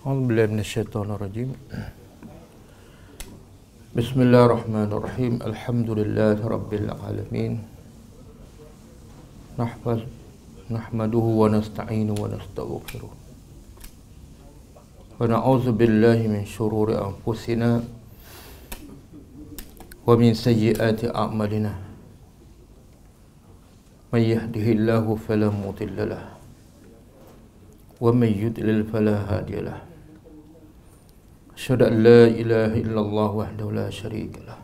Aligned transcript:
أعوذ 0.00 0.32
بالله 0.32 0.46
من 0.56 0.64
الشيطان 0.64 1.12
الرجيم. 1.12 1.52
بسم 3.92 4.16
الله 4.24 4.42
الرحمن 4.48 4.88
الرحيم. 4.96 5.44
الحمد 5.44 5.88
لله 5.92 6.40
رب 6.40 6.72
العالمين. 6.72 7.60
نحفظ 9.60 10.00
نحمده 10.72 11.26
ونستعينه 11.40 12.16
ونستغفره. 12.16 13.12
ونعوذ 15.20 15.66
بالله 15.76 16.18
من 16.32 16.48
شرور 16.48 16.96
أنفسنا 16.96 17.84
ومن 20.08 20.32
سيئات 20.32 21.12
أعمالنا. 21.12 21.76
من 24.16 24.22
يهده 24.24 24.66
الله 24.80 25.04
فلا 25.28 25.52
مضل 25.52 25.98
له 26.08 26.24
ومن 28.00 28.30
يضلل 28.32 28.80
فلا 28.88 29.16
هادي 29.28 29.60
له. 29.60 29.89
أشهد 31.60 31.82
أن 31.92 32.00
لا 32.00 32.24
إله 32.24 32.72
إلا 32.88 33.00
الله 33.04 33.30
وحده 33.36 33.68
لا 33.68 33.92
شريك 33.92 34.32
له 34.48 34.56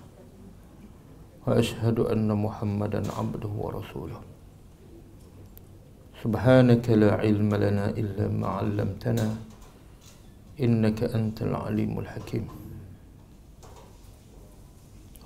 وأشهد 1.45 2.09
أن 2.09 2.25
محمدا 2.33 3.05
عبده 3.13 3.53
ورسوله. 3.53 4.21
سبحانك 6.25 6.89
لا 6.97 7.21
علم 7.21 7.53
لنا 7.53 7.93
إلا 8.01 8.33
ما 8.33 8.49
علمتنا 8.49 9.29
إنك 10.57 11.13
أنت 11.13 11.45
العليم 11.45 11.93
الحكيم. 12.01 12.45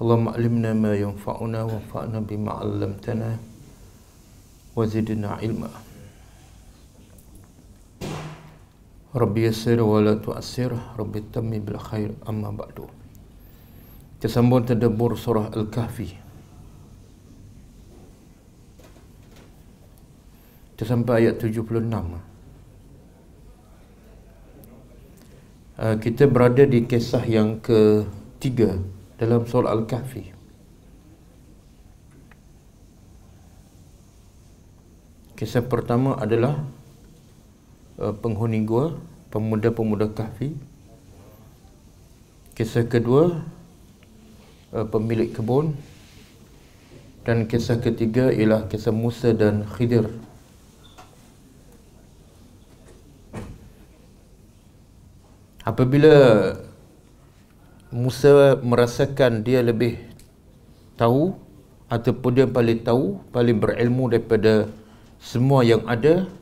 اللهم 0.02 0.26
علمنا 0.28 0.70
ما 0.74 0.92
ينفعنا 0.98 1.60
وانفعنا 1.70 2.18
بما 2.26 2.50
علمتنا 2.50 3.30
وزدنا 4.74 5.28
علما. 5.38 5.70
Rabbi 9.10 9.42
yassir 9.42 9.82
wa 9.82 9.98
la 9.98 10.14
tu'assir 10.14 10.70
Rabbi 10.70 11.18
tammi 11.34 11.58
bil 11.58 11.82
khair 11.82 12.14
amma 12.22 12.54
ba'du. 12.54 12.86
Kita 14.20 14.30
sambung 14.30 14.62
tadabbur 14.62 15.18
surah 15.18 15.50
Al-Kahfi. 15.50 16.14
Kita 20.76 20.96
sampai 20.96 21.24
ayat 21.24 21.36
76 21.36 21.60
uh, 25.76 25.96
Kita 26.00 26.24
berada 26.24 26.64
di 26.64 26.88
kisah 26.88 27.20
yang 27.28 27.60
ketiga 27.60 28.80
Dalam 29.20 29.44
surah 29.44 29.76
Al-Kahfi. 29.76 30.24
Kisah 35.36 35.64
pertama 35.64 36.16
adalah 36.20 36.60
Uh, 38.00 38.16
penghuni 38.16 38.64
gua 38.64 38.96
pemuda-pemuda 39.28 40.08
kahfi. 40.16 40.56
Kisah 42.56 42.88
kedua 42.88 43.44
uh, 44.72 44.88
pemilik 44.88 45.28
kebun. 45.28 45.76
Dan 47.28 47.44
kisah 47.44 47.76
ketiga 47.76 48.32
ialah 48.32 48.64
kisah 48.72 48.88
Musa 48.88 49.36
dan 49.36 49.68
Khidir. 49.68 50.08
Apabila 55.60 56.16
Musa 57.92 58.56
merasakan 58.64 59.44
dia 59.44 59.60
lebih 59.60 60.00
tahu 60.96 61.36
ataupun 61.92 62.30
dia 62.32 62.48
paling 62.48 62.80
tahu 62.80 63.20
paling 63.28 63.60
berilmu 63.60 64.08
daripada 64.08 64.72
semua 65.20 65.60
yang 65.60 65.84
ada 65.84 66.39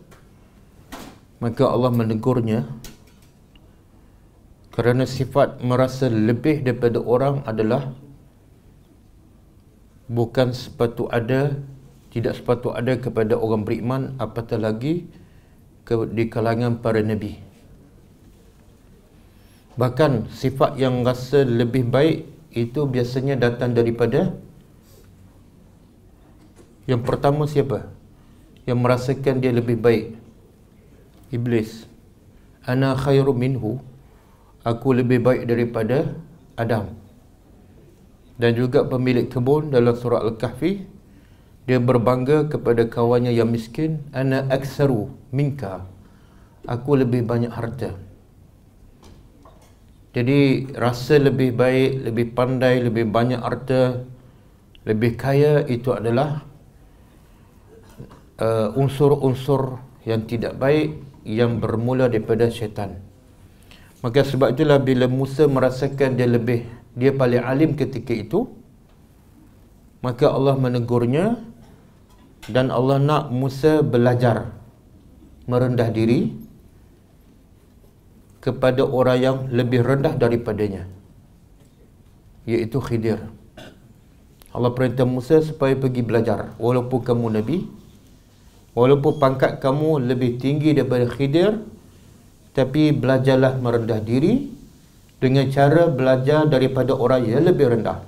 maka 1.39 1.71
Allah 1.71 1.95
menegurnya 1.95 2.67
kerana 4.75 5.07
sifat 5.07 5.59
merasa 5.63 6.07
lebih 6.07 6.63
daripada 6.63 7.03
orang 7.03 7.43
adalah 7.47 7.91
bukan 10.07 10.55
sepatu 10.55 11.11
ada 11.11 11.59
tidak 12.15 12.39
sepatu 12.39 12.75
ada 12.75 12.99
kepada 12.99 13.35
orang 13.39 13.63
beriman 13.63 14.15
apatah 14.19 14.59
lagi 14.59 15.07
ke, 15.87 15.95
di 16.11 16.27
kalangan 16.27 16.81
para 16.83 17.03
nabi. 17.05 17.39
Bahkan 19.79 20.27
sifat 20.35 20.75
yang 20.75 21.07
rasa 21.07 21.47
lebih 21.47 21.87
baik 21.87 22.27
itu 22.51 22.83
biasanya 22.89 23.39
datang 23.39 23.79
daripada 23.79 24.35
yang 26.89 27.05
pertama 27.05 27.47
siapa? 27.47 27.87
Yang 28.67 28.79
merasakan 28.81 29.35
dia 29.39 29.53
lebih 29.55 29.79
baik 29.79 30.18
Iblis. 31.29 31.85
Ana 32.65 32.97
khairu 32.97 33.33
minhu. 33.33 33.81
Aku 34.65 34.93
lebih 34.93 35.25
baik 35.25 35.49
daripada 35.49 36.13
Adam. 36.59 36.93
Dan 38.39 38.55
juga 38.55 38.85
pemilik 38.85 39.27
kebun 39.27 39.75
dalam 39.75 39.99
surah 39.99 40.23
Al-Kahfi 40.23 40.87
Dia 41.67 41.83
berbangga 41.83 42.47
kepada 42.47 42.87
kawannya 42.87 43.35
yang 43.35 43.51
miskin 43.51 43.99
Ana 44.15 44.47
aksaru 44.47 45.11
minka. 45.35 45.83
Aku 46.69 46.95
lebih 47.01 47.25
banyak 47.25 47.51
harta. 47.51 47.97
Jadi 50.13 50.71
rasa 50.75 51.21
lebih 51.21 51.53
baik, 51.57 52.09
lebih 52.11 52.27
pandai, 52.33 52.81
lebih 52.81 53.09
banyak 53.09 53.41
harta 53.41 54.05
Lebih 54.85 55.17
kaya 55.17 55.65
itu 55.69 55.93
adalah 55.93 56.45
uh, 58.41 58.73
Unsur-unsur 58.77 59.81
yang 60.09 60.25
tidak 60.25 60.57
baik 60.57 61.08
yang 61.29 61.61
bermula 61.61 62.09
daripada 62.09 62.49
syaitan. 62.49 62.97
Maka 64.01 64.25
sebab 64.25 64.57
itulah 64.57 64.81
bila 64.81 65.05
Musa 65.05 65.45
merasakan 65.45 66.17
dia 66.17 66.25
lebih 66.25 66.65
dia 66.97 67.13
paling 67.13 67.45
alim 67.45 67.77
ketika 67.77 68.17
itu 68.17 68.49
maka 70.01 70.31
Allah 70.31 70.57
menegurnya 70.57 71.37
dan 72.49 72.73
Allah 72.73 72.97
nak 72.97 73.25
Musa 73.35 73.85
belajar 73.85 74.55
merendah 75.45 75.91
diri 75.93 76.33
kepada 78.39 78.87
orang 78.87 79.19
yang 79.19 79.37
lebih 79.51 79.83
rendah 79.85 80.15
daripadanya 80.15 80.87
iaitu 82.49 82.81
Khidir. 82.81 83.21
Allah 84.55 84.73
perintah 84.73 85.05
Musa 85.05 85.45
supaya 85.45 85.77
pergi 85.77 86.01
belajar 86.01 86.57
walaupun 86.57 87.05
kamu 87.05 87.27
nabi 87.37 87.69
Walaupun 88.77 89.17
pangkat 89.17 89.65
kamu 89.65 90.05
lebih 90.05 90.37
tinggi 90.37 90.77
daripada 90.77 91.09
Khidir 91.09 91.57
Tapi 92.53 92.93
belajarlah 92.93 93.57
merendah 93.57 94.01
diri 94.03 94.45
Dengan 95.19 95.49
cara 95.49 95.89
belajar 95.89 96.47
daripada 96.47 96.95
orang 96.95 97.27
yang 97.27 97.43
lebih 97.43 97.75
rendah. 97.75 97.99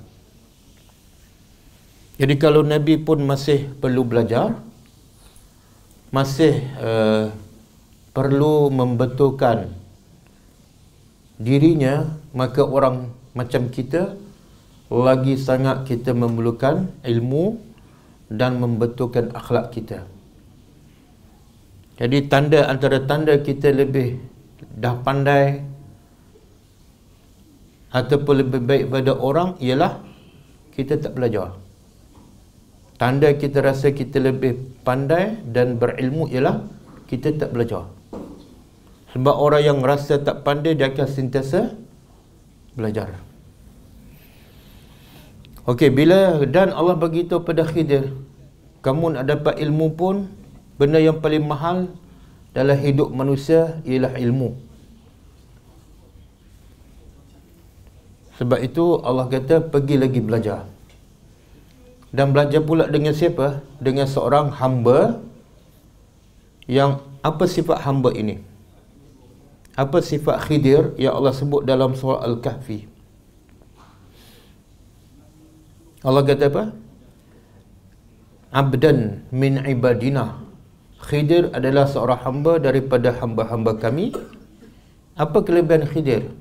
Jadi 2.21 2.37
kalau 2.37 2.61
Nabi 2.61 3.01
pun 3.01 3.25
masih 3.25 3.65
perlu 3.81 4.05
belajar 4.05 4.53
Masih 6.13 6.61
uh, 6.77 7.33
perlu 8.13 8.69
membetulkan 8.69 9.73
dirinya 11.41 12.05
Maka 12.37 12.61
orang 12.61 13.09
macam 13.33 13.73
kita 13.73 14.13
Lagi 14.91 15.39
sangat 15.41 15.89
kita 15.89 16.13
memerlukan 16.13 16.93
ilmu 17.01 17.57
Dan 18.29 18.61
membetulkan 18.61 19.33
akhlak 19.33 19.73
kita 19.73 20.20
jadi 22.01 22.17
tanda 22.25 22.65
antara 22.65 22.97
tanda 23.05 23.37
kita 23.37 23.69
lebih 23.69 24.17
dah 24.73 24.97
pandai 25.05 25.61
ataupun 27.93 28.41
lebih 28.41 28.61
baik 28.65 28.83
pada 28.89 29.13
orang 29.13 29.53
ialah 29.61 30.01
kita 30.73 30.97
tak 30.97 31.13
belajar. 31.13 31.53
Tanda 32.97 33.29
kita 33.37 33.61
rasa 33.61 33.93
kita 33.93 34.17
lebih 34.17 34.81
pandai 34.81 35.45
dan 35.45 35.77
berilmu 35.77 36.25
ialah 36.33 36.65
kita 37.05 37.37
tak 37.37 37.53
belajar. 37.53 37.85
Sebab 39.13 39.35
orang 39.37 39.61
yang 39.61 39.79
rasa 39.85 40.17
tak 40.17 40.41
pandai 40.41 40.73
dia 40.73 40.89
akan 40.89 41.05
sentiasa 41.05 41.75
belajar. 42.73 43.13
Okey, 45.69 45.93
bila 45.93 46.41
dan 46.49 46.73
Allah 46.73 46.97
bagi 46.97 47.29
tahu 47.29 47.45
pada 47.45 47.61
Khidir, 47.61 48.09
kamu 48.81 49.19
nak 49.19 49.29
dapat 49.29 49.61
ilmu 49.61 49.93
pun 49.93 50.25
benda 50.81 50.97
yang 50.97 51.21
paling 51.21 51.45
mahal 51.45 51.91
dalam 52.51 52.75
hidup 52.75 53.09
manusia 53.15 53.79
ialah 53.87 54.15
ilmu 54.19 54.51
sebab 58.35 58.59
itu 58.59 58.99
Allah 59.07 59.27
kata 59.31 59.63
pergi 59.71 59.95
lagi 59.95 60.19
belajar 60.19 60.67
dan 62.11 62.35
belajar 62.35 62.59
pula 62.59 62.91
dengan 62.91 63.15
siapa? 63.15 63.63
dengan 63.79 64.03
seorang 64.03 64.51
hamba 64.59 65.23
yang 66.67 66.99
apa 67.23 67.47
sifat 67.47 67.87
hamba 67.87 68.11
ini? 68.11 68.43
apa 69.79 70.03
sifat 70.03 70.43
khidir 70.51 70.91
yang 70.99 71.15
Allah 71.15 71.31
sebut 71.31 71.63
dalam 71.63 71.95
surah 71.95 72.27
Al-Kahfi 72.27 72.83
Allah 76.03 76.23
kata 76.27 76.51
apa? 76.51 76.63
abdan 78.51 79.23
min 79.31 79.63
ibadina 79.63 80.50
Khidir 81.01 81.49
adalah 81.51 81.89
seorang 81.89 82.21
hamba 82.21 82.61
daripada 82.61 83.09
hamba-hamba 83.17 83.73
kami 83.81 84.13
Apa 85.17 85.43
kelebihan 85.43 85.85
Khidir? 85.89 86.31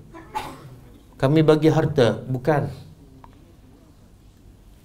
Kami 1.20 1.44
bagi 1.44 1.68
harta, 1.68 2.22
bukan. 2.24 2.72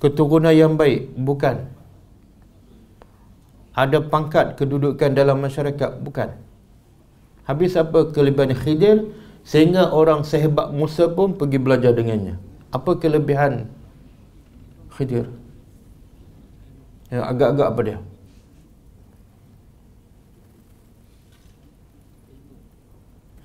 Keturunan 0.04 0.52
yang 0.52 0.76
baik, 0.76 1.16
bukan. 1.16 1.64
Ada 3.72 4.04
pangkat 4.04 4.60
kedudukan 4.60 5.16
dalam 5.16 5.40
masyarakat, 5.40 6.04
bukan. 6.04 6.36
Habis 7.48 7.80
apa 7.80 8.12
kelebihan 8.12 8.52
Khidir? 8.52 9.16
Sehingga 9.46 9.94
orang 9.94 10.26
sehebat 10.26 10.74
Musa 10.74 11.08
pun 11.08 11.38
pergi 11.38 11.62
belajar 11.62 11.94
dengannya. 11.94 12.36
Apa 12.74 12.98
kelebihan 13.00 13.70
Khidir? 14.92 15.32
Ya, 17.14 17.32
agak-agak 17.32 17.68
apa 17.70 17.82
dia? 17.86 18.00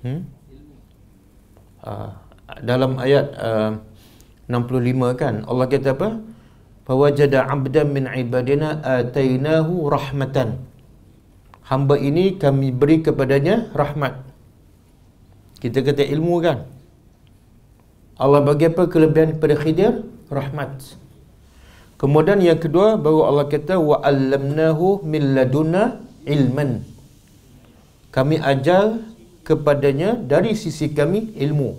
Hmm? 0.01 0.21
Uh, 1.81 2.09
dalam 2.61 2.97
ayat 2.97 3.31
uh, 3.37 3.71
65 4.49 5.15
kan 5.15 5.45
Allah 5.47 5.65
kata 5.69 5.95
apa? 5.95 6.09
Fawajada 6.83 7.45
'abdan 7.45 7.87
min 7.93 8.05
'ibadina 8.09 8.81
atainahu 8.81 9.87
rahmatan. 9.87 10.59
Hamba 11.69 11.95
ini 11.95 12.35
kami 12.35 12.73
beri 12.75 12.99
kepadanya 12.99 13.71
rahmat. 13.71 14.19
Kita 15.61 15.85
kata 15.85 16.03
ilmu 16.03 16.35
kan? 16.43 16.67
Allah 18.19 18.41
bagi 18.43 18.67
apa 18.67 18.89
kelebihan 18.91 19.37
kepada 19.37 19.55
Khidir? 19.55 19.93
Rahmat. 20.27 20.97
Kemudian 22.01 22.41
yang 22.41 22.57
kedua 22.57 22.97
baru 22.97 23.29
Allah 23.29 23.45
kata 23.45 23.77
wa 23.77 24.01
'allamnahu 24.01 25.05
min 25.05 25.37
laduna 25.37 26.01
ilman. 26.25 26.81
Kami 28.09 28.41
ajar 28.41 28.99
kepadanya 29.47 30.17
dari 30.17 30.53
sisi 30.53 30.91
kami 30.91 31.33
ilmu. 31.37 31.77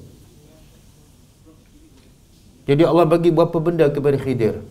Jadi 2.67 2.83
Allah 2.87 3.07
bagi 3.07 3.35
berapa 3.35 3.59
benda 3.59 3.91
kepada 3.91 4.19
Khidir? 4.19 4.63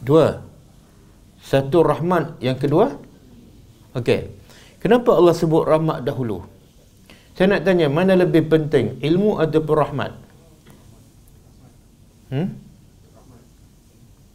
Dua. 0.00 0.40
Satu 1.42 1.82
rahmat, 1.82 2.38
yang 2.38 2.54
kedua 2.54 2.96
Okey. 3.92 4.32
Kenapa 4.80 5.14
Allah 5.14 5.36
sebut 5.36 5.62
rahmat 5.68 6.02
dahulu? 6.02 6.42
Saya 7.36 7.56
nak 7.56 7.62
tanya, 7.64 7.86
mana 7.88 8.16
lebih 8.16 8.48
penting, 8.48 8.98
ilmu 9.00 9.38
ataupun 9.40 9.76
rahmat? 9.76 10.12
Hmm? 12.32 12.48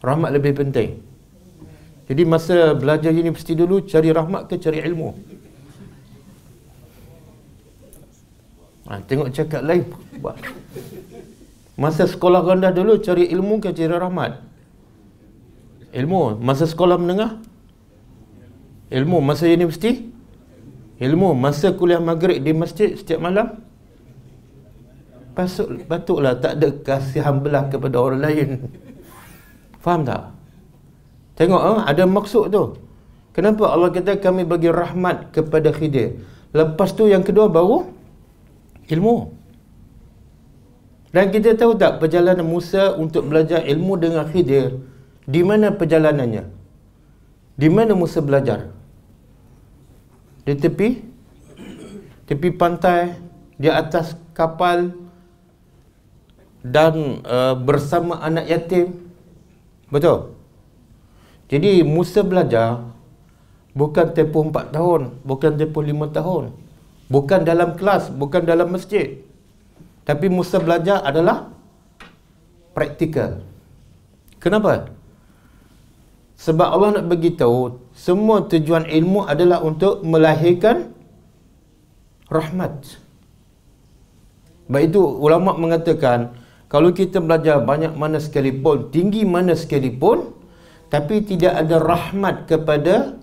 Rahmat 0.02 0.30
lebih 0.34 0.52
penting. 0.62 1.02
Jadi 2.08 2.22
masa 2.24 2.72
belajar 2.72 3.12
universiti 3.12 3.52
dulu 3.52 3.84
cari 3.84 4.08
rahmat 4.14 4.48
ke 4.48 4.56
cari 4.56 4.80
ilmu? 4.80 5.12
Ha, 8.88 9.04
tengok 9.04 9.28
cakap 9.36 9.60
lain. 9.68 9.84
Masa 11.76 12.08
sekolah 12.08 12.40
rendah 12.40 12.72
dulu 12.72 12.96
cari 13.04 13.28
ilmu 13.28 13.60
ke 13.60 13.76
cari 13.76 13.92
rahmat? 13.92 14.40
Ilmu. 15.92 16.40
Masa 16.40 16.64
sekolah 16.64 16.96
menengah? 16.96 17.36
Ilmu. 18.88 19.20
Masa 19.20 19.44
universiti? 19.44 20.08
Ilmu. 20.98 21.36
Masa 21.36 21.76
kuliah 21.76 22.00
maghrib 22.00 22.40
di 22.40 22.56
masjid 22.56 22.96
setiap 22.96 23.20
malam? 23.20 23.60
Pasuk, 25.36 25.86
patutlah 25.86 26.34
tak 26.34 26.58
ada 26.58 26.68
kasihan 26.82 27.38
belah 27.38 27.70
kepada 27.70 27.94
orang 28.00 28.24
lain. 28.24 28.48
Faham 29.78 30.02
tak? 30.02 30.34
Tengok 31.38 31.62
eh, 31.62 31.78
ada 31.86 32.02
maksud 32.08 32.50
tu. 32.50 32.74
Kenapa 33.30 33.70
Allah 33.70 33.94
kata 33.94 34.18
kami 34.18 34.42
bagi 34.42 34.66
rahmat 34.66 35.30
kepada 35.30 35.70
Khidir? 35.70 36.18
Lepas 36.50 36.90
tu 36.90 37.06
yang 37.06 37.22
kedua 37.22 37.46
baru 37.46 37.97
ilmu. 38.88 39.32
Dan 41.08 41.32
kita 41.32 41.56
tahu 41.56 41.76
tak 41.80 42.04
perjalanan 42.04 42.44
Musa 42.44 42.92
untuk 42.96 43.32
belajar 43.32 43.64
ilmu 43.64 43.96
dengan 43.96 44.28
Khidir, 44.28 44.76
di 45.24 45.40
mana 45.40 45.72
perjalanannya? 45.72 46.44
Di 47.56 47.68
mana 47.72 47.96
Musa 47.96 48.20
belajar? 48.20 48.68
Di 50.44 50.52
tepi 50.56 51.08
tepi 52.28 52.52
pantai, 52.52 53.16
di 53.56 53.72
atas 53.72 54.12
kapal 54.36 54.92
dan 56.60 57.24
uh, 57.24 57.56
bersama 57.56 58.20
anak 58.20 58.44
yatim. 58.52 59.08
Betul? 59.88 60.36
Jadi 61.48 61.80
Musa 61.80 62.20
belajar 62.20 62.84
bukan 63.72 64.12
tempoh 64.12 64.44
4 64.44 64.76
tahun, 64.76 65.00
bukan 65.24 65.52
tempoh 65.56 65.80
5 65.80 66.12
tahun. 66.12 66.44
Bukan 67.08 67.44
dalam 67.48 67.72
kelas, 67.74 68.12
bukan 68.12 68.44
dalam 68.44 68.68
masjid. 68.68 69.20
Tapi 70.04 70.28
Musa 70.28 70.60
belajar 70.60 71.00
adalah 71.04 71.48
praktikal. 72.76 73.44
Kenapa? 74.38 74.92
Sebab 76.38 76.68
Allah 76.70 76.88
nak 77.00 77.10
beritahu 77.10 77.82
semua 77.96 78.46
tujuan 78.46 78.86
ilmu 78.86 79.26
adalah 79.26 79.58
untuk 79.58 80.06
melahirkan 80.06 80.94
rahmat. 82.30 83.00
Baik 84.70 84.94
itu 84.94 85.02
ulama 85.02 85.56
mengatakan 85.56 86.38
kalau 86.68 86.92
kita 86.92 87.18
belajar 87.18 87.58
banyak 87.64 87.96
mana 87.96 88.20
sekalipun, 88.20 88.92
tinggi 88.94 89.24
mana 89.24 89.56
sekalipun 89.56 90.36
tapi 90.92 91.24
tidak 91.24 91.52
ada 91.56 91.80
rahmat 91.80 92.46
kepada 92.46 93.16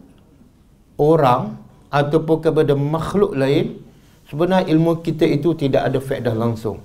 orang 0.99 1.55
ataupun 1.95 2.43
kepada 2.43 2.75
makhluk 2.75 3.31
lain 3.31 3.79
sebenarnya 4.27 4.67
ilmu 4.67 4.99
kita 4.99 5.23
itu 5.23 5.55
tidak 5.55 5.87
ada 5.87 6.03
faedah 6.03 6.35
langsung. 6.35 6.83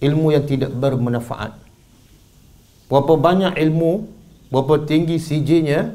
Ilmu 0.00 0.32
yang 0.32 0.48
tidak 0.48 0.72
bermanfaat. 0.72 1.52
Berapa 2.88 3.20
banyak 3.20 3.52
ilmu 3.60 4.08
berapa 4.48 4.88
tinggi 4.88 5.20
CJ-nya 5.20 5.92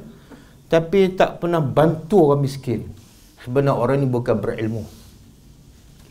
tapi 0.70 1.18
tak 1.18 1.42
pernah 1.42 1.58
bantu 1.58 2.30
orang 2.30 2.46
miskin. 2.46 2.86
Sebenarnya 3.42 3.74
orang 3.74 4.06
ini 4.06 4.08
bukan 4.14 4.38
berilmu. 4.38 4.84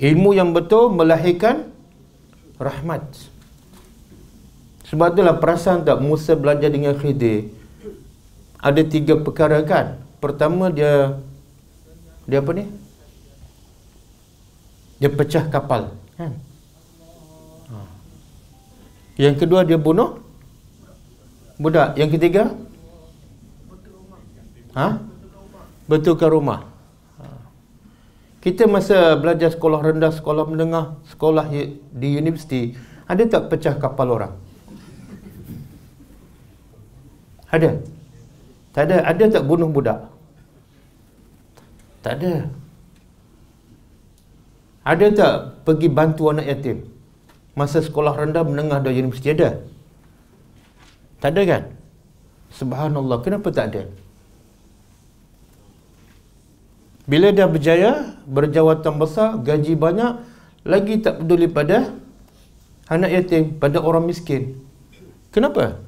Ilmu 0.03 0.31
yang 0.35 0.51
betul 0.51 0.91
melahirkan 0.91 1.71
rahmat. 2.59 3.07
Sebab 4.91 5.15
itulah 5.15 5.37
perasaan 5.39 5.87
tak 5.87 6.03
Musa 6.03 6.35
belajar 6.35 6.73
dengan 6.73 6.97
Khidir? 6.99 7.53
Ada 8.59 8.83
tiga 8.83 9.21
perkara 9.21 9.63
kan? 9.63 10.01
Pertama 10.19 10.73
dia 10.73 11.21
dia 12.29 12.45
apa 12.45 12.51
ni? 12.53 12.65
Dia 15.01 15.09
pecah 15.09 15.49
kapal 15.49 15.97
kan? 16.21 16.33
Ha. 17.73 17.79
yang 19.17 19.35
kedua 19.41 19.65
dia 19.65 19.81
bunuh 19.81 20.21
budak. 21.57 21.97
Yang 21.97 22.21
ketiga? 22.21 22.43
Ha? 24.77 25.01
Betulkan 25.89 26.29
rumah. 26.29 26.69
Ha. 27.17 27.25
kita 28.45 28.69
masa 28.69 29.17
belajar 29.17 29.49
sekolah 29.49 29.81
rendah 29.81 30.13
sekolah 30.13 30.45
menengah 30.45 31.01
sekolah 31.09 31.49
di 31.97 32.09
universiti 32.13 32.77
ada 33.09 33.25
tak 33.25 33.49
pecah 33.49 33.73
kapal 33.81 34.13
orang? 34.13 34.37
Ada. 37.49 37.81
Tak 38.77 38.83
ada. 38.85 38.97
Ada 39.09 39.41
tak 39.41 39.45
bunuh 39.49 39.73
budak 39.73 40.18
tak 42.03 42.23
ada. 42.23 42.35
Ada 44.89 45.07
tak 45.13 45.35
pergi 45.69 45.89
bantu 45.93 46.33
anak 46.33 46.49
yatim? 46.49 46.89
Masa 47.53 47.85
sekolah 47.85 48.17
rendah 48.17 48.47
menengah 48.47 48.81
dan 48.81 48.95
universiti 48.95 49.35
ada? 49.35 49.61
Tak 51.19 51.35
ada 51.35 51.43
kan? 51.45 51.63
Subhanallah, 52.55 53.19
kenapa 53.21 53.53
tak 53.53 53.75
ada? 53.75 53.83
Bila 57.05 57.33
dah 57.35 57.49
berjaya, 57.51 58.17
berjawatan 58.25 58.95
besar, 58.97 59.37
gaji 59.45 59.75
banyak, 59.77 60.25
lagi 60.65 61.01
tak 61.05 61.21
peduli 61.21 61.49
pada 61.51 61.93
anak 62.89 63.11
yatim, 63.13 63.61
pada 63.61 63.83
orang 63.85 64.09
miskin. 64.09 64.57
Kenapa? 65.35 65.81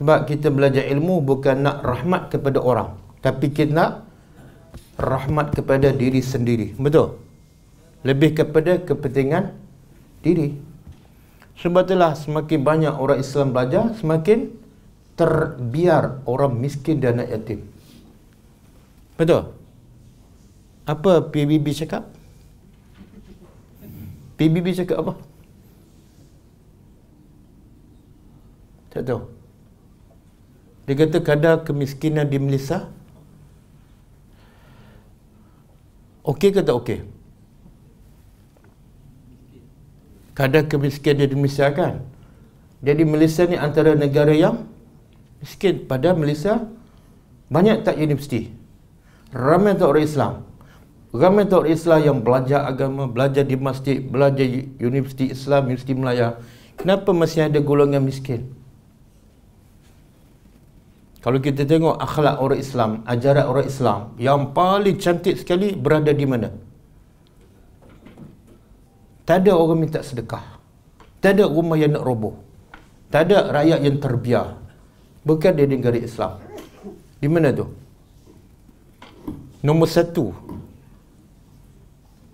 Sebab 0.00 0.28
kita 0.28 0.52
belajar 0.52 0.84
ilmu 0.84 1.24
bukan 1.24 1.64
nak 1.64 1.80
rahmat 1.84 2.32
kepada 2.32 2.60
orang 2.60 3.05
tapi 3.26 3.50
kita 3.50 3.74
nak 3.74 4.06
rahmat 4.94 5.50
kepada 5.50 5.90
diri 5.90 6.22
sendiri. 6.22 6.78
Betul? 6.78 7.18
Lebih 8.06 8.38
kepada 8.38 8.78
kepentingan 8.78 9.50
diri. 10.22 10.54
Sebab 11.58 11.90
itulah 11.90 12.14
semakin 12.14 12.62
banyak 12.62 12.94
orang 12.94 13.18
Islam 13.18 13.50
belajar 13.50 13.98
semakin 13.98 14.54
terbiar 15.18 16.22
orang 16.22 16.54
miskin 16.54 17.02
dan 17.02 17.18
anak 17.18 17.34
yatim. 17.34 17.66
Betul? 19.18 19.50
Apa 20.86 21.26
PBB 21.26 21.66
cakap? 21.74 22.06
PBB 24.38 24.70
cakap 24.70 25.02
apa? 25.02 25.14
Tak 28.94 29.02
tahu. 29.02 29.20
Dia 30.86 30.94
kata 30.94 31.18
kadar 31.26 31.66
kemiskinan 31.66 32.30
di 32.30 32.38
Malaysia 32.38 32.94
Okey 36.26 36.50
ke 36.50 36.60
tak 36.66 36.74
okey? 36.74 37.06
Kadar 40.34 40.66
kemiskinan 40.66 41.22
dia 41.22 41.30
di 41.30 41.36
Malaysia 41.38 41.70
kan? 41.70 42.02
Jadi 42.82 43.02
Malaysia 43.06 43.46
ni 43.46 43.54
antara 43.56 43.94
negara 43.94 44.34
yang 44.34 44.66
miskin. 45.38 45.86
Pada 45.86 46.12
Malaysia, 46.12 46.66
banyak 47.48 47.86
tak 47.86 47.96
universiti. 47.96 48.50
Ramai 49.30 49.78
tak 49.78 49.86
orang 49.86 50.04
Islam. 50.04 50.32
Ramai 51.14 51.46
tak 51.46 51.62
orang 51.62 51.72
Islam 51.72 52.00
yang 52.02 52.18
belajar 52.20 52.66
agama, 52.66 53.06
belajar 53.06 53.46
di 53.46 53.56
masjid, 53.56 54.02
belajar 54.02 54.44
universiti 54.82 55.30
Islam, 55.30 55.70
universiti 55.70 55.94
Melayu. 55.94 56.36
Kenapa 56.76 57.14
masih 57.14 57.48
ada 57.48 57.62
golongan 57.62 58.04
miskin? 58.04 58.50
Kalau 61.24 61.38
kita 61.42 61.66
tengok 61.66 61.96
akhlak 61.98 62.36
orang 62.38 62.60
Islam, 62.60 62.90
ajaran 63.08 63.44
orang 63.50 63.66
Islam 63.66 64.00
yang 64.20 64.40
paling 64.54 64.96
cantik 65.00 65.34
sekali 65.40 65.74
berada 65.74 66.12
di 66.14 66.26
mana? 66.28 66.48
Tak 69.26 69.42
ada 69.42 69.52
orang 69.58 69.78
minta 69.82 70.00
sedekah. 70.06 70.44
Tak 71.18 71.34
ada 71.34 71.50
rumah 71.50 71.74
yang 71.74 71.98
nak 71.98 72.06
roboh. 72.06 72.38
Tak 73.10 73.26
ada 73.26 73.50
rakyat 73.50 73.80
yang 73.82 73.96
terbiar. 73.98 74.46
Bukan 75.26 75.52
di 75.58 75.64
negara 75.66 75.98
Islam. 75.98 76.38
Di 77.18 77.26
mana 77.26 77.50
tu? 77.50 77.66
Nombor 79.66 79.90
satu. 79.90 80.30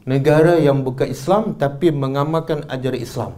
Negara 0.05 0.61
yang 0.61 0.85
bukan 0.85 1.09
Islam 1.09 1.57
tapi 1.57 1.89
mengamalkan 1.89 2.69
ajaran 2.69 3.01
Islam. 3.01 3.33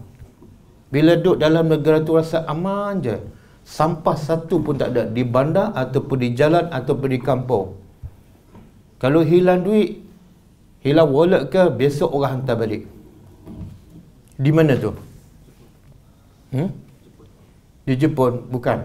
Bila 0.90 1.14
duduk 1.14 1.38
dalam 1.38 1.70
negara 1.70 2.02
tu 2.02 2.18
rasa 2.18 2.42
aman 2.50 2.98
je 2.98 3.14
sampah 3.64 4.16
satu 4.16 4.60
pun 4.60 4.76
tak 4.76 4.92
ada. 4.94 5.08
Di 5.08 5.24
bandar 5.24 5.72
ataupun 5.72 6.20
di 6.20 6.28
jalan 6.36 6.68
ataupun 6.68 7.08
di 7.10 7.18
kampung. 7.18 7.74
Kalau 9.02 9.20
hilang 9.24 9.64
duit 9.64 10.00
hilang 10.84 11.08
wallet 11.10 11.48
ke 11.48 11.72
besok 11.72 12.12
orang 12.12 12.44
hantar 12.44 12.60
balik. 12.60 12.84
Di 14.36 14.50
mana 14.52 14.76
tu? 14.76 14.92
Hmm? 16.54 16.70
di 17.84 17.94
Jepun 18.00 18.48
bukan? 18.48 18.80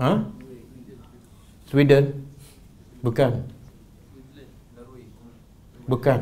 Ha? 0.00 0.12
Sweden? 1.68 2.04
Bukan? 3.04 3.44
Bukan. 5.84 6.20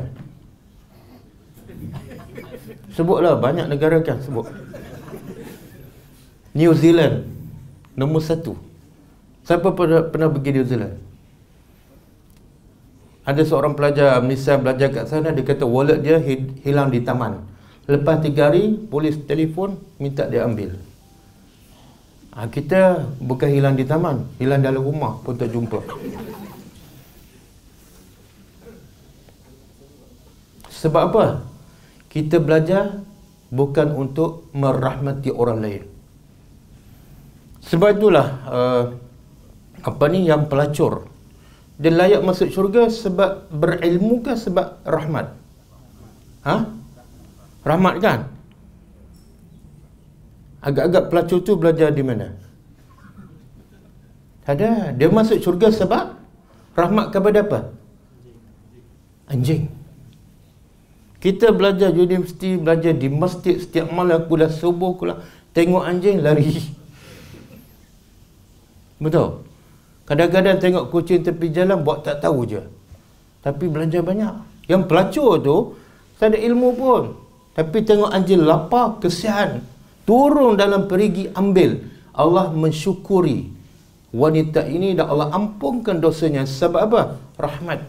Sebutlah 2.91 3.39
banyak 3.39 3.69
negara 3.71 4.01
kan 4.03 4.19
sebut 4.19 4.49
New 6.57 6.73
Zealand 6.73 7.29
Nombor 7.97 8.21
satu. 8.21 8.53
Siapa 9.41 9.73
pernah, 9.73 10.05
pernah 10.05 10.29
pergi 10.29 10.53
New 10.53 10.67
Zealand? 10.69 11.01
Ada 13.25 13.41
seorang 13.41 13.73
pelajar 13.73 14.21
Malaysia 14.21 14.53
belajar 14.57 14.93
kat 14.93 15.05
sana 15.09 15.33
Dia 15.33 15.41
kata 15.41 15.65
wallet 15.65 16.05
dia 16.05 16.21
hilang 16.61 16.93
di 16.93 17.01
taman. 17.01 17.41
Lepas 17.89 18.21
tiga 18.21 18.49
hari 18.49 18.77
Polis 18.89 19.17
telefon 19.25 19.81
Minta 19.97 20.29
dia 20.29 20.45
ambil. 20.45 20.77
Ha, 22.37 22.45
Kita 22.49 23.05
bukan 23.17 23.49
hilang 23.49 23.73
di 23.73 23.85
taman 23.85 24.29
Hilang 24.37 24.61
dalam 24.61 24.85
rumah 24.85 25.17
pun 25.25 25.33
tak 25.33 25.49
jumpa 25.49 25.81
Sebab 30.69 31.01
apa? 31.01 31.25
Kita 32.13 32.37
belajar 32.37 33.01
Bukan 33.49 33.89
untuk 33.97 34.45
merahmati 34.53 35.33
orang 35.33 35.61
lain 35.65 35.96
sebab 37.67 37.99
itulah 37.99 38.27
uh, 38.47 38.83
apa 39.83 40.03
ni 40.09 40.25
yang 40.25 40.47
pelacur 40.47 41.07
dia 41.77 41.93
layak 41.93 42.25
masuk 42.25 42.49
syurga 42.49 42.89
sebab 42.89 43.53
berilmu 43.53 44.25
ke 44.25 44.33
sebab 44.33 44.81
rahmat? 44.81 45.29
Ha? 46.41 46.65
Rahmat 47.61 47.95
kan? 48.01 48.19
Agak-agak 50.57 51.03
pelacur 51.13 51.39
tu 51.45 51.53
belajar 51.53 51.93
di 51.93 52.01
mana? 52.01 52.33
Ada, 54.47 54.95
dia 54.95 55.07
masuk 55.11 55.37
syurga 55.37 55.69
sebab 55.69 56.17
rahmat 56.73 57.13
kepada 57.13 57.45
apa? 57.45 57.59
Anjing. 59.29 59.69
Kita 61.21 61.53
belajar 61.53 61.93
universiti, 61.93 62.57
belajar 62.57 62.95
di 62.95 63.05
masjid 63.11 63.59
setiap 63.61 63.91
malam 63.93 64.25
aku 64.25 64.33
dah 64.39 64.49
subuh 64.49 64.97
aku 64.97 65.13
lah 65.13 65.21
tengok 65.53 65.83
anjing 65.85 66.25
lari. 66.25 66.57
Betul? 68.97 69.45
Kadang-kadang 70.07 70.57
tengok 70.57 70.85
kucing 70.89 71.21
tepi 71.21 71.51
jalan 71.51 71.83
buat 71.83 72.01
tak 72.01 72.23
tahu 72.23 72.47
je. 72.47 72.63
Tapi 73.43 73.65
belajar 73.67 74.01
banyak. 74.01 74.33
Yang 74.71 74.81
pelacur 74.87 75.31
tu 75.43 75.57
tak 76.17 76.33
ada 76.33 76.37
ilmu 76.39 76.69
pun. 76.73 77.03
Tapi 77.53 77.77
tengok 77.83 78.09
anjing 78.13 78.43
lapar, 78.45 79.01
kesian. 79.03 79.61
Turun 80.07 80.55
dalam 80.55 80.87
perigi 80.87 81.27
ambil. 81.35 81.83
Allah 82.15 82.49
mensyukuri 82.55 83.51
wanita 84.15 84.65
ini 84.65 84.95
dan 84.95 85.11
Allah 85.11 85.29
ampunkan 85.35 85.99
dosanya. 85.99 86.47
Sebab 86.47 86.81
apa? 86.87 87.01
Rahmat. 87.35 87.79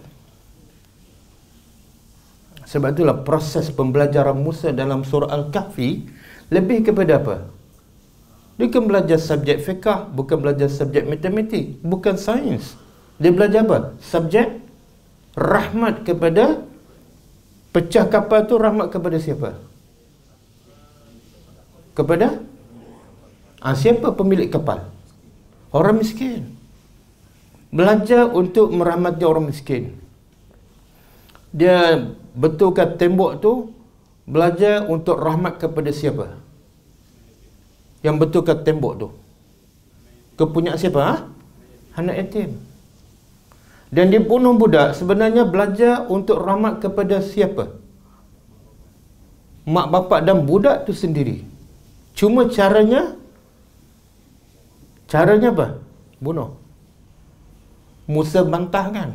Sebab 2.68 2.92
itulah 2.92 3.24
proses 3.24 3.72
pembelajaran 3.72 4.36
Musa 4.36 4.76
dalam 4.76 5.00
surah 5.00 5.32
Al-Kahfi 5.32 6.04
lebih 6.52 6.92
kepada 6.92 7.16
apa? 7.16 7.36
Dia 8.58 8.66
kan 8.74 8.90
belajar 8.90 9.22
subjek 9.22 9.62
fiqah, 9.62 10.10
bukan 10.10 10.42
belajar 10.42 10.66
subjek 10.66 11.06
matematik, 11.06 11.78
bukan 11.78 12.18
sains. 12.18 12.74
Dia 13.22 13.30
belajar 13.30 13.62
apa? 13.62 13.78
Subjek 14.02 14.58
rahmat 15.38 16.02
kepada 16.02 16.66
pecah 17.70 18.06
kapal 18.10 18.50
tu 18.50 18.58
rahmat 18.58 18.90
kepada 18.90 19.18
siapa? 19.22 19.54
Kepada 21.94 22.42
ha, 23.62 23.74
siapa 23.78 24.10
pemilik 24.14 24.50
kapal? 24.50 24.90
Orang 25.70 26.02
miskin. 26.02 26.50
Belajar 27.70 28.26
untuk 28.26 28.74
merahmati 28.74 29.22
orang 29.22 29.54
miskin. 29.54 29.94
Dia 31.54 32.10
betulkan 32.34 32.98
tembok 32.98 33.38
tu 33.38 33.70
belajar 34.26 34.86
untuk 34.90 35.18
rahmat 35.18 35.62
kepada 35.62 35.90
siapa? 35.94 36.37
Yang 38.08 38.16
betul 38.16 38.40
kat 38.40 38.64
tembok 38.64 38.92
tu? 38.96 39.08
Kepunyaan 40.40 40.80
siapa 40.80 41.00
ha? 41.04 41.14
anak 42.00 42.16
yatim. 42.24 42.56
Dan 43.92 44.08
dia 44.08 44.20
bunuh 44.24 44.56
budak 44.56 44.96
sebenarnya 44.96 45.44
belajar 45.44 46.08
untuk 46.08 46.40
rahmat 46.40 46.80
kepada 46.80 47.20
siapa? 47.20 47.76
Mak 49.68 49.86
bapak 49.92 50.24
dan 50.24 50.48
budak 50.48 50.88
tu 50.88 50.96
sendiri. 50.96 51.44
Cuma 52.16 52.48
caranya 52.48 53.12
caranya 55.04 55.52
apa? 55.52 55.68
Bunuh. 56.24 56.56
Musa 58.08 58.40
bantah 58.40 58.88
kan? 58.88 59.10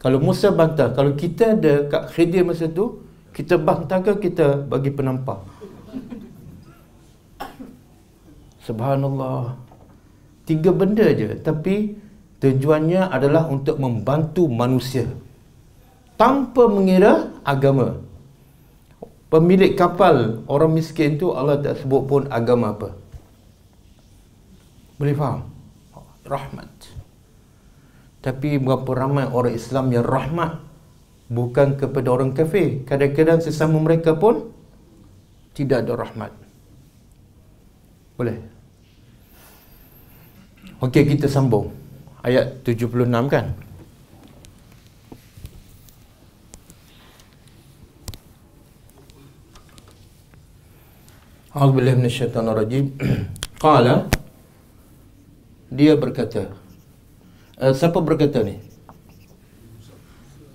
Kalau 0.00 0.16
Musa 0.16 0.48
bantah 0.48 0.96
kalau 0.96 1.12
kita 1.12 1.60
ada 1.60 1.74
kat 1.92 2.02
khidir 2.16 2.42
masa 2.48 2.72
tu 2.72 3.04
kita 3.36 3.60
bantah 3.60 4.00
ke 4.00 4.12
kita 4.28 4.64
bagi 4.64 4.92
penampar 4.92 5.51
Subhanallah. 8.62 9.58
Tiga 10.46 10.70
benda 10.74 11.06
je 11.14 11.38
tapi 11.38 11.98
tujuannya 12.42 13.10
adalah 13.10 13.46
untuk 13.46 13.78
membantu 13.78 14.50
manusia 14.50 15.06
tanpa 16.18 16.66
mengira 16.70 17.30
agama. 17.42 17.98
Pemilik 19.30 19.72
kapal 19.72 20.44
orang 20.44 20.76
miskin 20.76 21.16
tu 21.16 21.32
Allah 21.32 21.58
tak 21.58 21.80
sebut 21.82 22.02
pun 22.04 22.22
agama 22.28 22.76
apa. 22.76 22.92
Boleh 25.00 25.14
faham? 25.16 25.48
Rahmat. 26.22 26.70
Tapi 28.22 28.60
berapa 28.60 28.86
ramai 28.94 29.26
orang 29.26 29.56
Islam 29.56 29.90
yang 29.90 30.06
rahmat 30.06 30.62
bukan 31.32 31.80
kepada 31.80 32.12
orang 32.12 32.36
kafir. 32.36 32.84
Kadang-kadang 32.86 33.40
sesama 33.42 33.80
mereka 33.80 34.14
pun 34.14 34.52
tidak 35.56 35.88
ada 35.88 35.96
rahmat. 35.96 36.32
Boleh? 38.20 38.51
Okey, 40.82 41.14
kita 41.14 41.30
sambung. 41.30 41.70
Ayat 42.26 42.58
76 42.66 43.06
kan? 43.30 43.54
A'udzubillahi 51.54 51.96
minasyaitonir 52.02 52.56
rajim. 52.58 52.84
Qala 53.62 54.10
dia 55.70 55.94
berkata. 55.94 56.50
Uh, 57.62 57.70
siapa 57.70 58.02
berkata 58.02 58.42
ni? 58.42 58.58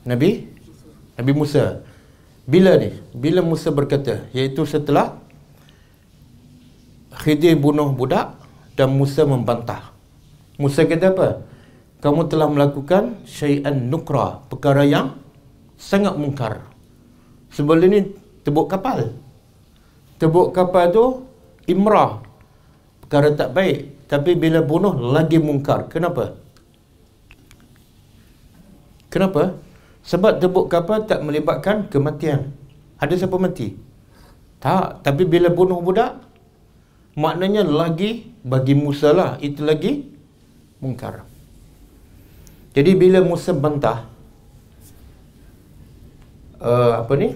Nabi 0.04 0.44
Nabi 1.16 1.32
Musa. 1.32 1.88
Bila 2.44 2.76
ni? 2.76 2.92
Bila 3.16 3.40
Musa 3.40 3.72
berkata, 3.72 4.28
iaitu 4.36 4.68
setelah 4.68 5.16
Khidir 7.16 7.56
bunuh 7.56 7.96
budak 7.96 8.36
dan 8.76 8.92
Musa 8.92 9.24
membantah. 9.24 9.97
Musa 10.58 10.90
kata 10.90 11.14
apa? 11.14 11.46
Kamu 12.02 12.30
telah 12.30 12.50
melakukan 12.50 13.22
syai'an 13.26 13.90
nukra, 13.90 14.42
perkara 14.50 14.86
yang 14.86 15.18
sangat 15.78 16.18
mungkar. 16.18 16.66
Sebelum 17.54 17.90
ini 17.90 18.00
tebuk 18.42 18.70
kapal. 18.70 19.14
Tebuk 20.18 20.54
kapal 20.54 20.90
tu 20.90 21.06
imrah. 21.70 22.22
Perkara 23.06 23.34
tak 23.38 23.54
baik. 23.54 24.10
Tapi 24.10 24.34
bila 24.34 24.66
bunuh 24.66 24.98
lagi 24.98 25.38
mungkar. 25.38 25.90
Kenapa? 25.94 26.38
Kenapa? 29.14 29.58
Sebab 30.06 30.42
tebuk 30.42 30.70
kapal 30.74 31.06
tak 31.06 31.22
melibatkan 31.22 31.86
kematian. 31.92 32.52
Ada 32.98 33.26
siapa 33.26 33.38
mati? 33.38 33.78
Tak. 34.58 35.06
Tapi 35.06 35.24
bila 35.28 35.54
bunuh 35.54 35.84
budak, 35.84 36.18
maknanya 37.14 37.62
lagi 37.62 38.34
bagi 38.42 38.74
Musa 38.74 39.14
lah. 39.14 39.38
Itu 39.44 39.68
lagi 39.68 40.17
mungkar. 40.78 41.26
Jadi 42.78 42.94
bila 42.94 43.26
Musa 43.26 43.52
bantah, 43.58 44.06
uh, 46.62 47.02
apa 47.02 47.14
ni? 47.18 47.34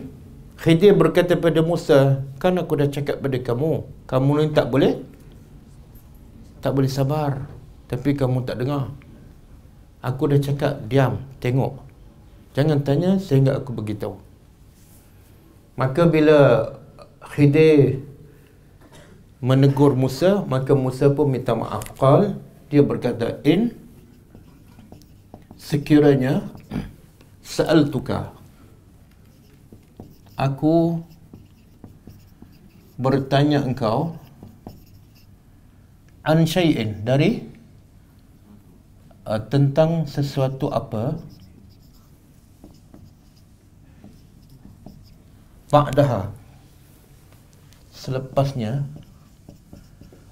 Khidir 0.62 0.94
berkata 0.94 1.34
pada 1.34 1.66
Musa, 1.66 2.22
kan 2.38 2.54
aku 2.62 2.78
dah 2.78 2.86
cakap 2.86 3.18
pada 3.18 3.38
kamu, 3.42 3.82
kamu 4.06 4.32
ni 4.38 4.48
tak 4.54 4.70
boleh 4.70 5.02
tak 6.62 6.78
boleh 6.78 6.88
sabar. 6.88 7.50
Tapi 7.90 8.14
kamu 8.14 8.46
tak 8.46 8.62
dengar. 8.62 8.94
Aku 10.00 10.30
dah 10.30 10.38
cakap 10.38 10.86
diam, 10.88 11.20
tengok. 11.42 11.82
Jangan 12.54 12.86
tanya 12.86 13.18
sehingga 13.18 13.58
aku 13.58 13.74
beritahu. 13.76 14.16
Maka 15.76 16.06
bila 16.06 16.72
Khidir 17.34 18.06
menegur 19.42 19.98
Musa, 19.98 20.46
maka 20.46 20.78
Musa 20.78 21.10
pun 21.10 21.28
minta 21.34 21.58
maaf. 21.58 21.84
Qal, 21.98 22.38
dia 22.72 22.80
berkata, 22.80 23.44
"In 23.44 23.76
sekiranya 25.60 26.48
sa'altuka 27.44 28.32
aku 30.40 31.04
bertanya 32.96 33.60
engkau 33.68 34.16
an 36.24 36.48
syai'in? 36.48 37.04
Dari 37.04 37.44
uh, 39.28 39.42
tentang 39.52 40.08
sesuatu 40.08 40.72
apa? 40.72 41.20
Ba'daha. 45.68 46.32
Selepasnya 47.92 48.88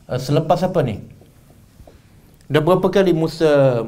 uh, 0.08 0.20
selepas 0.20 0.64
apa 0.64 0.80
ni 0.88 1.09
dah 2.50 2.62
berapa 2.66 2.88
kali 2.90 3.14
Musa 3.14 3.86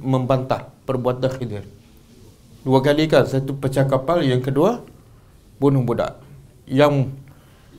membantah 0.00 0.70
perbuatan 0.86 1.30
Khidir? 1.34 1.66
Dua 2.62 2.82
kali 2.82 3.10
kan? 3.10 3.26
Satu 3.26 3.54
pecah 3.58 3.86
kapal 3.86 4.22
yang 4.22 4.42
kedua 4.42 4.82
bunuh 5.58 5.82
budak. 5.82 6.18
Yang 6.66 7.14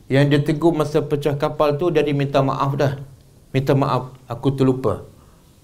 yang 0.07 0.31
dia 0.31 0.39
tegur 0.39 0.71
masa 0.71 1.03
pecah 1.03 1.35
kapal 1.35 1.75
tu 1.75 1.91
dia 1.91 2.03
minta 2.11 2.39
maaf 2.43 2.75
dah. 2.75 2.99
Minta 3.51 3.75
maaf 3.75 4.15
aku 4.27 4.55
terlupa 4.55 5.03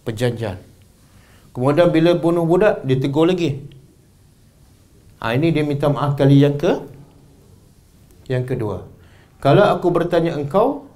perjanjian. 0.03 0.59
Kemudian 1.55 1.93
bila 1.93 2.17
bunuh 2.17 2.43
budak 2.43 2.83
dia 2.83 2.99
tegur 2.99 3.29
lagi. 3.29 3.63
Ha, 5.23 5.39
ini 5.39 5.55
dia 5.55 5.63
minta 5.63 5.87
maaf 5.87 6.19
kali 6.19 6.43
yang 6.43 6.59
ke 6.59 6.83
yang 8.27 8.43
kedua. 8.43 8.87
Kalau 9.39 9.63
aku 9.63 9.87
bertanya 9.91 10.35
engkau 10.35 10.87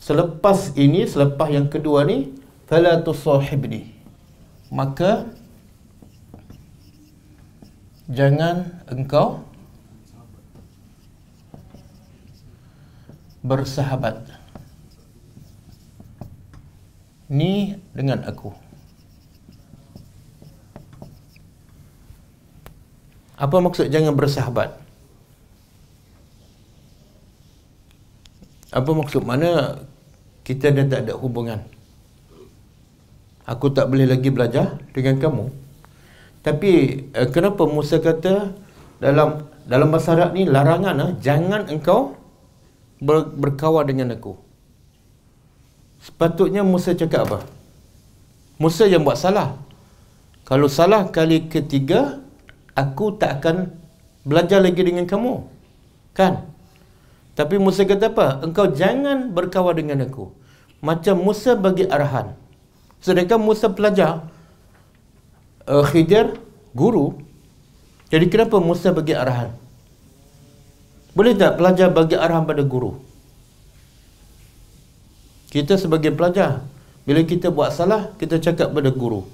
selepas 0.00 0.72
ini 0.76 1.04
selepas 1.04 1.52
yang 1.52 1.68
kedua 1.68 2.04
ni 2.08 2.32
fala 2.68 3.00
tusahibni 3.00 3.96
maka 4.68 5.24
jangan 8.12 8.84
engkau 8.88 9.48
bersahabat. 13.44 14.28
Ni 17.28 17.76
dengan 17.92 18.24
aku. 18.24 18.52
Apa 23.38 23.56
maksud 23.60 23.92
jangan 23.92 24.16
bersahabat? 24.16 24.76
Apa 28.72 28.90
maksud? 28.92 29.24
Mana 29.24 29.80
kita 30.44 30.72
dah 30.72 30.84
tak 30.88 31.00
ada 31.08 31.14
hubungan 31.16 31.60
aku 33.48 33.72
tak 33.72 33.88
boleh 33.88 34.04
lagi 34.04 34.28
belajar 34.28 34.76
dengan 34.92 35.16
kamu 35.16 35.44
tapi 36.44 36.72
eh, 37.12 37.28
kenapa 37.28 37.66
Musa 37.66 37.98
kata 37.98 38.54
dalam 39.02 39.48
dalam 39.68 39.88
bahasa 39.92 40.14
Arab 40.16 40.32
ni 40.32 40.46
larangan 40.46 40.96
eh, 41.02 41.10
jangan 41.20 41.66
engkau 41.68 42.18
ber, 43.02 43.30
berkawan 43.34 43.86
dengan 43.86 44.14
aku. 44.14 44.34
Sepatutnya 45.98 46.62
Musa 46.62 46.94
cakap 46.94 47.26
apa? 47.26 47.38
Musa 48.58 48.86
yang 48.86 49.02
buat 49.02 49.18
salah. 49.18 49.54
Kalau 50.46 50.70
salah 50.70 51.10
kali 51.10 51.50
ketiga, 51.50 52.22
aku 52.72 53.18
tak 53.18 53.42
akan 53.42 53.74
belajar 54.24 54.62
lagi 54.62 54.80
dengan 54.80 55.04
kamu. 55.04 55.44
Kan? 56.14 56.48
Tapi 57.36 57.60
Musa 57.60 57.84
kata 57.84 58.10
apa? 58.10 58.40
Engkau 58.42 58.72
jangan 58.72 59.30
berkawan 59.30 59.76
dengan 59.76 60.06
aku. 60.06 60.32
Macam 60.80 61.20
Musa 61.20 61.54
bagi 61.58 61.86
arahan. 61.86 62.34
Sedangkan 62.98 63.38
Musa 63.38 63.70
pelajar, 63.70 64.26
uh, 65.70 65.84
Khidir, 65.86 66.34
guru. 66.74 67.18
Jadi 68.08 68.26
kenapa 68.26 68.58
Musa 68.58 68.90
bagi 68.90 69.14
arahan? 69.14 69.54
Boleh 71.12 71.34
tak 71.34 71.58
pelajar 71.58 71.90
bagi 71.90 72.16
arahan 72.18 72.46
pada 72.46 72.62
guru? 72.62 72.98
Kita 75.48 75.80
sebagai 75.80 76.12
pelajar, 76.12 76.62
bila 77.08 77.24
kita 77.24 77.48
buat 77.48 77.72
salah, 77.72 78.12
kita 78.20 78.36
cakap 78.36 78.72
pada 78.72 78.92
guru. 78.92 79.24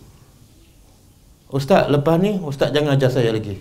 Ustaz, 1.51 1.91
lepas 1.91 2.19
ni, 2.19 2.39
Ustaz 2.39 2.71
jangan 2.71 2.95
ajar 2.95 3.11
saya 3.11 3.35
lagi. 3.35 3.59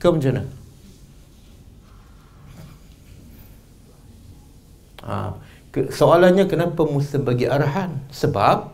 Ke 0.00 0.08
macam 0.12 0.32
mana? 0.34 0.44
Ha, 5.02 5.14
soalannya 5.72 6.44
kenapa 6.44 6.84
Musa 6.84 7.16
bagi 7.16 7.48
arahan? 7.48 7.96
Sebab 8.12 8.68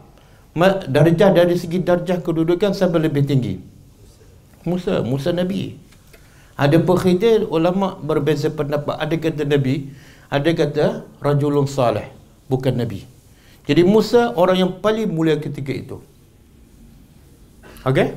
darjah 0.91 1.31
dari 1.31 1.55
segi 1.55 1.79
darjah 1.79 2.19
kedudukan 2.19 2.75
siapa 2.75 2.99
lebih 2.99 3.23
tinggi? 3.23 3.63
Musa, 4.67 5.01
Musa 5.07 5.31
Nabi. 5.31 5.79
Ada 6.59 6.83
perkhidil 6.83 7.47
ulama 7.47 7.95
berbeza 8.03 8.51
pendapat. 8.51 8.99
Ada 8.99 9.15
kata 9.15 9.47
Nabi, 9.47 9.95
ada 10.27 10.51
kata 10.51 10.87
rajulun 11.23 11.71
salih, 11.71 12.11
bukan 12.51 12.75
Nabi. 12.75 13.07
Jadi 13.69 13.87
Musa 13.87 14.35
orang 14.35 14.57
yang 14.59 14.73
paling 14.83 15.07
mulia 15.07 15.39
ketika 15.39 15.71
itu. 15.71 16.03
Okey? 17.87 18.17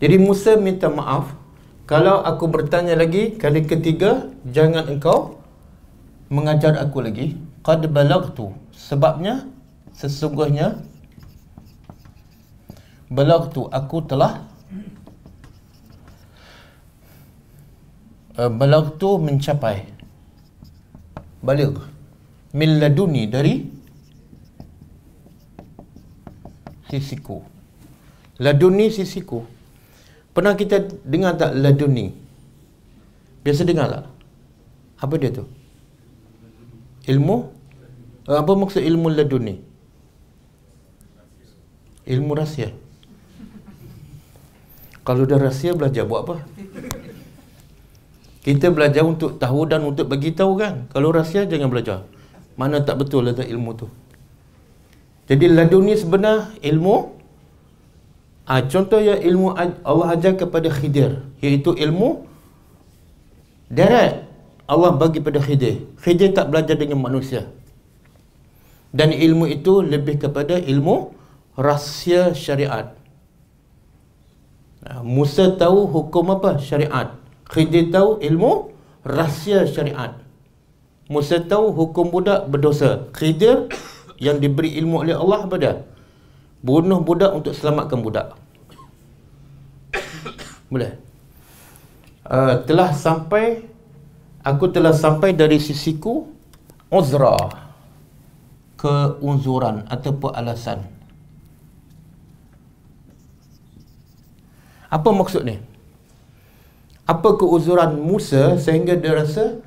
Jadi 0.00 0.16
Musa 0.16 0.56
minta 0.56 0.88
maaf 0.88 1.36
kalau 1.84 2.24
aku 2.24 2.48
bertanya 2.48 2.96
lagi 2.96 3.36
kali 3.36 3.68
ketiga 3.68 4.32
jangan 4.48 4.88
engkau 4.88 5.41
mengajar 6.32 6.80
aku 6.80 7.04
lagi 7.04 7.36
qad 7.60 7.84
balagtu. 7.92 8.56
Sebabnya 8.72 9.44
sesungguhnya 9.92 10.80
balagtu 13.12 13.68
aku 13.68 14.00
telah 14.08 14.48
uh, 18.40 18.48
balag 18.48 18.96
tu 18.96 19.20
mencapai. 19.20 19.84
Balik. 21.44 21.76
Min 22.56 22.80
laduni 22.80 23.28
dari 23.28 23.64
sisiku. 26.88 27.44
Laduni 28.40 28.88
sisiku. 28.88 29.44
Pernah 30.32 30.56
kita 30.56 30.80
dengar 31.04 31.36
tak 31.36 31.52
laduni? 31.60 32.08
Biasa 33.44 33.68
dengar 33.68 33.88
tak 33.92 34.04
apa 35.02 35.14
dia 35.18 35.34
tu 35.34 35.44
ilmu 37.08 37.36
apa 38.28 38.52
maksud 38.54 38.82
ilmu 38.82 39.08
laduni 39.10 39.58
ilmu 42.06 42.32
rahsia 42.38 42.70
kalau 45.02 45.26
dah 45.26 45.38
rahsia 45.38 45.74
belajar 45.74 46.06
buat 46.06 46.22
apa 46.22 46.36
kita 48.42 48.74
belajar 48.74 49.06
untuk 49.06 49.38
tahu 49.38 49.70
dan 49.70 49.86
untuk 49.86 50.10
bagi 50.10 50.34
tahu 50.34 50.58
kan. 50.58 50.90
Kalau 50.90 51.14
rahsia 51.14 51.46
jangan 51.46 51.70
belajar. 51.70 52.02
Mana 52.58 52.82
tak 52.82 52.98
betul 52.98 53.30
letak 53.30 53.46
ilmu 53.46 53.70
tu. 53.78 53.86
Jadi 55.30 55.46
ladun 55.46 55.86
ni 55.86 55.94
sebenar 55.94 56.50
ilmu 56.58 57.14
ha, 58.50 58.66
contoh 58.66 58.98
yang 58.98 59.22
ilmu 59.22 59.54
Allah 59.86 60.18
ajar 60.18 60.34
kepada 60.34 60.66
Khidir 60.68 61.22
iaitu 61.38 61.78
ilmu 61.78 62.26
darat 63.70 64.26
Allah 64.66 64.94
bagi 64.94 65.18
pada 65.18 65.42
Khidir. 65.42 65.84
Khidir 65.98 66.30
tak 66.32 66.50
belajar 66.50 66.78
dengan 66.78 67.02
manusia. 67.02 67.50
Dan 68.92 69.10
ilmu 69.10 69.48
itu 69.48 69.80
lebih 69.80 70.20
kepada 70.20 70.60
ilmu 70.60 71.16
rahsia 71.56 72.36
syariat. 72.36 72.92
Musa 75.00 75.54
tahu 75.54 75.88
hukum 75.88 76.34
apa? 76.36 76.58
Syariat. 76.58 77.14
Khidir 77.48 77.88
tahu 77.88 78.20
ilmu 78.20 78.74
rahsia 79.06 79.64
syariat. 79.64 80.18
Musa 81.08 81.40
tahu 81.40 81.72
hukum 81.72 82.12
budak 82.12 82.48
berdosa. 82.48 83.08
Khidir 83.16 83.72
yang 84.22 84.38
diberi 84.38 84.76
ilmu 84.78 85.02
oleh 85.02 85.16
Allah 85.16 85.40
apa 85.44 85.56
dia? 85.58 85.74
Bunuh 86.62 87.02
budak 87.02 87.34
untuk 87.34 87.52
selamatkan 87.58 87.98
budak. 87.98 88.38
Boleh? 90.70 90.94
Uh, 92.22 92.62
telah 92.64 92.94
sampai 92.94 93.66
aku 94.42 94.70
telah 94.70 94.94
sampai 94.94 95.34
dari 95.34 95.62
sisiku 95.62 96.26
uzra 96.90 97.38
keunzuran 98.76 99.86
ataupun 99.86 100.30
alasan. 100.34 100.82
Apa 104.92 105.08
maksud 105.08 105.46
ni? 105.46 105.56
Apa 107.08 107.38
keuzuran 107.38 107.96
Musa 107.96 108.60
sehingga 108.60 108.98
dia 108.98 109.16
rasa 109.16 109.62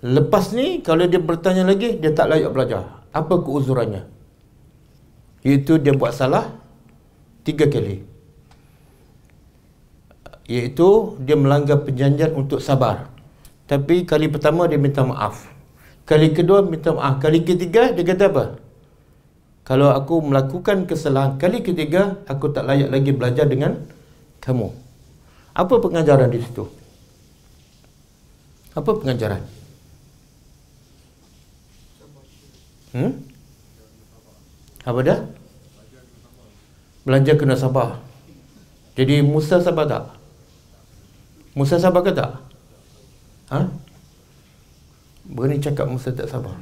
lepas 0.00 0.56
ni 0.56 0.80
kalau 0.80 1.04
dia 1.04 1.20
bertanya 1.20 1.68
lagi 1.68 2.00
dia 2.00 2.14
tak 2.14 2.32
layak 2.32 2.50
belajar. 2.54 3.04
Apa 3.10 3.42
keuzurannya 3.42 4.06
iaitu 5.44 5.76
dia 5.80 5.92
buat 5.92 6.14
salah 6.14 6.54
tiga 7.44 7.68
kali. 7.68 8.06
Iaitu 10.50 11.20
dia 11.22 11.38
melanggar 11.38 11.82
perjanjian 11.86 12.34
untuk 12.34 12.58
sabar 12.58 13.19
tapi 13.70 14.02
kali 14.02 14.26
pertama 14.26 14.66
dia 14.66 14.82
minta 14.82 15.06
maaf 15.06 15.46
Kali 16.10 16.34
kedua 16.34 16.66
minta 16.66 16.90
maaf. 16.90 17.22
Kali 17.22 17.46
ketiga 17.46 17.94
dia 17.94 18.02
kata 18.02 18.34
apa? 18.34 18.44
Kalau 19.62 19.94
aku 19.94 20.18
melakukan 20.26 20.90
kesalahan 20.90 21.38
kali 21.38 21.62
ketiga, 21.62 22.18
aku 22.26 22.50
tak 22.50 22.66
layak 22.66 22.90
lagi 22.90 23.14
belajar 23.14 23.46
dengan 23.46 23.78
kamu. 24.42 24.74
Apa 25.54 25.78
pengajaran 25.78 26.34
di 26.34 26.42
situ? 26.42 26.66
Apa 28.74 28.90
pengajaran? 28.90 29.38
Hmm? 32.90 33.14
Apa 34.82 34.98
dah? 35.06 35.20
Belajar 37.06 37.38
kena 37.38 37.54
sabar. 37.54 38.02
Jadi 38.98 39.22
Musa 39.22 39.62
sabar 39.62 39.86
tak? 39.86 40.04
Musa 41.54 41.78
sabar 41.78 42.02
ke 42.02 42.10
tak? 42.10 42.49
Ha? 43.50 43.66
Berani 45.26 45.58
cakap 45.58 45.90
Musa 45.90 46.14
tak 46.14 46.30
sabar 46.30 46.54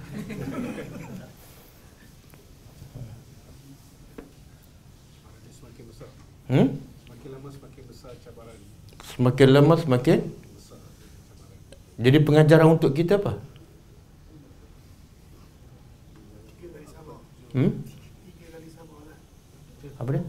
Hmm? 6.49 6.81
Semakin 7.05 7.29
lama 7.37 7.49
semakin 7.53 7.83
besar 7.93 8.17
cabaran 8.25 8.57
Semakin 9.05 9.49
lama 9.53 9.75
semakin 9.77 10.19
Jadi 12.01 12.19
pengajaran 12.25 12.73
untuk 12.73 12.97
kita 12.97 13.21
apa? 13.21 13.37
Hmm? 17.53 17.85
Apa 20.01 20.09
dia? 20.17 20.25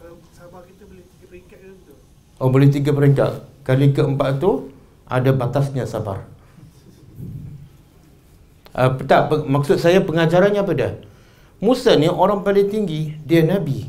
Kalau 0.00 0.16
sabar 0.32 0.64
kita 0.64 0.88
boleh 0.88 1.04
tiga 1.12 1.24
peringkat 1.28 1.58
ke 1.60 1.92
Oh 2.40 2.48
boleh 2.48 2.68
tiga 2.72 2.90
peringkat 2.96 3.32
Kali 3.68 3.92
keempat 3.92 4.40
tu 4.40 4.73
Ada 5.14 5.30
batasnya 5.30 5.86
sabar. 5.86 6.26
Uh, 8.74 8.98
tak 9.06 9.30
maksud 9.46 9.78
saya 9.78 10.02
pengajarannya 10.02 10.58
apa 10.58 10.72
dah 10.74 10.92
Musa 11.62 11.94
ni 11.94 12.10
orang 12.10 12.42
paling 12.42 12.66
tinggi 12.66 13.14
dia 13.22 13.46
nabi. 13.46 13.86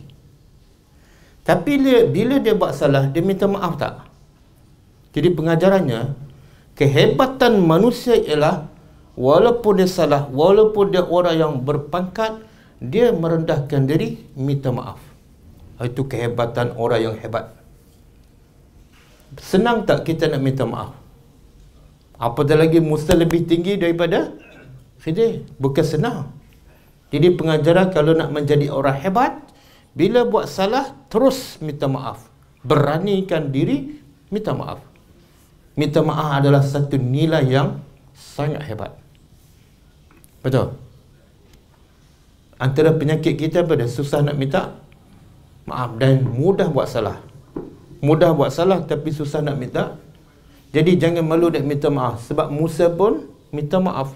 Tapi 1.42 1.82
dia, 1.82 2.06
bila 2.06 2.38
dia 2.38 2.54
buat 2.54 2.78
salah 2.78 3.10
dia 3.10 3.26
minta 3.26 3.50
maaf 3.50 3.82
tak? 3.82 4.06
Jadi 5.18 5.34
pengajarannya 5.34 6.14
kehebatan 6.78 7.58
manusia 7.66 8.14
ialah 8.14 8.70
walaupun 9.18 9.82
dia 9.82 9.90
salah 9.90 10.30
walaupun 10.30 10.94
dia 10.94 11.02
orang 11.02 11.36
yang 11.42 11.54
berpangkat 11.66 12.46
dia 12.78 13.10
merendahkan 13.10 13.90
diri 13.90 14.22
minta 14.38 14.70
maaf. 14.70 15.02
Itu 15.82 16.06
kehebatan 16.06 16.78
orang 16.78 17.02
yang 17.02 17.16
hebat. 17.18 17.58
Senang 19.42 19.90
tak 19.90 20.06
kita 20.06 20.30
nak 20.30 20.46
minta 20.46 20.64
maaf 20.64 21.05
apatah 22.20 22.56
lagi 22.60 22.80
Musa 22.84 23.16
lebih 23.16 23.48
tinggi 23.48 23.80
daripada 23.80 24.32
Khidir 25.06 25.46
bukan 25.62 25.86
senang. 25.86 26.34
Jadi 27.14 27.38
pengajaran 27.38 27.94
kalau 27.94 28.18
nak 28.18 28.34
menjadi 28.34 28.74
orang 28.74 28.98
hebat, 28.98 29.38
bila 29.94 30.26
buat 30.26 30.50
salah 30.50 30.98
terus 31.08 31.62
minta 31.62 31.86
maaf. 31.86 32.26
Beranikan 32.66 33.54
diri 33.54 34.02
minta 34.34 34.52
maaf. 34.58 34.82
Minta 35.78 36.02
maaf 36.02 36.42
adalah 36.42 36.66
satu 36.66 36.98
nilai 36.98 37.46
yang 37.46 37.80
sangat 38.18 38.66
hebat. 38.66 38.98
Betul? 40.42 40.74
Antara 42.58 42.96
penyakit 42.96 43.38
kita 43.38 43.62
pada 43.62 43.86
susah 43.86 44.26
nak 44.26 44.40
minta 44.40 44.76
maaf 45.70 45.96
dan 46.02 46.26
mudah 46.26 46.72
buat 46.74 46.90
salah. 46.90 47.22
Mudah 48.02 48.34
buat 48.34 48.50
salah 48.50 48.82
tapi 48.84 49.14
susah 49.14 49.46
nak 49.46 49.56
minta. 49.62 50.02
Jadi 50.76 51.00
jangan 51.00 51.24
malu 51.24 51.48
nak 51.48 51.64
minta 51.64 51.88
maaf 51.88 52.28
sebab 52.28 52.52
Musa 52.52 52.92
pun 52.92 53.24
minta 53.56 53.80
maaf 53.80 54.12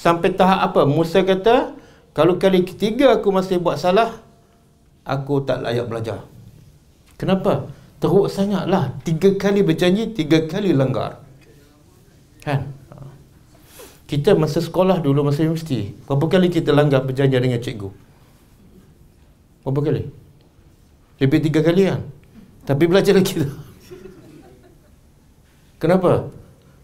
Sampai 0.00 0.32
tahap 0.32 0.72
apa? 0.72 0.88
Musa 0.88 1.20
kata, 1.20 1.76
kalau 2.16 2.40
kali 2.40 2.64
ketiga 2.64 3.20
aku 3.20 3.28
masih 3.28 3.60
buat 3.60 3.76
salah, 3.76 4.16
aku 5.04 5.44
tak 5.44 5.60
layak 5.60 5.92
belajar. 5.92 6.24
Kenapa? 7.20 7.68
Teruk 8.00 8.32
sangatlah. 8.32 8.96
Tiga 9.04 9.36
kali 9.36 9.60
berjanji, 9.60 10.08
tiga 10.16 10.48
kali 10.48 10.72
langgar. 10.72 11.20
Kan? 12.40 12.72
Kita 14.08 14.32
masa 14.32 14.64
sekolah 14.64 15.04
dulu, 15.04 15.20
masa 15.20 15.44
universiti, 15.44 15.92
berapa 16.08 16.24
kali 16.32 16.48
kita 16.48 16.72
langgar 16.72 17.04
perjanjian 17.04 17.44
dengan 17.44 17.60
cikgu? 17.60 17.92
Berapa 19.68 19.80
kali? 19.84 20.02
Lebih 21.20 21.38
tiga 21.44 21.60
kali 21.60 21.92
kan? 21.92 22.00
Tapi 22.64 22.84
belajar 22.88 23.20
lagi 23.20 23.44
tak? 23.44 23.52
Kenapa? 25.80 26.28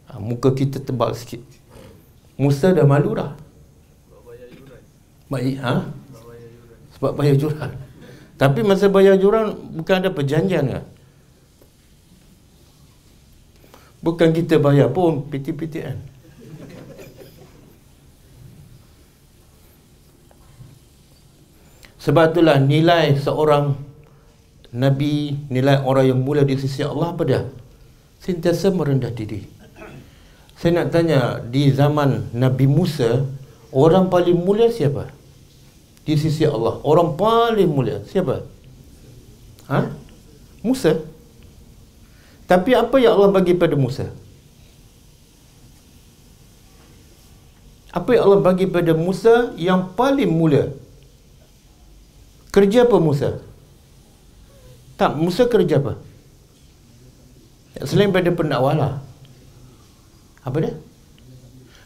Ha, 0.09 0.17
muka 0.17 0.57
kita 0.57 0.81
tebal 0.81 1.13
sikit. 1.13 1.45
Musa 2.41 2.73
dah 2.73 2.89
malu 2.89 3.13
dah. 3.13 3.37
Baik, 5.29 5.61
ha? 5.61 5.85
Sebab 6.97 7.13
bayar 7.13 7.37
juran. 7.37 7.71
Tapi 8.41 8.61
masa 8.65 8.89
bayar 8.89 9.21
juran 9.21 9.53
bukan 9.77 10.01
ada 10.01 10.09
perjanjian 10.09 10.65
ke? 10.65 10.81
Bukan 14.01 14.33
kita 14.33 14.57
bayar 14.57 14.89
pun 14.89 15.29
PTPTN. 15.29 15.99
Sebab 22.01 22.33
itulah 22.33 22.63
nilai 22.63 23.19
seorang 23.19 23.75
Nabi, 24.71 25.35
nilai 25.51 25.83
orang 25.83 26.07
yang 26.07 26.21
mulia 26.23 26.47
di 26.47 26.55
sisi 26.55 26.87
Allah 26.87 27.11
apa 27.11 27.23
dia? 27.27 27.43
Sentiasa 28.27 28.75
merendah 28.75 29.15
diri. 29.15 29.47
Saya 30.59 30.83
nak 30.83 30.91
tanya 30.91 31.39
di 31.47 31.71
zaman 31.71 32.35
Nabi 32.35 32.67
Musa 32.67 33.23
orang 33.71 34.11
paling 34.11 34.35
mulia 34.35 34.67
siapa? 34.67 35.15
Di 36.03 36.19
sisi 36.19 36.43
Allah 36.43 36.83
orang 36.83 37.15
paling 37.15 37.71
mulia 37.71 38.03
siapa? 38.11 38.43
Ha? 39.71 39.95
Musa. 40.67 41.07
Tapi 42.51 42.75
apa 42.75 42.99
yang 42.99 43.15
Allah 43.15 43.31
bagi 43.31 43.55
pada 43.55 43.79
Musa? 43.79 44.11
Apa 47.95 48.11
yang 48.11 48.23
Allah 48.27 48.43
bagi 48.43 48.67
pada 48.67 48.91
Musa 48.91 49.55
yang 49.55 49.95
paling 49.95 50.27
mulia? 50.27 50.75
Kerja 52.51 52.91
apa 52.91 52.99
Musa? 52.99 53.39
Tak, 54.99 55.15
Musa 55.15 55.47
kerja 55.47 55.79
apa? 55.79 55.95
Selain 57.85 58.09
pada 58.09 58.33
pendakwalah. 58.33 59.05
Apa 60.47 60.57
dia? 60.63 60.73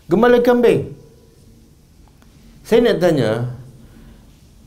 Gembala 0.06 0.38
kambing. 0.38 0.94
Saya 2.62 2.86
nak 2.86 3.02
tanya, 3.02 3.30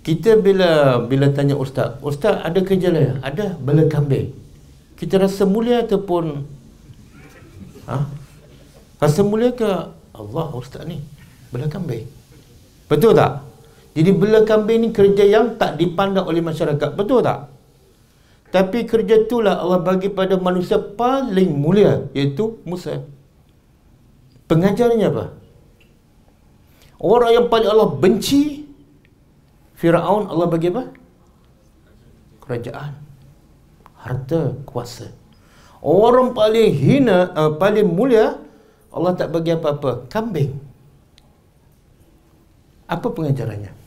kita 0.04 0.36
bila 0.36 1.00
bila 1.08 1.32
tanya 1.32 1.56
ustaz, 1.56 1.96
ustaz 2.04 2.44
ada 2.44 2.60
kerja 2.60 2.92
lain? 2.92 3.24
Ada 3.24 3.56
bela 3.56 3.88
kambing. 3.88 4.36
Kita 5.00 5.16
rasa 5.16 5.48
mulia 5.48 5.88
ataupun 5.88 6.44
ha? 7.88 8.04
Rasa 9.00 9.24
mulia 9.24 9.56
ke 9.56 9.68
Allah 10.12 10.46
ustaz 10.52 10.84
ni 10.84 11.00
bela 11.56 11.72
kambing? 11.72 12.04
Betul 12.92 13.16
tak? 13.16 13.48
Jadi 13.96 14.12
bela 14.12 14.44
kambing 14.44 14.80
ni 14.84 14.90
kerja 14.92 15.24
yang 15.24 15.56
tak 15.56 15.80
dipandang 15.80 16.28
oleh 16.28 16.44
masyarakat. 16.44 17.00
Betul 17.00 17.24
tak? 17.24 17.53
Tapi 18.54 18.86
kerja 18.86 19.26
itulah 19.26 19.58
Allah 19.58 19.82
bagi 19.82 20.14
pada 20.14 20.38
manusia 20.38 20.78
paling 20.78 21.58
mulia 21.58 22.06
iaitu 22.14 22.62
Musa. 22.70 23.02
Pengajarannya 24.46 25.08
apa? 25.10 25.26
Orang 27.02 27.34
yang 27.34 27.48
paling 27.50 27.66
Allah 27.66 27.90
benci 27.98 28.70
Fir'aun 29.74 30.30
Allah 30.30 30.46
bagi 30.46 30.70
apa? 30.70 30.86
Kerajaan 32.46 32.94
Harta, 33.98 34.54
kuasa 34.70 35.10
Orang 35.84 36.32
paling 36.32 36.72
hina, 36.72 37.36
uh, 37.36 37.52
paling 37.60 37.84
mulia, 37.84 38.40
Allah 38.88 39.12
tak 39.20 39.36
bagi 39.36 39.52
apa-apa. 39.52 40.08
Kambing. 40.08 40.56
Apa 42.88 43.12
pengajarannya? 43.12 43.83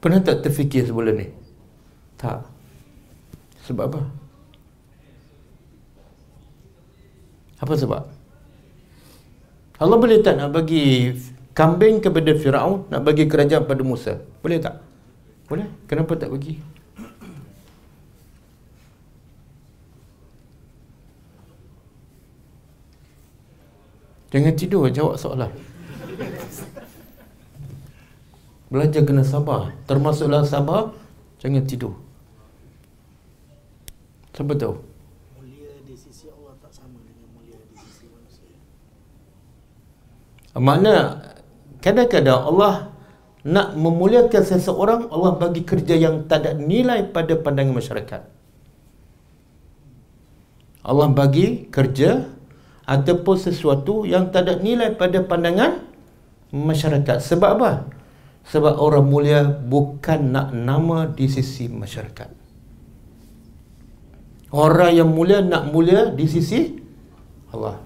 Pernah 0.00 0.20
tak 0.24 0.48
terfikir 0.48 0.88
sebelum 0.88 1.12
ni? 1.12 1.28
Tak. 2.16 2.40
Sebab 3.68 3.84
apa? 3.84 4.00
Apa 7.60 7.74
sebab? 7.76 8.02
Allah 9.76 9.96
boleh 10.00 10.24
tak 10.24 10.40
nak 10.40 10.56
bagi 10.56 11.12
kambing 11.52 12.00
kepada 12.00 12.32
Firaun, 12.32 12.88
nak 12.88 13.04
bagi 13.04 13.28
kerajaan 13.28 13.68
pada 13.68 13.84
Musa? 13.84 14.16
Boleh 14.40 14.56
tak? 14.56 14.80
Boleh. 15.44 15.68
Kenapa 15.84 16.16
tak 16.16 16.32
bagi? 16.32 16.56
Jangan 24.30 24.54
tidur 24.54 24.86
jawab 24.88 25.18
soalan. 25.18 25.50
Belajar 28.70 29.02
kena 29.02 29.26
sabar. 29.26 29.74
Termasuklah 29.90 30.46
sabar, 30.46 30.94
jangan 31.42 31.66
tidur. 31.66 31.98
Siapa 34.30 34.54
tahu? 34.54 34.78
Mulia 35.42 35.74
di 35.82 35.98
sisi 35.98 36.30
Allah 36.30 36.54
tak 36.62 36.70
sama 36.70 37.02
dengan 37.02 37.26
mulia 37.34 37.58
di 37.66 37.74
sisi 37.74 38.06
manusia. 38.06 38.54
Makna 40.54 41.18
kadang-kadang 41.82 42.40
Allah 42.46 42.74
nak 43.42 43.74
memuliakan 43.74 44.42
seseorang, 44.46 45.10
Allah 45.10 45.34
bagi 45.34 45.66
kerja 45.66 45.98
yang 45.98 46.30
tak 46.30 46.46
ada 46.46 46.54
nilai 46.54 47.10
pada 47.10 47.34
pandangan 47.34 47.74
masyarakat. 47.74 48.22
Allah 50.86 51.08
bagi 51.10 51.66
kerja 51.74 52.30
ataupun 52.86 53.36
sesuatu 53.36 54.06
yang 54.06 54.30
tak 54.30 54.46
ada 54.46 54.62
nilai 54.62 54.94
pada 54.94 55.20
pandangan 55.26 55.82
masyarakat. 56.54 57.18
Sebab 57.18 57.50
apa? 57.58 57.99
Sebab 58.48 58.80
orang 58.80 59.06
mulia 59.06 59.44
bukan 59.44 60.32
nak 60.32 60.48
nama 60.56 61.06
di 61.10 61.28
sisi 61.28 61.68
masyarakat. 61.68 62.30
Orang 64.50 64.92
yang 64.96 65.10
mulia 65.12 65.44
nak 65.44 65.70
mulia 65.70 66.10
di 66.10 66.26
sisi 66.26 66.74
Allah. 67.54 67.78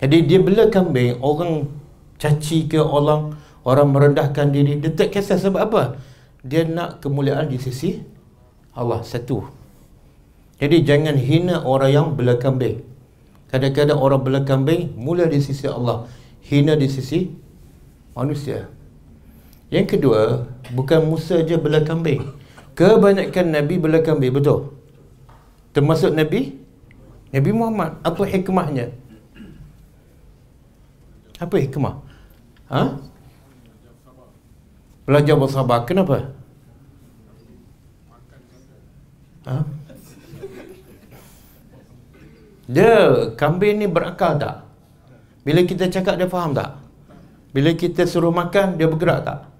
Jadi 0.00 0.18
dia 0.24 0.40
bela 0.40 0.66
kambing, 0.72 1.20
orang 1.20 1.68
caci 2.16 2.66
ke 2.66 2.80
orang 2.80 3.36
orang 3.62 3.88
merendahkan 3.92 4.50
diri, 4.50 4.80
dia 4.80 4.90
tak 4.90 5.14
kisah 5.14 5.38
sebab 5.38 5.60
apa? 5.70 5.82
Dia 6.42 6.66
nak 6.66 7.04
kemuliaan 7.04 7.46
di 7.46 7.60
sisi 7.60 8.02
Allah 8.74 9.04
satu. 9.04 9.46
Jadi 10.58 10.82
jangan 10.86 11.18
hina 11.18 11.62
orang 11.62 11.90
yang 11.90 12.06
bela 12.14 12.38
kambing. 12.38 12.82
Kadang-kadang 13.52 14.00
orang 14.00 14.20
belah 14.24 14.44
kambing 14.48 14.96
mula 14.96 15.28
di 15.28 15.36
sisi 15.44 15.68
Allah, 15.68 16.08
hina 16.48 16.72
di 16.72 16.88
sisi 16.88 17.28
manusia. 18.16 18.64
Yang 19.72 19.96
kedua, 19.96 20.52
bukan 20.76 21.00
Musa 21.08 21.40
je 21.40 21.56
belah 21.56 21.80
kambing. 21.80 22.28
Kebanyakan 22.76 23.56
Nabi 23.56 23.80
belah 23.80 24.04
kambing, 24.04 24.36
betul? 24.36 24.76
Termasuk 25.72 26.12
Nabi 26.12 26.60
Nabi 27.32 27.50
Muhammad. 27.56 27.96
Apa 28.04 28.28
hikmahnya? 28.28 28.92
Apa 31.40 31.56
hikmah? 31.56 31.96
Ha? 32.68 33.00
Belajar 35.08 35.34
bersabar. 35.40 35.88
Kenapa? 35.88 36.36
Ha? 39.48 39.56
Dia 42.68 42.92
kambing 43.40 43.80
ni 43.80 43.88
berakal 43.88 44.36
tak? 44.36 44.68
Bila 45.42 45.64
kita 45.66 45.88
cakap 45.90 46.20
dia 46.20 46.28
faham 46.30 46.52
tak? 46.54 46.78
Bila 47.50 47.72
kita 47.74 48.06
suruh 48.06 48.30
makan 48.30 48.78
dia 48.78 48.86
bergerak 48.86 49.26
tak? 49.26 49.51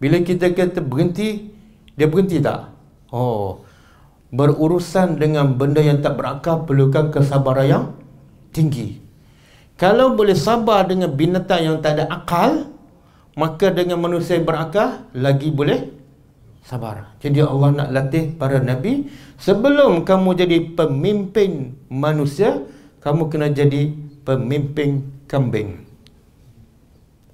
Bila 0.00 0.16
kita 0.24 0.50
kata 0.50 0.80
berhenti 0.80 1.52
dia 1.94 2.08
berhenti 2.08 2.40
tak? 2.40 2.72
Oh. 3.12 3.62
Berurusan 4.32 5.20
dengan 5.20 5.52
benda 5.60 5.84
yang 5.84 6.00
tak 6.00 6.16
berakal 6.16 6.64
perlukan 6.64 7.12
kesabaran 7.12 7.66
yang 7.68 7.84
tinggi. 8.56 9.02
Kalau 9.76 10.16
boleh 10.16 10.36
sabar 10.36 10.88
dengan 10.88 11.12
binatang 11.12 11.60
yang 11.60 11.76
tak 11.84 11.98
ada 11.98 12.04
akal, 12.08 12.72
maka 13.36 13.68
dengan 13.72 14.00
manusia 14.00 14.40
yang 14.40 14.46
berakal 14.48 15.08
lagi 15.12 15.52
boleh 15.52 15.92
sabar. 16.64 17.16
Jadi 17.18 17.40
Allah 17.42 17.70
nak 17.74 17.88
latih 17.90 18.36
para 18.36 18.60
nabi 18.60 19.08
sebelum 19.40 20.04
kamu 20.06 20.30
jadi 20.36 20.58
pemimpin 20.76 21.74
manusia, 21.88 22.64
kamu 23.02 23.32
kena 23.32 23.48
jadi 23.50 23.92
pemimpin 24.22 25.08
kambing. 25.26 25.84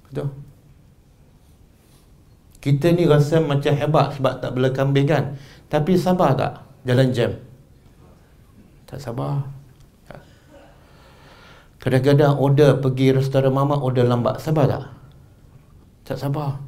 Betul? 0.07 0.46
Kita 2.67 2.91
ni 2.91 3.07
rasa 3.07 3.39
macam 3.39 3.71
hebat 3.71 4.19
sebab 4.19 4.43
tak 4.43 4.51
boleh 4.51 4.75
kambing 4.75 5.07
kan? 5.07 5.39
Tapi 5.71 5.95
sabar 5.95 6.35
tak 6.35 6.67
jalan 6.83 7.15
jam? 7.15 7.31
Tak 8.83 8.99
sabar. 8.99 9.47
Kadang-kadang 11.79 12.35
order 12.35 12.75
pergi 12.75 13.15
restoran 13.15 13.55
mama 13.55 13.79
order 13.79 14.03
lambat. 14.03 14.43
Sabar 14.43 14.67
tak? 14.67 14.83
Tak 16.11 16.19
sabar. 16.19 16.59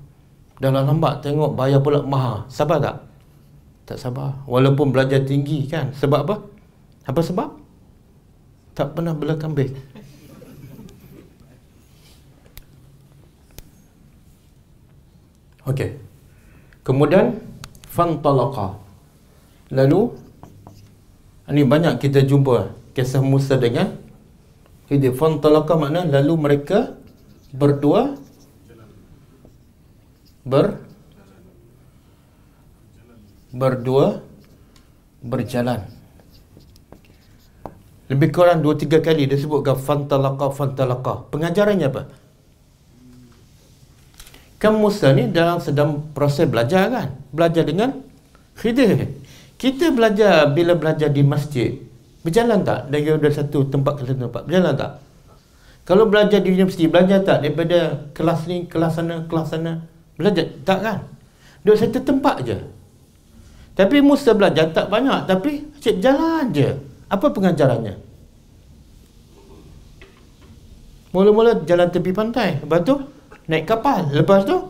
Dalam 0.64 0.88
lambat 0.88 1.20
tengok 1.20 1.60
bayar 1.60 1.84
pula 1.84 2.00
mahal. 2.00 2.48
Sabar 2.48 2.80
tak? 2.80 3.04
Tak 3.84 4.00
sabar. 4.00 4.40
Walaupun 4.48 4.96
belajar 4.96 5.20
tinggi 5.28 5.68
kan. 5.68 5.92
Sebab 5.92 6.20
apa? 6.24 6.36
Apa 7.12 7.20
sebab? 7.20 7.60
Tak 8.72 8.96
pernah 8.96 9.12
bela 9.12 9.36
kambing. 9.36 9.76
Okey. 15.70 16.02
Kemudian 16.82 17.38
fantalaqa. 17.94 18.82
Lalu 19.70 20.18
ini 21.54 21.62
banyak 21.62 22.02
kita 22.02 22.26
jumpa 22.26 22.74
kisah 22.98 23.22
Musa 23.22 23.62
dengan 23.62 23.94
Khidir. 24.90 25.14
Fantalaqa 25.14 25.78
makna 25.78 26.02
lalu 26.10 26.34
mereka 26.34 26.98
berdua 27.54 28.18
ber 30.46 30.82
berdua 33.54 34.22
berjalan 35.26 35.90
lebih 38.10 38.30
kurang 38.34 38.62
2-3 38.62 39.02
kali 39.02 39.26
dia 39.26 39.38
sebutkan 39.38 39.78
fantalaqa 39.78 40.54
fantalaqa 40.54 41.30
pengajarannya 41.34 41.88
apa 41.90 42.02
kan 44.60 44.76
Musa 44.76 45.15
ni 45.15 45.32
dalam 45.32 45.63
sedang 45.63 46.12
proses 46.12 46.45
belajar 46.45 46.91
kan 46.91 47.08
belajar 47.32 47.63
dengan 47.63 47.95
Khidir 48.60 49.08
kita 49.56 49.95
belajar 49.95 50.52
bila 50.52 50.76
belajar 50.76 51.08
di 51.08 51.24
masjid 51.24 51.80
berjalan 52.22 52.62
tak 52.67 52.91
dari 52.91 53.08
satu 53.32 53.72
tempat 53.72 53.98
ke 53.98 54.02
satu 54.04 54.28
tempat 54.28 54.43
berjalan 54.43 54.76
tak 54.76 55.00
kalau 55.88 56.06
belajar 56.06 56.43
di 56.43 56.52
universiti 56.52 56.86
belajar 56.91 57.24
tak 57.24 57.41
daripada 57.41 58.12
kelas 58.12 58.45
ni 58.45 58.67
kelas 58.67 59.00
sana 59.00 59.26
kelas 59.26 59.48
sana 59.50 59.74
Belajar 60.19 60.52
tak 60.67 60.80
kan? 60.84 61.00
Duduk 61.63 61.80
satu 61.80 62.04
tempat 62.04 62.43
je. 62.43 62.60
Tapi 63.80 64.04
Musa 64.04 64.36
belajar 64.36 64.67
tak 64.76 64.91
banyak 64.91 65.24
tapi 65.24 65.63
cik 65.80 66.04
jalan 66.04 66.52
je. 66.52 66.76
Apa 67.08 67.32
pengajarannya? 67.32 67.95
Mula-mula 71.15 71.63
jalan 71.63 71.89
tepi 71.89 72.12
pantai, 72.12 72.60
lepas 72.62 72.84
tu 72.86 73.00
naik 73.50 73.66
kapal, 73.66 74.14
lepas 74.14 74.46
tu 74.46 74.70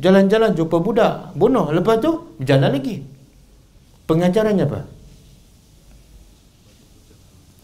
jalan-jalan 0.00 0.56
jumpa 0.56 0.76
budak, 0.80 1.36
bunuh, 1.36 1.68
lepas 1.70 2.00
tu 2.00 2.34
jalan 2.40 2.72
lagi. 2.72 3.04
Pengajarannya 4.08 4.64
apa? 4.66 4.80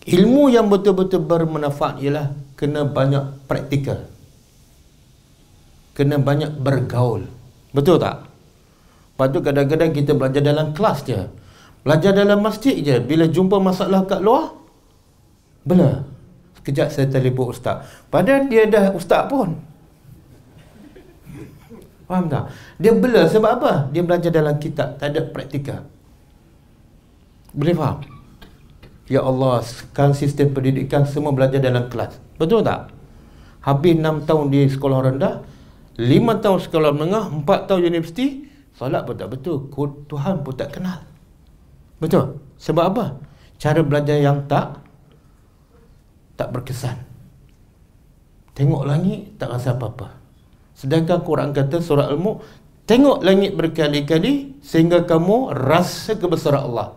Ilmu 0.07 0.53
yang 0.53 0.71
betul-betul 0.71 1.25
bermanfaat 1.27 1.99
ialah 1.99 2.31
kena 2.55 2.87
banyak 2.87 3.49
praktikal 3.51 4.07
kena 5.97 6.21
banyak 6.21 6.61
bergaul. 6.61 7.25
Betul 7.73 7.97
tak? 7.97 8.29
Lepas 9.17 9.29
tu 9.33 9.41
kadang-kadang 9.41 9.91
kita 9.97 10.13
belajar 10.13 10.45
dalam 10.45 10.77
kelas 10.77 10.99
je. 11.09 11.25
Belajar 11.81 12.13
dalam 12.13 12.45
masjid 12.45 12.77
je. 12.77 13.01
Bila 13.01 13.25
jumpa 13.25 13.57
masalah 13.57 14.05
kat 14.05 14.21
luar, 14.21 14.53
bela. 15.65 16.05
Sekejap 16.61 16.93
saya 16.93 17.09
telefon 17.09 17.57
ustaz. 17.57 17.89
Padahal 18.13 18.53
dia 18.53 18.69
dah 18.69 18.93
ustaz 18.93 19.25
pun. 19.25 19.57
Faham 22.07 22.31
tak? 22.31 22.55
Dia 22.79 22.95
bela 22.95 23.27
sebab 23.27 23.51
apa? 23.59 23.73
Dia 23.91 24.03
belajar 24.07 24.31
dalam 24.31 24.57
kitab. 24.63 24.99
Tak 24.99 25.11
ada 25.11 25.21
praktikal. 25.27 25.85
Boleh 27.51 27.75
faham? 27.75 27.99
Ya 29.07 29.23
Allah, 29.23 29.63
sekarang 29.63 30.15
sistem 30.15 30.51
pendidikan 30.51 31.07
semua 31.07 31.31
belajar 31.31 31.63
dalam 31.63 31.87
kelas. 31.87 32.19
Betul 32.39 32.67
tak? 32.67 32.91
Habis 33.63 33.99
6 33.99 34.27
tahun 34.27 34.45
di 34.51 34.61
sekolah 34.71 34.99
rendah, 35.11 35.43
lima 35.99 36.39
tahun 36.39 36.63
sekolah 36.63 36.91
menengah, 36.95 37.31
empat 37.31 37.67
tahun 37.67 37.91
universiti, 37.91 38.47
Solat 38.77 39.09
pun 39.09 39.17
tak 39.17 39.33
betul. 39.33 39.73
Tuhan 40.05 40.45
pun 40.45 40.53
tak 40.53 40.77
kenal. 40.77 41.01
Betul? 41.97 42.45
Sebab 42.61 42.85
apa? 42.93 43.05
Cara 43.57 43.81
belajar 43.81 44.21
yang 44.21 44.45
tak 44.45 44.85
tak 46.37 46.53
berkesan. 46.53 47.01
Tengok 48.53 48.85
langit 48.85 49.41
tak 49.41 49.49
rasa 49.49 49.73
apa-apa. 49.73 50.16
Sedangkan 50.77 51.25
Quran 51.25 51.57
kata 51.57 51.81
surah 51.81 52.13
Al-Mulk 52.13 52.45
tengok 52.85 53.25
langit 53.25 53.57
berkali-kali 53.57 54.61
sehingga 54.61 55.09
kamu 55.09 55.57
rasa 55.57 56.21
kebesaran 56.21 56.69
Allah. 56.69 56.95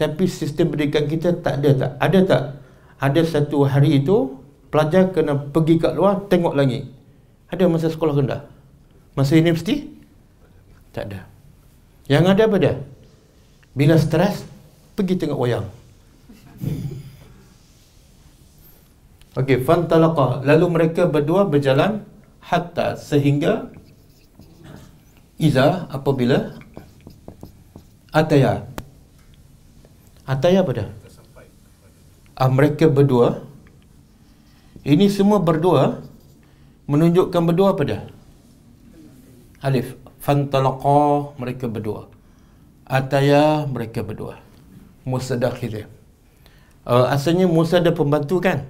Tapi 0.00 0.24
sistem 0.24 0.72
pendidikan 0.72 1.04
kita 1.04 1.36
tak 1.36 1.60
ada 1.60 1.70
tak? 1.76 1.92
Ada 2.00 2.18
tak? 2.24 2.42
Ada 2.96 3.20
satu 3.28 3.68
hari 3.68 4.00
itu 4.00 4.40
pelajar 4.72 5.12
kena 5.12 5.36
pergi 5.36 5.76
kat 5.76 5.92
luar 5.92 6.24
tengok 6.32 6.56
langit. 6.56 6.88
Ada 7.52 7.68
masa 7.68 7.92
sekolah 7.92 8.16
rendah? 8.16 8.42
Masa 9.12 9.36
universiti? 9.36 9.92
Tak 10.96 11.12
ada. 11.12 11.28
Yang 12.08 12.24
ada 12.32 12.42
apa 12.48 12.56
dia? 12.56 12.74
Bila 13.76 14.00
stres, 14.00 14.40
pergi 14.96 15.20
tengok 15.20 15.38
wayang. 15.38 15.68
Okey, 19.36 19.64
fantalaqa. 19.64 20.44
Lalu 20.44 20.66
mereka 20.68 21.08
berdua 21.08 21.44
berjalan 21.48 22.04
hatta 22.42 22.98
sehingga 22.98 23.70
iza 25.38 25.86
apabila 25.88 26.58
ataya. 28.10 28.66
Ataya 30.26 30.62
apa 30.62 30.72
dah? 30.74 30.88
Ah, 32.36 32.50
mereka 32.50 32.90
berdua 32.90 33.46
ini 34.82 35.06
semua 35.06 35.38
berdua 35.38 36.02
menunjukkan 36.90 37.42
berdua 37.46 37.74
apa 37.74 37.82
dah? 37.86 38.02
Alif 39.62 39.94
fantalaqa 40.22 41.34
mereka 41.38 41.66
berdua 41.66 42.06
ataya 42.86 43.66
mereka 43.66 44.06
berdua 44.06 44.38
Musa 45.02 45.34
dan 45.34 45.50
Khidir 45.58 45.90
uh, 46.86 47.10
asalnya 47.10 47.50
Musa 47.50 47.82
ada 47.82 47.90
pembantu 47.90 48.38
kan 48.38 48.62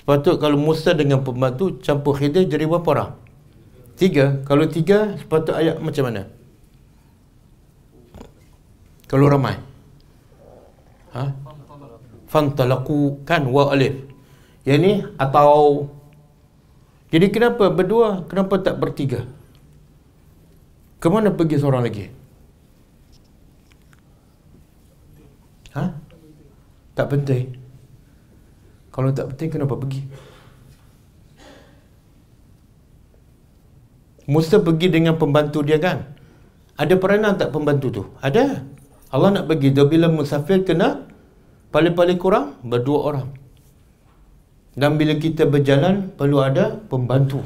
sepatut 0.00 0.40
kalau 0.40 0.56
Musa 0.56 0.96
dengan 0.96 1.20
pembantu 1.20 1.78
campur 1.84 2.16
Khidir 2.16 2.48
jadi 2.48 2.64
berapa 2.64 2.88
orang 2.90 3.12
tiga 4.00 4.40
kalau 4.48 4.64
tiga 4.64 5.20
sepatut 5.20 5.52
ayat 5.52 5.76
macam 5.78 6.08
mana 6.08 6.26
kalau 9.06 9.28
ramai 9.28 9.60
ha? 11.12 11.36
fantalaku 12.26 13.20
kan 13.28 13.44
wa 13.44 13.68
alif 13.70 14.00
yang 14.64 14.80
ni 14.80 15.04
atau 15.20 15.86
jadi 17.12 17.28
kenapa 17.28 17.68
berdua 17.68 18.24
kenapa 18.24 18.56
tak 18.62 18.80
bertiga 18.80 19.28
Kemana 21.00 21.32
pergi 21.32 21.56
seorang 21.56 21.80
lagi? 21.80 22.12
Ha? 25.72 25.96
Tak 26.92 27.06
penting. 27.08 27.56
Kalau 28.90 29.14
tak 29.14 29.34
penting, 29.34 29.58
kenapa 29.58 29.78
pergi? 29.78 30.02
Musa 34.30 34.62
pergi 34.62 34.86
dengan 34.90 35.18
pembantu 35.18 35.62
dia 35.66 35.78
kan? 35.82 36.06
Ada 36.78 36.94
peranan 36.94 37.34
tak 37.34 37.50
pembantu 37.50 37.86
tu? 37.90 38.04
Ada. 38.22 38.62
Allah 39.10 39.30
nak 39.34 39.44
pergi. 39.50 39.74
Dia 39.74 39.86
bila 39.86 40.06
musafir 40.06 40.62
kena 40.62 41.06
paling-paling 41.74 42.18
kurang 42.18 42.58
berdua 42.62 42.98
orang. 43.10 43.28
Dan 44.78 44.94
bila 44.94 45.18
kita 45.18 45.50
berjalan, 45.50 46.14
perlu 46.14 46.38
ada 46.38 46.78
pembantu. 46.78 47.42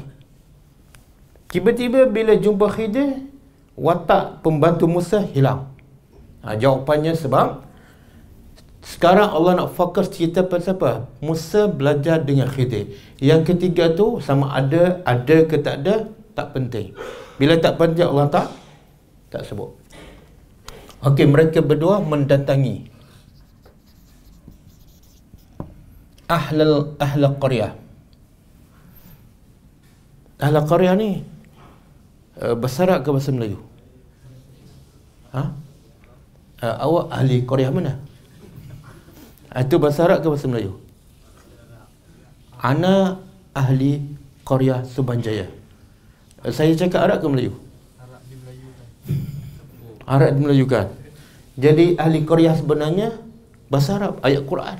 Tiba-tiba 1.49 2.05
bila 2.05 2.37
jumpa 2.37 2.69
Khidir, 2.69 3.25
watak 3.73 4.45
pembantu 4.45 4.85
Musa 4.85 5.25
hilang. 5.25 5.73
Ha, 6.45 6.53
jawapannya 6.53 7.17
sebab 7.17 7.65
sekarang 8.85 9.33
Allah 9.33 9.65
nak 9.65 9.73
fokus 9.73 10.13
cerita 10.13 10.45
pasal 10.45 10.77
apa? 10.77 11.09
Musa 11.17 11.65
belajar 11.65 12.21
dengan 12.21 12.45
Khidir. 12.45 12.93
Yang 13.17 13.41
ketiga 13.49 13.89
tu 13.97 14.21
sama 14.21 14.53
ada 14.53 15.01
ada 15.01 15.37
ke 15.49 15.57
tak 15.57 15.81
ada 15.81 16.05
tak 16.37 16.53
penting. 16.53 16.93
Bila 17.41 17.57
tak 17.57 17.81
penting 17.81 18.05
Allah 18.05 18.29
tak 18.29 18.47
tak 19.33 19.41
sebut. 19.41 19.73
Okey, 21.01 21.25
mereka 21.25 21.65
berdua 21.65 21.97
mendatangi 21.97 22.85
ahlul 26.29 26.93
ahlul 27.01 27.35
qaryah. 27.41 27.73
Ahlul 30.37 30.67
qaryah 30.69 30.93
ni 30.93 31.25
uh, 32.37 32.53
bersarak 32.53 33.01
ke 33.01 33.09
bahasa 33.09 33.33
Melayu? 33.33 33.57
Ha? 35.33 35.41
Uh, 36.61 36.75
awak 36.85 37.05
ahli 37.11 37.41
Korea 37.49 37.73
mana? 37.73 37.97
Uh, 39.55 39.63
itu 39.63 39.75
bahasa 39.79 40.03
Arab 40.03 40.19
ke 40.19 40.27
bahasa 40.27 40.51
Melayu? 40.51 40.75
Ana 42.59 43.23
ahli 43.55 44.03
Korea 44.43 44.83
Subanjaya. 44.83 45.47
Uh, 46.43 46.51
saya 46.51 46.75
cakap 46.75 47.07
Arab 47.07 47.23
ke 47.23 47.27
Melayu? 47.31 47.55
Arab 47.95 48.21
di 48.27 48.35
Melayu 48.35 48.67
kan. 48.75 48.87
Arab 50.03 50.29
di 50.35 50.39
Melayu 50.43 50.65
kan. 50.67 50.87
Jadi 51.55 51.85
ahli 51.95 52.19
Korea 52.27 52.51
sebenarnya 52.51 53.15
bahasa 53.71 53.95
Arab, 53.95 54.19
ayat 54.19 54.43
Quran. 54.43 54.77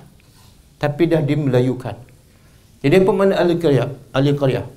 Tapi 0.75 1.03
dah 1.07 1.23
dimelayukan. 1.23 1.95
Jadi 2.83 2.93
apa 2.99 3.11
makna 3.15 3.39
ahli 3.39 3.55
Korea? 3.55 3.88
Ahli 4.11 4.35
Korea. 4.35 4.67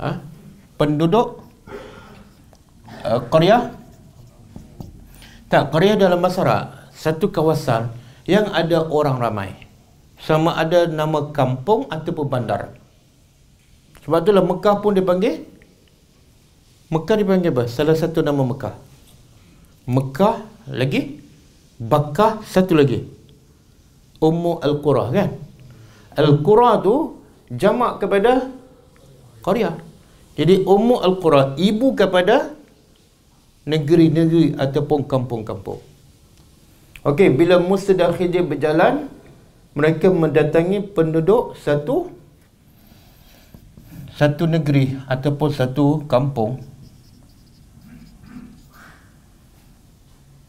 Ha? 0.00 0.34
penduduk 0.74 1.42
uh, 3.06 3.20
Korea 3.30 3.70
tak 5.46 5.70
Korea 5.70 5.94
dalam 5.94 6.18
masyarakat 6.18 6.90
satu 6.94 7.30
kawasan 7.30 7.90
yang 8.24 8.48
ada 8.52 8.84
orang 8.88 9.16
ramai. 9.20 9.50
Sama 10.20 10.56
ada 10.56 10.88
nama 10.88 11.30
kampung 11.36 11.84
ataupun 11.92 12.26
bandar. 12.32 12.72
Sebab 14.04 14.20
itulah 14.24 14.44
Mekah 14.44 14.74
pun 14.84 14.92
dipanggil 14.92 15.48
Mekah 16.92 17.16
dipanggil 17.16 17.50
apa? 17.50 17.64
salah 17.68 17.96
satu 17.96 18.20
nama 18.20 18.40
Mekah. 18.44 18.74
Mekah 19.88 20.36
lagi 20.68 21.20
Bakah 21.74 22.40
satu 22.46 22.78
lagi. 22.78 23.02
Ummu 24.22 24.62
Al-Qura 24.62 25.10
kan? 25.10 25.30
Al-Qura 26.14 26.78
tu 26.80 27.18
jamak 27.50 27.98
kepada 27.98 28.46
Korea 29.42 29.74
jadi 30.34 30.66
Ummu 30.66 30.98
Al-Qura 30.98 31.54
ibu 31.54 31.94
kepada 31.94 32.50
negeri-negeri 33.64 34.58
ataupun 34.58 35.06
kampung-kampung. 35.06 35.78
Okey, 37.04 37.28
bila 37.36 37.60
Musa 37.60 37.92
dan 37.92 38.16
Khidir 38.16 38.48
berjalan, 38.48 39.12
mereka 39.76 40.08
mendatangi 40.08 40.80
penduduk 40.80 41.52
satu 41.60 42.08
satu 44.16 44.48
negeri 44.48 44.96
ataupun 45.04 45.50
satu 45.52 46.08
kampung. 46.08 46.64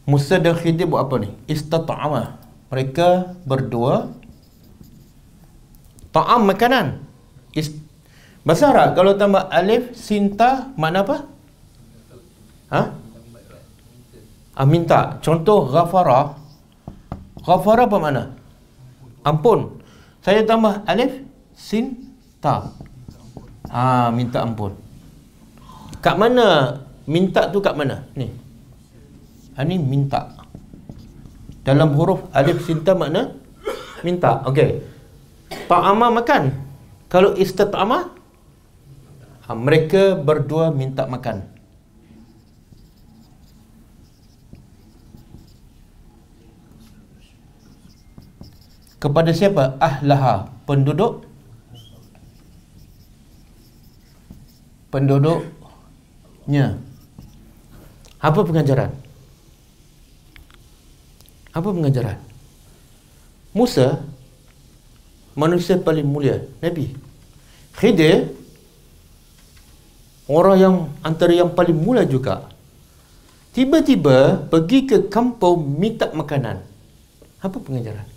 Musa 0.08 0.40
dan 0.40 0.56
Khidir 0.56 0.88
buat 0.88 1.04
apa 1.04 1.28
ni? 1.28 1.30
Istata'ama. 1.44 2.40
Mereka 2.72 3.36
berdua 3.44 4.08
ta'am 6.14 6.46
makanan. 6.48 7.04
Ist 7.52 7.76
Bahasa 8.46 8.70
Arab 8.70 8.94
kalau 8.94 9.18
tambah 9.18 9.50
alif 9.50 9.90
sinta 9.98 10.70
makna 10.78 11.02
apa? 11.02 11.26
Ha? 12.70 12.82
Ah, 14.54 14.64
minta. 14.70 15.18
Contoh 15.18 15.66
ghafara. 15.66 16.45
Ghafara 17.46 17.86
apa 17.86 17.96
makna? 18.02 18.22
Ampun. 19.22 19.78
Saya 20.18 20.42
tambah 20.42 20.82
alif 20.82 21.22
sin 21.54 22.10
ta. 22.42 22.74
Ah, 23.70 24.10
minta 24.10 24.42
ampun. 24.42 24.74
Kat 26.02 26.18
mana 26.18 26.78
minta 27.06 27.46
tu 27.54 27.62
kat 27.62 27.78
mana? 27.78 28.02
Ni. 28.18 28.26
Ha 29.54 29.62
ni 29.62 29.78
minta. 29.78 30.34
Dalam 31.62 31.94
huruf 31.94 32.26
alif 32.34 32.66
sin 32.66 32.82
ta 32.82 32.98
makna 32.98 33.30
minta. 34.02 34.42
Okey. 34.50 34.82
Ta'ama 35.70 36.10
makan. 36.10 36.50
Kalau 37.06 37.38
istata'ama 37.38 38.10
ha, 39.46 39.54
mereka 39.54 40.18
berdua 40.18 40.74
minta 40.74 41.06
makan 41.06 41.55
kepada 49.00 49.30
siapa? 49.32 49.76
Ahlaha. 49.80 50.48
Penduduk? 50.64 51.22
Penduduknya. 54.90 56.80
Apa 58.18 58.40
pengajaran? 58.42 58.90
Apa 61.52 61.68
pengajaran? 61.70 62.18
Musa 63.56 64.04
manusia 65.36 65.80
paling 65.80 66.04
mulia 66.04 66.44
Nabi. 66.60 66.92
Khidir 67.76 68.32
orang 70.28 70.56
yang 70.58 70.74
antara 71.04 71.32
yang 71.32 71.52
paling 71.52 71.76
mula 71.76 72.04
juga. 72.08 72.48
Tiba-tiba 73.56 74.48
pergi 74.52 74.84
ke 74.84 75.08
kampung 75.08 75.64
minta 75.80 76.12
makanan. 76.12 76.60
Apa 77.40 77.56
pengajaran 77.56 78.15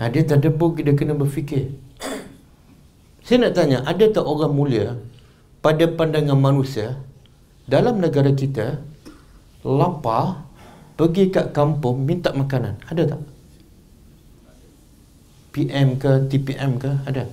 Ha, 0.00 0.08
dia 0.08 0.24
pun 0.48 0.72
dia 0.80 0.96
kena 0.96 1.12
berfikir. 1.12 1.76
Saya 3.20 3.44
nak 3.44 3.52
tanya, 3.52 3.84
ada 3.84 4.08
tak 4.08 4.24
orang 4.24 4.56
mulia 4.56 4.96
pada 5.60 5.84
pandangan 5.84 6.40
manusia 6.40 6.96
dalam 7.68 8.00
negara 8.00 8.32
kita 8.32 8.80
lapar 9.60 10.40
pergi 10.96 11.28
kat 11.28 11.52
kampung 11.52 12.08
minta 12.08 12.32
makanan? 12.32 12.80
Ada 12.88 13.12
tak? 13.12 13.22
PM 15.52 16.00
ke 16.00 16.10
TPM 16.32 16.80
ke? 16.80 16.90
Ada? 17.04 17.28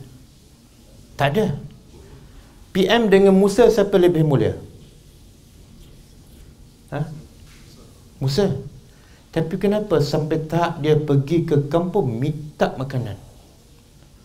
Tak 1.16 1.28
ada. 1.40 1.56
PM 2.76 3.08
dengan 3.08 3.32
Musa 3.32 3.72
siapa 3.72 3.96
lebih 3.96 4.28
mulia? 4.28 4.60
Ha? 6.92 7.00
Musa. 8.20 8.54
Tapi 9.28 9.60
kenapa 9.60 10.00
sampai 10.00 10.48
tak 10.48 10.80
dia 10.80 10.96
pergi 10.96 11.44
ke 11.44 11.68
kampung 11.68 12.16
minta 12.16 12.72
makanan? 12.80 13.20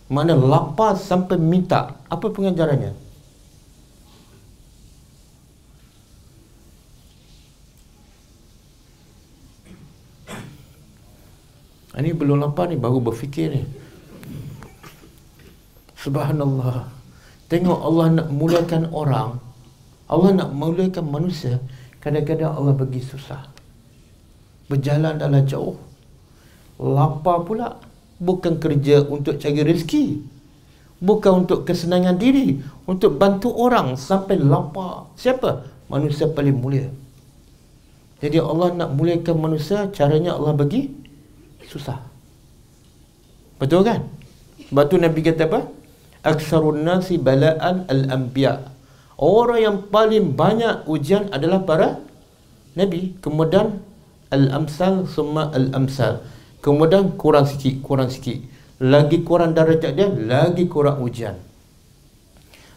Mana 0.07 0.33
lapar 0.35 0.95
sampai 0.95 1.35
minta? 1.35 1.99
Apa 2.07 2.31
pengajarannya? 2.31 2.95
Ini 11.93 12.09
belum 12.09 12.41
lapar 12.41 12.73
ni 12.73 12.79
baru 12.79 12.97
berfikir 12.97 13.53
ni. 13.53 13.63
Subhanallah. 15.99 16.89
Tengok 17.53 17.79
Allah 17.85 18.07
nak 18.17 18.27
mulakan 18.33 18.89
orang. 18.89 19.37
Allah 20.09 20.31
nak 20.41 20.49
mulakan 20.57 21.05
manusia. 21.05 21.61
Kadang-kadang 22.01 22.57
Allah 22.57 22.73
bagi 22.73 22.99
susah 22.99 23.52
berjalan 24.67 25.19
dalam 25.19 25.43
jauh. 25.47 25.79
Lapar 26.79 27.43
pula. 27.47 27.79
Bukan 28.23 28.61
kerja 28.61 29.03
untuk 29.03 29.35
cari 29.41 29.61
rezeki. 29.63 30.23
Bukan 31.03 31.43
untuk 31.43 31.67
kesenangan 31.67 32.15
diri. 32.15 32.63
Untuk 32.87 33.19
bantu 33.19 33.51
orang 33.51 33.99
sampai 33.99 34.39
lapar. 34.39 35.11
Siapa? 35.19 35.67
Manusia 35.91 36.31
paling 36.31 36.55
mulia. 36.55 36.87
Jadi 38.23 38.39
Allah 38.39 38.71
nak 38.71 38.95
muliakan 38.95 39.35
manusia 39.35 39.91
caranya 39.91 40.39
Allah 40.39 40.55
bagi 40.55 40.87
susah. 41.67 41.99
Betul 43.59 43.83
kan? 43.83 44.07
Sebab 44.71 44.85
tu 44.87 44.95
Nabi 44.95 45.19
kata 45.19 45.43
apa? 45.51 45.67
Aksarun 46.23 46.87
nasi 46.87 47.19
bala'an 47.19 47.83
al-anbiya. 47.91 48.71
Orang 49.19 49.59
yang 49.59 49.77
paling 49.91 50.39
banyak 50.39 50.87
ujian 50.87 51.27
adalah 51.35 51.67
para 51.67 51.99
Nabi. 52.79 53.19
Kemudian 53.19 53.83
al-amsal 54.33 55.05
summa 55.05 55.53
al-amsal. 55.53 56.25
Kemudian 56.65 57.13
kurang 57.13 57.45
sikit 57.45 57.85
kurang 57.85 58.09
sikit. 58.09 58.41
Lagi 58.81 59.21
kurang 59.21 59.53
darjat 59.53 59.93
dia 59.93 60.09
lagi 60.09 60.65
kurang 60.65 61.05
ujian. 61.05 61.37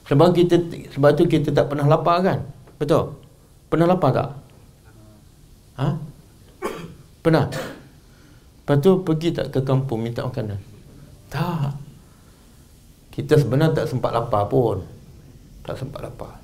Sebab 0.07 0.37
kita 0.37 0.61
sebab 0.93 1.17
tu 1.17 1.25
kita 1.25 1.51
tak 1.51 1.73
pernah 1.73 1.89
lapar 1.89 2.21
kan? 2.21 2.45
Betul? 2.77 3.17
Pernah 3.73 3.87
lapar 3.91 4.11
tak? 4.13 4.31
Ha? 5.81 5.89
Pernah? 7.25 7.51
Lepas 7.51 8.77
tu 8.83 9.03
pergi 9.03 9.35
tak 9.35 9.51
ke 9.51 9.61
kampung 9.67 10.03
minta 10.03 10.23
makanan? 10.23 10.59
Tak. 11.31 11.75
Kita 13.11 13.35
sebenarnya 13.39 13.83
tak 13.83 13.87
sempat 13.91 14.15
lapar 14.15 14.47
pun. 14.47 14.83
Tak 15.67 15.75
sempat 15.75 16.07
lapar. 16.07 16.39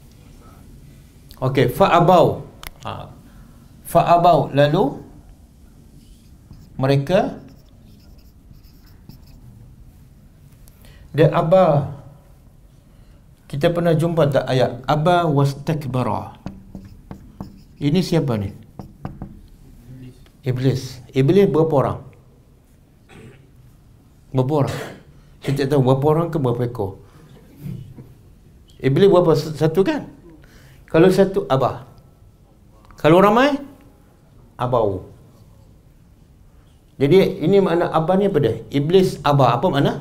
Okey, 1.42 1.70
fa'abau. 1.70 2.46
Ha. 2.86 3.21
Fa'abau 3.92 4.48
lalu 4.56 5.04
mereka 6.80 7.36
dia 11.12 11.28
aba 11.28 11.92
kita 13.52 13.68
pernah 13.68 13.92
jumpa 13.92 14.32
tak 14.32 14.48
ayat? 14.48 14.80
Aba 14.88 15.28
wastakbara. 15.28 16.40
Ini 17.76 18.00
siapa 18.00 18.40
ni? 18.40 18.48
Iblis. 20.40 21.04
Iblis 21.12 21.52
berapa 21.52 21.74
orang? 21.76 21.98
Berapa 24.32 24.52
orang? 24.64 24.78
Saya 25.44 25.52
tak 25.52 25.68
tahu 25.68 25.84
berapa 25.84 26.04
orang 26.16 26.28
ke 26.32 26.40
berapa 26.40 26.62
ekor. 26.64 26.96
Iblis 28.80 29.12
berapa? 29.12 29.36
Satu 29.36 29.84
kan? 29.84 30.08
Kalau 30.88 31.12
satu 31.12 31.44
aba 31.52 31.92
kalau 33.02 33.18
ramai 33.18 33.58
abau 34.62 35.12
jadi 37.02 37.42
ini 37.42 37.58
makna 37.58 37.90
abah 37.90 38.14
ni 38.14 38.30
apa 38.30 38.38
dia? 38.38 38.54
Iblis 38.70 39.18
abah 39.26 39.58
apa 39.58 39.66
makna? 39.66 39.92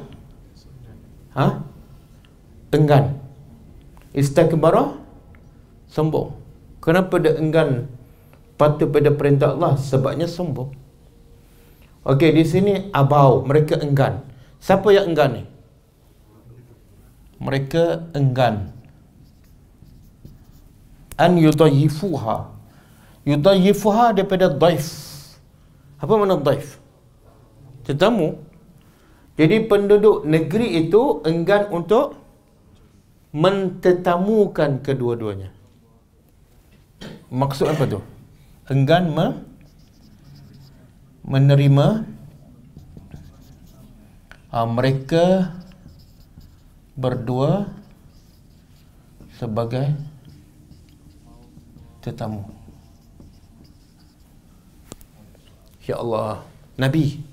Ha? 1.34 1.66
Enggan. 2.76 3.18
Istakbara 4.14 5.00
sombong. 5.90 6.38
Kenapa 6.78 7.18
dia 7.18 7.34
enggan 7.42 7.90
patuh 8.54 8.86
pada 8.86 9.10
perintah 9.10 9.58
Allah? 9.58 9.82
Sebabnya 9.82 10.30
sombong. 10.30 10.78
Okey, 12.06 12.34
di 12.38 12.46
sini 12.46 12.74
abau, 12.94 13.46
mereka 13.50 13.82
enggan. 13.82 14.22
Siapa 14.62 14.94
yang 14.94 15.14
enggan 15.14 15.42
ni? 15.42 15.44
Mereka 17.42 18.14
enggan. 18.14 18.70
An 21.18 21.38
yudayifuha. 21.38 22.61
Yudayifuha 23.24 24.18
daripada 24.18 24.50
daif. 24.50 24.88
Apa 26.02 26.14
makna 26.18 26.42
daif? 26.42 26.82
tetamu 27.86 28.38
jadi 29.36 29.66
penduduk 29.66 30.24
negeri 30.24 30.86
itu 30.86 31.20
enggan 31.26 31.66
untuk 31.74 32.18
mentetamukan 33.34 34.80
kedua-duanya 34.84 35.50
maksud 37.32 37.68
apa 37.68 37.84
tu 37.90 38.00
enggan 38.70 39.10
me 39.10 39.28
menerima 41.26 42.06
uh, 44.52 44.68
mereka 44.68 45.56
berdua 46.98 47.72
sebagai 49.40 49.96
tetamu 52.04 52.61
Ya 55.86 55.98
Allah 55.98 56.46
Nabi 56.78 57.32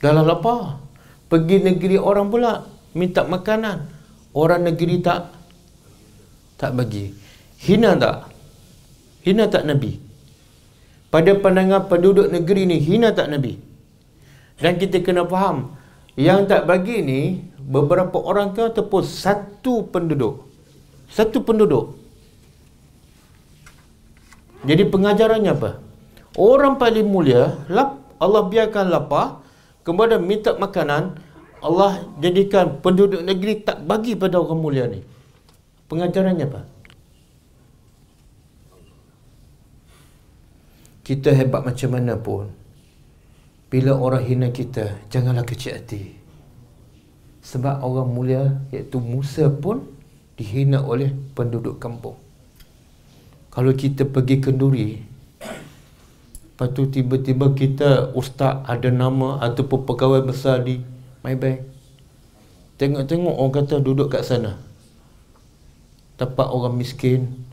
Dah 0.00 0.12
lapar. 0.12 0.78
Pergi 1.26 1.64
negeri 1.64 1.96
orang 1.98 2.28
pula 2.30 2.62
minta 2.94 3.24
makanan. 3.26 3.88
Orang 4.36 4.68
negeri 4.68 5.00
tak 5.00 5.32
tak 6.60 6.76
bagi. 6.76 7.12
Hina 7.64 7.96
tak? 7.96 8.28
Hina 9.24 9.48
tak 9.48 9.64
Nabi? 9.66 9.98
Pada 11.10 11.32
pandangan 11.34 11.88
penduduk 11.88 12.28
negeri 12.28 12.68
ni 12.68 12.76
hina 12.78 13.10
tak 13.16 13.32
Nabi? 13.32 13.56
Dan 14.60 14.76
kita 14.76 15.00
kena 15.00 15.24
faham 15.24 15.76
yang 16.16 16.48
tak 16.48 16.64
bagi 16.64 17.04
ni 17.04 17.20
beberapa 17.60 18.16
orang 18.20 18.56
ke 18.56 18.72
ataupun 18.72 19.02
satu 19.04 19.88
penduduk. 19.88 20.48
Satu 21.12 21.44
penduduk. 21.44 21.96
Jadi 24.64 24.82
pengajarannya 24.88 25.52
apa? 25.52 25.85
Orang 26.36 26.76
paling 26.76 27.08
mulia, 27.08 27.56
Allah 28.20 28.42
biarkan 28.44 28.92
lapar, 28.92 29.40
kemudian 29.88 30.20
minta 30.20 30.52
makanan 30.52 31.16
Allah 31.64 32.04
jadikan 32.20 32.78
penduduk 32.84 33.24
negeri 33.24 33.64
tak 33.64 33.80
bagi 33.88 34.12
pada 34.12 34.36
orang 34.36 34.60
mulia 34.60 34.84
ni. 34.84 35.00
Pengajarannya 35.88 36.44
apa? 36.44 36.62
Kita 41.00 41.32
hebat 41.32 41.64
macam 41.64 41.90
mana 41.94 42.18
pun 42.20 42.50
bila 43.72 43.96
orang 43.96 44.22
hina 44.26 44.48
kita 44.52 45.08
janganlah 45.08 45.46
kecil 45.46 45.78
hati. 45.78 46.18
Sebab 47.46 47.80
orang 47.80 48.08
mulia 48.10 48.42
iaitu 48.74 48.98
Musa 48.98 49.46
pun 49.48 49.86
dihina 50.34 50.82
oleh 50.82 51.14
penduduk 51.32 51.78
kampung. 51.78 52.18
Kalau 53.54 53.72
kita 53.72 54.04
pergi 54.04 54.36
kenduri 54.42 55.15
Lepas 56.56 56.72
tu 56.72 56.88
tiba-tiba 56.88 57.52
kita 57.52 58.16
ustaz 58.16 58.64
ada 58.64 58.88
nama 58.88 59.36
ataupun 59.44 59.84
pegawai 59.84 60.24
besar 60.24 60.64
di 60.64 60.80
Maybank. 61.20 61.68
Tengok-tengok 62.80 63.36
orang 63.36 63.52
kata 63.60 63.76
duduk 63.76 64.08
kat 64.08 64.24
sana. 64.24 64.56
Tempat 66.16 66.48
orang 66.48 66.72
miskin, 66.80 67.44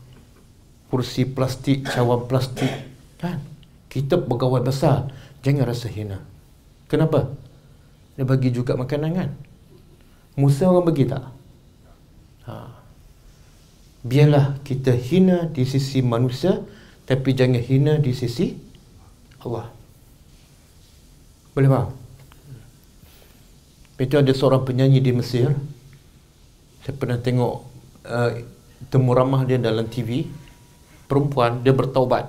kursi 0.88 1.28
plastik, 1.28 1.84
cawan 1.84 2.24
plastik. 2.24 2.72
Kan? 3.20 3.44
Kita 3.92 4.16
pegawai 4.24 4.64
besar, 4.64 5.12
jangan 5.44 5.68
rasa 5.68 5.92
hina. 5.92 6.24
Kenapa? 6.88 7.28
Dia 8.16 8.24
bagi 8.24 8.56
juga 8.56 8.72
makanan 8.72 9.10
kan? 9.12 9.30
Musa 10.40 10.64
orang 10.64 10.88
bagi 10.88 11.04
tak? 11.04 11.28
Ha. 12.48 12.72
Biarlah 14.00 14.64
kita 14.64 14.96
hina 14.96 15.52
di 15.52 15.68
sisi 15.68 16.00
manusia 16.00 16.64
tapi 17.04 17.36
jangan 17.36 17.60
hina 17.60 18.00
di 18.00 18.16
sisi 18.16 18.63
Allah. 19.46 19.68
Boleh 21.54 21.70
faham? 21.70 21.90
Itu 23.94 24.18
ada 24.18 24.32
seorang 24.34 24.66
penyanyi 24.66 24.98
di 24.98 25.14
Mesir. 25.14 25.54
Saya 26.82 26.94
pernah 26.98 27.16
tengok 27.16 27.54
uh, 28.04 28.30
temu 28.90 29.14
ramah 29.14 29.46
dia 29.46 29.56
dalam 29.56 29.86
TV. 29.86 30.26
Perempuan, 31.06 31.62
dia 31.62 31.70
bertaubat. 31.70 32.26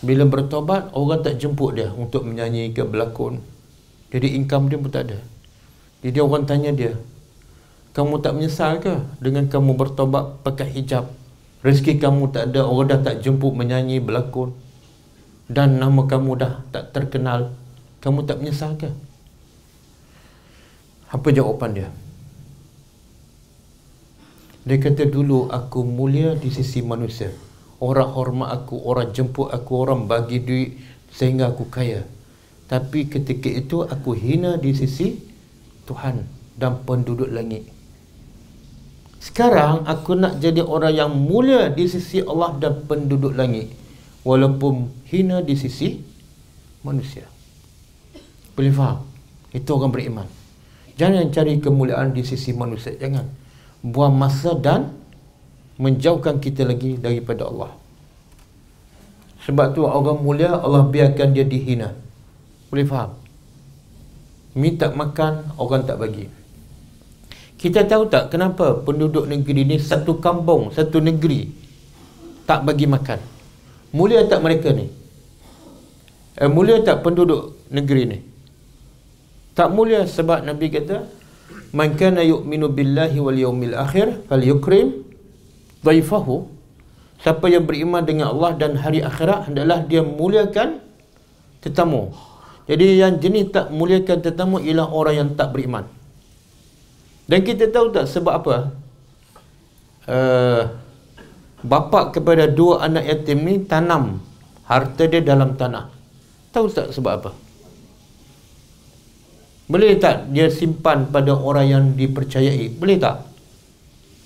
Bila 0.00 0.24
bertaubat, 0.24 0.92
orang 0.96 1.20
tak 1.20 1.36
jemput 1.36 1.76
dia 1.76 1.92
untuk 1.92 2.24
menyanyi 2.24 2.72
ke 2.72 2.80
berlakon. 2.84 3.44
Jadi 4.08 4.36
income 4.40 4.72
dia 4.72 4.78
pun 4.80 4.90
tak 4.90 5.10
ada. 5.10 5.18
Jadi 6.04 6.18
orang 6.20 6.44
tanya 6.48 6.70
dia, 6.72 6.92
kamu 7.96 8.20
tak 8.20 8.36
menyesal 8.36 8.82
ke 8.82 8.94
dengan 9.20 9.48
kamu 9.48 9.74
bertobat 9.74 10.44
pakai 10.44 10.70
hijab? 10.76 11.08
Rezeki 11.64 11.96
kamu 11.96 12.28
tak 12.32 12.52
ada, 12.52 12.68
orang 12.68 12.88
dah 12.92 13.00
tak 13.00 13.24
jemput 13.24 13.56
menyanyi, 13.56 14.00
berlakon. 14.00 14.52
Dan 15.44 15.76
nama 15.76 16.08
kamu 16.08 16.40
dah 16.40 16.64
tak 16.72 16.96
terkenal. 16.96 17.52
Kamu 18.00 18.24
tak 18.24 18.40
menyesal 18.40 18.76
ke? 18.80 18.88
Apa 21.12 21.28
jawapan 21.32 21.70
dia? 21.72 21.88
Dia 24.64 24.80
kata 24.80 25.04
dulu 25.04 25.52
aku 25.52 25.84
mulia 25.84 26.32
di 26.32 26.48
sisi 26.48 26.80
manusia. 26.80 27.28
Orang 27.84 28.16
hormat 28.16 28.48
aku, 28.64 28.80
orang 28.80 29.12
jemput 29.12 29.52
aku, 29.52 29.84
orang 29.84 30.08
bagi 30.08 30.40
duit 30.40 30.80
sehingga 31.12 31.52
aku 31.52 31.68
kaya. 31.68 32.08
Tapi 32.64 33.12
ketika 33.12 33.52
itu 33.52 33.84
aku 33.84 34.16
hina 34.16 34.56
di 34.56 34.72
sisi 34.72 35.20
Tuhan 35.84 36.24
dan 36.56 36.80
penduduk 36.88 37.28
langit. 37.28 37.68
Sekarang 39.20 39.84
aku 39.84 40.16
nak 40.16 40.40
jadi 40.40 40.64
orang 40.64 40.96
yang 40.96 41.12
mulia 41.12 41.68
di 41.68 41.84
sisi 41.84 42.24
Allah 42.24 42.56
dan 42.56 42.88
penduduk 42.88 43.36
langit 43.36 43.83
walaupun 44.24 44.90
hina 45.12 45.44
di 45.44 45.54
sisi 45.54 46.00
manusia. 46.82 47.28
Boleh 48.56 48.72
faham? 48.72 49.04
Itu 49.54 49.76
orang 49.78 49.92
beriman. 49.92 50.28
Jangan 50.98 51.30
cari 51.30 51.60
kemuliaan 51.60 52.10
di 52.16 52.24
sisi 52.26 52.50
manusia. 52.56 52.96
Jangan. 52.96 53.28
Buang 53.84 54.16
masa 54.16 54.56
dan 54.56 54.90
menjauhkan 55.76 56.40
kita 56.40 56.64
lagi 56.64 56.96
daripada 56.96 57.46
Allah. 57.46 57.76
Sebab 59.44 59.76
tu 59.76 59.84
orang 59.84 60.24
mulia 60.24 60.56
Allah 60.56 60.88
biarkan 60.88 61.36
dia 61.36 61.44
dihina. 61.44 61.92
Boleh 62.72 62.88
faham? 62.88 63.12
Minta 64.56 64.88
makan 64.88 65.52
orang 65.60 65.84
tak 65.84 66.00
bagi. 66.00 66.30
Kita 67.60 67.84
tahu 67.84 68.08
tak 68.08 68.32
kenapa 68.32 68.80
penduduk 68.80 69.28
negeri 69.28 69.66
ni 69.66 69.76
satu 69.76 70.22
kampung, 70.22 70.70
satu 70.72 71.02
negeri 71.02 71.50
tak 72.48 72.64
bagi 72.64 72.86
makan? 72.88 73.33
Mulia 73.94 74.26
tak 74.26 74.42
mereka 74.42 74.74
ni? 74.74 74.90
Eh, 76.34 76.50
mulia 76.50 76.82
tak 76.82 77.06
penduduk 77.06 77.54
negeri 77.70 78.02
ni? 78.10 78.18
Tak 79.54 79.70
mulia 79.70 80.02
sebab 80.02 80.42
Nabi 80.42 80.66
kata 80.66 81.06
Man 81.70 81.94
kana 81.94 82.26
yu'minu 82.26 82.70
billahi 82.74 83.18
wal 83.22 83.38
yawmil 83.38 83.74
akhir 83.78 84.26
fal 84.26 84.42
yukrim 84.42 85.06
dhaifahu 85.86 86.50
Siapa 87.24 87.48
yang 87.48 87.64
beriman 87.64 88.04
dengan 88.04 88.36
Allah 88.36 88.52
dan 88.52 88.76
hari 88.76 89.00
akhirat 89.00 89.48
hendaklah 89.48 89.80
dia 89.88 90.04
muliakan 90.04 90.76
tetamu. 91.64 92.12
Jadi 92.68 93.00
yang 93.00 93.16
jenis 93.16 93.48
tak 93.48 93.72
muliakan 93.72 94.20
tetamu 94.20 94.60
ialah 94.60 94.92
orang 94.92 95.14
yang 95.16 95.30
tak 95.32 95.56
beriman. 95.56 95.88
Dan 97.24 97.40
kita 97.40 97.72
tahu 97.72 97.96
tak 97.96 98.12
sebab 98.12 98.44
apa? 98.44 98.56
Uh, 100.04 100.62
bapa 101.64 102.12
kepada 102.12 102.44
dua 102.44 102.84
anak 102.84 103.08
yatim 103.08 103.40
ni 103.40 103.64
tanam 103.64 104.20
harta 104.68 105.08
dia 105.08 105.24
dalam 105.24 105.56
tanah. 105.56 105.88
Tahu 106.52 106.66
tak 106.70 106.92
sebab 106.92 107.12
apa? 107.18 107.30
Boleh 109.64 109.96
tak 109.96 110.28
dia 110.28 110.52
simpan 110.52 111.08
pada 111.08 111.32
orang 111.32 111.66
yang 111.66 111.84
dipercayai? 111.96 112.68
Boleh 112.76 113.00
tak? 113.00 113.24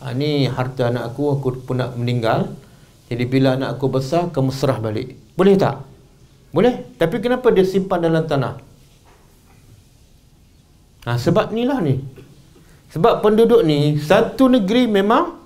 Ha, 0.03 0.11
ni 0.15 0.51
harta 0.51 0.91
anak 0.91 1.15
aku, 1.15 1.39
aku 1.39 1.49
pun 1.63 1.79
nak 1.79 1.95
meninggal. 1.95 2.51
Jadi 3.07 3.25
bila 3.25 3.55
anak 3.55 3.79
aku 3.79 3.87
besar, 3.87 4.35
kamu 4.35 4.51
serah 4.51 4.83
balik. 4.83 5.15
Boleh 5.39 5.55
tak? 5.55 5.81
Boleh. 6.51 6.91
Tapi 6.99 7.23
kenapa 7.23 7.55
dia 7.55 7.63
simpan 7.63 8.03
dalam 8.03 8.27
tanah? 8.27 8.59
Ha, 11.07 11.17
sebab 11.17 11.55
inilah 11.55 11.79
ni. 11.87 12.03
Sebab 12.91 13.23
penduduk 13.23 13.63
ni 13.63 13.97
satu 14.03 14.51
negeri 14.51 14.91
memang 14.91 15.38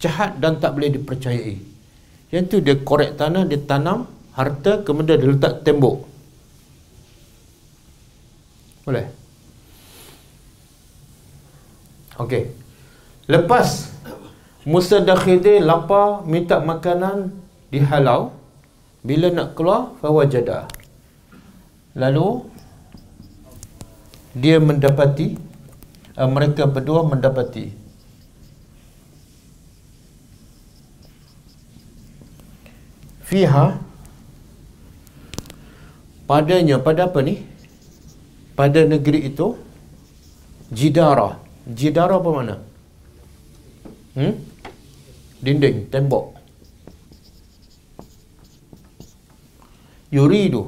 jahat 0.00 0.40
dan 0.40 0.56
tak 0.58 0.74
boleh 0.74 0.90
dipercayai. 0.96 1.60
Yang 2.32 2.44
tu 2.48 2.56
dia 2.64 2.74
korek 2.80 3.20
tanah, 3.20 3.44
dia 3.44 3.60
tanam 3.60 4.08
harta, 4.34 4.80
kemudian 4.82 5.20
dia 5.20 5.28
letak 5.28 5.62
tembok. 5.62 6.08
Boleh? 8.88 9.06
Okey. 12.16 12.52
Lepas 13.30 13.92
Musa 14.66 15.00
dan 15.00 15.16
Khidir 15.16 15.64
lapar 15.64 16.26
minta 16.28 16.60
makanan 16.60 17.32
di 17.72 17.80
halau 17.80 18.34
bila 19.00 19.32
nak 19.32 19.56
keluar 19.56 19.96
fawajada. 20.04 20.68
Lalu 21.96 22.44
dia 24.36 24.60
mendapati 24.60 25.40
uh, 26.14 26.28
mereka 26.28 26.68
berdua 26.68 27.08
mendapati 27.08 27.79
fiha 33.30 33.64
padanya 36.30 36.76
pada 36.86 37.02
apa 37.08 37.20
ni 37.28 37.34
pada 38.58 38.80
negeri 38.92 39.20
itu 39.30 39.46
jidara 40.78 41.28
jidara 41.80 42.16
apa 42.20 42.30
mana 42.38 42.56
hmm? 44.18 44.34
dinding 45.44 45.78
tembok 45.94 46.26
yuridu 50.18 50.62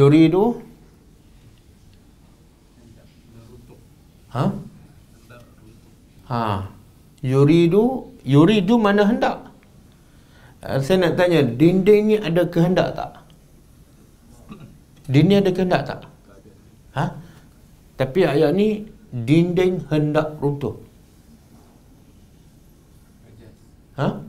yuridu 0.00 0.44
Ha? 4.34 4.44
Ha. 6.28 6.42
Yuridu, 7.22 7.82
yuridu 8.26 8.74
mana 8.84 9.06
hendak? 9.10 9.53
Uh, 10.64 10.80
saya 10.80 10.96
nak 11.04 11.20
tanya, 11.20 11.44
dinding 11.44 12.02
ni 12.08 12.16
ada 12.16 12.48
kehendak 12.48 12.96
tak? 12.96 13.12
Dinding 15.04 15.44
ada 15.44 15.50
kehendak 15.52 15.82
tak? 15.84 16.00
Ha? 16.96 17.04
Tapi 18.00 18.24
ayat 18.24 18.56
ni 18.56 18.88
dinding 19.12 19.84
hendak 19.92 20.40
runtuh. 20.40 20.80
Ha? 24.00 24.24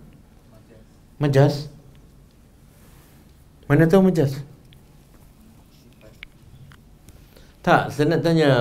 Majas. 1.24 1.72
Mana 3.72 3.88
tahu 3.88 4.12
majas? 4.12 4.44
Tak, 7.64 7.96
saya 7.96 8.12
nak 8.12 8.22
tanya 8.22 8.52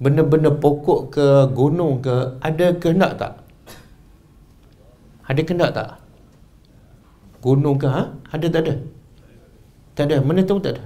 benda-benda 0.00 0.48
pokok 0.48 1.12
ke 1.12 1.26
gunung 1.52 2.00
ke 2.00 2.40
ada 2.40 2.72
kehendak 2.72 3.20
tak? 3.20 3.32
Ada 5.28 5.40
kehendak 5.44 5.70
tak? 5.76 5.99
Gunung 7.40 7.80
ke 7.80 7.88
ha? 7.88 8.12
Ada 8.32 8.46
tak 8.52 8.62
ada? 8.68 8.74
Tak 9.96 10.04
ada. 10.08 10.16
Mana 10.20 10.44
tahu 10.44 10.60
tak 10.60 10.76
ada? 10.76 10.84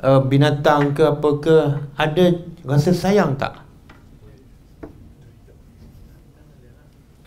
Uh, 0.00 0.20
binatang 0.24 0.96
ke 0.96 1.04
apa 1.04 1.28
ke 1.44 1.56
ada 2.00 2.24
rasa 2.64 2.96
sayang 2.96 3.36
tak? 3.36 3.60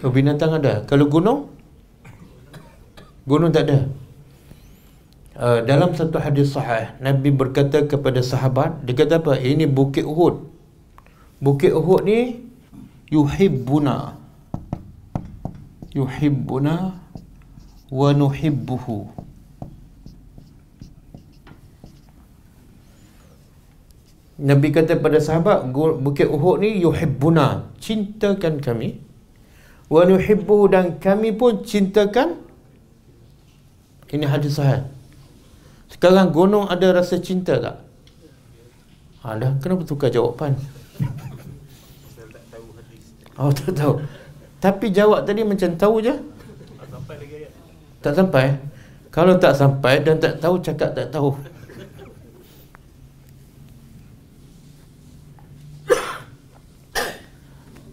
Oh, 0.01 0.09
binatang 0.09 0.57
ada. 0.57 0.81
Kalau 0.89 1.05
gunung? 1.05 1.53
Gunung 3.29 3.53
tak 3.53 3.69
ada. 3.69 3.87
Uh, 5.33 5.65
dalam 5.65 5.93
satu 5.97 6.21
hadis 6.21 6.53
sahih 6.53 6.93
Nabi 7.01 7.33
berkata 7.33 7.89
kepada 7.89 8.21
sahabat 8.21 8.85
dia 8.85 8.93
kata 8.93 9.17
apa 9.17 9.33
ini 9.41 9.65
bukit 9.65 10.05
Uhud 10.05 10.45
bukit 11.41 11.73
Uhud 11.73 12.05
ni 12.05 12.37
yuhibbuna 13.09 14.13
yuhibbuna 15.93 16.97
wa 17.93 18.09
nuhibbuhu 18.17 19.13
Nabi 24.43 24.73
kata 24.73 24.97
pada 24.97 25.21
sahabat 25.21 25.69
bukit 26.01 26.25
Uhud 26.25 26.65
ni 26.65 26.81
yuhibbuna 26.81 27.69
cintakan 27.77 28.57
kami 28.57 28.97
wa 29.93 30.01
nuhibbuhu 30.09 30.73
dan 30.73 30.97
kami 30.97 31.29
pun 31.31 31.61
cintakan 31.61 32.41
Ini 34.13 34.29
hadis 34.29 34.61
sahih. 34.61 34.85
Sekarang 35.89 36.29
gunung 36.29 36.69
ada 36.69 36.93
rasa 36.93 37.17
cinta 37.17 37.57
tak? 37.57 37.81
Ha, 39.25 39.33
dah 39.41 39.57
kenapa 39.57 39.81
tukar 39.89 40.13
jawapan? 40.13 40.53
Oh, 43.33 43.49
tak 43.49 43.73
tahu. 43.73 43.97
Tapi 44.63 44.95
jawab 44.95 45.27
tadi 45.27 45.43
macam 45.43 45.75
tahu 45.75 45.99
je. 45.99 46.15
Tak 46.79 46.87
sampai 46.87 47.15
lagi 47.19 47.33
ayat. 47.35 47.51
Tak 47.99 48.13
sampai. 48.15 48.45
Kalau 49.11 49.33
tak 49.35 49.53
sampai 49.59 49.93
dan 49.99 50.15
tak 50.23 50.39
tahu 50.39 50.55
cakap 50.63 50.95
tak 50.95 51.11
tahu. 51.11 51.35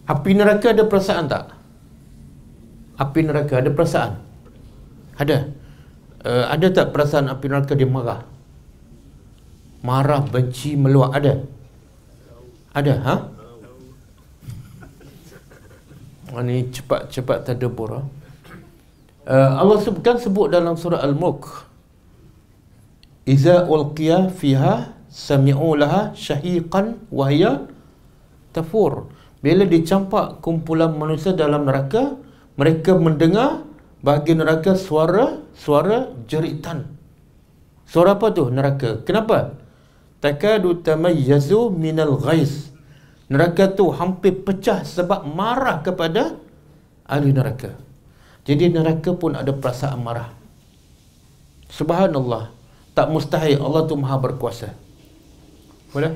Api 0.07 0.31
neraka 0.35 0.71
ada 0.71 0.87
perasaan 0.87 1.27
tak? 1.27 1.51
Api 3.03 3.21
neraka 3.27 3.55
ada 3.59 3.71
perasaan? 3.75 4.13
Ada. 5.19 5.51
Uh, 6.23 6.45
ada 6.55 6.67
tak 6.71 6.95
perasaan 6.95 7.27
api 7.35 7.47
neraka 7.51 7.75
dia 7.75 7.91
marah? 7.91 8.23
Marah, 9.83 10.23
benci, 10.23 10.79
meluak 10.79 11.19
ada? 11.19 11.41
Ada, 12.77 12.95
ha? 13.03 13.15
Ini 16.31 16.71
cepat-cepat. 16.71 17.51
Ha? 17.51 18.01
Uh, 19.31 19.53
Allah 19.59 19.79
sebutkan 19.83 20.17
sebut 20.17 20.51
dalam 20.51 20.79
surah 20.79 21.03
Al-Mulk. 21.03 21.67
Iza 23.27 23.67
ulqiya 23.67 24.31
fiha 24.31 24.95
sami'u 25.11 25.75
laha 25.75 26.15
syahiqan 26.15 27.03
wa 27.11 27.27
hiya 27.27 27.67
tafur. 28.55 29.11
Bila 29.43 29.67
dicampak 29.67 30.39
kumpulan 30.45 30.95
manusia 30.95 31.35
dalam 31.35 31.67
neraka, 31.67 32.15
mereka 32.55 32.95
mendengar 32.95 33.67
bagi 34.01 34.37
neraka 34.39 34.77
suara 34.79 35.41
suara 35.57 36.13
jeritan. 36.31 36.89
Suara 37.91 38.15
apa 38.15 38.31
tu 38.31 38.49
neraka? 38.49 39.03
Kenapa? 39.03 39.59
Takadu 40.23 40.79
tamayyazu 40.79 41.73
minal 41.75 42.21
ghais. 42.21 42.70
Neraka 43.31 43.71
tu 43.71 43.95
hampir 43.95 44.35
pecah 44.43 44.83
sebab 44.83 45.23
marah 45.23 45.79
kepada 45.87 46.35
ahli 47.07 47.31
neraka. 47.31 47.79
Jadi 48.43 48.75
neraka 48.75 49.15
pun 49.15 49.39
ada 49.39 49.55
perasaan 49.55 50.03
marah. 50.03 50.35
Subhanallah. 51.71 52.51
Tak 52.91 53.07
mustahil 53.07 53.63
Allah 53.63 53.87
tu 53.87 53.95
maha 53.95 54.19
berkuasa. 54.19 54.75
Boleh? 55.95 56.11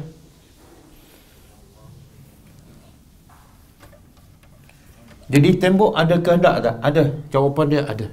Jadi 5.30 5.50
tembok 5.62 5.94
ada 5.94 6.18
kehendak 6.18 6.56
tak? 6.66 6.76
Ada. 6.82 7.04
Jawapan 7.30 7.66
dia 7.70 7.82
ada. 7.86 8.06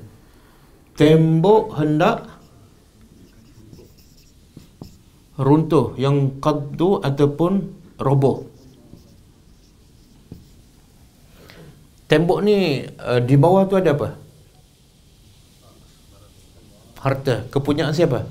Tembok 0.93 1.73
hendak 1.73 2.29
runtuh 5.41 5.97
yang 5.97 6.37
qaddu 6.37 7.01
ataupun 7.01 7.73
roboh. 7.97 8.50
Tembok 12.11 12.43
ni 12.43 12.83
uh, 12.99 13.23
di 13.23 13.39
bawah 13.39 13.63
tu 13.71 13.79
ada 13.79 13.95
apa? 13.95 14.19
Harta. 16.99 17.47
Kepunyaan 17.47 17.95
siapa? 17.95 18.27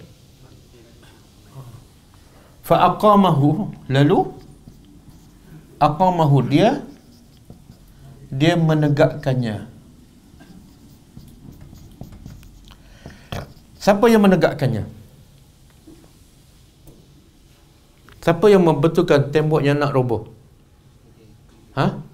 Fa 2.60 2.92
aqamahu 2.92 3.72
lalu? 3.88 4.36
Aqamahu 5.80 6.44
dia? 6.44 6.84
Dia 8.28 8.60
menegakkannya. 8.60 9.64
Siapa 13.80 14.04
yang 14.12 14.28
menegakkannya? 14.28 14.84
Siapa 18.20 18.44
yang 18.52 18.60
membetulkan 18.60 19.32
tembok 19.32 19.64
yang 19.64 19.80
nak 19.80 19.96
roboh? 19.96 20.28
Ha 21.80 22.09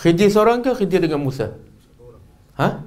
Khidir 0.00 0.32
seorang 0.32 0.64
ke 0.64 0.72
Khidir 0.72 1.04
dengan 1.04 1.20
Musa 1.20 1.52
ha 2.56 2.80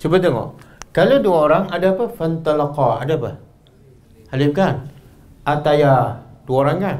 cuba 0.00 0.16
tengok 0.16 0.48
kalau 0.96 1.16
dua 1.20 1.38
orang 1.48 1.64
ada 1.68 1.92
apa 1.92 2.08
fantalaqa 2.08 3.04
ada 3.04 3.14
apa 3.20 3.32
alif 4.32 4.50
kan 4.56 4.88
ataya 5.44 6.24
dua 6.48 6.56
orang 6.66 6.78
kan 6.80 6.98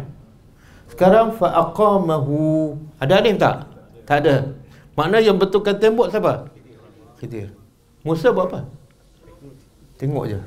sekarang 0.93 1.33
fa 1.41 1.49
aqamahu. 1.57 2.77
Ada 3.01 3.25
alif 3.25 3.41
tak? 3.41 3.65
Tak 4.05 4.17
ada. 4.21 4.45
Makna 4.93 5.25
yang 5.25 5.41
betulkan 5.41 5.81
tembok 5.81 6.13
siapa? 6.13 6.53
Khidir. 7.17 7.49
Musa 8.05 8.29
buat 8.29 8.53
apa? 8.53 8.61
Tengok 9.97 10.25
je. 10.29 10.39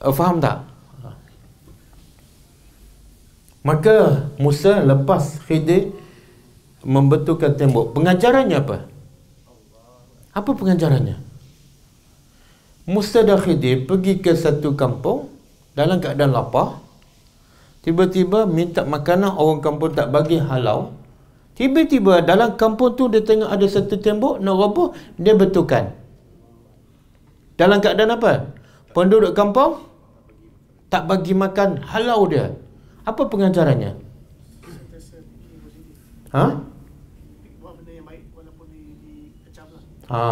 Uh, 0.00 0.14
faham 0.14 0.40
tak? 0.40 0.64
Maka 3.66 4.30
Musa 4.38 4.78
lepas 4.86 5.42
Khidir 5.42 5.90
membetulkan 6.86 7.58
tembok. 7.58 7.98
Pengajarannya 7.98 8.62
apa? 8.62 8.86
Apa 10.30 10.50
pengajarannya? 10.54 11.18
Musa 12.86 13.26
dan 13.26 13.42
Khidir 13.42 13.90
pergi 13.90 14.22
ke 14.22 14.38
satu 14.38 14.78
kampung 14.78 15.26
dalam 15.74 15.98
keadaan 15.98 16.30
lapar 16.30 16.86
Tiba-tiba 17.86 18.50
minta 18.50 18.82
makanan 18.82 19.38
orang 19.38 19.62
kampung 19.62 19.94
tak 19.94 20.10
bagi 20.10 20.42
halau. 20.42 20.90
Tiba-tiba 21.54 22.18
dalam 22.18 22.58
kampung 22.58 22.98
tu 22.98 23.06
dia 23.06 23.22
tengok 23.22 23.46
ada 23.46 23.62
satu 23.62 23.94
tembok 24.02 24.42
nak 24.42 24.58
roboh, 24.58 24.90
dia 25.14 25.38
betulkan. 25.38 25.94
Dalam 27.54 27.78
keadaan 27.78 28.10
apa? 28.18 28.50
Penduduk 28.90 29.38
kampung 29.38 29.86
tak 30.90 31.06
bagi 31.06 31.30
makan 31.30 31.78
halau 31.86 32.26
dia. 32.26 32.58
Apa 33.06 33.22
pengajarannya? 33.30 33.92
Ha? 36.34 36.46
Ha, 40.06 40.22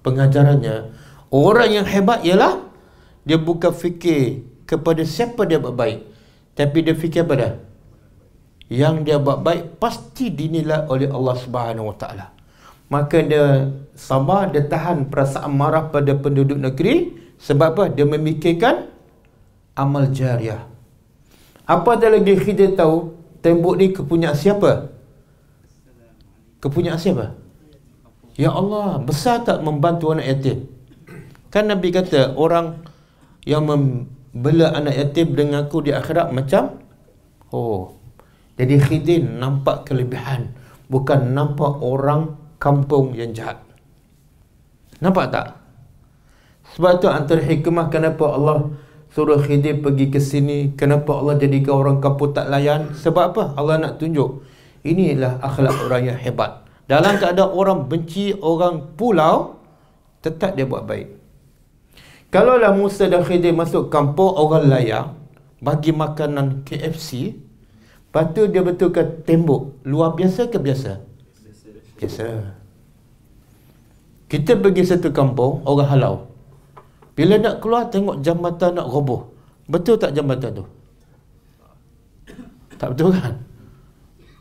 pengajarannya 0.00 0.76
orang 1.28 1.68
yang 1.68 1.86
hebat 1.88 2.24
ialah 2.24 2.60
dia 3.24 3.36
bukan 3.36 3.68
fikir 3.72 4.40
kepada 4.64 5.04
siapa 5.04 5.44
dia 5.44 5.60
buat 5.60 5.76
baik 5.76 6.00
tapi 6.54 6.86
dia 6.86 6.94
fikir 6.94 7.26
apa 7.26 7.34
dah? 7.34 7.54
Yang 8.70 8.94
dia 9.04 9.16
buat 9.20 9.44
baik 9.44 9.76
pasti 9.76 10.32
dinilai 10.32 10.88
oleh 10.88 11.10
Allah 11.10 11.36
Subhanahu 11.36 11.92
Wa 11.92 11.96
Taala. 12.00 12.26
Maka 12.88 13.20
dia 13.20 13.74
sabar, 13.92 14.48
dia 14.54 14.64
tahan 14.64 15.10
perasaan 15.10 15.52
marah 15.52 15.90
pada 15.90 16.14
penduduk 16.14 16.56
negeri 16.56 17.12
sebab 17.42 17.68
apa? 17.74 17.84
Dia 17.90 18.06
memikirkan 18.06 18.88
amal 19.74 20.08
jariah. 20.14 20.73
Apa 21.64 21.96
ada 21.96 22.12
lagi 22.12 22.36
kita 22.36 22.76
tahu 22.76 23.16
tembok 23.40 23.74
ni 23.80 23.92
kepunyaan 23.92 24.36
siapa? 24.36 24.92
Kepunyaan 26.60 27.00
siapa? 27.00 27.36
Ya 28.36 28.50
Allah, 28.52 29.00
besar 29.00 29.44
tak 29.46 29.64
membantu 29.64 30.12
anak 30.12 30.26
yatim? 30.26 30.68
Kan 31.48 31.70
Nabi 31.70 31.94
kata 31.94 32.34
orang 32.34 32.82
yang 33.46 33.68
mem 33.68 34.08
bela 34.34 34.74
anak 34.74 34.98
yatim 34.98 35.38
dengan 35.38 35.70
aku 35.70 35.86
di 35.86 35.94
akhirat 35.94 36.34
macam 36.34 36.82
oh 37.54 37.94
jadi 38.58 38.82
khidin 38.82 39.38
nampak 39.38 39.86
kelebihan 39.86 40.50
bukan 40.90 41.30
nampak 41.30 41.78
orang 41.78 42.34
kampung 42.58 43.14
yang 43.14 43.30
jahat 43.30 43.62
nampak 44.98 45.30
tak 45.30 45.46
sebab 46.74 46.98
tu 46.98 47.06
antara 47.06 47.46
hikmah 47.46 47.86
kenapa 47.94 48.24
Allah 48.34 48.74
suruh 49.14 49.38
khidin 49.38 49.78
pergi 49.78 50.10
ke 50.10 50.18
sini 50.18 50.74
kenapa 50.74 51.14
Allah 51.14 51.38
jadikan 51.38 51.78
orang 51.78 51.98
kampung 52.02 52.34
tak 52.34 52.50
layan 52.50 52.90
sebab 52.98 53.30
apa 53.30 53.42
Allah 53.54 53.78
nak 53.78 54.02
tunjuk 54.02 54.42
inilah 54.82 55.38
akhlak 55.38 55.78
orang 55.86 56.02
yang 56.10 56.18
hebat 56.18 56.66
dalam 56.90 57.16
keadaan 57.22 57.54
orang 57.54 57.86
benci 57.86 58.34
orang 58.42 58.98
pulau 58.98 59.62
tetap 60.18 60.58
dia 60.58 60.66
buat 60.66 60.82
baik 60.82 61.24
Kalaulah 62.34 62.74
Musa 62.74 63.06
dan 63.06 63.22
Khidir 63.22 63.54
masuk 63.54 63.94
kampung 63.94 64.34
orang 64.34 64.66
layak 64.66 65.14
bagi 65.62 65.94
makanan 65.94 66.66
KFC, 66.66 67.30
lepas 68.10 68.34
tu 68.34 68.50
dia 68.50 68.58
betulkan 68.58 69.22
tembok. 69.22 69.78
Luar 69.86 70.18
biasa 70.18 70.50
ke 70.50 70.58
biasa? 70.58 70.98
Biasa. 71.94 72.26
Kita 74.26 74.58
pergi 74.58 74.82
satu 74.82 75.14
kampung, 75.14 75.62
orang 75.62 75.88
halau. 75.94 76.14
Bila 77.14 77.38
nak 77.38 77.62
keluar, 77.62 77.86
tengok 77.90 78.20
jambatan 78.26 78.74
nak 78.74 78.90
roboh. 78.90 79.30
Betul 79.70 79.96
tak 79.96 80.12
jambatan 80.12 80.50
tu? 80.62 80.64
Tak 82.74 82.90
betul 82.92 83.14
kan? 83.14 83.34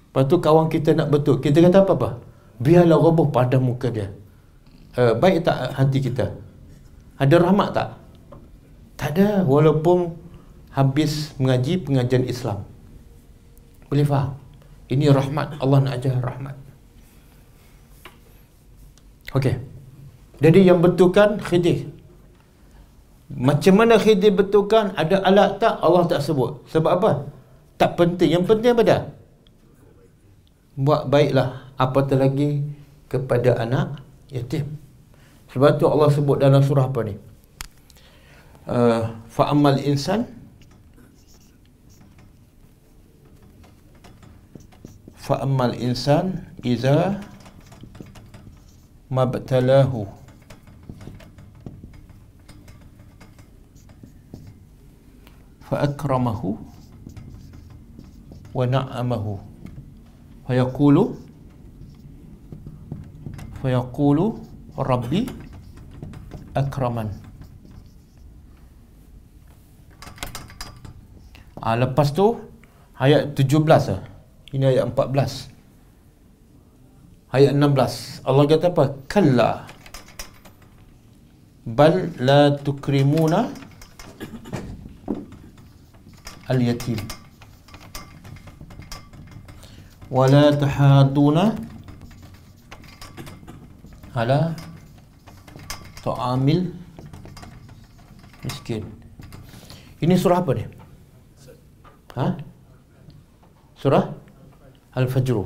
Lepas 0.09 0.23
tu 0.29 0.35
kawan 0.41 0.67
kita 0.69 0.89
nak 0.97 1.09
betul. 1.13 1.37
Kita 1.37 1.61
kata 1.61 1.85
apa-apa? 1.85 2.09
Biarlah 2.57 2.97
roboh 2.97 3.29
pada 3.29 3.61
muka 3.61 3.93
dia. 3.93 4.09
Uh, 4.97 5.13
baik 5.17 5.45
tak 5.45 5.73
hati 5.73 6.01
kita? 6.01 6.33
Ada 7.17 7.41
rahmat 7.41 7.69
tak? 7.73 7.89
Tak 8.97 9.09
ada 9.17 9.45
walaupun 9.45 10.13
habis 10.73 11.33
mengaji 11.37 11.81
pengajian 11.81 12.25
Islam. 12.25 12.65
Boleh 13.89 14.05
faham? 14.05 14.33
Ini 14.89 15.13
rahmat. 15.13 15.61
Allah 15.61 15.79
nak 15.81 15.93
ajar 16.01 16.17
rahmat. 16.17 16.57
Okey. 19.33 19.61
Jadi 20.41 20.59
yang 20.65 20.81
betulkan 20.81 21.37
Khidir. 21.41 21.92
Macam 23.33 23.73
mana 23.81 23.97
Khidir 23.97 24.29
betulkan? 24.29 24.93
Ada 24.93 25.25
alat 25.25 25.57
tak? 25.57 25.81
Allah 25.81 26.05
tak 26.05 26.21
sebut. 26.21 26.61
Sebab 26.69 26.91
apa? 27.01 27.11
Tak 27.81 27.97
penting. 27.97 28.29
Yang 28.29 28.45
penting 28.45 28.71
apa 28.77 28.83
dah? 28.85 29.01
Buat 30.77 31.09
baiklah. 31.09 31.73
Apatah 31.73 32.21
lagi 32.21 32.61
kepada 33.09 33.57
anak 33.57 34.05
yatim. 34.29 34.77
Sebab 35.49 35.81
tu 35.81 35.89
Allah 35.89 36.09
sebut 36.13 36.37
dalam 36.37 36.61
surah 36.61 36.89
apa 36.89 37.01
ni? 37.05 37.17
Uh, 38.63 39.11
Fa'amal 39.27 39.75
insan 39.81 40.23
Fa'amal 45.19 45.75
insan 45.75 46.47
Iza 46.63 47.19
Mabtalahu 49.11 50.22
فأكرمه 55.72 56.42
ونعمه 58.54 59.26
فيقول 60.46 60.96
فيقول 63.62 64.18
ربي 64.78 65.22
أكرمن 66.56 67.08
ah, 71.68 71.76
lepas 71.76 72.08
tu 72.16 72.40
ayat 72.96 73.36
17 73.36 73.92
ah. 73.92 74.00
ini 74.56 74.64
ayat 74.72 74.88
14 74.96 75.52
ayat 77.36 77.52
16 77.52 78.24
Allah 78.24 78.42
kata 78.48 78.66
apa 78.72 78.84
kalla 79.04 79.68
bal 81.68 82.08
la 82.16 82.56
tukrimuna 82.56 83.61
al-yatim 86.53 86.99
wala 90.13 90.53
tahaduna 90.63 91.45
ala 94.13 94.39
ta'amil 96.05 96.69
miskin 98.45 98.85
ini 100.05 100.13
surah 100.13 100.45
apa 100.45 100.51
ni 100.53 100.65
ha 102.13 102.27
surah 103.81 104.05
al-fajr 104.93 105.37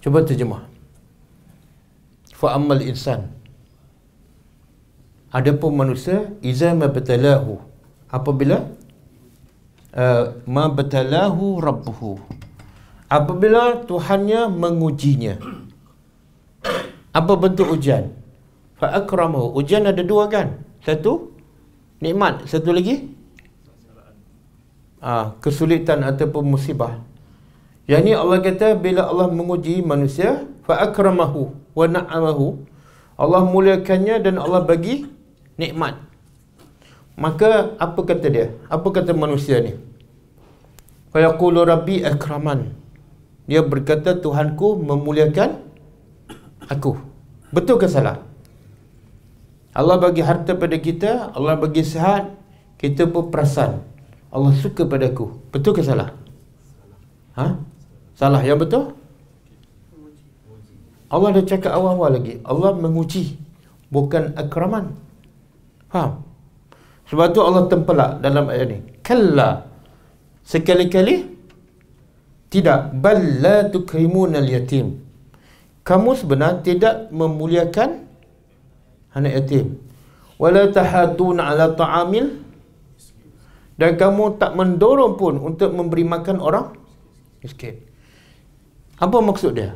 cuba 0.00 0.24
terjemah 0.24 0.64
fa 2.40 2.56
ammal 2.56 2.80
insan 2.80 3.28
adapun 5.28 5.76
manusia 5.76 6.32
iza 6.40 6.72
mabtalahu 6.72 7.60
apabila 8.08 8.64
Uh, 9.94 10.42
ma 10.50 10.66
batalahu 10.66 11.62
rabbuhu. 11.62 12.18
Apabila 13.06 13.78
tuhannya 13.86 14.50
mengujinya. 14.50 15.38
Apa 17.14 17.32
bentuk 17.38 17.70
ujian? 17.70 18.10
Fa 18.74 18.90
akramahu. 18.90 19.54
Ujian 19.54 19.86
ada 19.86 20.02
dua 20.02 20.26
kan? 20.26 20.58
Satu 20.82 21.30
nikmat. 22.02 22.42
Satu 22.50 22.74
lagi? 22.74 23.06
Ah 24.98 25.38
kesulitan 25.38 26.02
ataupun 26.02 26.42
musibah. 26.42 26.98
Yang 27.84 28.02
ni 28.02 28.12
Allah 28.16 28.38
kata 28.40 28.74
bila 28.74 29.06
Allah 29.06 29.28
menguji 29.28 29.84
manusia 29.84 30.48
fa 30.64 30.80
akramahu 30.80 31.52
wa 31.76 31.84
na'amahu 31.84 32.64
Allah 33.20 33.44
muliakannya 33.44 34.24
dan 34.24 34.40
Allah 34.40 34.64
bagi 34.64 35.04
nikmat. 35.60 36.00
Maka 37.14 37.78
apa 37.78 38.00
kata 38.00 38.26
dia? 38.26 38.50
Apa 38.66 38.90
kata 38.90 39.14
manusia 39.14 39.62
ni? 39.62 39.76
Fa 41.14 41.22
yaqulu 41.22 41.62
rabbi 41.62 42.02
akraman. 42.02 42.74
Dia 43.46 43.62
berkata 43.62 44.18
Tuhanku 44.18 44.82
memuliakan 44.82 45.62
aku. 46.66 46.98
Betul 47.54 47.78
ke 47.78 47.86
salah? 47.86 48.18
Allah 49.78 49.96
bagi 50.02 50.26
harta 50.26 50.58
pada 50.58 50.74
kita, 50.74 51.30
Allah 51.38 51.54
bagi 51.54 51.86
sihat, 51.86 52.34
kita 52.82 53.06
pun 53.06 53.30
perasan 53.30 53.94
Allah 54.34 54.50
suka 54.58 54.82
pada 54.82 55.06
aku. 55.06 55.30
Betul 55.54 55.78
ke 55.78 55.82
salah? 55.86 56.10
Ha? 57.38 57.54
Salah 58.18 58.42
yang 58.42 58.58
betul? 58.58 58.98
Allah 61.06 61.38
dah 61.38 61.46
cakap 61.46 61.70
awal-awal 61.70 62.18
lagi. 62.18 62.42
Allah 62.42 62.74
menguji 62.74 63.38
bukan 63.94 64.34
akraman. 64.34 64.98
Faham? 65.86 66.26
Sebab 67.06 67.30
tu 67.30 67.38
Allah 67.46 67.70
tempelak 67.70 68.18
dalam 68.18 68.50
ayat 68.50 68.66
ni. 68.74 68.78
Kalla. 69.06 69.73
Sekali-kali 70.44 71.24
tidak 72.52 72.94
bal 73.00 73.18
la 73.40 73.56
tukrimun 73.72 74.36
al 74.36 74.46
yatim. 74.46 75.00
Kamu 75.82 76.10
sebenarnya 76.16 76.60
tidak 76.64 76.96
memuliakan 77.12 78.04
anak 79.16 79.32
yatim. 79.42 79.80
Wala 80.36 80.68
tahadun 80.68 81.40
ala 81.40 81.72
ta'amil 81.72 82.44
dan 83.74 83.98
kamu 83.98 84.38
tak 84.38 84.54
mendorong 84.54 85.18
pun 85.18 85.34
untuk 85.40 85.74
memberi 85.74 86.04
makan 86.06 86.38
orang 86.38 86.76
miskin. 87.42 87.80
Apa 89.00 89.18
maksud 89.18 89.58
dia? 89.58 89.74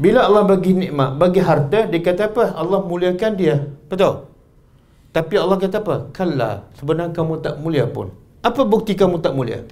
Bila 0.00 0.26
Allah 0.26 0.48
bagi 0.48 0.72
nikmat, 0.72 1.20
bagi 1.20 1.44
harta, 1.44 1.84
dia 1.86 2.00
kata 2.00 2.32
apa? 2.32 2.56
Allah 2.56 2.80
muliakan 2.82 3.32
dia. 3.36 3.68
Betul? 3.86 4.26
Tapi 5.12 5.34
Allah 5.36 5.56
kata 5.60 5.76
apa? 5.84 5.96
Kalla, 6.10 6.50
sebenarnya 6.80 7.12
kamu 7.12 7.44
tak 7.44 7.60
mulia 7.60 7.84
pun. 7.84 8.08
Apa 8.40 8.64
bukti 8.64 8.96
kamu 8.96 9.20
tak 9.20 9.36
mulia? 9.36 9.68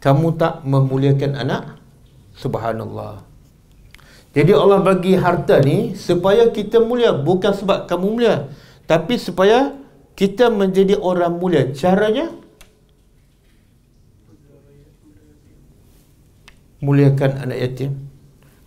Kamu 0.00 0.32
tak 0.40 0.64
memuliakan 0.64 1.36
anak? 1.36 1.76
Subhanallah. 2.32 3.20
Jadi 4.32 4.56
Allah 4.56 4.80
bagi 4.80 5.12
harta 5.12 5.60
ni 5.60 5.92
supaya 5.92 6.48
kita 6.48 6.80
mulia. 6.80 7.12
Bukan 7.12 7.52
sebab 7.52 7.84
kamu 7.84 8.06
mulia. 8.16 8.48
Tapi 8.88 9.20
supaya 9.20 9.76
kita 10.16 10.48
menjadi 10.48 10.96
orang 10.96 11.36
mulia. 11.36 11.68
Caranya? 11.76 12.32
Muliakan 16.80 17.44
anak 17.44 17.58
yatim. 17.60 17.92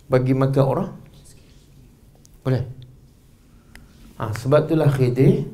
Bagi 0.06 0.38
makan 0.38 0.62
orang. 0.62 0.90
Boleh? 2.46 2.62
Ha, 4.22 4.30
sebab 4.30 4.70
itulah 4.70 4.86
Khidir 4.86 5.50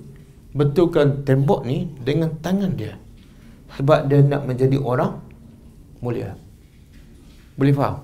betulkan 0.56 1.22
tembok 1.22 1.62
ni 1.66 1.86
dengan 2.02 2.34
tangan 2.42 2.74
dia. 2.74 2.98
Sebab 3.78 4.10
dia 4.10 4.22
nak 4.22 4.50
menjadi 4.50 4.76
orang 4.82 5.22
mulia. 6.02 6.34
Boleh 7.54 7.74
faham? 7.76 8.02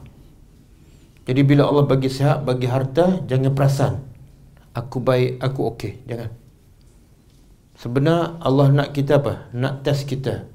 Jadi 1.27 1.43
bila 1.43 1.67
Allah 1.67 1.83
bagi 1.91 2.07
sihat, 2.07 2.47
bagi 2.47 2.71
harta, 2.71 3.19
jangan 3.27 3.51
perasan. 3.51 3.95
Aku 4.79 5.03
baik, 5.03 5.43
aku 5.43 5.75
okey. 5.75 6.07
Jangan. 6.07 6.31
Sebenarnya 7.77 8.39
Allah 8.39 8.67
nak 8.71 8.89
kita 8.95 9.19
apa? 9.19 9.51
Nak 9.51 9.83
test 9.83 10.07
kita. 10.07 10.47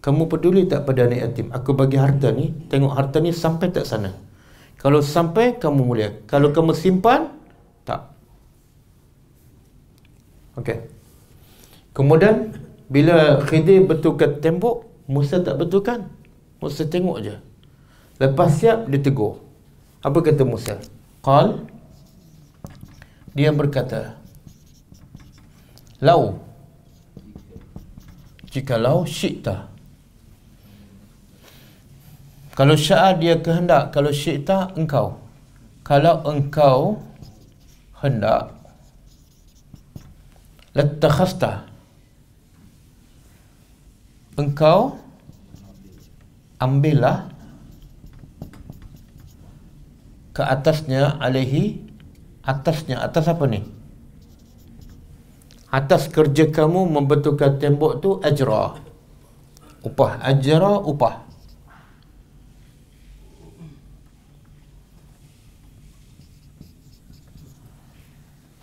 Kamu 0.00 0.24
peduli 0.30 0.64
tak 0.64 0.88
pada 0.88 1.04
anak 1.04 1.20
yatim? 1.20 1.52
Aku 1.52 1.76
bagi 1.76 2.00
harta 2.00 2.32
ni, 2.32 2.54
tengok 2.70 2.96
harta 2.96 3.20
ni 3.20 3.34
sampai 3.34 3.68
tak 3.68 3.84
sana. 3.84 4.14
Kalau 4.78 5.02
sampai, 5.02 5.58
kamu 5.58 5.82
mulia. 5.84 6.08
Kalau 6.30 6.54
kamu 6.54 6.72
simpan, 6.72 7.34
tak. 7.82 8.14
Okey. 10.58 10.78
Kemudian 11.94 12.52
bila 12.90 13.42
Khidir 13.46 13.86
betulkan 13.86 14.42
tembok, 14.42 14.86
Musa 15.06 15.38
tak 15.38 15.56
betulkan. 15.56 16.10
Musa 16.58 16.82
tengok 16.84 17.22
je. 17.22 17.36
Lepas 18.18 18.58
siap 18.58 18.90
dia 18.90 18.98
tegur. 18.98 19.38
Apa 20.02 20.18
kata 20.22 20.42
Musa? 20.42 20.78
Qal 21.22 21.62
dia 23.38 23.54
berkata 23.54 24.18
Lau 26.02 26.42
Jika 28.50 28.74
lau 28.74 29.06
syi'ta 29.06 29.70
Kalau 32.58 32.74
sya'a 32.74 33.14
dia 33.14 33.38
kehendak 33.38 33.94
Kalau 33.94 34.10
syi'ta 34.10 34.74
engkau 34.74 35.22
Kalau 35.86 36.26
engkau 36.26 36.98
hendak 38.02 38.57
latakhasta 40.72 41.68
engkau 44.38 44.96
ambillah 46.58 47.30
ke 50.34 50.42
atasnya 50.42 51.18
alaihi 51.18 51.82
atasnya. 52.46 53.04
Atas 53.04 53.28
apa 53.28 53.44
ni? 53.44 53.60
Atas 55.68 56.08
kerja 56.08 56.48
kamu 56.48 56.88
membetulkan 56.88 57.60
tembok 57.60 58.00
tu 58.00 58.10
ajra. 58.24 58.80
Upah. 59.84 60.22
Ajra 60.24 60.80
upah 60.80 61.27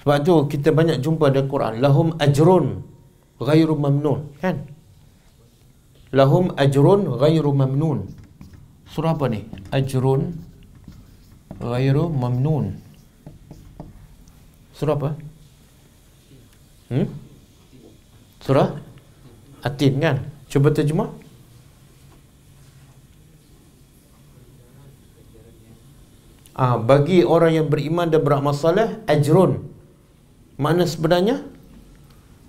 Sebab 0.06 0.22
tu 0.22 0.36
kita 0.54 0.70
banyak 0.70 1.02
jumpa 1.02 1.34
dalam 1.34 1.50
Quran 1.50 1.82
lahum 1.82 2.14
ajrun 2.22 2.86
ghairu 3.42 3.74
mamnun 3.74 4.38
kan? 4.38 4.62
Lahum 6.14 6.54
ajrun 6.54 7.10
ghairu 7.18 7.50
mamnun. 7.50 8.06
Surah 8.86 9.18
apa 9.18 9.26
ni? 9.34 9.50
Ajrun 9.74 10.30
ghairu 11.58 12.14
mamnun. 12.14 12.78
Surah 14.78 14.94
apa? 14.94 15.10
Hmm? 16.94 17.10
Surah 18.46 18.78
Atin 19.66 19.94
kan? 19.98 20.22
Cuba 20.46 20.70
terjemah. 20.70 21.10
Ah, 26.54 26.78
bagi 26.78 27.26
orang 27.26 27.58
yang 27.58 27.68
beriman 27.74 28.06
dan 28.14 28.22
beramal 28.22 28.54
soleh, 28.54 29.02
ajrun 29.10 29.74
mana 30.56 30.88
sebenarnya? 30.88 31.44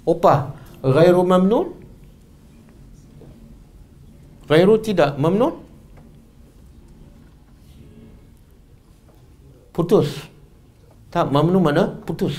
Upah. 0.07 0.55
Ghairu 0.87 1.27
mamnun? 1.27 1.75
Ghairu 4.47 4.79
tidak 4.79 5.19
mamnun? 5.19 5.59
Putus. 9.75 10.09
Tak, 11.11 11.29
mamnun 11.29 11.61
mana? 11.61 11.85
Putus. 12.07 12.39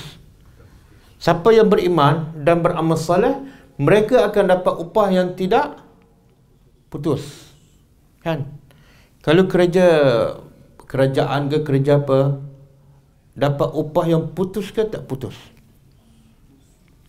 Siapa 1.18 1.50
yang 1.50 1.68
beriman 1.68 2.30
dan 2.46 2.62
beramal 2.62 2.96
salih, 2.98 3.36
mereka 3.78 4.26
akan 4.26 4.44
dapat 4.58 4.74
upah 4.80 5.08
yang 5.10 5.34
tidak 5.34 5.82
putus. 6.90 7.52
Kan? 8.22 8.48
Kalau 9.22 9.44
kerja 9.50 9.86
kerajaan 10.88 11.52
ke 11.52 11.58
kerja 11.62 12.00
apa 12.00 12.40
dapat 13.36 13.70
upah 13.76 14.06
yang 14.08 14.30
putus 14.32 14.72
ke 14.72 14.88
tak 14.88 15.04
putus? 15.04 15.36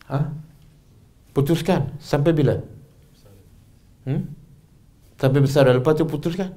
Ha? 0.10 0.34
Putuskan. 1.32 1.94
Sampai 2.02 2.34
bila? 2.34 2.58
Hmm? 4.10 4.26
Sampai 5.22 5.40
besar 5.46 5.70
lepas 5.70 5.94
tu 5.94 6.10
putuskan. 6.10 6.52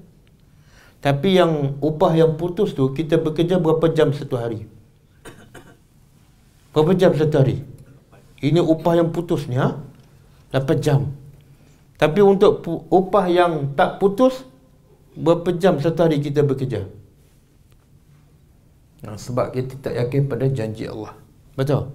Tapi 1.03 1.35
yang 1.35 1.83
upah 1.83 2.15
yang 2.15 2.39
putus 2.39 2.73
tu 2.79 2.95
kita 2.95 3.19
bekerja 3.19 3.59
berapa 3.59 3.91
jam 3.91 4.15
satu 4.15 4.39
hari? 4.39 4.65
Berapa 6.73 6.97
jam 6.97 7.13
satu 7.13 7.37
hari? 7.43 7.61
Ini 8.41 8.63
upah 8.63 8.97
yang 8.97 9.13
putus 9.13 9.45
ni 9.47 9.61
ha? 9.61 9.77
8 10.55 10.81
jam. 10.81 11.13
Tapi 12.01 12.21
untuk 12.25 12.65
upah 12.91 13.27
yang 13.29 13.77
tak 13.79 14.01
putus 14.01 14.43
berapa 15.15 15.53
jam 15.55 15.79
satu 15.79 16.09
hari 16.09 16.19
kita 16.19 16.41
bekerja? 16.43 16.89
Nah, 19.03 19.19
sebab 19.19 19.51
kita 19.53 19.79
tak 19.83 19.95
yakin 19.99 20.31
pada 20.31 20.47
janji 20.49 20.87
Allah. 20.87 21.15
Betul? 21.59 21.91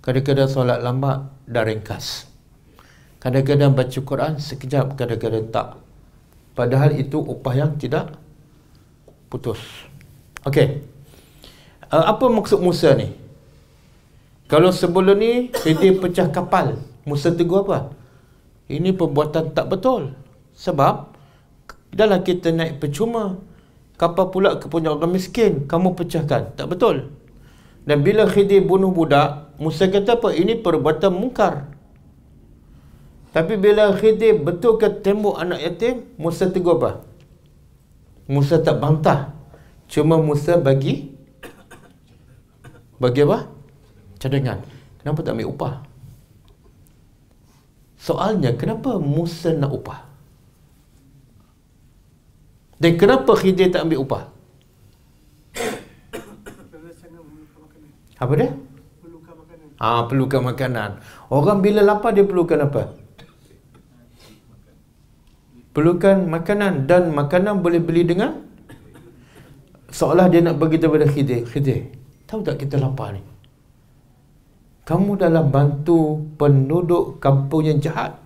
Kadang-kadang 0.00 0.48
solat 0.48 0.80
lambat 0.80 1.26
dah 1.44 1.64
ringkas. 1.66 2.28
Kadang-kadang 3.18 3.74
baca 3.74 3.98
Quran 3.98 4.38
sekejap, 4.38 4.94
kadang-kadang 4.94 5.50
tak. 5.50 5.82
Padahal 6.54 6.94
itu 6.94 7.18
upah 7.18 7.54
yang 7.54 7.74
tidak 7.74 8.14
putus. 9.26 9.58
Okey. 10.46 10.82
Uh, 11.90 12.04
apa 12.14 12.24
maksud 12.30 12.62
Musa 12.62 12.94
ni? 12.94 13.10
Kalau 14.48 14.72
sebelum 14.72 15.18
ni 15.18 15.52
dia 15.52 15.92
pecah 15.92 16.30
kapal, 16.32 16.80
Musa 17.04 17.28
tegur 17.34 17.68
apa? 17.68 17.92
Ini 18.68 18.96
perbuatan 18.96 19.52
tak 19.52 19.66
betul. 19.68 20.16
Sebab 20.56 21.14
dalam 21.92 22.20
kita 22.24 22.52
naik 22.52 22.80
percuma, 22.80 23.36
kapal 24.00 24.32
pula 24.32 24.56
kepunyaan 24.56 25.00
orang 25.00 25.12
miskin, 25.12 25.68
kamu 25.68 25.96
pecahkan. 25.96 26.56
Tak 26.56 26.66
betul. 26.68 27.12
Dan 27.88 28.04
bila 28.04 28.28
Khidir 28.28 28.68
bunuh 28.68 28.92
budak, 28.92 29.56
Musa 29.56 29.88
kata 29.88 30.20
apa? 30.20 30.36
Ini 30.36 30.60
perbuatan 30.60 31.08
mungkar. 31.08 31.72
Tapi 33.32 33.56
bila 33.56 33.96
Khidir 33.96 34.44
betulkan 34.44 35.00
tembok 35.00 35.40
anak 35.40 35.64
yatim, 35.64 36.04
Musa 36.20 36.52
tegur 36.52 36.76
apa? 36.76 37.00
Musa 38.28 38.60
tak 38.60 38.76
bantah. 38.76 39.32
Cuma 39.88 40.20
Musa 40.20 40.60
bagi 40.60 41.16
bagi 43.00 43.24
apa? 43.24 43.48
Cadangan. 44.20 44.60
Kenapa 45.00 45.18
tak 45.24 45.32
ambil 45.32 45.48
upah? 45.48 45.74
Soalnya, 47.96 48.52
kenapa 48.52 49.00
Musa 49.00 49.56
nak 49.56 49.72
upah? 49.72 50.04
Dan 52.76 53.00
kenapa 53.00 53.32
Khidir 53.32 53.72
tak 53.72 53.88
ambil 53.88 54.04
upah? 54.04 54.37
Apa 58.18 58.32
dia? 58.34 58.50
Perlukan 58.98 59.34
makanan. 59.38 59.68
Ah, 59.78 60.02
perlukan 60.10 60.42
makanan. 60.42 60.90
Orang 61.30 61.58
bila 61.62 61.80
lapar 61.86 62.10
dia 62.14 62.26
perlukan 62.26 62.58
apa? 62.66 62.82
Perlukan 65.70 66.26
makanan 66.26 66.90
dan 66.90 67.14
makanan 67.14 67.62
boleh 67.62 67.78
beli 67.78 68.02
dengan 68.02 68.42
seolah 69.94 70.26
dia 70.26 70.42
nak 70.42 70.58
bagi 70.58 70.82
kepada 70.82 71.06
Khidir. 71.06 71.46
Khidir, 71.46 71.94
tahu 72.26 72.42
tak 72.42 72.58
kita 72.58 72.82
lapar 72.82 73.14
ni? 73.14 73.22
Kamu 74.82 75.20
dalam 75.20 75.52
bantu 75.52 76.18
penduduk 76.34 77.22
kampung 77.22 77.62
yang 77.62 77.78
jahat. 77.78 78.18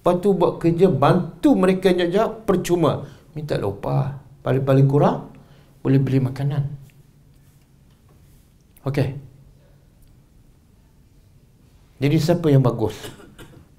Lepas 0.00 0.14
tu 0.24 0.32
buat 0.32 0.56
kerja 0.56 0.88
bantu 0.88 1.52
mereka 1.54 1.92
yang 1.92 2.08
jahat 2.08 2.42
percuma. 2.48 3.04
Minta 3.36 3.60
lupa. 3.60 4.16
Paling-paling 4.40 4.88
kurang 4.88 5.28
boleh 5.84 6.00
beli 6.00 6.24
makanan. 6.24 6.77
Okey. 8.86 9.18
Jadi 11.98 12.16
siapa 12.22 12.46
yang 12.46 12.62
bagus? 12.62 12.94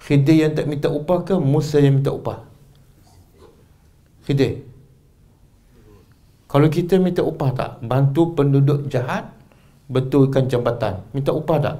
Khidir 0.03 0.47
yang 0.47 0.51
tak 0.51 0.67
minta 0.67 0.91
upah 0.91 1.23
ke 1.23 1.35
Musa 1.39 1.79
yang 1.79 2.03
minta 2.03 2.11
upah? 2.11 2.43
Khidir. 4.27 4.67
Kalau 6.49 6.67
kita 6.67 6.99
minta 6.99 7.23
upah 7.23 7.49
tak? 7.55 7.71
Bantu 7.85 8.35
penduduk 8.35 8.89
jahat 8.91 9.31
betulkan 9.87 10.51
jambatan. 10.51 10.99
Minta 11.15 11.31
upah 11.31 11.57
tak? 11.61 11.77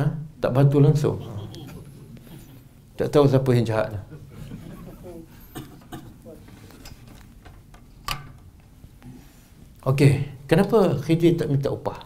Ha? 0.00 0.04
Tak 0.40 0.50
bantu 0.54 0.78
langsung. 0.80 1.16
Tak 2.94 3.10
tahu 3.10 3.26
siapa 3.26 3.50
yang 3.52 3.66
jahat. 3.66 3.88
Okey. 9.84 10.33
Kenapa 10.44 11.00
Khidir 11.00 11.40
tak 11.40 11.48
minta 11.48 11.72
upah? 11.72 12.04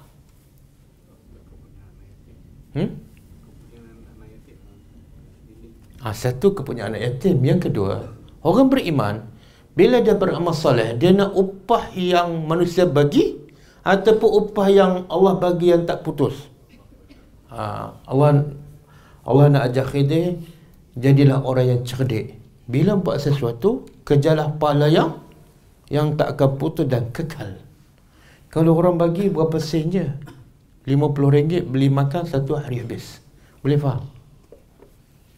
Hmm? 2.79 2.91
Ha, 5.99 6.15
satu 6.15 6.55
kepunyaan 6.55 6.95
anak 6.95 7.19
yatim. 7.19 7.43
Yang 7.43 7.71
kedua, 7.71 8.15
orang 8.47 8.71
beriman, 8.71 9.27
bila 9.75 9.99
dia 9.99 10.15
beramal 10.15 10.55
soleh, 10.55 10.95
dia 10.95 11.11
nak 11.11 11.35
upah 11.35 11.91
yang 11.99 12.47
manusia 12.47 12.87
bagi 12.87 13.35
ataupun 13.83 14.31
upah 14.47 14.69
yang 14.71 14.93
Allah 15.11 15.35
bagi 15.43 15.75
yang 15.75 15.83
tak 15.83 16.07
putus. 16.07 16.47
Ha, 17.51 17.91
Allah 18.07 18.47
Allah 19.27 19.47
nak 19.51 19.63
ajak 19.75 19.93
Khidir, 19.93 20.39
jadilah 20.95 21.43
orang 21.43 21.67
yang 21.67 21.81
cerdik. 21.83 22.39
Bila 22.71 22.95
buat 22.95 23.19
sesuatu, 23.19 23.85
kejalah 24.07 24.55
pahala 24.57 24.87
yang 24.87 25.21
yang 25.89 26.15
tak 26.15 26.37
akan 26.37 26.51
putus 26.61 26.87
dan 26.87 27.09
kekal. 27.11 27.68
Kalau 28.59 28.75
orang 28.75 28.99
bagi 28.99 29.31
berapa 29.31 29.55
sen 29.63 29.87
je? 29.87 30.03
RM50 30.83 31.71
beli 31.71 31.87
makan 31.87 32.27
satu 32.27 32.59
hari 32.59 32.83
habis. 32.83 33.23
Boleh 33.63 33.79
faham? 33.79 34.03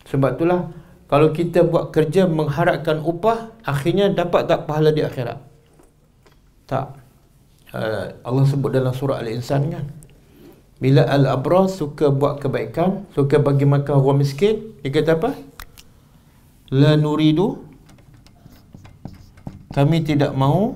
Sebab 0.08 0.40
itulah 0.40 0.72
kalau 1.04 1.28
kita 1.28 1.68
buat 1.68 1.92
kerja 1.92 2.24
mengharapkan 2.24 2.96
upah, 3.04 3.52
akhirnya 3.60 4.08
dapat 4.08 4.48
tak 4.48 4.64
pahala 4.64 4.88
di 4.88 5.04
akhirat? 5.04 5.36
Tak. 6.64 6.96
Uh, 7.76 8.16
Allah 8.24 8.44
sebut 8.48 8.72
dalam 8.72 8.96
surah 8.96 9.20
Al-Insan 9.20 9.68
kan. 9.68 9.84
Bila 10.80 11.04
Al-Abra 11.04 11.68
suka 11.68 12.08
buat 12.08 12.40
kebaikan, 12.40 13.04
suka 13.12 13.36
bagi 13.36 13.68
makan 13.68 14.00
orang 14.00 14.24
miskin, 14.24 14.80
dia 14.80 14.88
kata 14.88 15.20
apa? 15.20 15.36
La 16.72 16.96
nuridu 16.96 17.68
kami 19.76 20.08
tidak 20.08 20.32
mau 20.32 20.72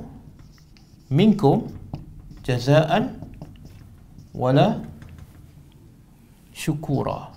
minkum 1.08 1.72
jazaan 2.44 3.18
wala 4.36 4.84
syukura 6.52 7.34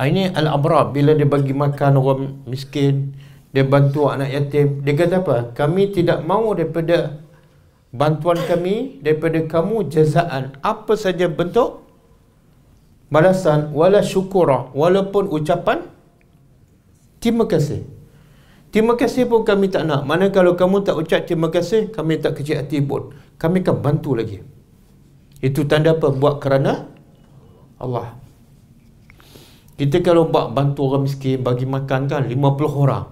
ini 0.00 0.32
al-abrar 0.32 0.90
bila 0.90 1.12
dia 1.12 1.28
bagi 1.28 1.52
makan 1.52 1.92
orang 2.00 2.22
miskin 2.48 3.14
dia 3.50 3.66
bantu 3.66 4.06
anak 4.06 4.30
yatim. 4.30 4.80
Dia 4.86 4.94
kata 4.94 5.26
apa? 5.26 5.36
Kami 5.58 5.90
tidak 5.90 6.22
mahu 6.22 6.54
daripada 6.54 7.18
bantuan 7.90 8.38
kami 8.46 9.02
daripada 9.02 9.42
kamu 9.42 9.90
jazaan. 9.90 10.54
Apa 10.62 10.94
saja 10.94 11.26
bentuk 11.26 11.82
balasan 13.10 13.74
wala 13.74 14.06
syukura 14.06 14.70
walaupun 14.70 15.26
ucapan 15.34 15.82
terima 17.18 17.50
kasih 17.50 17.82
Terima 18.70 18.94
kasih 18.94 19.26
pun 19.26 19.42
kami 19.42 19.66
tak 19.66 19.82
nak. 19.82 20.06
Mana 20.06 20.30
kalau 20.30 20.54
kamu 20.54 20.86
tak 20.86 20.94
ucap 20.94 21.26
terima 21.26 21.50
kasih, 21.50 21.90
kami 21.90 22.22
tak 22.22 22.38
kecil 22.38 22.62
hati 22.62 22.78
pun. 22.78 23.10
Kami 23.34 23.66
akan 23.66 23.76
bantu 23.82 24.14
lagi. 24.14 24.46
Itu 25.42 25.66
tanda 25.66 25.98
apa? 25.98 26.14
Buat 26.14 26.38
kerana 26.38 26.86
Allah. 27.82 28.14
Kita 29.74 29.98
kalau 30.06 30.30
buat 30.30 30.54
bantu 30.54 30.86
orang 30.86 31.08
miskin, 31.08 31.42
bagi 31.42 31.66
makan 31.66 32.06
kan 32.06 32.22
50 32.22 32.36
orang. 32.70 33.10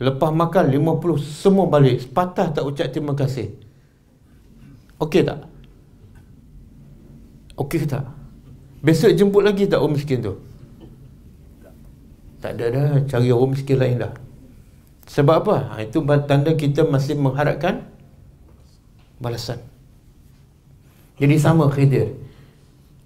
Lepas 0.00 0.32
makan 0.32 0.72
50 0.72 1.20
semua 1.20 1.68
balik. 1.68 2.00
Sepatah 2.00 2.48
tak 2.48 2.64
ucap 2.64 2.88
terima 2.88 3.12
kasih. 3.12 3.52
Okey 4.96 5.20
tak? 5.28 5.44
Okey 7.60 7.84
tak? 7.84 8.08
Besok 8.80 9.12
jemput 9.12 9.44
lagi 9.44 9.68
tak 9.68 9.84
orang 9.84 10.00
miskin 10.00 10.24
tu? 10.24 10.40
Tak 12.40 12.56
ada 12.56 12.64
dah. 12.72 12.88
Cari 13.04 13.28
orang 13.28 13.52
miskin 13.52 13.76
lain 13.76 14.00
dah. 14.00 14.29
Sebab 15.10 15.42
apa? 15.42 15.56
Ha, 15.74 15.82
itu 15.82 15.98
tanda 16.30 16.54
kita 16.54 16.86
masih 16.86 17.18
mengharapkan 17.18 17.82
balasan. 19.18 19.58
Jadi 21.18 21.34
sama 21.34 21.66
Khidir. 21.66 22.14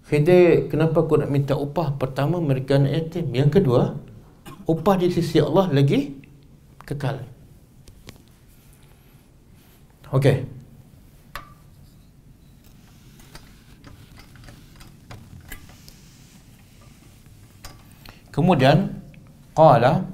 Khidir, 0.04 0.68
kenapa 0.68 1.00
aku 1.00 1.16
nak 1.16 1.32
minta 1.32 1.56
upah? 1.56 1.96
Pertama, 1.96 2.44
mereka 2.44 2.76
nak 2.76 2.92
yatim. 2.92 3.32
Yang 3.32 3.56
kedua, 3.56 3.96
upah 4.68 5.00
di 5.00 5.08
sisi 5.08 5.40
Allah 5.40 5.72
lagi 5.72 6.12
kekal. 6.84 7.24
Okey. 10.12 10.44
Kemudian, 18.28 18.92
qala 19.56 20.13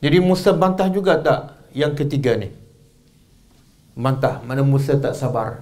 jadi 0.00 0.18
Musa 0.24 0.56
bantah 0.56 0.88
juga 0.88 1.20
tak 1.20 1.60
yang 1.76 1.92
ketiga 1.92 2.32
ni? 2.40 2.48
Bantah, 3.92 4.40
mana 4.48 4.64
Musa 4.64 4.96
tak 4.96 5.12
sabar. 5.12 5.60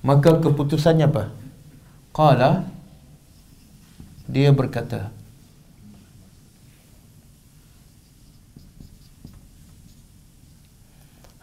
Maka 0.00 0.40
keputusannya 0.40 1.06
apa? 1.12 1.28
Qala 2.16 2.64
dia 4.26 4.50
berkata 4.50 5.12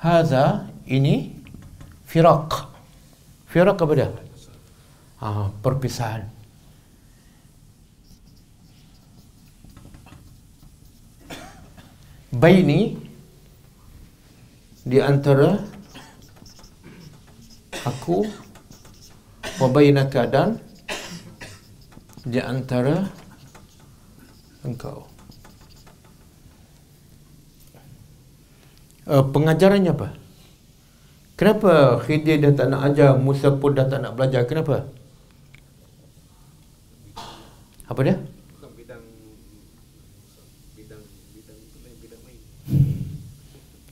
Haza 0.04 0.68
ini 0.84 1.32
firaq. 2.04 2.68
Firaq 3.48 3.78
apa 3.80 3.94
dia? 3.96 4.12
Ah, 5.24 5.48
perpisahan. 5.64 6.33
Baini 12.34 12.98
di 14.82 14.98
antara 14.98 15.62
aku 17.86 18.26
wa 19.62 19.68
bainaka 19.70 20.26
dan 20.26 20.58
di 22.26 22.42
antara 22.42 23.06
engkau. 24.66 25.06
Uh, 29.04 29.20
pengajarannya 29.20 29.92
apa? 29.94 30.16
Kenapa 31.36 32.00
Khidir 32.08 32.40
dah 32.40 32.56
tak 32.56 32.68
nak 32.72 32.82
ajar 32.88 33.20
Musa 33.20 33.52
pun 33.52 33.76
dah 33.76 33.84
tak 33.84 34.00
nak 34.00 34.16
belajar? 34.16 34.48
Kenapa? 34.48 34.88
Apa 37.84 38.00
dia 38.00 38.16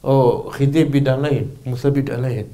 Oh, 0.02 0.49
Khidir 0.49 0.89
bidang 0.89 1.22
lain, 1.22 1.54
Musa 1.62 1.93
bidang 1.93 2.26
lain. 2.26 2.49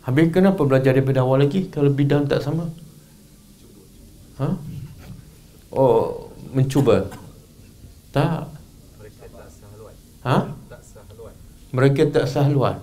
Habis 0.00 0.32
kenapa 0.32 0.64
belajar 0.64 0.96
dari 0.96 1.04
bidang 1.04 1.28
awal 1.28 1.44
lagi 1.44 1.68
kalau 1.68 1.92
bidang 1.92 2.24
tak 2.24 2.40
sama? 2.40 2.72
Ha? 4.40 4.48
Oh, 5.68 6.32
mencuba. 6.56 7.04
Tak. 8.10 8.48
Mereka 8.96 9.28
tak 9.28 9.48
sahluan. 9.52 9.94
Ha? 10.24 10.36
Tak 10.72 10.82
sahluan. 10.82 11.34
Mereka 11.76 12.02
tak 12.08 12.26
sahluan. 12.26 12.76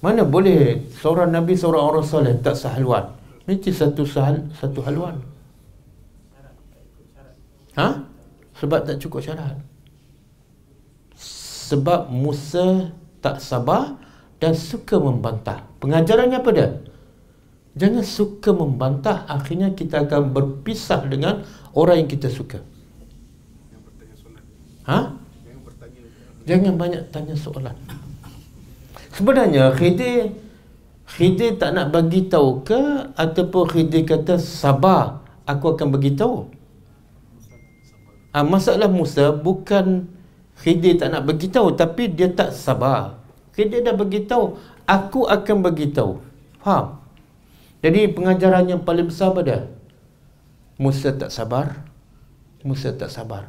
Mana 0.00 0.22
boleh 0.22 0.86
seorang 1.02 1.34
Nabi, 1.34 1.58
seorang 1.58 1.82
orang 1.82 2.06
soleh 2.06 2.38
tak 2.38 2.54
sahluan? 2.54 3.10
Mesti 3.44 3.74
satu 3.74 4.06
sahal, 4.06 4.46
satu 4.54 4.80
haluan. 4.86 5.18
Ha? 7.74 8.06
Sebab 8.56 8.86
tak 8.86 9.02
cukup 9.02 9.20
syarat. 9.26 9.58
Sebab 11.70 12.08
Musa 12.08 12.94
tak 13.20 13.38
sabar 13.40 13.96
dan 14.40 14.56
suka 14.56 14.96
membantah. 14.96 15.64
Pengajarannya 15.80 16.40
apa 16.40 16.50
dia? 16.52 16.68
Jangan 17.78 18.02
suka 18.02 18.50
membantah, 18.50 19.28
akhirnya 19.30 19.70
kita 19.70 20.02
akan 20.04 20.34
berpisah 20.34 21.06
dengan 21.06 21.46
orang 21.72 22.04
yang 22.04 22.10
kita 22.10 22.26
suka. 22.26 22.58
Ha? 24.90 25.14
Jangan 26.48 26.74
banyak 26.74 27.14
tanya 27.14 27.36
soalan. 27.38 27.76
Sebenarnya 29.14 29.70
Khidir 29.76 30.34
Khidir 31.10 31.58
tak 31.58 31.74
nak 31.74 31.90
bagi 31.90 32.30
tahu 32.30 32.62
ke 32.62 33.12
ataupun 33.18 33.66
Khidir 33.66 34.06
kata 34.06 34.38
sabar, 34.38 35.22
aku 35.42 35.74
akan 35.74 35.90
bagi 35.90 36.14
tahu. 36.14 36.46
Ha, 38.30 38.46
masalah 38.46 38.86
Musa 38.86 39.34
bukan 39.34 40.06
Khidir 40.60 41.00
tak 41.00 41.16
nak 41.16 41.24
beritahu 41.24 41.72
tapi 41.72 42.12
dia 42.12 42.28
tak 42.28 42.52
sabar. 42.52 43.16
Khidir 43.56 43.80
dah 43.80 43.96
beritahu, 43.96 44.60
aku 44.84 45.24
akan 45.24 45.56
beritahu. 45.64 46.20
Faham? 46.60 47.00
Jadi 47.80 48.12
pengajaran 48.12 48.68
yang 48.68 48.80
paling 48.84 49.08
besar 49.08 49.32
pada 49.32 49.72
Musa 50.76 51.16
tak 51.16 51.32
sabar. 51.32 51.80
Musa 52.60 52.92
tak 52.92 53.08
sabar. 53.08 53.48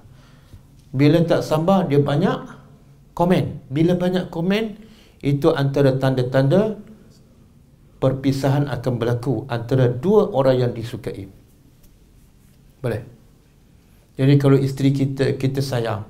Bila 0.96 1.20
tak 1.28 1.44
sabar 1.44 1.88
dia 1.88 2.00
banyak 2.00 2.48
komen. 3.12 3.60
Bila 3.68 4.00
banyak 4.00 4.32
komen 4.32 4.80
itu 5.20 5.52
antara 5.52 5.96
tanda-tanda 6.00 6.80
perpisahan 8.00 8.72
akan 8.72 8.94
berlaku 8.98 9.46
antara 9.52 9.92
dua 9.92 10.32
orang 10.32 10.64
yang 10.68 10.72
disukai. 10.72 11.28
Boleh? 12.82 13.04
Jadi 14.16 14.34
kalau 14.42 14.58
isteri 14.58 14.92
kita 14.92 15.38
kita 15.38 15.62
sayang, 15.62 16.04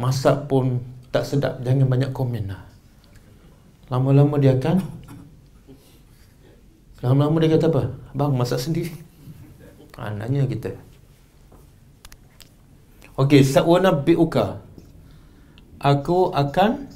masak 0.00 0.48
pun 0.48 0.80
tak 1.12 1.28
sedap 1.28 1.60
jangan 1.60 1.84
banyak 1.84 2.10
komen 2.16 2.48
lah. 2.48 2.64
Lama-lama 3.92 4.40
dia 4.40 4.56
akan 4.56 4.80
lama-lama 7.04 7.36
dia 7.44 7.52
kata 7.52 7.68
apa? 7.68 7.82
Bang 8.16 8.32
masak 8.32 8.56
sendiri. 8.56 8.92
Ha, 10.00 10.08
nanya 10.16 10.48
kita. 10.48 10.72
Ok 13.20 13.44
sa'wana 13.44 13.92
bi'uka 13.92 14.64
aku 15.76 16.32
akan 16.32 16.88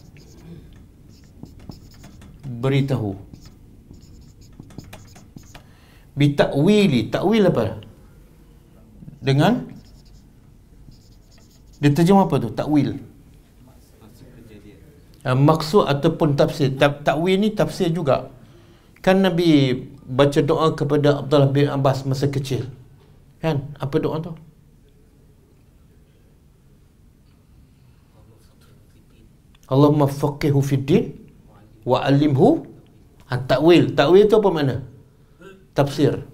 beritahu. 2.64 3.12
Bitakwili 6.14 7.10
takwil 7.10 7.44
apa? 7.50 7.82
Dengan 9.18 9.73
dia 11.84 11.92
terjemah 11.92 12.24
apa 12.24 12.40
tu? 12.40 12.48
Takwil. 12.48 12.96
Uh, 15.20 15.36
maksud 15.36 15.84
ataupun 15.84 16.32
tafsir. 16.32 16.72
Ta- 16.80 16.96
takwil 16.96 17.36
ni 17.36 17.52
tafsir 17.52 17.92
juga. 17.92 18.32
Kan 19.04 19.20
Nabi 19.20 19.84
baca 20.08 20.40
doa 20.40 20.72
kepada 20.72 21.20
Abdullah 21.20 21.52
bin 21.52 21.68
Abbas 21.68 22.08
masa 22.08 22.24
kecil. 22.32 22.72
Kan? 23.44 23.68
Apa 23.76 24.00
doa 24.00 24.16
tu? 24.24 24.32
Allahumma 29.68 30.08
faqihu 30.08 30.64
fid 30.64 30.88
din 30.88 31.12
wa 31.84 32.00
alimhu 32.00 32.64
at-ta'wil. 33.28 33.92
Ta'wil 33.92 34.24
tu 34.24 34.40
apa 34.40 34.48
makna? 34.48 34.76
Tafsir. 35.76 36.24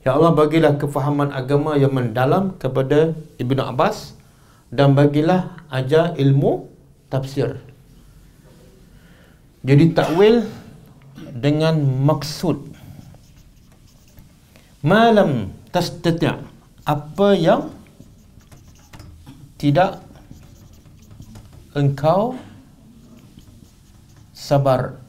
Ya 0.00 0.16
Allah 0.16 0.32
bagilah 0.32 0.80
kefahaman 0.80 1.28
agama 1.28 1.76
yang 1.76 1.92
mendalam 1.92 2.56
kepada 2.56 3.12
Ibnu 3.36 3.60
Abbas 3.60 4.21
dan 4.72 4.96
bagilah 4.96 5.52
ajar 5.68 6.16
ilmu 6.16 6.64
tafsir. 7.12 7.60
Jadi 9.62 9.92
takwil 9.92 10.48
dengan 11.36 11.76
maksud 12.02 12.72
malam 14.82 15.54
tastati' 15.70 16.34
apa 16.82 17.28
yang 17.38 17.70
tidak 19.60 20.02
engkau 21.78 22.34
sabar 24.34 25.01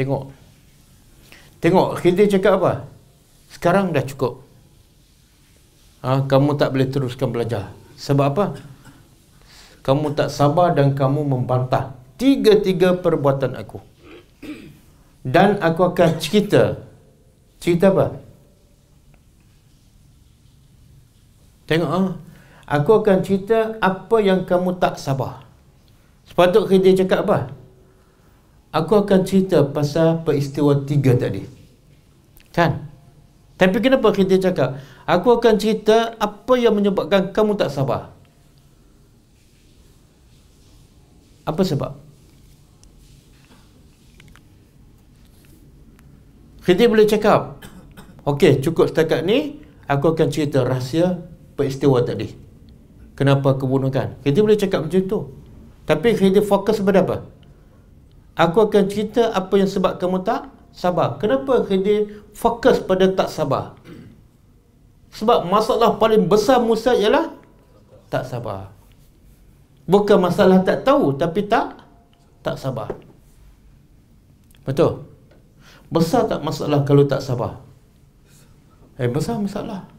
Tengok. 0.00 0.32
Tengok 1.60 2.00
Khidir 2.00 2.24
cakap 2.24 2.56
apa? 2.56 2.88
Sekarang 3.52 3.92
dah 3.92 4.00
cukup. 4.00 4.40
Ha, 6.00 6.24
kamu 6.24 6.56
tak 6.56 6.72
boleh 6.72 6.88
teruskan 6.88 7.28
belajar. 7.28 7.76
Sebab 8.00 8.26
apa? 8.32 8.44
Kamu 9.84 10.16
tak 10.16 10.32
sabar 10.32 10.72
dan 10.72 10.96
kamu 10.96 11.28
membantah 11.28 11.92
tiga-tiga 12.16 12.96
perbuatan 12.96 13.52
aku. 13.60 13.84
Dan 15.20 15.60
aku 15.60 15.92
akan 15.92 16.16
cerita. 16.16 16.80
Cerita 17.60 17.92
apa? 17.92 18.16
Tengok 21.68 21.92
ah. 21.92 22.16
Aku 22.64 23.04
akan 23.04 23.20
cerita 23.20 23.76
apa 23.84 24.16
yang 24.24 24.48
kamu 24.48 24.80
tak 24.80 24.96
sabar. 24.96 25.44
Sepatut 26.24 26.72
dia 26.72 26.96
cakap 27.04 27.28
apa? 27.28 27.59
Aku 28.70 29.02
akan 29.02 29.26
cerita 29.26 29.66
pasal 29.66 30.22
peristiwa 30.22 30.86
tiga 30.86 31.18
tadi. 31.18 31.42
Kan? 32.54 32.86
Tapi 33.58 33.76
kenapa 33.82 34.14
kita 34.14 34.38
cakap? 34.38 34.78
Aku 35.10 35.34
akan 35.34 35.58
cerita 35.58 36.14
apa 36.16 36.54
yang 36.54 36.78
menyebabkan 36.78 37.34
kamu 37.34 37.58
tak 37.58 37.74
sabar. 37.74 38.14
Apa 41.42 41.62
sebab? 41.66 41.98
Kita 46.62 46.86
boleh 46.86 47.10
cakap. 47.10 47.58
Okey, 48.22 48.62
cukup 48.62 48.86
setakat 48.86 49.26
ni. 49.26 49.58
Aku 49.90 50.14
akan 50.14 50.30
cerita 50.30 50.62
rahsia 50.62 51.18
peristiwa 51.58 52.06
tadi. 52.06 52.30
Kenapa 53.18 53.58
kebunuhan? 53.58 54.14
Kita 54.22 54.38
boleh 54.38 54.54
cakap 54.54 54.86
macam 54.86 55.02
tu. 55.10 55.20
Tapi 55.84 56.14
kita 56.14 56.40
fokus 56.46 56.78
pada 56.78 57.02
apa? 57.02 57.39
Aku 58.38 58.66
akan 58.66 58.84
cerita 58.86 59.34
apa 59.34 59.54
yang 59.58 59.68
sebab 59.68 59.98
kamu 59.98 60.22
tak 60.22 60.48
sabar. 60.70 61.18
Kenapa 61.18 61.66
kita 61.66 62.08
fokus 62.32 62.78
pada 62.80 63.10
tak 63.10 63.28
sabar? 63.28 63.76
Sebab 65.10 65.50
masalah 65.50 65.98
paling 65.98 66.30
besar 66.30 66.62
Musa 66.62 66.94
ialah 66.94 67.34
tak 68.06 68.26
sabar. 68.26 68.70
Bukan 69.90 70.22
masalah 70.22 70.62
tak 70.62 70.86
tahu 70.86 71.18
tapi 71.18 71.50
tak 71.50 71.82
tak 72.46 72.56
sabar. 72.56 72.94
Betul? 74.62 75.02
Besar 75.90 76.30
tak 76.30 76.46
masalah 76.46 76.86
kalau 76.86 77.02
tak 77.02 77.18
sabar? 77.18 77.58
Eh 78.94 79.10
besar 79.10 79.42
masalah. 79.42 79.90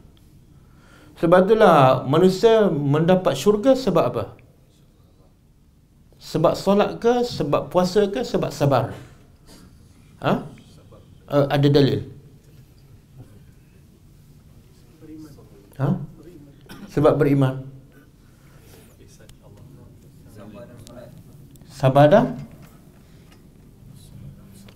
Sebab 1.20 1.44
itulah 1.44 2.02
manusia 2.08 2.72
mendapat 2.72 3.36
syurga 3.36 3.76
sebab 3.76 4.04
apa? 4.08 4.24
Sebab 6.22 6.54
solat 6.54 7.02
ke, 7.02 7.26
sebab 7.26 7.66
puasa 7.66 8.06
ke, 8.06 8.22
sebab 8.22 8.54
sabar? 8.54 8.94
Ha? 10.22 10.46
Uh, 11.26 11.46
ada 11.50 11.66
dalil? 11.66 12.06
Ha? 15.82 15.98
Sebab 16.94 17.18
beriman. 17.18 17.66
Sabar 21.74 22.06
dah? 22.06 22.24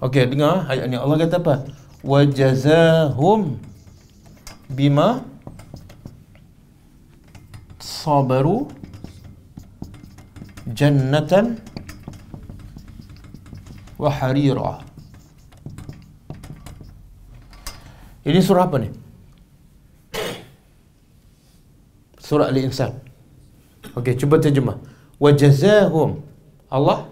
Okey, 0.03 0.27
dengar 0.35 0.67
ayat 0.67 0.91
ni. 0.91 0.99
Allah 0.99 1.17
kata 1.23 1.39
apa? 1.39 1.55
Wa 2.03 2.27
jazahum 2.27 3.63
bima 4.67 5.23
sabaru 7.79 8.67
jannatan 10.71 11.63
wa 13.97 14.11
harira. 14.11 14.83
Ini 18.27 18.43
surah 18.43 18.67
apa 18.67 18.77
ni? 18.83 18.91
Surah 22.19 22.51
Al-Insan. 22.51 22.99
Okey, 23.95 24.19
cuba 24.19 24.43
terjemah. 24.43 24.83
Wa 25.17 25.31
jazahum 25.31 26.27
Allah 26.67 27.07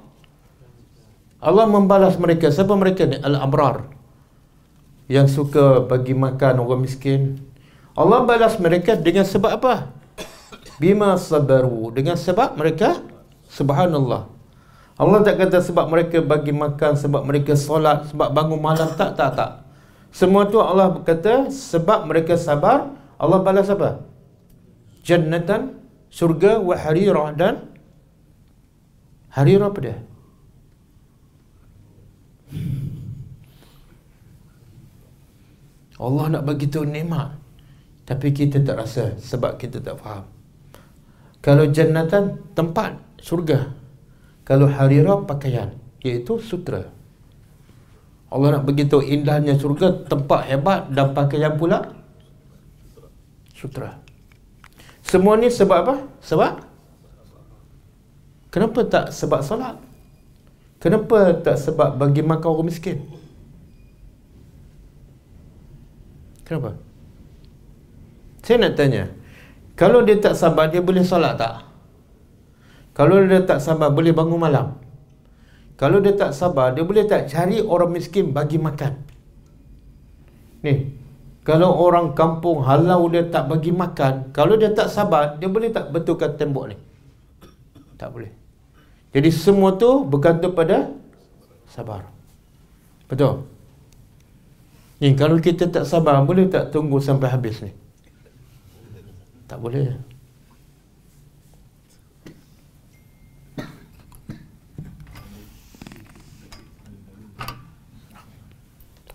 Allah 1.39 1.69
membalas 1.71 2.19
mereka. 2.19 2.51
Siapa 2.51 2.75
mereka 2.75 3.07
ni? 3.07 3.21
Al-Abrar. 3.21 3.87
Yang 5.07 5.39
suka 5.39 5.85
bagi 5.85 6.17
makan 6.17 6.65
orang 6.65 6.83
miskin. 6.83 7.37
Allah 7.95 8.27
balas 8.27 8.59
mereka 8.59 8.99
dengan 8.99 9.23
sebab 9.23 9.63
apa? 9.63 9.93
Bima 10.81 11.15
sabaru. 11.21 11.95
Dengan 11.95 12.19
sebab 12.19 12.59
mereka 12.59 12.99
Subhanallah. 13.55 14.27
Allah 14.99 15.19
tak 15.27 15.39
kata 15.39 15.63
sebab 15.63 15.87
mereka 15.91 16.19
bagi 16.23 16.51
makan, 16.51 16.99
sebab 16.99 17.23
mereka 17.23 17.55
solat, 17.55 18.11
sebab 18.11 18.35
bangun 18.35 18.59
malam. 18.59 18.91
Tak, 18.99 19.15
tak, 19.15 19.31
tak. 19.39 19.63
Semua 20.15 20.47
tu 20.47 20.59
Allah 20.63 21.03
kata 21.03 21.51
sebab 21.51 22.07
mereka 22.11 22.35
sabar. 22.35 22.91
Allah 23.19 23.39
balas 23.43 23.71
apa? 23.71 24.03
Jannatan, 25.07 25.79
surga, 26.11 26.59
wa 26.63 26.75
harirah 26.75 27.31
dan 27.35 27.55
harirah 29.35 29.71
apa 29.71 29.81
dia? 29.83 29.99
Allah 35.95 36.25
nak 36.39 36.43
bagi 36.43 36.67
tahu 36.67 36.87
nikmat 36.87 37.39
tapi 38.05 38.35
kita 38.37 38.61
tak 38.61 38.77
rasa 38.83 39.17
sebab 39.19 39.57
kita 39.57 39.81
tak 39.81 39.97
faham. 39.99 40.27
Kalau 41.41 41.65
jannatan 41.69 42.41
tempat 42.53 42.97
surga. 43.21 43.73
Kalau 44.45 44.69
harirah 44.69 45.25
pakaian 45.25 45.77
iaitu 46.05 46.37
sutra. 46.41 46.91
Allah 48.29 48.59
nak 48.59 48.67
bagi 48.67 48.85
tahu 48.85 49.01
indahnya 49.01 49.55
surga 49.55 50.11
tempat 50.11 50.51
hebat 50.51 50.91
dan 50.91 51.15
pakaian 51.15 51.55
pula 51.55 51.95
sutra. 53.55 54.03
Semua 55.05 55.39
ni 55.39 55.49
sebab 55.49 55.79
apa? 55.87 55.95
Sebab 56.25 56.75
Kenapa 58.55 58.87
tak 58.87 59.11
sebab 59.11 59.43
solat? 59.43 59.75
Kenapa 60.79 61.35
tak 61.43 61.59
sebab 61.59 61.99
bagi 61.99 62.23
makan 62.23 62.55
orang 62.55 62.71
miskin? 62.71 63.03
Kenapa? 66.47 66.79
Saya 68.47 68.63
nak 68.63 68.79
tanya. 68.79 69.11
Kalau 69.75 70.07
dia 70.07 70.23
tak 70.23 70.39
sabar, 70.39 70.71
dia 70.71 70.79
boleh 70.79 71.03
solat 71.03 71.35
tak? 71.35 71.67
Kalau 72.95 73.19
dia 73.27 73.43
tak 73.43 73.59
sabar, 73.59 73.91
boleh 73.91 74.15
bangun 74.15 74.39
malam? 74.39 74.79
Kalau 75.75 75.99
dia 75.99 76.15
tak 76.15 76.31
sabar, 76.31 76.71
dia 76.71 76.87
boleh 76.87 77.03
tak 77.11 77.27
cari 77.27 77.59
orang 77.59 77.91
miskin 77.91 78.31
bagi 78.31 78.63
makan? 78.63 79.03
Ni, 80.63 80.95
kalau 81.43 81.75
orang 81.75 82.15
kampung 82.15 82.63
halau 82.63 83.11
dia 83.11 83.27
tak 83.27 83.51
bagi 83.51 83.75
makan, 83.75 84.31
kalau 84.31 84.55
dia 84.55 84.71
tak 84.71 84.87
sabar, 84.89 85.35
dia 85.43 85.51
boleh 85.51 85.75
tak 85.75 85.91
betulkan 85.91 86.39
tembok 86.39 86.71
ni? 86.71 86.79
Tak 87.99 88.15
boleh. 88.15 88.31
Jadi 89.11 89.29
semua 89.35 89.75
tu 89.75 90.07
bergantung 90.07 90.55
pada 90.55 90.95
sabar. 91.67 92.07
Betul? 93.11 93.43
Ni 95.03 95.19
kalau 95.19 95.43
kita 95.43 95.67
tak 95.67 95.85
sabar, 95.85 96.23
boleh 96.23 96.47
tak 96.47 96.71
tunggu 96.71 97.03
sampai 97.03 97.27
habis 97.27 97.59
ni? 97.59 97.75
Tak 99.51 99.59
boleh. 99.59 100.14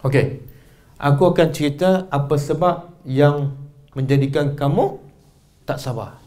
Okey. 0.04 0.44
Aku 1.00 1.32
akan 1.32 1.50
cerita 1.56 2.08
apa 2.12 2.36
sebab 2.36 2.92
yang 3.08 3.56
menjadikan 3.96 4.56
kamu 4.56 5.00
tak 5.64 5.80
sabar. 5.80 6.20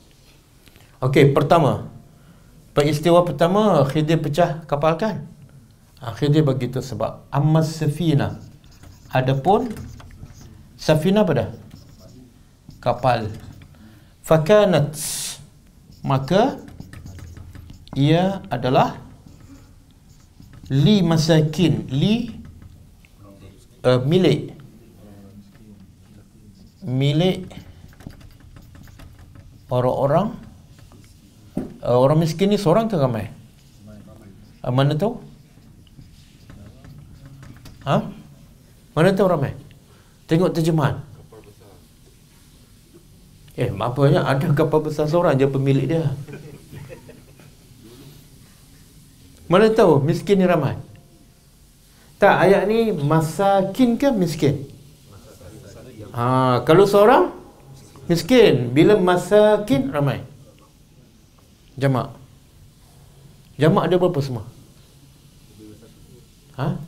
Okey, 1.03 1.35
pertama, 1.35 1.93
Peristiwa 2.73 3.21
pertama 3.21 3.85
Khidir 3.85 4.17
pecah 4.17 4.65
kapal 4.65 4.97
kan? 4.97 5.29
Ha, 6.01 6.17
Khidir 6.17 6.41
begitu 6.41 6.81
sebab 6.81 7.29
Amas 7.29 7.77
Safina 7.77 8.41
Adapun 9.13 9.69
Safina 10.81 11.21
apa 11.21 11.33
dah? 11.37 11.49
Kapal 12.81 13.29
Fakanat 14.25 14.97
Maka 16.01 16.57
Ia 17.93 18.41
adalah 18.49 18.97
Li 20.73 21.05
masakin 21.05 21.93
Li 21.93 22.41
uh, 23.85 24.01
Milik 24.03 24.55
Milik 26.83 27.47
Orang-orang 29.73 30.37
uh, 31.81 31.99
orang 31.99 32.21
miskin 32.21 32.53
ni 32.53 32.61
seorang 32.61 32.93
ke 32.93 32.97
ramai? 33.01 33.33
Uh, 34.61 34.69
mana 34.69 34.93
tahu? 34.93 35.17
Ha? 37.89 38.05
Mana 38.93 39.17
tahu 39.17 39.33
ramai? 39.33 39.57
Tengok 40.29 40.53
terjemahan. 40.53 41.01
Eh, 43.53 43.69
maknanya 43.69 44.25
ada 44.25 44.49
kapal 44.57 44.81
besar 44.81 45.05
seorang 45.09 45.37
je 45.37 45.45
pemilik 45.45 45.85
dia. 45.85 46.05
Mana 49.49 49.69
tahu 49.69 50.01
miskin 50.01 50.41
ni 50.41 50.49
ramai? 50.49 50.77
Tak, 52.23 52.39
ayat 52.39 52.71
ni 52.71 52.95
masakin 52.95 53.99
ke 53.99 54.15
miskin? 54.15 54.63
Ha, 56.15 56.63
kalau 56.63 56.87
seorang 56.87 57.35
miskin, 58.07 58.71
bila 58.71 58.95
masakin 58.95 59.91
ramai. 59.91 60.23
Jamak. 61.75 62.15
Jamak 63.59 63.91
ada 63.91 63.99
berapa 63.99 64.21
semua? 64.23 64.47
Ha? 66.63 66.79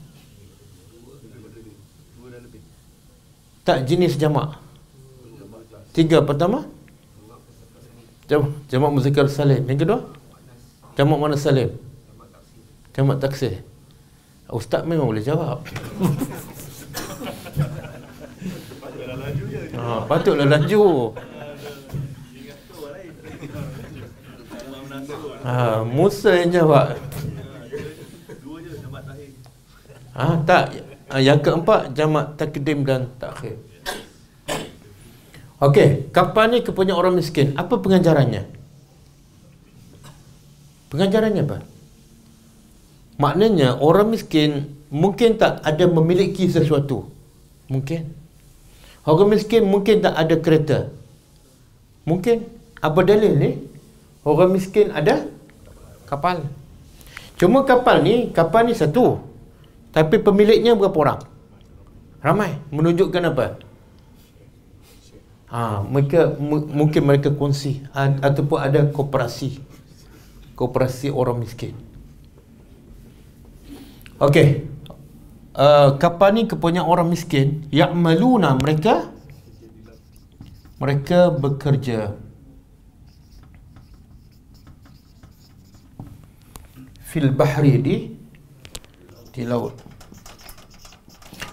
Tak 3.67 3.91
jenis 3.91 4.15
jamak. 4.15 4.55
Tiga 5.91 6.23
pertama. 6.23 6.63
Jamak, 8.31 8.55
jamak 8.71 8.91
muzakar 8.95 9.27
salim. 9.27 9.67
Yang 9.67 9.83
kedua? 9.83 9.99
Jamak 10.95 11.19
mana 11.19 11.35
salim? 11.35 11.75
Jamak 12.95 13.19
taksir. 13.19 13.74
Ustaz 14.53 14.85
memang 14.85 15.09
boleh 15.09 15.25
jawab. 15.25 15.65
ha, 19.77 20.05
patutlah 20.05 20.45
laju. 20.45 21.17
Ha, 25.45 25.85
Musa 25.85 26.31
yang 26.45 26.51
jawab. 26.53 26.97
Ha, 30.15 30.25
tak. 30.45 30.65
Ha, 31.09 31.21
yang 31.21 31.41
keempat 31.41 31.97
jamak 31.97 32.37
takdim 32.37 32.85
dan 32.85 33.09
takhir. 33.17 33.57
Okey, 35.65 36.13
kapal 36.13 36.53
ni 36.53 36.61
kepunya 36.61 36.93
orang 36.93 37.17
miskin. 37.17 37.57
Apa 37.57 37.81
pengajarannya? 37.81 38.45
Pengajarannya 40.93 41.43
apa? 41.43 41.74
Maknanya 43.15 43.79
orang 43.79 44.11
miskin 44.11 44.75
mungkin 44.91 45.39
tak 45.39 45.63
ada 45.63 45.87
memiliki 45.87 46.51
sesuatu. 46.51 47.07
Mungkin. 47.71 48.11
Orang 49.07 49.31
miskin 49.31 49.63
mungkin 49.67 50.03
tak 50.03 50.15
ada 50.19 50.35
kereta. 50.39 50.79
Mungkin. 52.09 52.47
Apa 52.85 53.01
dalil 53.01 53.33
ni? 53.39 53.51
Orang 54.27 54.53
miskin 54.53 54.93
ada 54.93 55.25
kapal. 56.05 56.45
Cuma 57.41 57.65
kapal 57.65 58.05
ni, 58.05 58.29
kapal 58.35 58.69
ni 58.69 58.75
satu. 58.77 59.23
Tapi 59.95 60.21
pemiliknya 60.21 60.75
berapa 60.75 60.99
orang? 61.01 61.21
Ramai. 62.21 62.59
Menunjukkan 62.75 63.25
apa? 63.31 63.47
Ha, 65.55 65.87
mereka 65.87 66.35
mungkin 66.75 67.03
mereka 67.07 67.31
kongsi 67.31 67.87
ataupun 67.95 68.59
ada 68.59 68.91
koperasi. 68.91 69.63
Koperasi 70.59 71.15
orang 71.15 71.39
miskin. 71.39 71.94
Okey. 74.23 74.71
Uh, 75.55 75.95
kapal 76.03 76.35
ni 76.35 76.47
kepunyaan 76.51 76.87
orang 76.87 77.07
miskin 77.11 77.67
ya'maluna 77.71 78.59
mereka 78.59 79.15
mereka 80.83 81.31
bekerja 81.31 82.19
fil 87.07 87.31
bahri 87.31 87.79
di 87.79 87.97
di 89.31 89.43
laut. 89.47 89.79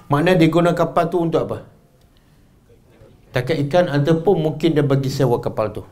Mana 0.10 0.34
dia 0.34 0.50
guna 0.50 0.74
kapal 0.74 1.14
tu 1.14 1.22
untuk 1.22 1.46
apa? 1.46 1.58
Takat 3.38 3.58
ikan 3.70 3.86
ataupun 3.86 4.42
mungkin 4.42 4.74
dia 4.74 4.82
bagi 4.82 5.14
sewa 5.14 5.38
kapal 5.38 5.70
tu. 5.78 5.86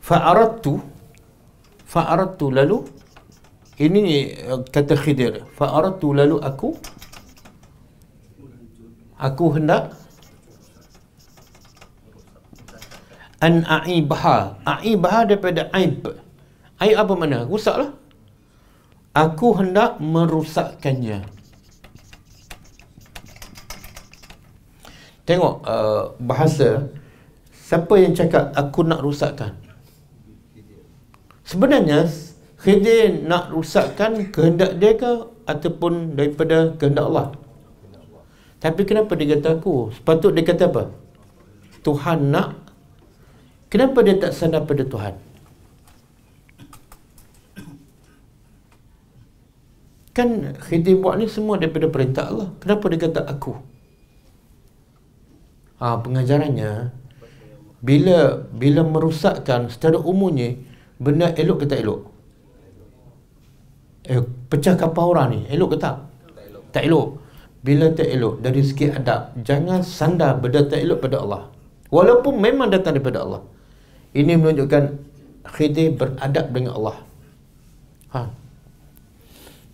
Fa'aradtu 0.00 0.80
fa'aradtu 1.84 2.48
lalu 2.48 2.97
ini 3.78 4.34
uh, 4.42 4.60
kata 4.66 4.98
Khidir. 4.98 5.46
Fa'aratu 5.54 6.10
lalu 6.10 6.42
aku 6.42 6.74
aku 9.14 9.44
hendak 9.54 9.94
an 13.38 13.62
a'ibha. 13.62 14.58
A'ibha 14.66 15.22
daripada 15.26 15.70
aib. 15.78 16.10
Aib 16.82 16.96
apa 16.98 17.14
mana? 17.14 17.46
Rusaklah. 17.46 17.94
Aku 19.14 19.54
hendak 19.58 19.98
merusakkannya. 19.98 21.26
Tengok 25.26 25.54
uh, 25.66 26.14
bahasa 26.18 26.88
siapa 27.52 27.94
yang 27.98 28.14
cakap 28.14 28.54
aku 28.54 28.80
nak 28.86 29.02
rusakkan? 29.02 29.54
Sebenarnya 31.44 32.06
Khidir 32.58 33.22
nak 33.22 33.54
rusakkan 33.54 34.34
kehendak 34.34 34.82
dia 34.82 34.98
ke 34.98 35.30
ataupun 35.46 36.18
daripada 36.18 36.74
kehendak 36.74 37.06
Allah? 37.06 37.28
Tapi 38.58 38.82
kenapa 38.82 39.14
dia 39.14 39.38
kata 39.38 39.62
aku? 39.62 39.94
Sepatut 39.94 40.34
dia 40.34 40.42
kata 40.42 40.66
apa? 40.66 40.90
Tuhan 41.86 42.34
nak. 42.34 42.58
Kenapa 43.70 44.02
dia 44.02 44.18
tak 44.18 44.34
sadar 44.34 44.66
pada 44.66 44.82
Tuhan? 44.82 45.14
Kan 50.10 50.58
Khidir 50.58 50.98
buat 50.98 51.14
ni 51.14 51.30
semua 51.30 51.62
daripada 51.62 51.86
perintah 51.86 52.26
Allah. 52.26 52.50
Kenapa 52.58 52.90
dia 52.90 53.06
kata 53.06 53.22
aku? 53.22 53.54
Ha, 55.78 55.94
pengajarannya 56.02 56.90
bila 57.78 58.42
bila 58.50 58.82
merusakkan 58.82 59.70
secara 59.70 59.94
umumnya 60.02 60.58
benda 60.98 61.30
elok 61.38 61.62
ke 61.62 61.66
tak 61.70 61.86
elok? 61.86 62.17
Eh, 64.08 64.24
pecah 64.48 64.74
kapal 64.74 65.12
orang 65.12 65.28
ni. 65.36 65.40
Elok 65.52 65.76
ke 65.76 65.78
tak? 65.78 66.08
tak 66.72 66.84
elok. 66.84 67.08
bila 67.58 67.90
tak 67.90 68.06
elok 68.06 68.38
dari 68.38 68.62
segi 68.62 68.86
adab 68.86 69.34
jangan 69.42 69.82
sandar 69.82 70.38
benda 70.38 70.62
tak 70.64 70.80
elok 70.80 70.98
pada 71.04 71.16
Allah. 71.20 71.42
Walaupun 71.90 72.38
memang 72.38 72.68
datang 72.70 72.96
daripada 72.96 73.24
Allah. 73.24 73.42
Ini 74.14 74.38
menunjukkan 74.40 74.84
khidir 75.52 75.96
beradab 75.96 76.46
dengan 76.54 76.72
Allah. 76.78 76.96
Ha. 78.08 78.20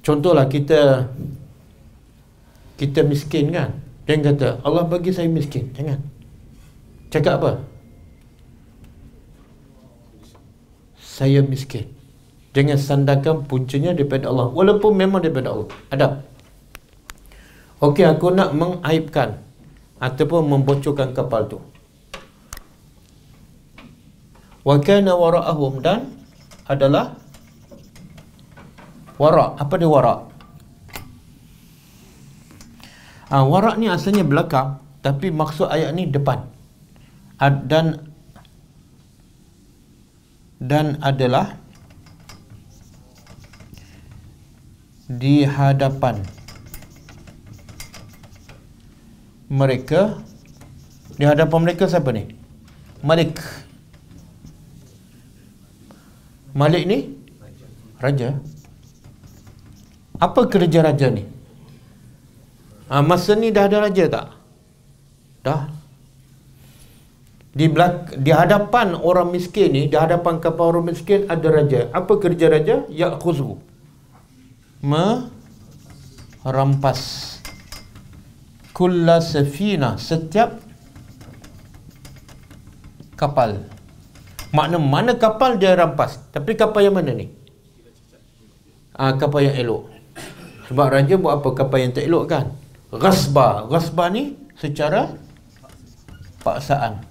contohlah 0.02 0.50
kita 0.50 1.06
kita 2.74 3.06
miskin 3.06 3.54
kan? 3.54 3.78
Jangan 4.10 4.22
kata 4.34 4.48
Allah 4.66 4.84
bagi 4.90 5.14
saya 5.14 5.30
miskin. 5.30 5.70
Jangan. 5.70 6.02
Cakap 7.14 7.34
apa? 7.38 7.52
Saya 10.98 11.46
miskin 11.46 11.86
Jangan 12.54 12.78
sandarkan 12.78 13.42
puncanya 13.50 13.90
daripada 13.90 14.30
Allah. 14.30 14.46
Walaupun 14.54 14.94
memang 14.94 15.18
daripada 15.18 15.50
Allah. 15.50 15.68
Adab. 15.90 16.12
Okey 17.82 18.06
aku 18.06 18.30
nak 18.30 18.54
mengaibkan 18.54 19.42
Ataupun 19.98 20.46
membocorkan 20.46 21.10
kapal 21.10 21.50
tu. 21.50 21.58
Wa 24.62 24.78
kana 24.80 25.12
wara'ahum 25.18 25.82
dan 25.82 26.14
Adalah 26.70 27.18
Wara' 29.20 29.58
Apa 29.60 29.74
dia 29.76 29.90
wara' 29.90 30.24
ha, 33.28 33.44
Wara' 33.44 33.76
ni 33.76 33.90
asalnya 33.90 34.24
belakang 34.24 34.80
Tapi 35.04 35.28
maksud 35.34 35.68
ayat 35.68 35.92
ni 35.92 36.08
depan. 36.08 36.48
Dan 37.42 38.08
Dan 40.62 40.96
adalah 41.04 41.63
di 45.08 45.44
hadapan. 45.44 46.24
Mereka 49.52 50.24
di 51.20 51.24
hadapan 51.28 51.60
mereka 51.62 51.84
siapa 51.86 52.10
ni? 52.10 52.24
Malik. 53.04 53.36
Malik 56.56 56.82
ni? 56.88 56.98
Raja. 58.00 58.40
Apa 60.18 60.48
kerja 60.48 60.80
raja 60.80 61.12
ni? 61.12 61.24
Ha, 62.88 63.04
masa 63.04 63.36
ni 63.36 63.52
dah 63.52 63.68
ada 63.68 63.84
raja 63.84 64.04
tak? 64.08 64.26
Dah. 65.44 65.68
Di 67.54 67.70
belak 67.70 68.18
di 68.18 68.34
hadapan 68.34 68.98
orang 68.98 69.30
miskin 69.30 69.70
ni 69.70 69.86
di 69.86 69.94
hadapan 69.94 70.42
kapal 70.42 70.74
orang 70.74 70.90
miskin 70.90 71.28
ada 71.30 71.48
raja. 71.52 71.86
Apa 71.94 72.18
kerja 72.18 72.50
raja? 72.50 72.82
Ya 72.90 73.14
khuzu 73.14 73.73
merampas. 76.44 77.00
Kulla 78.74 79.22
safina 79.24 79.96
setiap 79.96 80.60
kapal. 83.16 83.64
Makna 84.52 84.78
mana 84.78 85.14
kapal 85.16 85.56
dia 85.58 85.74
rampas? 85.74 86.18
Tapi 86.30 86.54
kapal 86.58 86.84
yang 86.86 86.94
mana 86.94 87.14
ni? 87.14 87.30
Ah 88.94 89.16
kapal 89.18 89.42
yang 89.46 89.56
elok. 89.58 89.90
Sebab 90.70 90.86
raja 90.90 91.14
buat 91.18 91.42
apa? 91.42 91.48
Kapal 91.54 91.78
yang 91.82 91.92
tak 91.94 92.06
elok 92.06 92.24
kan? 92.30 92.50
Ghasba. 92.94 93.66
Ghasba 93.70 94.04
ni 94.10 94.38
secara 94.58 95.14
paksaan. 96.46 97.02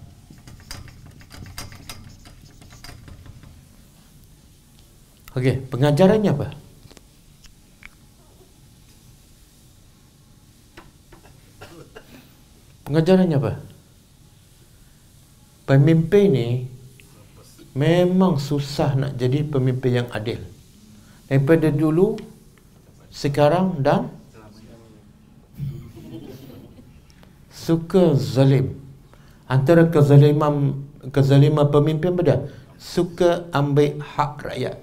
Okey, 5.33 5.65
pengajarannya 5.73 6.29
apa? 6.29 6.62
Pengajarannya 12.83 13.37
apa? 13.39 13.53
Pemimpin 15.63 16.25
ni 16.27 16.47
memang 17.71 18.35
susah 18.35 18.93
nak 18.99 19.11
jadi 19.15 19.47
pemimpin 19.47 20.03
yang 20.03 20.09
adil. 20.11 20.43
Daripada 21.31 21.71
dulu, 21.71 22.19
sekarang 23.07 23.79
dan 23.79 24.11
suka 27.49 28.13
zalim. 28.19 28.75
Antara 29.47 29.87
kezaliman 29.87 30.83
kezaliman 31.15 31.71
pemimpin 31.71 32.11
beda. 32.13 32.51
Suka 32.75 33.47
ambil 33.55 34.03
hak 34.03 34.43
rakyat. 34.43 34.75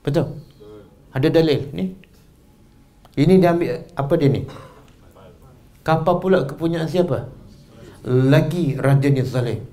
Betul? 0.00 0.40
Ada 1.12 1.28
dalil 1.28 1.68
ni? 1.76 1.92
Ini 3.12 3.36
dia 3.36 3.52
ambil 3.52 3.84
apa 3.92 4.12
dia 4.16 4.28
ni? 4.32 4.42
Kapal 5.82 6.22
pula 6.22 6.46
kepunyaan 6.46 6.86
siapa? 6.86 7.26
Lagi 8.06 8.78
raja 8.78 9.10
ni 9.10 9.22
zalim. 9.26 9.66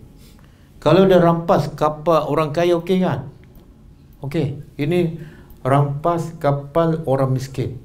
Kalau 0.82 1.06
dia 1.06 1.22
rampas 1.22 1.70
kapal 1.78 2.26
orang 2.26 2.50
kaya 2.50 2.82
okey 2.82 3.06
kan? 3.06 3.30
Okey. 4.26 4.58
Ini 4.80 5.22
rampas 5.62 6.34
kapal 6.42 7.06
orang 7.06 7.38
miskin. 7.38 7.78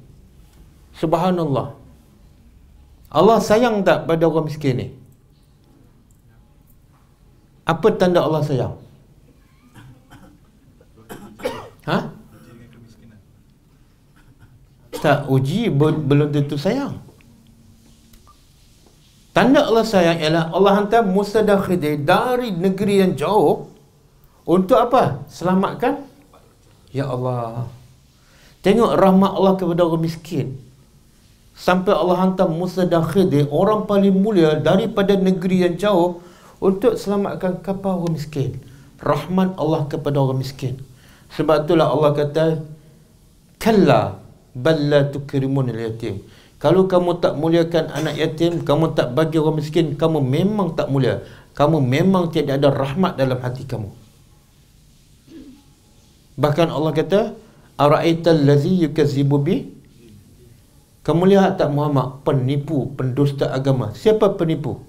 Subhanallah. 0.97 1.77
Allah 3.13 3.39
sayang 3.45 3.85
tak 3.85 4.09
pada 4.09 4.25
orang 4.25 4.49
miskin 4.49 4.75
ni? 4.81 4.89
Apa 7.69 7.93
tanda 7.95 8.25
Allah 8.25 8.41
sayang? 8.41 8.75
Ha? 11.85 11.99
Tak 15.05 15.29
uji 15.29 15.69
belum 15.69 16.33
tentu 16.33 16.57
sayang. 16.57 17.04
Tanda 19.35 19.67
Allah 19.67 19.83
sayang 19.83 20.23
ialah 20.23 20.55
Allah 20.55 20.73
hantar 20.79 21.03
Musa 21.03 21.43
dan 21.43 21.59
Khidir 21.59 21.99
dari 22.07 22.55
negeri 22.55 23.03
yang 23.03 23.19
jauh 23.19 23.67
untuk 24.47 24.79
apa? 24.79 25.27
Selamatkan 25.27 26.07
Ya 26.95 27.11
Allah. 27.11 27.67
Tengok 28.63 28.95
rahmat 28.95 29.33
Allah 29.35 29.55
kepada 29.59 29.83
orang 29.83 30.07
miskin. 30.07 30.55
Sampai 31.59 31.91
Allah 31.91 32.23
hantar 32.23 32.47
Musa 32.47 32.87
dan 32.87 33.03
Khidir 33.03 33.51
orang 33.51 33.91
paling 33.91 34.15
mulia 34.15 34.55
daripada 34.55 35.19
negeri 35.19 35.67
yang 35.67 35.75
jauh 35.75 36.23
untuk 36.63 36.95
selamatkan 36.95 37.59
kapal 37.67 38.07
orang 38.07 38.15
miskin. 38.15 38.63
Rahmat 39.03 39.59
Allah 39.59 39.91
kepada 39.91 40.23
orang 40.23 40.39
miskin. 40.39 40.79
Sebab 41.35 41.67
itulah 41.67 41.91
Allah 41.91 42.15
kata 42.15 42.45
kalla 43.59 44.23
balla 44.55 45.11
tukrimun 45.11 45.75
al-yatim. 45.75 46.23
Kalau 46.65 46.89
kamu 46.89 47.21
tak 47.21 47.37
muliakan 47.37 47.93
anak 47.93 48.17
yatim, 48.17 48.65
kamu 48.65 48.97
tak 48.97 49.13
bagi 49.13 49.37
orang 49.37 49.61
miskin, 49.61 50.01
kamu 50.01 50.25
memang 50.25 50.73
tak 50.73 50.89
mulia. 50.89 51.21
Kamu 51.53 51.77
memang 51.85 52.33
tidak 52.33 52.57
ada 52.57 52.73
rahmat 52.73 53.21
dalam 53.21 53.37
hati 53.37 53.69
kamu. 53.69 53.93
Bahkan 56.41 56.73
Allah 56.73 56.93
kata, 56.97 57.21
"Ara'aital 57.77 58.49
ladzi 58.49 58.81
yukazzibu 58.81 59.37
bi?" 59.45 59.57
Kamu 61.05 61.29
lihat 61.29 61.61
tak 61.61 61.69
Muhammad 61.69 62.25
penipu, 62.25 62.89
pendusta 62.97 63.53
agama. 63.53 63.93
Siapa 63.93 64.33
penipu? 64.33 64.81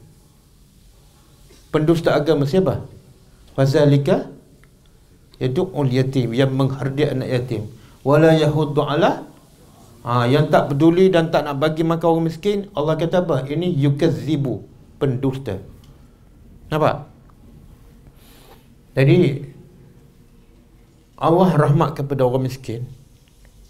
Pendusta 1.75 2.15
agama 2.15 2.47
siapa? 2.47 2.87
Fazalika 3.51 4.31
yadu'ul 5.43 5.91
yatim 5.91 6.31
yang 6.31 6.55
menghardik 6.55 7.11
anak 7.11 7.27
yatim. 7.35 7.67
Wala 8.07 8.31
yahuddu 8.31 8.79
ala 8.79 9.27
ha, 10.05 10.29
yang 10.29 10.53
tak 10.53 10.69
peduli 10.69 11.09
dan 11.09 11.33
tak 11.33 11.49
nak 11.49 11.57
bagi 11.57 11.81
makan 11.81 12.05
orang 12.05 12.25
miskin, 12.29 12.69
Allah 12.77 12.93
kata 12.93 13.25
apa? 13.25 13.49
Ini 13.49 13.73
yukazzibu, 13.73 14.61
pendusta. 15.01 15.57
Nampak? 16.69 17.09
Jadi 18.95 19.43
Allah 21.19 21.49
rahmat 21.55 21.99
kepada 21.99 22.27
orang 22.27 22.47
miskin 22.47 22.87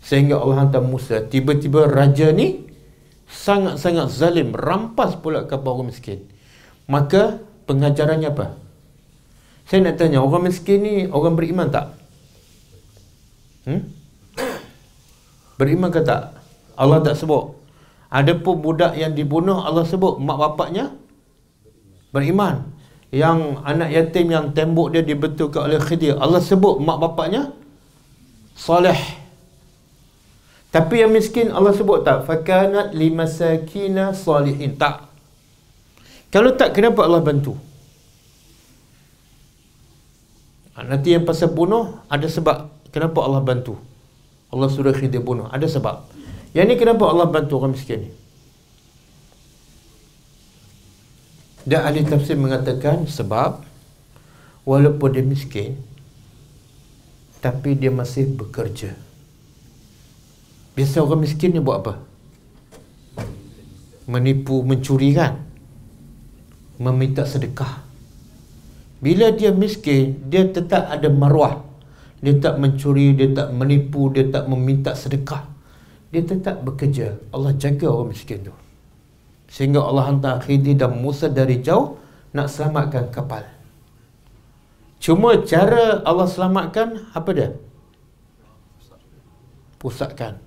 sehingga 0.01 0.37
Allah 0.37 0.65
hantar 0.65 0.85
Musa 0.85 1.21
tiba-tiba 1.25 1.89
raja 1.89 2.29
ni 2.29 2.65
sangat-sangat 3.25 4.09
zalim 4.13 4.53
rampas 4.53 5.17
pula 5.17 5.49
kapal 5.49 5.81
orang 5.81 5.89
miskin 5.89 6.25
maka 6.85 7.41
pengajarannya 7.65 8.29
apa 8.29 8.53
saya 9.65 9.81
nak 9.81 9.97
tanya 9.97 10.21
orang 10.21 10.45
miskin 10.45 10.77
ni 10.85 10.95
orang 11.09 11.33
beriman 11.33 11.73
tak 11.73 11.97
hmm? 13.65 13.81
Beriman 15.55 15.89
ke 15.91 16.03
tak? 16.03 16.35
Allah 16.75 16.99
tak 16.99 17.15
sebut. 17.19 17.55
Ada 18.11 18.37
pun 18.37 18.59
budak 18.59 18.95
yang 18.95 19.11
dibunuh 19.11 19.63
Allah 19.63 19.83
sebut. 19.87 20.19
Mak 20.19 20.37
bapaknya 20.37 20.91
beriman. 22.11 22.67
Yang 23.11 23.63
anak 23.63 23.89
yatim 23.91 24.27
yang 24.31 24.45
tembok 24.51 24.91
dia 24.91 25.03
dibetulkan 25.03 25.71
oleh 25.71 25.79
Khidir 25.79 26.19
Allah 26.19 26.43
sebut 26.43 26.83
mak 26.83 26.99
bapaknya 26.99 27.55
soleh. 28.55 28.97
Tapi 30.75 30.99
yang 30.99 31.15
miskin 31.15 31.55
Allah 31.55 31.71
sebut 31.71 32.03
tak? 32.03 32.27
Fakanat 32.27 32.91
limasakina 32.91 34.11
salihin 34.11 34.75
tak. 34.75 35.07
Kalau 36.27 36.51
tak 36.51 36.75
kenapa 36.75 37.07
Allah 37.07 37.23
bantu? 37.23 37.55
Nanti 40.75 41.15
yang 41.15 41.23
pasal 41.23 41.55
bunuh 41.55 42.03
ada 42.11 42.27
sebab 42.27 42.67
kenapa 42.91 43.23
Allah 43.23 43.39
bantu 43.39 43.79
Allah 44.53 44.69
suruh 44.69 44.93
Khidir 44.93 45.21
bunuh 45.21 45.49
ada 45.49 45.65
sebab 45.65 46.05
yang 46.53 46.69
ni 46.69 46.75
kenapa 46.77 47.07
Allah 47.09 47.29
bantu 47.29 47.59
orang 47.59 47.73
miskin 47.73 48.05
ni 48.05 48.11
Dan 51.65 51.81
ahli 51.81 52.05
tafsir 52.05 52.37
mengatakan 52.37 53.09
sebab 53.09 53.65
walaupun 54.69 55.17
dia 55.17 55.25
miskin 55.25 55.81
tapi 57.41 57.73
dia 57.73 57.89
masih 57.89 58.29
bekerja. 58.37 58.93
Biasa 60.77 61.01
orang 61.01 61.25
miskin 61.25 61.57
ni 61.57 61.61
buat 61.61 61.81
apa? 61.81 61.93
Menipu, 64.05 64.61
mencuri 64.61 65.17
kan? 65.17 65.41
Meminta 66.77 67.25
sedekah. 67.25 67.81
Bila 69.01 69.33
dia 69.33 69.49
miskin, 69.49 70.21
dia 70.29 70.45
tetap 70.45 70.85
ada 70.85 71.09
maruah. 71.09 71.64
Dia 72.25 72.33
tak 72.41 72.57
mencuri, 72.57 73.13
dia 73.13 73.29
tak 73.37 73.53
menipu, 73.53 74.09
dia 74.09 74.25
tak 74.33 74.49
meminta 74.49 74.97
sedekah. 74.97 75.45
Dia 76.09 76.25
tetap 76.25 76.65
bekerja. 76.65 77.21
Allah 77.29 77.53
jaga 77.53 77.85
orang 77.85 78.17
miskin 78.17 78.49
tu. 78.49 78.55
Sehingga 79.45 79.85
Allah 79.85 80.09
hantar 80.09 80.41
Khidir 80.41 80.73
dan 80.73 80.97
Musa 80.97 81.29
dari 81.29 81.61
jauh 81.61 82.01
nak 82.33 82.49
selamatkan 82.49 83.13
kapal. 83.13 83.45
Cuma 84.97 85.37
cara 85.45 86.01
Allah 86.01 86.25
selamatkan 86.25 87.13
apa 87.13 87.29
dia? 87.29 87.53
Pusatkan. 89.77 90.41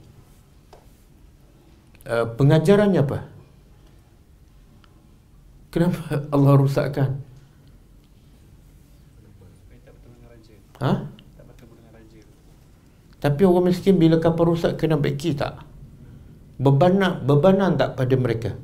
Uh, 2.02 2.26
pengajarannya 2.34 3.06
apa? 3.06 3.18
Kenapa 5.70 6.02
Allah 6.34 6.52
rusakkan? 6.58 7.22
Ha? 10.82 11.17
Tapi 13.18 13.42
orang 13.42 13.74
miskin 13.74 13.98
bila 13.98 14.22
kapal 14.22 14.54
rusak 14.54 14.78
kena 14.78 14.94
beki 14.94 15.34
tak? 15.34 15.66
Bebanan, 16.58 17.26
bebanan 17.26 17.74
tak 17.74 17.98
pada 17.98 18.14
mereka? 18.14 18.54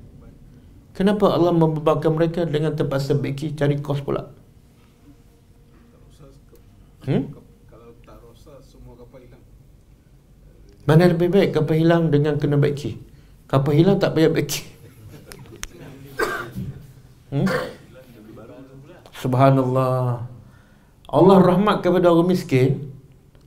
Kenapa 0.94 1.34
Allah 1.34 1.50
membebankan 1.50 2.14
mereka 2.14 2.46
dengan 2.46 2.70
terpaksa 2.78 3.18
beki 3.18 3.58
cari 3.58 3.82
kos 3.82 3.98
pula? 3.98 4.30
Hmm? 7.02 7.34
Mana 10.84 11.10
lebih 11.10 11.32
baik 11.34 11.50
kapal 11.56 11.74
hilang 11.80 12.14
dengan 12.14 12.38
kena 12.38 12.54
beki? 12.54 12.94
Kapal 13.50 13.74
hilang 13.74 13.98
tak 13.98 14.14
payah 14.14 14.30
beki. 14.30 14.62
Hmm? 17.34 17.46
Subhanallah. 19.18 20.30
Allah 21.10 21.36
rahmat 21.42 21.82
kepada 21.82 22.14
orang 22.14 22.30
miskin. 22.30 22.93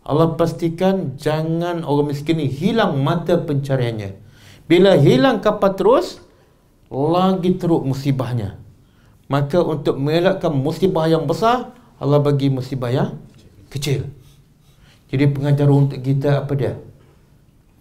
Allah 0.07 0.39
pastikan 0.39 1.19
jangan 1.19 1.83
orang 1.83 2.15
miskin 2.15 2.39
ni 2.39 2.47
hilang 2.47 3.03
mata 3.03 3.35
pencariannya. 3.35 4.15
Bila 4.63 4.95
hilang 4.95 5.43
kapal 5.43 5.75
terus, 5.75 6.23
lagi 6.87 7.59
teruk 7.59 7.83
musibahnya. 7.83 8.55
Maka 9.27 9.59
untuk 9.59 9.99
mengelakkan 9.99 10.55
musibah 10.55 11.11
yang 11.11 11.27
besar 11.27 11.75
Allah 11.99 12.23
bagi 12.23 12.47
musibah 12.47 12.87
yang 12.87 13.19
kecil. 13.67 14.07
Jadi 15.11 15.27
pengajaran 15.27 15.91
untuk 15.91 15.99
kita 15.99 16.47
apa 16.47 16.53
dia? 16.55 16.79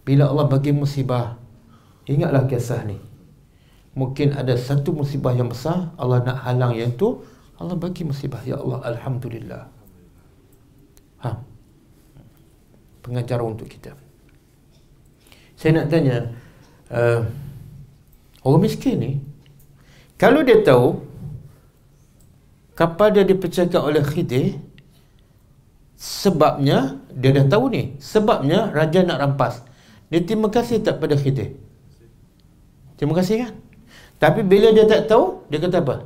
Bila 0.02 0.30
Allah 0.30 0.46
bagi 0.50 0.74
musibah 0.74 1.38
ingatlah 2.10 2.50
kisah 2.50 2.82
ni. 2.86 2.98
Mungkin 3.94 4.34
ada 4.34 4.58
satu 4.58 4.90
musibah 4.90 5.30
yang 5.34 5.50
besar 5.50 5.94
Allah 5.94 6.22
nak 6.26 6.42
halang 6.42 6.74
yang 6.74 6.94
tu 6.98 7.22
Allah 7.58 7.78
bagi 7.78 8.02
musibah. 8.02 8.42
Ya 8.42 8.58
Allah 8.58 8.82
Alhamdulillah 8.82 9.62
ha. 11.22 11.30
Pengajaran 13.06 13.54
untuk 13.54 13.70
kita. 13.70 13.94
Saya 15.54 15.80
nak 15.80 15.86
tanya 15.88 16.36
uh, 16.92 17.24
Orang 18.44 18.60
miskin 18.60 19.00
ni 19.00 19.12
Kalau 20.20 20.44
dia 20.44 20.60
tahu 20.60 21.00
kapal 22.76 23.16
dia 23.16 23.24
dipecahkan 23.24 23.80
oleh 23.80 24.04
Khidir 24.04 24.60
sebabnya 25.96 27.00
dia 27.16 27.32
dah 27.32 27.48
tahu 27.48 27.72
ni. 27.72 27.96
Sebabnya 27.96 28.68
raja 28.68 29.00
nak 29.00 29.16
rampas. 29.16 29.64
Dia 30.12 30.20
terima 30.20 30.52
kasih 30.52 30.84
tak 30.84 31.00
pada 31.00 31.16
Khidir? 31.16 31.56
Terima 33.00 33.16
kasih 33.16 33.48
kan? 33.48 33.52
Tapi 34.20 34.44
bila 34.44 34.76
dia 34.76 34.84
tak 34.84 35.08
tahu 35.08 35.40
dia 35.48 35.56
kata 35.56 35.80
apa? 35.80 35.96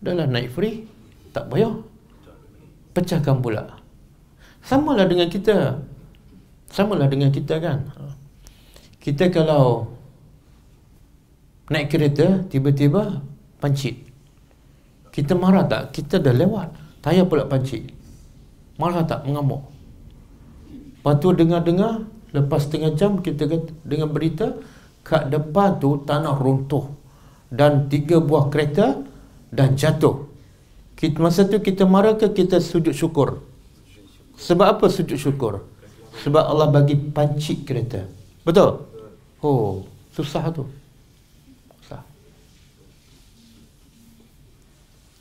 Dah 0.00 0.12
lah 0.16 0.26
naik 0.28 0.52
free. 0.52 0.88
Tak 1.36 1.52
payah 1.52 1.76
pecahkan 2.94 3.42
pula 3.42 3.82
samalah 4.64 5.04
dengan 5.04 5.28
kita 5.28 5.82
samalah 6.70 7.10
dengan 7.10 7.28
kita 7.34 7.60
kan 7.60 7.90
kita 9.02 9.28
kalau 9.28 9.92
naik 11.68 11.92
kereta 11.92 12.46
tiba-tiba 12.48 13.20
pancit 13.60 14.04
kita 15.14 15.38
marah 15.38 15.62
tak? 15.70 15.94
Kita 15.94 16.18
dah 16.18 16.34
lewat. 16.34 16.74
Tayar 16.98 17.30
pula 17.30 17.46
pancit. 17.46 17.86
Marah 18.82 19.06
tak? 19.06 19.22
Mengamuk. 19.22 19.70
Lepas 20.98 21.22
tu 21.22 21.30
dengar-dengar, 21.30 22.02
lepas 22.34 22.66
setengah 22.66 22.98
jam 22.98 23.22
kita 23.22 23.46
dengan 23.86 24.10
berita, 24.10 24.58
kat 25.06 25.30
depan 25.30 25.78
tu 25.78 26.02
tanah 26.02 26.34
runtuh. 26.34 26.90
Dan 27.46 27.86
tiga 27.86 28.18
buah 28.18 28.50
kereta 28.50 29.06
dah 29.54 29.70
jatuh. 29.70 30.26
Kita, 30.94 31.18
masa 31.20 31.44
tu 31.44 31.58
kita 31.58 31.84
marah 31.84 32.14
ke 32.14 32.30
kita 32.30 32.62
sujud 32.62 32.94
syukur? 32.94 33.42
Sebab 34.38 34.78
apa 34.78 34.86
sujud 34.90 35.18
syukur? 35.18 35.66
Sebab 36.22 36.42
Allah 36.42 36.70
bagi 36.70 36.94
pancit 36.94 37.66
kereta. 37.66 38.06
Betul? 38.46 38.86
Oh, 39.42 39.84
susah 40.14 40.48
tu. 40.54 40.64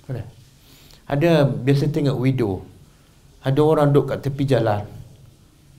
Ada. 0.08 0.24
Ada 1.08 1.32
biasa 1.48 1.88
tengok 1.92 2.18
video. 2.20 2.60
Ada 3.44 3.60
orang 3.60 3.92
duduk 3.92 4.12
kat 4.16 4.20
tepi 4.24 4.44
jalan. 4.48 4.84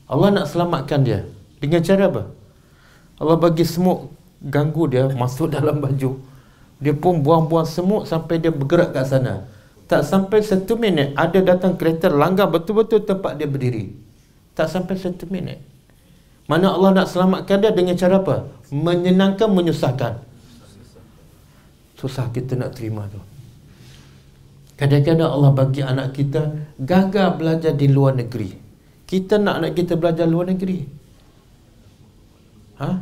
Allah 0.08 0.28
nak 0.32 0.48
selamatkan 0.48 1.00
dia. 1.04 1.24
Dengan 1.60 1.80
cara 1.80 2.12
apa? 2.12 2.22
Allah 3.20 3.36
bagi 3.40 3.64
semut 3.64 4.12
ganggu 4.44 4.84
dia 4.88 5.08
masuk 5.12 5.48
dalam 5.52 5.80
baju. 5.80 6.20
Dia 6.80 6.92
pun 6.92 7.24
buang-buang 7.24 7.64
semut 7.64 8.04
sampai 8.04 8.36
dia 8.40 8.52
bergerak 8.52 8.92
kat 8.92 9.08
sana. 9.08 9.48
Tak 9.94 10.02
sampai 10.02 10.42
satu 10.42 10.74
minit 10.74 11.14
ada 11.14 11.38
datang 11.38 11.78
kereta 11.78 12.10
langgar 12.10 12.50
betul-betul 12.50 13.06
tempat 13.06 13.38
dia 13.38 13.46
berdiri. 13.46 13.94
Tak 14.58 14.66
sampai 14.66 14.98
satu 14.98 15.30
minit. 15.30 15.62
Mana 16.50 16.74
Allah 16.74 16.98
nak 16.98 17.06
selamatkan 17.06 17.62
dia 17.62 17.70
dengan 17.70 17.94
cara 17.94 18.18
apa? 18.18 18.50
Menyenangkan, 18.74 19.46
menyusahkan. 19.54 20.18
Susah 21.94 22.26
kita 22.34 22.58
nak 22.58 22.74
terima 22.74 23.06
tu. 23.06 23.22
Kadang-kadang 24.74 25.30
Allah 25.30 25.54
bagi 25.54 25.86
anak 25.86 26.10
kita 26.10 26.74
gagal 26.74 27.38
belajar 27.38 27.70
di 27.78 27.86
luar 27.86 28.18
negeri. 28.18 28.50
Kita 29.06 29.38
nak 29.38 29.62
anak 29.62 29.78
kita 29.78 29.94
belajar 29.94 30.26
luar 30.26 30.50
negeri. 30.50 30.82
Ha? 32.82 32.98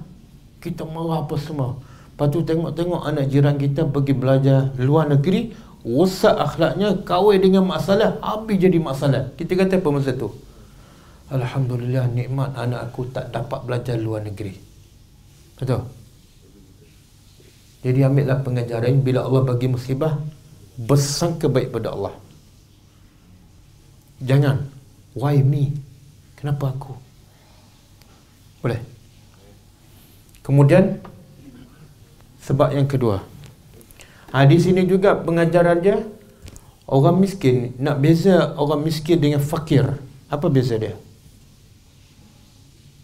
Kita 0.60 0.84
marah 0.84 1.24
apa 1.24 1.40
semua. 1.40 1.80
Lepas 2.12 2.28
tu 2.28 2.44
tengok-tengok 2.44 3.00
anak 3.00 3.32
jiran 3.32 3.56
kita 3.56 3.88
pergi 3.88 4.12
belajar 4.12 4.76
luar 4.76 5.08
negeri, 5.08 5.71
rosak 5.82 6.34
akhlaknya, 6.34 7.02
kahwin 7.02 7.42
dengan 7.42 7.66
masalah, 7.66 8.18
habis 8.22 8.58
jadi 8.58 8.78
masalah. 8.78 9.34
Kita 9.34 9.58
kata 9.58 9.82
apa 9.82 9.88
masa 9.90 10.14
tu? 10.14 10.30
Alhamdulillah 11.32 12.12
nikmat 12.12 12.54
anak 12.54 12.92
aku 12.92 13.08
tak 13.10 13.32
dapat 13.34 13.60
belajar 13.66 13.96
luar 13.98 14.22
negeri. 14.22 14.54
Betul? 15.58 15.86
Jadi 17.82 17.98
ambillah 18.06 18.44
pengajaran 18.46 19.02
bila 19.02 19.26
Allah 19.26 19.42
bagi 19.42 19.66
musibah, 19.66 20.20
bersangka 20.78 21.50
baik 21.50 21.74
pada 21.74 21.92
Allah 21.92 22.14
jangan 24.22 24.62
why 25.18 25.42
me 25.42 25.74
kenapa 26.38 26.70
aku 26.70 26.94
boleh 28.62 28.78
kemudian 30.46 31.02
sebab 32.46 32.70
yang 32.70 32.86
kedua 32.86 33.18
ha, 34.32 34.42
di 34.48 34.56
sini 34.58 34.88
juga 34.88 35.14
pengajaran 35.14 35.78
dia 35.84 36.02
orang 36.88 37.20
miskin 37.20 37.76
nak 37.78 38.00
beza 38.02 38.56
orang 38.58 38.82
miskin 38.82 39.20
dengan 39.20 39.38
fakir 39.38 39.86
apa 40.32 40.46
beza 40.50 40.80
dia 40.80 40.96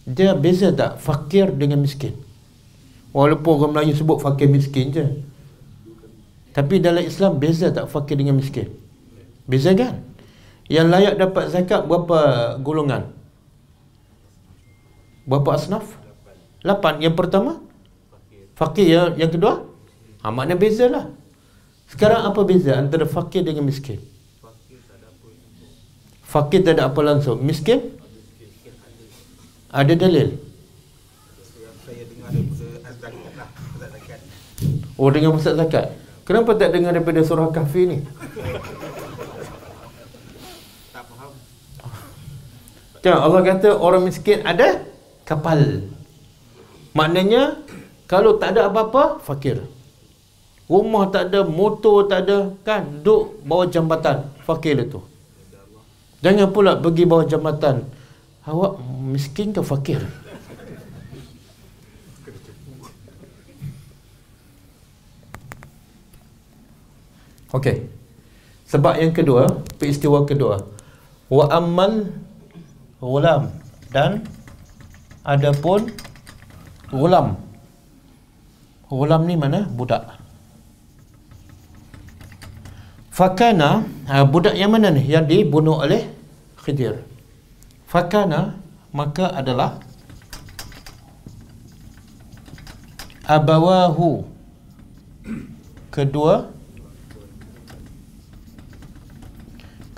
dia 0.08 0.32
beza 0.32 0.72
tak 0.72 0.96
fakir 0.98 1.52
dengan 1.52 1.84
miskin 1.84 2.16
walaupun 3.12 3.52
orang 3.60 3.72
Melayu 3.76 3.92
sebut 3.92 4.18
fakir 4.18 4.48
miskin 4.48 4.88
je 4.90 5.04
tapi 6.58 6.82
dalam 6.82 7.06
Islam 7.06 7.38
beza 7.38 7.70
tak 7.70 7.86
fakir 7.86 8.18
dengan 8.18 8.34
miskin? 8.34 8.66
Beza 9.46 9.70
kan? 9.78 10.02
Yang 10.66 10.86
layak 10.90 11.14
dapat 11.14 11.44
zakat 11.54 11.86
berapa 11.86 12.18
golongan? 12.58 13.14
Berapa 15.22 15.54
asnaf? 15.54 15.86
Lapan. 16.66 16.98
Yang 16.98 17.14
pertama? 17.14 17.62
Fakir. 18.58 18.90
Yang, 18.90 19.08
yang 19.22 19.30
kedua? 19.30 19.67
Ha, 20.28 20.32
makna 20.36 20.60
beza 20.60 20.92
lah. 20.92 21.08
Sekarang 21.88 22.28
apa 22.28 22.44
beza 22.44 22.76
antara 22.76 23.08
fakir 23.08 23.40
dengan 23.48 23.64
miskin? 23.64 23.96
Fakir 26.20 26.60
tak 26.60 26.76
ada 26.76 26.92
apa 26.92 27.00
langsung. 27.00 27.40
Miskin? 27.40 27.96
Ada 29.72 29.96
dalil? 29.96 30.36
Oh 35.00 35.08
dengan 35.08 35.32
pusat 35.32 35.56
zakat. 35.56 35.96
Kenapa 36.28 36.52
tak 36.60 36.76
dengar 36.76 36.92
daripada 36.92 37.24
surah 37.24 37.48
kahfi 37.48 37.88
ni? 37.88 37.98
Tak 40.92 41.08
faham. 41.08 41.32
Tengok 43.00 43.20
Allah 43.24 43.40
kata 43.48 43.68
orang 43.80 44.04
miskin 44.04 44.44
ada 44.44 44.84
kapal. 45.24 45.88
Maknanya 46.92 47.64
kalau 48.04 48.36
tak 48.36 48.60
ada 48.60 48.68
apa-apa 48.68 49.24
fakir. 49.24 49.77
Rumah 50.68 51.08
tak 51.08 51.32
ada, 51.32 51.48
motor 51.48 52.04
tak 52.12 52.28
ada, 52.28 52.52
kan 52.60 53.00
duduk 53.00 53.40
bawah 53.40 53.64
jambatan, 53.64 54.28
fakir 54.44 54.76
lah 54.76 54.84
tu. 54.84 55.00
Jangan 56.20 56.52
pula 56.52 56.76
pergi 56.76 57.08
bawah 57.08 57.24
jambatan. 57.24 57.88
Awak 58.44 58.76
miskin 59.00 59.56
ke 59.56 59.64
fakir? 59.64 60.04
Okey. 67.48 67.88
Sebab 68.68 69.00
yang 69.00 69.16
kedua, 69.16 69.48
peristiwa 69.80 70.28
kedua. 70.28 70.60
Wa 71.32 71.48
ammal 71.48 72.12
ghulam 73.00 73.48
dan 73.88 74.28
adapun 75.24 75.88
ghulam. 76.92 77.40
Ghulam 78.92 79.24
ni 79.24 79.36
mana? 79.40 79.64
Budak. 79.64 80.17
Fakana, 83.18 83.82
ha, 84.06 84.22
budak 84.22 84.54
yang 84.54 84.70
mana 84.70 84.94
ni? 84.94 85.02
Yang 85.10 85.24
dibunuh 85.26 85.82
oleh 85.82 86.06
Khidir. 86.62 87.02
Fakana, 87.90 88.54
maka 88.94 89.34
adalah 89.34 89.82
abawahu. 93.26 94.22
Kedua 95.90 96.46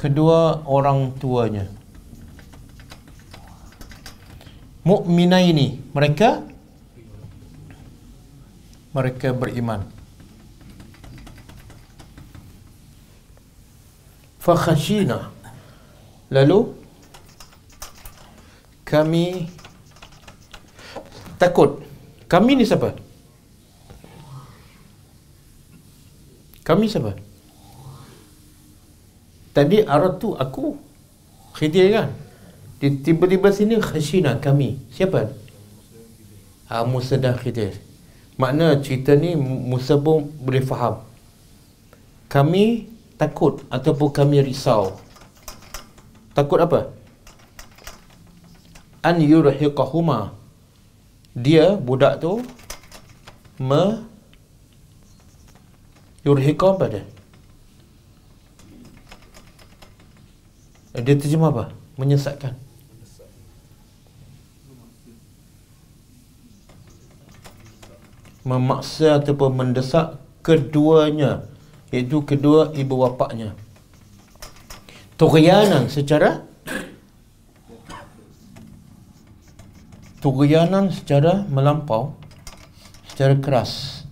kedua 0.00 0.64
orang 0.64 1.12
tuanya. 1.20 1.68
Mukminaini 4.80 5.76
mereka? 5.92 6.40
Mereka 8.96 9.36
beriman 9.36 9.99
fakhashina. 14.40 15.28
Lalu 16.32 16.72
kami 18.88 19.46
takut. 21.36 21.84
Kami 22.26 22.58
ni 22.58 22.64
siapa? 22.64 22.96
Kami 26.64 26.86
siapa? 26.88 27.14
Tadi 29.50 29.82
arad 29.82 30.22
tu 30.22 30.34
aku 30.38 30.78
Khidir 31.58 31.90
kan? 31.90 32.08
Tiba-tiba 32.80 33.50
sini 33.50 33.76
khashina 33.76 34.38
kami. 34.38 34.78
Siapa? 34.94 35.34
Ha, 36.70 36.86
Musa 36.86 37.18
dan 37.18 37.34
Khidir. 37.34 37.74
Makna 38.38 38.78
cerita 38.80 39.12
ni 39.18 39.34
Musa 39.36 39.98
pun 39.98 40.30
boleh 40.40 40.62
faham. 40.62 41.02
Kami 42.30 42.86
takut 43.20 43.60
Ataupun 43.68 44.08
kami 44.08 44.40
risau 44.40 44.96
Takut 46.32 46.56
apa? 46.56 46.88
An 49.04 49.20
yurhiqahuma 49.20 50.32
Dia 51.36 51.76
budak 51.76 52.24
tu 52.24 52.40
me 53.60 54.08
yurhiqa 56.24 56.72
apa 56.72 56.84
dia? 56.88 57.04
Dia 60.96 61.14
terjemah 61.16 61.52
apa? 61.52 61.64
Menyesatkan. 62.00 62.56
Memaksa 68.40 69.20
ataupun 69.20 69.52
mendesak 69.52 70.16
keduanya 70.40 71.44
iaitu 71.90 72.22
kedua 72.22 72.70
ibu 72.74 72.94
bapaknya. 72.96 73.54
Tughyanan 75.18 75.90
secara 75.92 76.50
Tughyanan 80.20 80.92
secara 80.92 81.48
melampau 81.48 82.12
secara 83.08 83.40
keras. 83.40 84.04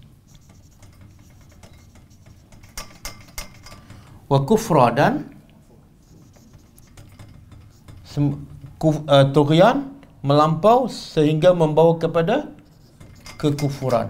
Wa 4.24 4.40
kufra 4.48 4.88
dan 4.96 5.28
uh, 8.16 9.24
tughyan 9.36 9.92
melampau 10.24 10.88
sehingga 10.88 11.52
membawa 11.52 12.00
kepada 12.00 12.48
kekufuran. 13.36 14.08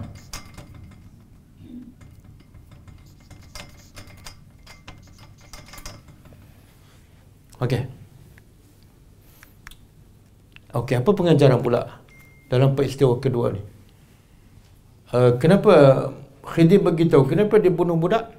Okey. 7.59 7.83
Okey, 10.71 10.95
apa 10.95 11.09
pengajaran 11.11 11.59
pula 11.59 11.99
dalam 12.47 12.71
peristiwa 12.71 13.19
kedua 13.19 13.51
ni? 13.51 13.61
Uh, 15.11 15.35
kenapa 15.41 15.73
Khidir 16.45 16.79
beritahu 16.79 17.27
kenapa 17.27 17.59
dia 17.59 17.73
bunuh 17.73 17.99
budak? 17.99 18.31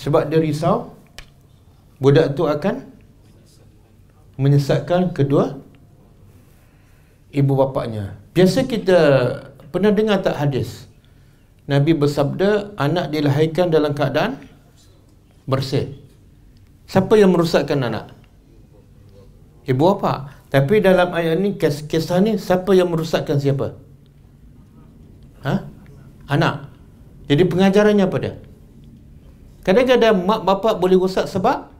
Sebab 0.00 0.32
dia 0.32 0.40
risau 0.40 0.96
budak 2.00 2.32
tu 2.32 2.48
akan 2.48 2.88
menyesatkan 4.40 5.12
kedua 5.12 5.60
ibu 7.36 7.52
bapaknya. 7.52 8.16
Biasa 8.32 8.64
kita 8.64 8.98
pernah 9.68 9.92
dengar 9.92 10.24
tak 10.24 10.40
hadis? 10.40 10.88
Nabi 11.68 11.92
bersabda 11.92 12.72
anak 12.80 13.12
dilahirkan 13.12 13.68
dalam 13.68 13.92
keadaan 13.92 14.40
bersih. 15.44 15.99
Siapa 16.90 17.14
yang 17.14 17.30
merosakkan 17.30 17.86
anak? 17.86 18.10
Ibu 19.62 19.78
bapa. 19.94 20.34
Tapi 20.50 20.82
dalam 20.82 21.14
ayat 21.14 21.38
ni 21.38 21.54
kisah 21.62 22.18
ni 22.18 22.34
siapa 22.34 22.74
yang 22.74 22.90
merosakkan 22.90 23.38
siapa? 23.38 23.78
Ha? 25.46 25.54
Anak. 26.26 26.66
Jadi 27.30 27.46
pengajarannya 27.46 28.04
apa 28.10 28.16
dia? 28.18 28.34
Kadang-kadang 29.62 30.26
mak 30.26 30.42
bapak 30.42 30.82
boleh 30.82 30.98
rosak 30.98 31.30
sebab 31.30 31.70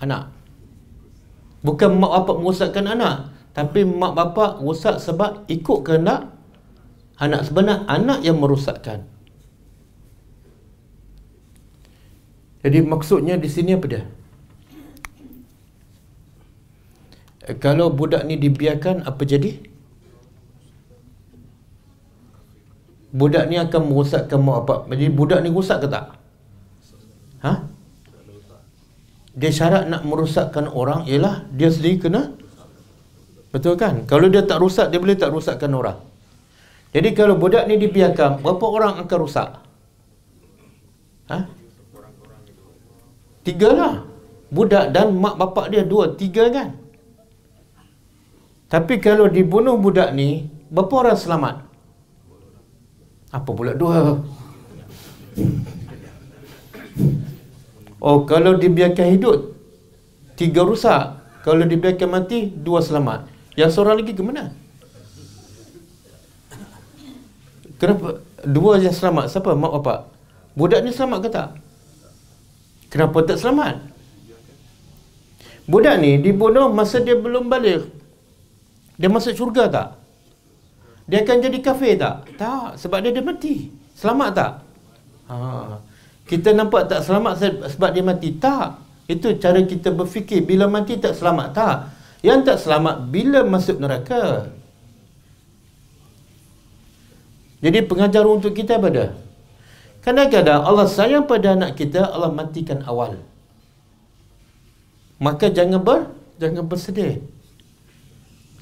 anak. 0.00 0.32
Bukan 1.60 2.00
mak 2.00 2.24
bapak 2.24 2.36
merosakkan 2.40 2.88
anak, 2.88 3.28
tapi 3.52 3.84
mak 3.84 4.16
bapak 4.16 4.64
rosak 4.64 4.96
sebab 5.04 5.44
ikut 5.52 5.84
kehendak 5.84 6.32
anak 7.20 7.44
sebenar 7.44 7.84
anak 7.84 8.24
yang 8.24 8.40
merosakkan. 8.40 9.04
Jadi 12.64 12.80
maksudnya 12.80 13.36
di 13.36 13.48
sini 13.52 13.76
apa 13.76 13.84
dia? 13.84 14.04
Kalau 17.40 17.88
budak 17.88 18.28
ni 18.28 18.36
dibiarkan 18.36 19.08
apa 19.08 19.22
jadi? 19.24 19.56
Budak 23.10 23.48
ni 23.48 23.56
akan 23.56 23.80
merosakkan 23.88 24.38
mak 24.44 24.68
bapak. 24.68 24.92
Jadi 24.92 25.08
budak 25.08 25.40
ni 25.40 25.48
rosak 25.48 25.82
ke 25.82 25.88
tak? 25.88 26.04
Ha? 27.40 27.52
Dia 29.34 29.50
syarat 29.50 29.88
nak 29.88 30.04
merosakkan 30.04 30.68
orang 30.68 31.08
ialah 31.08 31.48
dia 31.56 31.72
sendiri 31.72 31.96
kena. 31.96 32.36
Betul 33.50 33.80
kan? 33.80 34.04
Kalau 34.04 34.28
dia 34.28 34.44
tak 34.44 34.60
rosak 34.60 34.92
dia 34.92 35.00
boleh 35.00 35.16
tak 35.16 35.32
rosakkan 35.32 35.72
orang. 35.72 35.98
Jadi 36.92 37.16
kalau 37.16 37.40
budak 37.40 37.64
ni 37.66 37.80
dibiarkan 37.80 38.44
berapa 38.44 38.66
orang 38.68 38.94
akan 39.00 39.18
rosak? 39.18 39.48
Ha? 41.32 41.38
Tiga 43.48 43.70
lah. 43.72 43.94
Budak 44.52 44.92
dan 44.92 45.16
mak 45.16 45.40
bapak 45.40 45.72
dia 45.72 45.86
dua 45.86 46.12
tiga 46.18 46.50
kan 46.52 46.79
tapi 48.70 49.02
kalau 49.02 49.26
dibunuh 49.26 49.74
budak 49.74 50.14
ni, 50.14 50.46
berapa 50.70 50.94
orang 51.02 51.18
selamat? 51.18 51.54
Apa 53.34 53.50
pula 53.50 53.74
dua? 53.74 54.22
Oh, 57.98 58.24
kalau 58.30 58.54
dibiarkan 58.54 59.18
hidup, 59.18 59.58
tiga 60.38 60.62
rusak. 60.62 61.18
Kalau 61.42 61.66
dibiarkan 61.66 62.08
mati, 62.08 62.46
dua 62.46 62.78
selamat. 62.78 63.26
Yang 63.58 63.70
seorang 63.74 63.98
lagi 63.98 64.14
ke 64.14 64.22
mana? 64.22 64.54
Kenapa? 67.80 68.22
Dua 68.46 68.78
yang 68.78 68.94
selamat. 68.94 69.34
Siapa? 69.34 69.56
Mak 69.56 69.72
bapak. 69.80 69.98
Budak 70.54 70.80
ni 70.86 70.94
selamat 70.94 71.18
ke 71.26 71.28
tak? 71.32 71.48
Kenapa 72.92 73.18
tak 73.26 73.38
selamat? 73.40 73.82
Budak 75.66 75.96
ni 76.02 76.18
dibunuh 76.18 76.70
masa 76.70 76.98
dia 77.02 77.16
belum 77.18 77.50
balik. 77.50 77.99
Dia 79.00 79.08
masuk 79.08 79.32
syurga 79.32 79.64
tak? 79.72 79.88
Dia 81.08 81.24
akan 81.24 81.36
jadi 81.40 81.58
kafir 81.64 81.96
tak? 81.96 82.36
Tak, 82.36 82.76
sebab 82.76 83.00
dia 83.00 83.16
dah 83.16 83.24
mati. 83.24 83.72
Selamat 83.96 84.30
tak? 84.36 84.52
Ha. 85.32 85.36
Kita 86.28 86.52
nampak 86.52 86.86
tak 86.86 87.00
selamat 87.08 87.32
sebab 87.72 87.90
dia 87.96 88.04
mati? 88.04 88.36
Tak. 88.36 88.76
Itu 89.08 89.34
cara 89.40 89.58
kita 89.64 89.90
berfikir. 89.90 90.44
Bila 90.44 90.68
mati 90.68 91.00
tak 91.00 91.16
selamat? 91.16 91.48
Tak. 91.56 91.76
Yang 92.20 92.40
tak 92.46 92.56
selamat 92.60 93.08
bila 93.08 93.40
masuk 93.42 93.80
neraka. 93.80 94.52
Jadi 97.64 97.78
pengajar 97.88 98.24
untuk 98.28 98.52
kita 98.52 98.76
apa 98.76 98.88
dia? 98.92 99.08
Kadang-kadang 100.04 100.64
Allah 100.64 100.88
sayang 100.88 101.24
pada 101.28 101.56
anak 101.56 101.76
kita, 101.76 102.08
Allah 102.08 102.32
matikan 102.32 102.84
awal. 102.84 103.20
Maka 105.20 105.52
jangan 105.52 105.80
ber, 105.84 106.08
jangan 106.40 106.64
bersedih. 106.64 107.20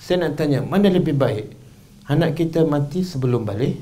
Saya 0.09 0.24
nak 0.24 0.40
tanya, 0.40 0.64
mana 0.64 0.89
lebih 0.89 1.12
baik? 1.12 1.52
Anak 2.09 2.40
kita 2.40 2.64
mati 2.64 3.05
sebelum 3.05 3.44
balik? 3.44 3.76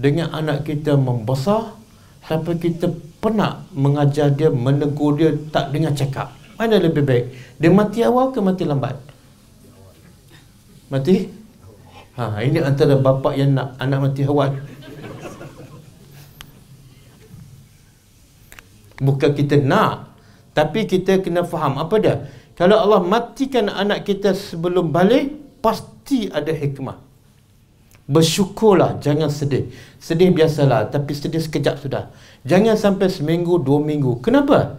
Dengan 0.00 0.32
anak 0.32 0.64
kita 0.64 0.96
membesar 0.96 1.76
sampai 2.24 2.56
kita 2.56 2.88
pernah 3.20 3.68
mengajar 3.76 4.32
dia, 4.32 4.48
menegur 4.48 5.20
dia 5.20 5.36
tak 5.52 5.76
dengan 5.76 5.92
cakap. 5.92 6.32
Mana 6.56 6.80
lebih 6.80 7.04
baik? 7.04 7.36
Dia 7.60 7.68
mati 7.68 8.00
awal 8.00 8.32
ke 8.32 8.40
mati 8.40 8.64
lambat? 8.64 8.96
Mati? 10.88 11.28
Ha, 12.16 12.40
ini 12.48 12.64
antara 12.64 12.96
bapa 12.96 13.36
yang 13.36 13.52
nak 13.52 13.76
anak 13.76 14.08
mati 14.08 14.24
awal. 14.24 14.56
Bukan 19.04 19.30
kita 19.36 19.60
nak, 19.60 20.16
tapi 20.56 20.88
kita 20.88 21.20
kena 21.20 21.44
faham 21.44 21.76
apa 21.76 22.00
dia? 22.00 22.24
Kalau 22.54 22.78
Allah 22.78 23.02
matikan 23.02 23.66
anak 23.66 24.06
kita 24.06 24.30
sebelum 24.30 24.94
balik, 24.94 25.34
pasti 25.58 26.30
ada 26.30 26.54
hikmah. 26.54 27.02
Bersyukurlah, 28.04 29.00
jangan 29.00 29.32
sedih. 29.32 29.72
Sedih 29.96 30.30
biasalah, 30.30 30.92
tapi 30.92 31.16
sedih 31.16 31.40
sekejap 31.40 31.80
sudah. 31.80 32.12
Jangan 32.44 32.76
sampai 32.76 33.08
seminggu, 33.10 33.58
dua 33.58 33.80
minggu. 33.80 34.20
Kenapa? 34.20 34.78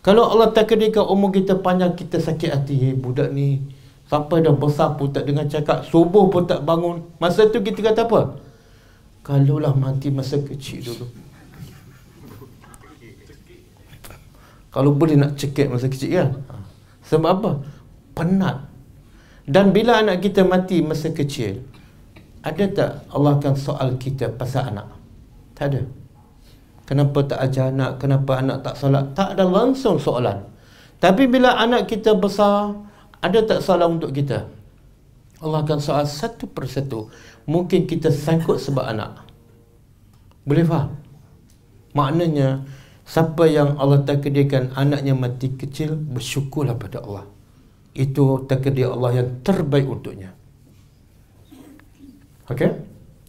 Kalau 0.00 0.28
Allah 0.28 0.52
takdirkan 0.52 1.08
umur 1.08 1.32
kita 1.32 1.56
panjang, 1.56 1.96
kita 1.96 2.20
sakit 2.20 2.50
hati. 2.52 2.74
Hey, 2.76 2.92
budak 2.96 3.32
ni, 3.32 3.60
sampai 4.08 4.44
dah 4.44 4.52
besar 4.52 4.96
pun 4.96 5.12
tak 5.14 5.24
dengar 5.24 5.48
cakap, 5.48 5.88
subuh 5.88 6.28
pun 6.28 6.44
tak 6.44 6.66
bangun. 6.66 7.04
Masa 7.22 7.48
tu 7.48 7.60
kita 7.60 7.80
kata 7.80 8.04
apa? 8.10 8.36
Kalaulah 9.24 9.76
mati 9.76 10.08
masa 10.10 10.40
kecil 10.40 10.82
dulu. 10.82 11.06
Kalau 14.70 14.94
boleh 14.94 15.18
nak 15.18 15.34
cekik 15.34 15.66
masa 15.66 15.90
kecil 15.90 16.10
kan 16.14 16.30
Sebab 17.02 17.30
apa? 17.42 17.50
Penat 18.14 18.70
Dan 19.42 19.74
bila 19.74 19.98
anak 19.98 20.22
kita 20.22 20.46
mati 20.46 20.78
masa 20.78 21.10
kecil 21.10 21.58
Ada 22.46 22.64
tak 22.70 22.90
Allah 23.10 23.36
akan 23.36 23.54
soal 23.58 23.98
kita 23.98 24.30
pasal 24.30 24.70
anak? 24.70 24.88
Tak 25.58 25.74
ada 25.74 25.82
Kenapa 26.86 27.18
tak 27.26 27.38
ajar 27.42 27.70
anak? 27.74 28.02
Kenapa 28.02 28.38
anak 28.38 28.66
tak 28.66 28.74
solat? 28.78 29.14
Tak 29.14 29.38
ada 29.38 29.46
langsung 29.46 29.98
soalan 29.98 30.46
Tapi 31.02 31.26
bila 31.26 31.58
anak 31.58 31.90
kita 31.90 32.14
besar 32.14 32.74
Ada 33.18 33.46
tak 33.46 33.60
soalan 33.66 33.98
untuk 33.98 34.14
kita? 34.14 34.46
Allah 35.42 35.66
akan 35.66 35.78
soal 35.82 36.06
satu 36.06 36.46
persatu 36.46 37.10
Mungkin 37.50 37.90
kita 37.90 38.14
sangkut 38.14 38.62
sebab 38.62 38.86
anak 38.86 39.26
Boleh 40.46 40.62
faham? 40.62 40.94
Maknanya 41.90 42.62
Siapa 43.10 43.42
yang 43.50 43.74
Allah 43.82 44.06
takdirkan 44.06 44.70
anaknya 44.78 45.18
mati 45.18 45.50
kecil 45.58 45.98
Bersyukurlah 45.98 46.78
pada 46.78 47.02
Allah 47.02 47.26
Itu 47.90 48.46
takdir 48.46 48.86
Allah 48.86 49.18
yang 49.18 49.28
terbaik 49.42 49.90
untuknya 49.90 50.38
Okey? 52.50 52.70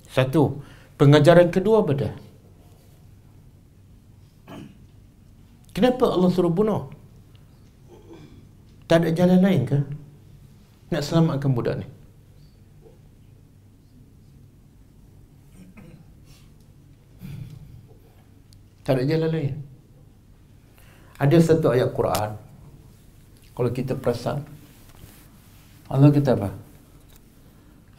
Satu. 0.10 0.60
Pengajaran 0.98 1.54
kedua 1.54 1.86
apa 1.86 1.92
dah? 1.94 2.14
Kenapa 5.72 6.10
Allah 6.10 6.30
suruh 6.34 6.52
bunuh? 6.52 6.90
Tak 8.90 9.06
ada 9.06 9.10
jalan 9.14 9.40
lain 9.40 9.62
ke? 9.64 9.78
Nak 10.92 11.02
selamatkan 11.06 11.54
budak 11.56 11.80
ni. 11.80 11.88
Tak 18.84 19.00
ada 19.00 19.04
jalan 19.08 19.30
lain. 19.32 19.56
Ada 21.22 21.38
satu 21.38 21.70
ayat 21.70 21.94
Quran. 21.94 22.34
Kalau 23.54 23.70
kita 23.70 23.94
perasan. 23.94 24.42
Allah 25.86 26.10
kata 26.10 26.34
apa? 26.34 26.50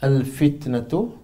Al-fitnatu 0.02 1.14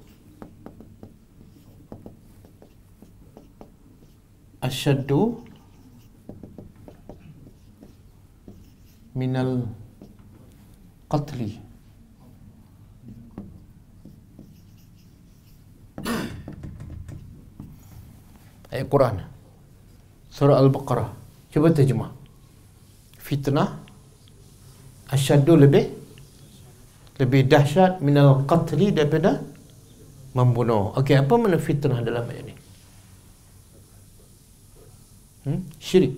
asyaddu 4.63 5.43
minal 9.19 9.67
qatli 11.11 11.59
ayat 18.71 18.87
Quran 18.87 19.27
surah 20.31 20.63
Al-Baqarah 20.63 21.18
cuba 21.59 21.75
terjemah 21.75 22.11
fitnah 23.19 23.83
asyaddu 25.11 25.59
lebih 25.59 25.91
lebih 27.19 27.43
dahsyat 27.51 27.99
minal 27.99 28.47
qatli 28.47 28.95
daripada 28.95 29.43
membunuh 30.39 30.95
okey 31.03 31.19
apa 31.19 31.35
makna 31.35 31.59
fitnah 31.59 31.99
dalam 32.07 32.25
ayat 32.31 32.43
ini 32.47 32.55
hmm? 35.51 35.61
syirik 35.83 36.15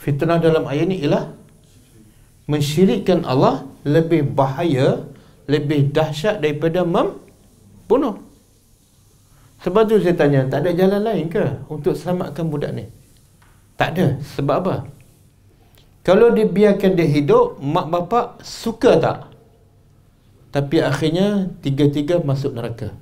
fitnah 0.00 0.38
dalam 0.38 0.64
ayat 0.70 0.86
ini 0.88 0.96
ialah 1.04 1.24
mensyirikkan 2.50 3.22
Allah 3.22 3.62
lebih 3.86 4.26
bahaya, 4.34 5.06
lebih 5.46 5.94
dahsyat 5.94 6.42
daripada 6.42 6.82
membunuh. 6.82 8.18
Sebab 9.62 9.82
tu 9.86 10.00
saya 10.02 10.16
tanya, 10.16 10.40
tak 10.50 10.66
ada 10.66 10.70
jalan 10.72 11.00
lain 11.04 11.26
ke 11.28 11.44
untuk 11.68 11.94
selamatkan 11.94 12.48
budak 12.48 12.72
ni? 12.74 12.84
Tak 13.80 13.96
ada. 13.96 14.20
Sebab 14.36 14.56
apa? 14.60 14.74
Kalau 16.04 16.28
dibiarkan 16.36 17.00
dia 17.00 17.08
hidup, 17.08 17.56
mak 17.64 17.88
bapak 17.88 18.44
suka 18.44 19.00
tak? 19.00 19.18
Tapi 20.52 20.84
akhirnya 20.84 21.48
tiga-tiga 21.64 22.20
masuk 22.20 22.52
neraka. 22.52 22.92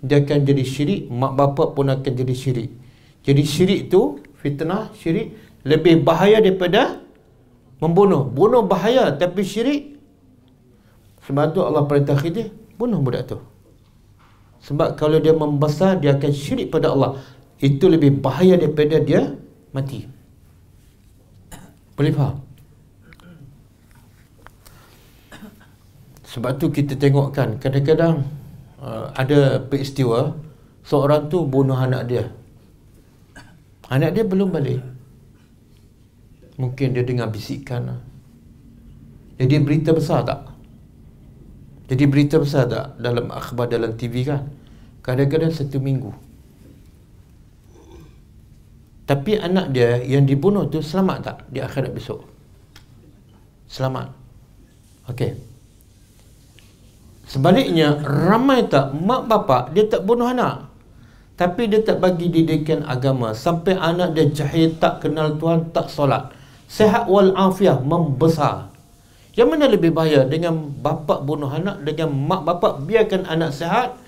Dia 0.00 0.24
akan 0.24 0.48
jadi 0.48 0.64
syirik, 0.64 1.12
mak 1.12 1.36
bapak 1.36 1.76
pun 1.76 1.92
akan 1.92 2.12
jadi 2.16 2.32
syirik. 2.32 2.72
Jadi 3.20 3.42
syirik 3.44 3.80
tu, 3.92 4.16
fitnah, 4.40 4.88
syirik, 4.96 5.36
lebih 5.60 6.00
bahaya 6.00 6.40
daripada 6.40 7.04
membunuh 7.80 8.28
bunuh 8.28 8.64
bahaya 8.64 9.12
tapi 9.16 9.44
syirik 9.44 9.96
sebab 11.24 11.56
tu 11.56 11.60
Allah 11.64 11.84
perintah 11.88 12.16
kita 12.16 12.52
bunuh 12.76 13.00
budak 13.00 13.28
tu 13.28 13.38
sebab 14.64 14.96
kalau 15.00 15.16
dia 15.16 15.32
membesar 15.32 15.96
dia 15.96 16.16
akan 16.16 16.32
syirik 16.32 16.68
pada 16.68 16.92
Allah 16.92 17.16
itu 17.60 17.88
lebih 17.88 18.20
bahaya 18.20 18.56
daripada 18.60 19.00
dia 19.00 19.32
mati 19.70 20.06
boleh 21.94 22.12
faham 22.14 22.36
sebab 26.24 26.56
tu 26.62 26.70
kita 26.70 26.94
tengokkan 26.94 27.58
kadang-kadang 27.58 28.22
uh, 28.78 29.10
ada 29.18 29.58
peristiwa 29.58 30.34
seorang 30.86 31.26
tu 31.26 31.42
bunuh 31.46 31.76
anak 31.76 32.02
dia 32.06 32.24
anak 33.90 34.14
dia 34.14 34.22
belum 34.22 34.54
balik 34.54 34.80
Mungkin 36.60 36.92
dia 36.92 37.00
dengar 37.00 37.32
bisikan 37.32 37.88
lah. 37.88 38.00
Jadi 39.40 39.56
berita 39.64 39.96
besar 39.96 40.20
tak? 40.28 40.44
Jadi 41.88 42.04
berita 42.04 42.36
besar 42.36 42.68
tak 42.68 43.00
dalam 43.00 43.32
akhbar 43.32 43.72
dalam 43.72 43.96
TV 43.96 44.28
kan? 44.28 44.44
Kadang-kadang 45.00 45.48
satu 45.48 45.80
minggu. 45.80 46.12
Tapi 49.10 49.42
anak 49.42 49.74
dia 49.74 49.98
yang 50.06 50.22
dibunuh 50.22 50.70
tu 50.70 50.78
selamat 50.78 51.18
tak 51.26 51.36
di 51.50 51.58
akhirat 51.58 51.90
besok? 51.90 52.22
Selamat. 53.66 54.14
Okey. 55.10 55.34
Sebaliknya, 57.26 57.98
ramai 58.06 58.70
tak 58.70 58.94
mak 58.94 59.26
bapak 59.26 59.74
dia 59.74 59.90
tak 59.90 60.06
bunuh 60.06 60.30
anak. 60.30 60.70
Tapi 61.34 61.66
dia 61.66 61.82
tak 61.82 61.98
bagi 61.98 62.30
didikan 62.30 62.86
agama. 62.86 63.34
Sampai 63.34 63.74
anak 63.74 64.14
dia 64.14 64.30
jahil 64.30 64.78
tak 64.78 65.02
kenal 65.02 65.34
Tuhan, 65.42 65.74
tak 65.74 65.90
solat 65.90 66.30
sehat 66.70 67.10
wal 67.10 67.34
afiah 67.34 67.82
membesar 67.82 68.70
yang 69.34 69.50
mana 69.50 69.66
lebih 69.66 69.90
bahaya 69.90 70.22
dengan 70.22 70.54
bapa 70.54 71.18
bunuh 71.18 71.50
anak 71.50 71.82
dengan 71.82 72.14
mak 72.14 72.46
bapa 72.46 72.78
biarkan 72.78 73.26
anak 73.26 73.50
sehat 73.50 73.98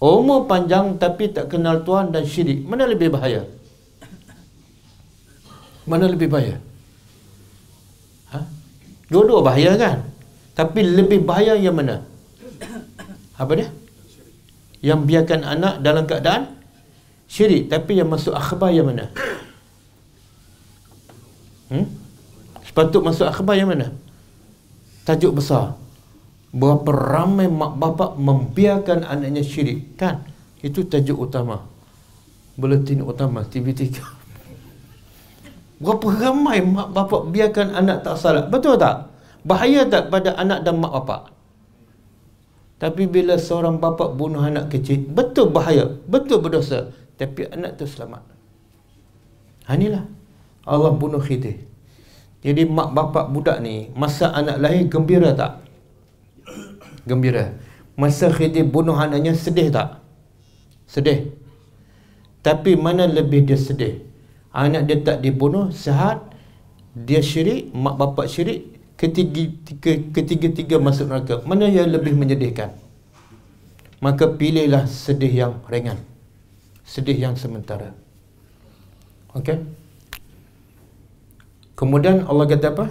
umur 0.00 0.48
panjang 0.48 0.96
tapi 0.96 1.28
tak 1.28 1.52
kenal 1.52 1.84
Tuhan 1.84 2.16
dan 2.16 2.24
syirik 2.24 2.64
mana 2.64 2.88
lebih 2.88 3.12
bahaya 3.12 3.44
mana 5.86 6.10
lebih 6.10 6.28
bahaya 6.28 6.58
ha? 8.34 8.42
dua-dua 9.08 9.40
bahaya 9.40 9.72
kan 9.78 9.98
tapi 10.52 10.82
lebih 10.82 11.22
bahaya 11.22 11.54
yang 11.56 11.78
mana 11.78 12.02
apa 13.38 13.52
dia 13.54 13.68
yang 14.84 15.06
biarkan 15.08 15.40
anak 15.46 15.80
dalam 15.80 16.04
keadaan 16.04 16.42
syirik 17.30 17.70
tapi 17.72 17.98
yang 17.98 18.10
masuk 18.10 18.34
akhbar 18.34 18.70
yang 18.74 18.90
mana 18.90 19.08
hmm? 21.70 22.06
Sepatut 22.76 23.00
masuk 23.00 23.24
akhbar 23.24 23.56
yang 23.56 23.72
mana? 23.72 23.88
Tajuk 25.08 25.40
besar. 25.40 25.80
Berapa 26.52 26.92
ramai 26.92 27.48
mak 27.48 27.72
bapak 27.72 28.20
membiarkan 28.20 29.00
anaknya 29.00 29.40
syirik. 29.40 29.96
Kan? 29.96 30.28
Itu 30.60 30.84
tajuk 30.84 31.16
utama. 31.16 31.64
Buletin 32.52 33.00
utama 33.00 33.48
TV3. 33.48 33.96
Berapa 35.76 36.08
ramai 36.08 36.64
mak 36.64 36.96
bapak 36.96 37.28
biarkan 37.28 37.76
anak 37.76 38.00
tak 38.00 38.16
salat. 38.16 38.48
Betul 38.48 38.80
tak? 38.80 39.12
Bahaya 39.44 39.84
tak 39.84 40.08
pada 40.08 40.32
anak 40.40 40.64
dan 40.64 40.80
mak 40.80 40.92
bapak? 41.02 41.22
Tapi 42.80 43.08
bila 43.08 43.36
seorang 43.40 43.80
bapak 43.80 44.16
bunuh 44.16 44.40
anak 44.44 44.68
kecil, 44.72 45.04
betul 45.08 45.48
bahaya, 45.52 45.96
betul 46.08 46.44
berdosa. 46.44 46.92
Tapi 47.16 47.48
anak 47.48 47.80
tu 47.80 47.88
selamat. 47.88 48.20
Ha, 49.64 49.72
inilah 49.76 50.04
Allah 50.68 50.92
bunuh 50.92 51.20
khidir. 51.20 51.64
Jadi 52.46 52.62
mak 52.62 52.94
bapak 52.94 53.34
budak 53.34 53.58
ni 53.58 53.90
Masa 53.98 54.30
anak 54.30 54.62
lahir 54.62 54.86
gembira 54.86 55.34
tak? 55.34 55.66
Gembira 57.02 57.58
Masa 57.98 58.30
Khidir 58.30 58.70
bunuh 58.70 58.94
anaknya 58.94 59.34
sedih 59.34 59.74
tak? 59.74 59.98
Sedih 60.86 61.34
Tapi 62.46 62.78
mana 62.78 63.10
lebih 63.10 63.42
dia 63.42 63.58
sedih? 63.58 64.05
Anak 64.56 64.88
dia 64.88 64.96
tak 65.04 65.20
dibunuh 65.20 65.68
Sehat 65.68 66.24
Dia 66.96 67.20
syirik 67.20 67.76
Mak 67.76 68.00
bapak 68.00 68.26
syirik 68.32 68.72
Ketiga-tiga 70.16 70.80
masuk 70.80 71.12
neraka 71.12 71.44
Mana 71.44 71.68
yang 71.68 71.92
lebih 71.92 72.16
menyedihkan? 72.16 72.72
Maka 74.00 74.32
pilihlah 74.32 74.88
sedih 74.88 75.28
yang 75.28 75.52
ringan 75.68 76.00
Sedih 76.88 77.20
yang 77.20 77.36
sementara 77.36 77.92
Okey 79.36 79.60
Kemudian 81.76 82.24
Allah 82.24 82.48
kata 82.48 82.72
apa? 82.72 82.86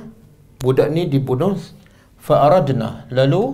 Budak 0.62 0.94
ni 0.94 1.10
dibunuh 1.10 1.58
fa'aradna 2.22 3.10
lalu 3.14 3.54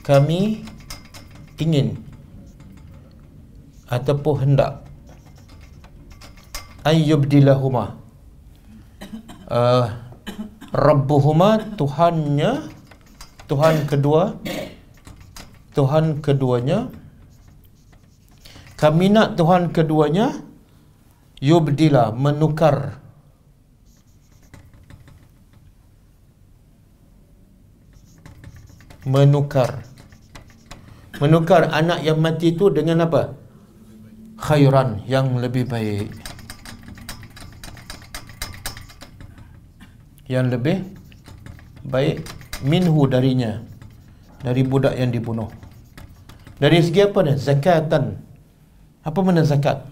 kami 0.00 0.64
ingin 1.60 2.00
ataupun 3.88 4.34
hendak 4.40 4.89
ayyubdilahuma. 6.84 7.96
Uh, 9.50 9.90
rabbuhuma 10.70 11.74
tuhannya 11.74 12.70
tuhan 13.50 13.76
kedua 13.90 14.38
tuhan 15.74 16.22
keduanya. 16.22 16.90
Kami 18.78 19.12
nak 19.12 19.36
tuhan 19.36 19.74
keduanya 19.74 20.40
yubdila 21.42 22.14
menukar. 22.16 22.96
Menukar. 29.04 29.84
Menukar 31.20 31.68
anak 31.68 32.00
yang 32.00 32.24
mati 32.24 32.56
itu 32.56 32.72
dengan 32.72 33.04
apa? 33.04 33.36
Khairan 34.40 35.04
yang 35.04 35.36
lebih 35.36 35.68
baik 35.68 36.29
yang 40.30 40.46
lebih 40.46 40.86
baik 41.82 42.22
minhu 42.62 43.10
darinya 43.10 43.66
dari 44.46 44.62
budak 44.62 44.94
yang 44.94 45.10
dibunuh. 45.10 45.50
Dari 46.62 46.78
segi 46.78 47.02
apa 47.02 47.18
ni? 47.26 47.34
Zakatan. 47.34 48.14
Apa 49.02 49.18
mana 49.26 49.42
zakat? 49.42 49.90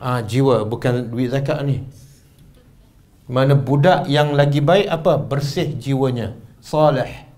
Ah 0.00 0.24
jiwa 0.24 0.64
bukan 0.64 1.12
duit 1.12 1.28
zakat 1.28 1.60
ni. 1.68 1.84
Mana 3.28 3.52
budak 3.52 4.08
yang 4.08 4.32
lagi 4.32 4.64
baik 4.64 4.88
apa? 4.88 5.20
Bersih 5.20 5.76
jiwanya. 5.76 6.32
Salih. 6.64 7.28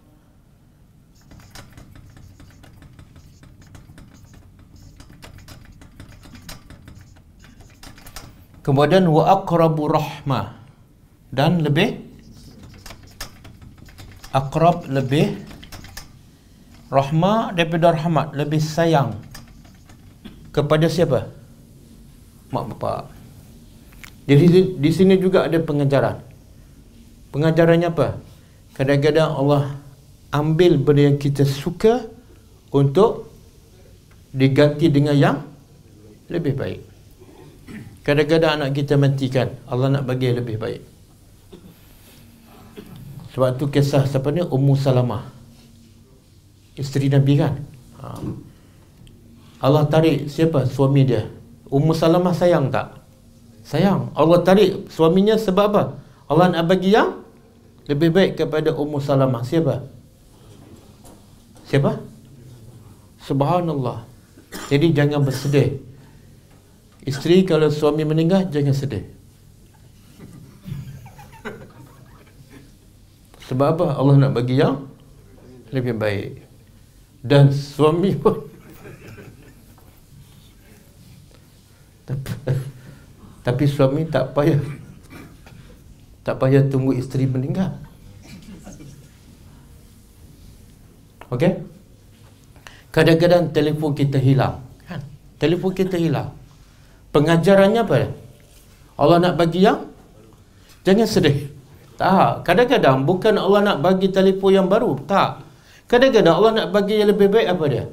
Kemudian 8.64 9.04
wa 9.12 9.28
aqrabu 9.28 9.92
rahmah 9.92 10.63
dan 11.34 11.58
lebih 11.66 11.98
akrab 14.30 14.86
lebih 14.86 15.34
rahmah 16.94 17.50
daripada 17.58 17.90
rahmat 17.90 18.38
lebih 18.38 18.62
sayang 18.62 19.18
kepada 20.54 20.86
siapa? 20.86 21.26
Mak 22.54 22.64
bapak. 22.74 23.10
Jadi 24.30 24.78
di, 24.78 24.90
sini 24.94 25.18
juga 25.18 25.44
ada 25.44 25.58
pengajaran. 25.58 26.16
Pengajarannya 27.34 27.90
apa? 27.90 28.22
Kadang-kadang 28.78 29.30
Allah 29.34 29.62
ambil 30.30 30.78
benda 30.78 31.12
yang 31.12 31.18
kita 31.18 31.42
suka 31.42 32.06
untuk 32.70 33.28
diganti 34.30 34.86
dengan 34.88 35.14
yang 35.18 35.38
lebih 36.30 36.54
baik. 36.56 36.80
Kadang-kadang 38.06 38.62
anak 38.62 38.70
kita 38.78 38.94
matikan, 38.96 39.50
Allah 39.66 39.98
nak 39.98 40.04
bagi 40.08 40.30
lebih 40.32 40.56
baik. 40.56 40.93
Sebab 43.34 43.58
tu 43.58 43.66
kisah 43.66 44.06
siapa 44.06 44.30
ni 44.30 44.46
Ummu 44.46 44.78
Salamah. 44.78 45.26
Isteri 46.78 47.10
Nabi 47.10 47.34
kan? 47.34 47.54
Ha. 47.98 48.06
Allah 49.58 49.84
tarik 49.90 50.30
siapa 50.30 50.62
suami 50.70 51.02
dia? 51.02 51.26
Ummu 51.66 51.90
Salamah 51.98 52.30
sayang 52.30 52.70
tak? 52.70 52.94
Sayang. 53.66 54.14
Allah 54.14 54.38
tarik 54.46 54.86
suaminya 54.86 55.34
sebab 55.34 55.66
apa? 55.74 55.82
Allah 56.30 56.54
nak 56.54 56.70
bagi 56.70 56.94
yang 56.94 57.26
lebih 57.90 58.14
baik 58.14 58.38
kepada 58.38 58.70
Ummu 58.70 59.02
Salamah. 59.02 59.42
Siapa? 59.42 59.82
Siapa? 61.66 61.98
Subhanallah. 63.24 64.04
Jadi 64.70 64.94
jangan 64.94 65.26
bersedih. 65.26 65.80
Isteri 67.02 67.42
kalau 67.42 67.66
suami 67.68 68.06
meninggal 68.06 68.46
jangan 68.48 68.72
sedih. 68.76 69.13
Sebab 73.50 73.66
apa? 73.76 73.86
Allah 74.00 74.16
nak 74.16 74.32
bagi 74.32 74.60
yang 74.60 74.88
lebih 75.72 75.96
baik. 75.96 76.40
Dan 77.24 77.52
suami 77.52 78.12
pun 78.16 78.54
tapi 83.44 83.64
suami 83.68 84.04
tak 84.08 84.32
payah 84.36 84.60
tak 86.24 86.40
payah 86.40 86.64
tunggu 86.68 86.96
isteri 86.96 87.28
meninggal. 87.28 87.76
Okey? 91.28 91.60
Kadang-kadang 92.88 93.52
telefon 93.52 93.92
kita 93.92 94.16
hilang, 94.16 94.64
kan? 94.88 95.04
Telefon 95.36 95.76
kita 95.76 96.00
hilang. 96.00 96.32
Pengajarannya 97.12 97.84
apa? 97.84 98.08
Allah 98.96 99.18
nak 99.20 99.34
bagi 99.36 99.66
yang 99.66 99.84
jangan 100.86 101.04
sedih. 101.04 101.52
Tak. 101.94 102.42
Kadang-kadang 102.42 103.06
bukan 103.06 103.34
Allah 103.38 103.60
nak 103.62 103.78
bagi 103.82 104.10
telefon 104.10 104.50
yang 104.50 104.66
baru. 104.66 104.98
Tak. 105.06 105.46
Kadang-kadang 105.86 106.34
Allah 106.34 106.52
nak 106.62 106.66
bagi 106.74 106.98
yang 106.98 107.10
lebih 107.12 107.30
baik 107.30 107.48
apa 107.54 107.64
dia? 107.70 107.84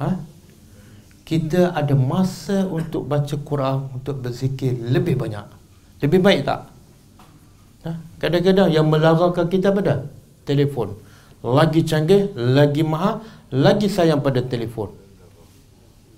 Ha? 0.00 0.08
Kita 1.24 1.72
ada 1.72 1.94
masa 1.96 2.68
untuk 2.68 3.08
baca 3.08 3.36
Quran, 3.36 3.90
untuk 3.96 4.20
berzikir 4.20 4.76
lebih 4.76 5.16
banyak. 5.16 5.44
Lebih 6.00 6.20
baik 6.20 6.40
tak? 6.44 6.60
Ha? 7.84 7.90
Kadang-kadang 8.20 8.68
yang 8.72 8.88
melarangkan 8.88 9.46
kita 9.48 9.72
apa 9.72 9.80
dah? 9.84 9.98
Telefon. 10.48 10.96
Lagi 11.44 11.84
canggih, 11.84 12.32
lagi 12.32 12.80
mahal, 12.80 13.20
lagi 13.52 13.92
sayang 13.92 14.24
pada 14.24 14.40
telefon. 14.40 14.88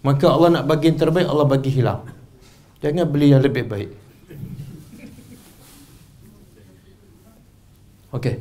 Maka 0.06 0.30
Allah 0.30 0.62
nak 0.62 0.64
bagi 0.70 0.94
yang 0.94 0.98
terbaik, 1.02 1.26
Allah 1.26 1.46
bagi 1.50 1.70
hilang. 1.74 2.06
Jangan 2.78 3.10
beli 3.10 3.34
yang 3.34 3.42
lebih 3.42 3.66
baik. 3.66 4.05
Okey. 8.16 8.40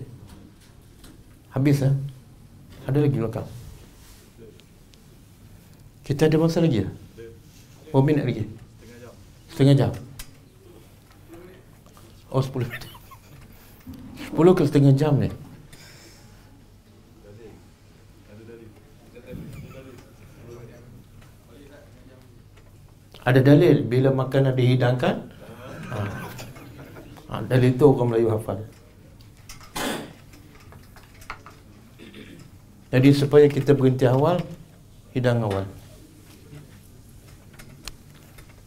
Habis 1.52 1.84
ah. 1.84 1.96
Ada 2.88 3.04
lagi 3.04 3.20
lokal. 3.20 3.44
Kita 6.06 6.32
ada 6.32 6.38
masa 6.40 6.64
lagi 6.64 6.86
ya? 6.86 6.90
Oh 7.92 8.00
minit 8.00 8.24
lagi. 8.24 8.46
Setengah 8.46 9.00
jam. 9.02 9.14
Setengah 9.52 9.76
jam. 9.76 9.92
Oh 12.32 12.40
10 12.40 12.72
minit. 12.72 12.84
10 14.32 14.58
ke 14.58 14.64
setengah 14.64 14.94
jam 14.96 15.14
ni? 15.20 15.30
Ada 23.26 23.42
dalil 23.42 23.82
bila 23.90 24.14
makanan 24.14 24.54
dihidangkan? 24.54 25.16
Ha. 25.90 25.98
ha 27.26 27.42
dalil 27.50 27.74
tu 27.74 27.90
orang 27.90 28.14
Melayu 28.14 28.30
hafal. 28.30 28.62
Jadi 32.94 33.10
supaya 33.12 33.50
kita 33.50 33.74
berhenti 33.74 34.06
awal 34.06 34.38
Hidang 35.16 35.42
awal 35.42 35.66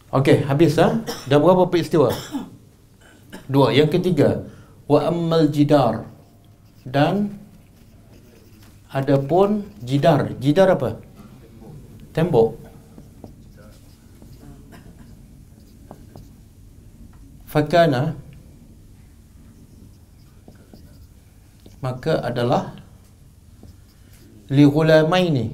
Okey, 0.09 0.43
habis 0.49 0.73
ha? 0.81 1.05
Dah 1.29 1.37
berapa 1.37 1.69
peristiwa? 1.69 2.09
Dua, 3.45 3.69
yang 3.71 3.87
ketiga 3.87 4.49
Wa 4.89 5.07
ammal 5.07 5.47
jidar 5.53 6.09
Dan 6.81 7.37
Adapun 8.89 9.69
jidar 9.85 10.33
Jidar 10.41 10.73
apa? 10.73 10.97
Tembok 12.11 12.57
Fakana 17.45 18.17
Maka 21.79 22.19
adalah 22.25 22.78
li 24.49 24.65
ghulamaini. 24.65 25.45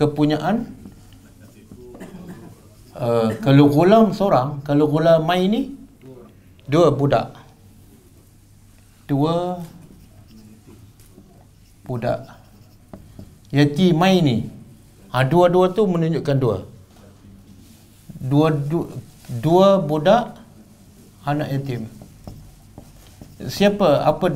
Kepunyaan? 0.00 0.56
Uh, 2.92 3.28
kalau 3.44 3.66
gulam 3.72 4.12
seorang 4.16 4.60
kalau 4.64 4.88
ghulamaini 4.88 5.72
dua 6.68 6.88
budak. 6.92 7.36
Dua 9.08 9.60
budak. 11.84 12.20
Yatimaini. 13.52 14.48
Ha, 15.12 15.28
dua-dua 15.28 15.76
tu 15.76 15.84
menunjukkan 15.84 16.36
dua. 16.40 16.58
Dua 18.16 18.48
dua, 18.48 18.86
dua 19.44 19.68
budak 19.76 20.40
anak 21.28 21.52
yatim. 21.52 21.84
Siapa? 23.44 24.08
Apa 24.08 24.32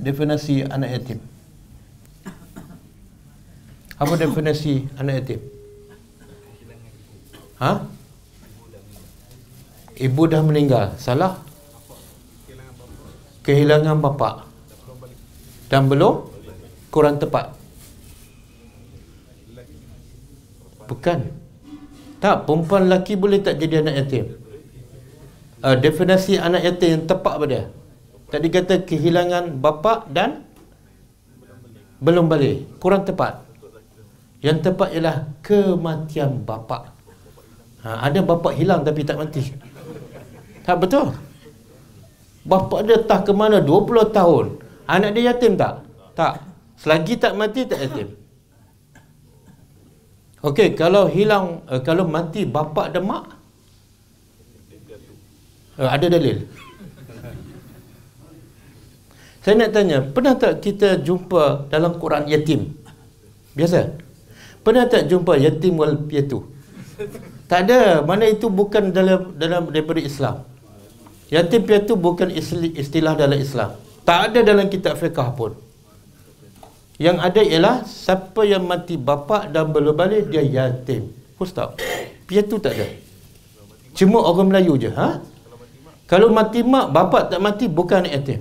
definisi 0.00 0.64
anak 0.64 0.90
yatim 0.96 1.20
apa 3.94 4.12
definisi 4.18 4.90
anak 4.98 5.14
yatim? 5.22 5.40
Ha? 7.62 7.72
Ibu 9.94 10.22
dah 10.26 10.42
meninggal. 10.42 10.98
Salah? 10.98 11.38
Kehilangan 13.46 14.02
bapa. 14.02 14.50
Dan 15.70 15.86
belum 15.86 16.26
kurang 16.90 17.22
tepat. 17.22 17.54
Bukan. 20.90 21.18
Tak, 22.18 22.48
perempuan 22.48 22.88
lelaki 22.88 23.14
boleh 23.14 23.38
tak 23.38 23.60
jadi 23.62 23.84
anak 23.84 23.94
yatim. 24.04 24.24
Uh, 25.64 25.76
definisi 25.78 26.36
anak 26.36 26.66
yatim 26.66 26.88
yang 26.98 27.04
tepat 27.06 27.34
pada. 27.38 27.60
Tadi 28.32 28.48
kata 28.50 28.74
kehilangan 28.82 29.62
bapa 29.62 30.08
dan 30.10 30.42
belum 32.02 32.26
balik. 32.26 32.66
Kurang 32.82 33.06
tepat. 33.06 33.43
Yang 34.44 34.58
tepat 34.60 34.92
ialah 34.92 35.16
kematian 35.40 36.44
bapa. 36.44 36.92
Ha, 37.80 38.12
ada 38.12 38.20
bapa 38.20 38.52
hilang 38.52 38.84
tapi 38.84 39.00
tak 39.00 39.16
mati. 39.16 39.40
Tak 40.68 40.84
betul. 40.84 41.16
Bapa 42.44 42.84
dia 42.84 43.00
tak 43.00 43.24
ke 43.24 43.32
mana 43.32 43.64
20 43.64 44.12
tahun. 44.12 44.60
Anak 44.84 45.16
dia 45.16 45.32
yatim 45.32 45.56
tak? 45.56 45.80
Tak. 46.12 46.44
Selagi 46.76 47.16
tak 47.16 47.32
mati 47.40 47.64
tak 47.64 47.88
yatim. 47.88 48.12
Okey, 50.44 50.76
kalau 50.76 51.08
hilang 51.08 51.64
uh, 51.64 51.80
kalau 51.80 52.04
mati 52.04 52.44
bapa 52.44 52.92
dan 52.92 53.08
mak 53.08 53.24
uh, 55.80 55.88
ada 55.88 56.04
dalil. 56.12 56.44
Saya 59.40 59.56
nak 59.56 59.72
tanya, 59.72 60.04
pernah 60.04 60.36
tak 60.36 60.60
kita 60.60 61.00
jumpa 61.00 61.68
dalam 61.72 61.96
Quran 61.96 62.28
yatim? 62.28 62.76
Biasa? 63.56 64.03
Pernah 64.64 64.84
tak 64.88 65.06
jumpa 65.12 65.36
yatim 65.36 65.76
wal 65.76 65.96
piatu? 66.08 66.40
Tak 67.50 67.60
ada. 67.68 68.00
Mana 68.00 68.24
itu 68.32 68.48
bukan 68.48 68.90
dalam 68.96 69.36
dalam 69.36 69.68
daripada 69.68 70.00
Islam. 70.00 70.36
Yatim 71.28 71.62
piatu 71.68 71.92
bukan 72.00 72.32
istilah 72.80 73.12
dalam 73.12 73.36
Islam. 73.36 73.76
Tak 74.08 74.32
ada 74.32 74.40
dalam 74.40 74.66
kitab 74.72 74.96
fiqh 74.96 75.28
pun. 75.36 75.52
Yang 76.96 77.16
ada 77.26 77.40
ialah 77.42 77.76
siapa 77.84 78.42
yang 78.46 78.64
mati 78.64 78.94
bapa 78.94 79.50
dan 79.50 79.68
belum 79.74 79.94
balik 79.98 80.30
dia 80.32 80.40
yatim. 80.40 81.10
Ustaz. 81.36 81.74
Piatu 82.24 82.56
tak 82.62 82.72
ada. 82.78 82.86
Cuma 83.98 84.22
orang 84.24 84.48
Melayu 84.50 84.74
je, 84.80 84.90
ha? 84.94 85.20
Kalau 86.08 86.30
mati 86.30 86.60
mak, 86.62 86.92
bapa 86.94 87.28
tak 87.30 87.40
mati 87.42 87.64
bukan 87.68 88.06
yatim. 88.06 88.40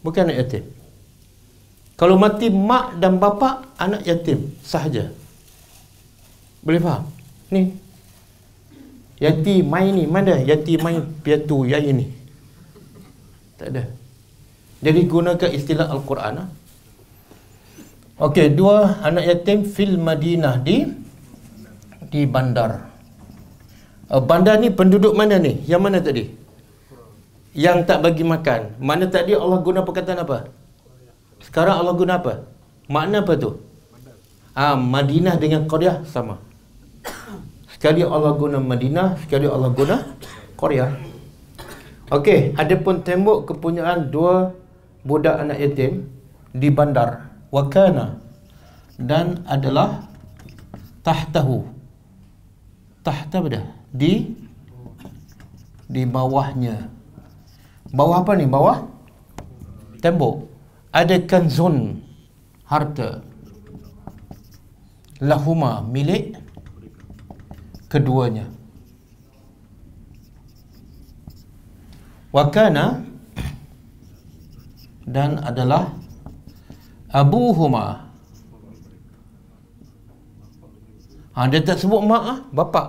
Bukan 0.00 0.32
yatim. 0.32 0.64
Kalau 2.00 2.16
mati 2.16 2.48
mak 2.48 2.96
dan 2.96 3.20
bapa, 3.20 3.48
anak 3.76 4.08
yatim 4.08 4.48
sahaja. 4.64 5.12
Boleh 6.64 6.80
faham? 6.80 7.04
Ni. 7.52 7.76
Yati 9.20 9.60
main 9.60 9.92
ni, 9.92 10.04
mana 10.08 10.40
yati 10.40 10.80
main 10.80 11.04
piatu 11.20 11.68
yang 11.68 11.84
ini? 11.84 12.08
Tak 13.60 13.68
ada. 13.68 13.84
Jadi 14.80 15.00
gunakan 15.12 15.50
istilah 15.52 15.92
Al-Quran. 15.92 16.40
Ha? 16.40 16.44
Okey, 18.28 18.48
dua 18.56 18.96
anak 19.04 19.24
yatim 19.28 19.68
fil 19.68 20.00
Madinah 20.00 20.56
di 20.64 20.88
di 22.08 22.24
bandar. 22.24 22.88
Uh, 24.08 24.24
bandar 24.24 24.56
ni 24.56 24.72
penduduk 24.72 25.12
mana 25.12 25.36
ni? 25.36 25.60
Yang 25.68 25.82
mana 25.84 25.98
tadi? 26.00 26.24
Yang 27.52 27.78
tak 27.84 28.00
bagi 28.08 28.24
makan. 28.24 28.80
Mana 28.80 29.04
tadi 29.04 29.36
Allah 29.36 29.60
guna 29.60 29.84
perkataan 29.84 30.24
apa? 30.24 30.59
Sekarang 31.50 31.82
Allah 31.82 31.94
guna 31.98 32.22
apa? 32.22 32.46
Makna 32.86 33.26
apa 33.26 33.34
tu? 33.34 33.58
Ah, 34.54 34.78
Madinah 34.78 35.34
dengan 35.34 35.66
Korea 35.66 36.06
sama. 36.06 36.38
Sekali 37.74 38.06
Allah 38.06 38.38
guna 38.38 38.62
Madinah, 38.62 39.18
sekali 39.18 39.50
Allah 39.50 39.70
guna 39.74 40.14
Korea. 40.54 40.94
Okey, 42.10 42.54
ada 42.54 42.74
pun 42.78 43.02
tembok 43.02 43.50
kepunyaan 43.50 44.14
dua 44.14 44.54
budak 45.02 45.42
anak 45.42 45.58
yatim 45.58 46.06
di 46.54 46.70
bandar 46.70 47.30
wakana 47.54 48.18
dan 48.98 49.42
adalah 49.46 50.06
tahtahu 51.06 51.64
tahta 53.00 53.40
pada 53.40 53.60
di 53.94 54.34
di 55.88 56.02
bawahnya 56.04 56.90
bawah 57.90 58.22
apa 58.22 58.36
ni 58.36 58.44
bawah 58.44 58.86
tembok 60.04 60.49
ada 60.90 61.16
kanzun 61.22 62.02
harta. 62.66 63.22
Lahuma 65.20 65.84
milik 65.84 66.32
keduanya. 67.92 68.48
Wakana 72.30 73.04
dan 75.04 75.42
adalah 75.42 75.92
abuhuma. 77.10 78.06
Ha, 81.34 81.46
dia 81.50 81.62
tak 81.62 81.82
sebut 81.82 82.00
mak 82.06 82.22
ah, 82.22 82.38
bapa 82.54 82.82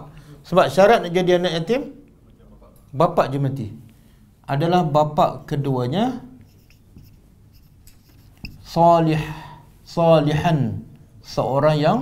sebab 0.45 0.65
syarat 0.69 1.06
nak 1.06 1.14
jadi 1.14 1.38
anak 1.41 1.53
yatim 1.61 1.82
bapa 2.94 3.28
je 3.28 3.38
mati. 3.41 3.68
Adalah 4.45 4.86
bapa 4.88 5.44
keduanya 5.45 6.31
salih 8.72 9.19
salihan 9.84 10.80
seorang 11.19 11.76
yang 11.76 11.99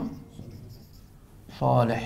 salih. 1.58 2.06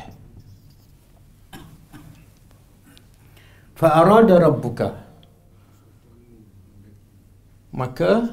Fa 3.75 3.99
arada 3.99 4.39
rabbuka. 4.39 5.03
Maka 7.75 8.31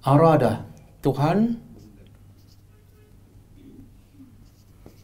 arada 0.00 0.64
Tuhan 1.04 1.60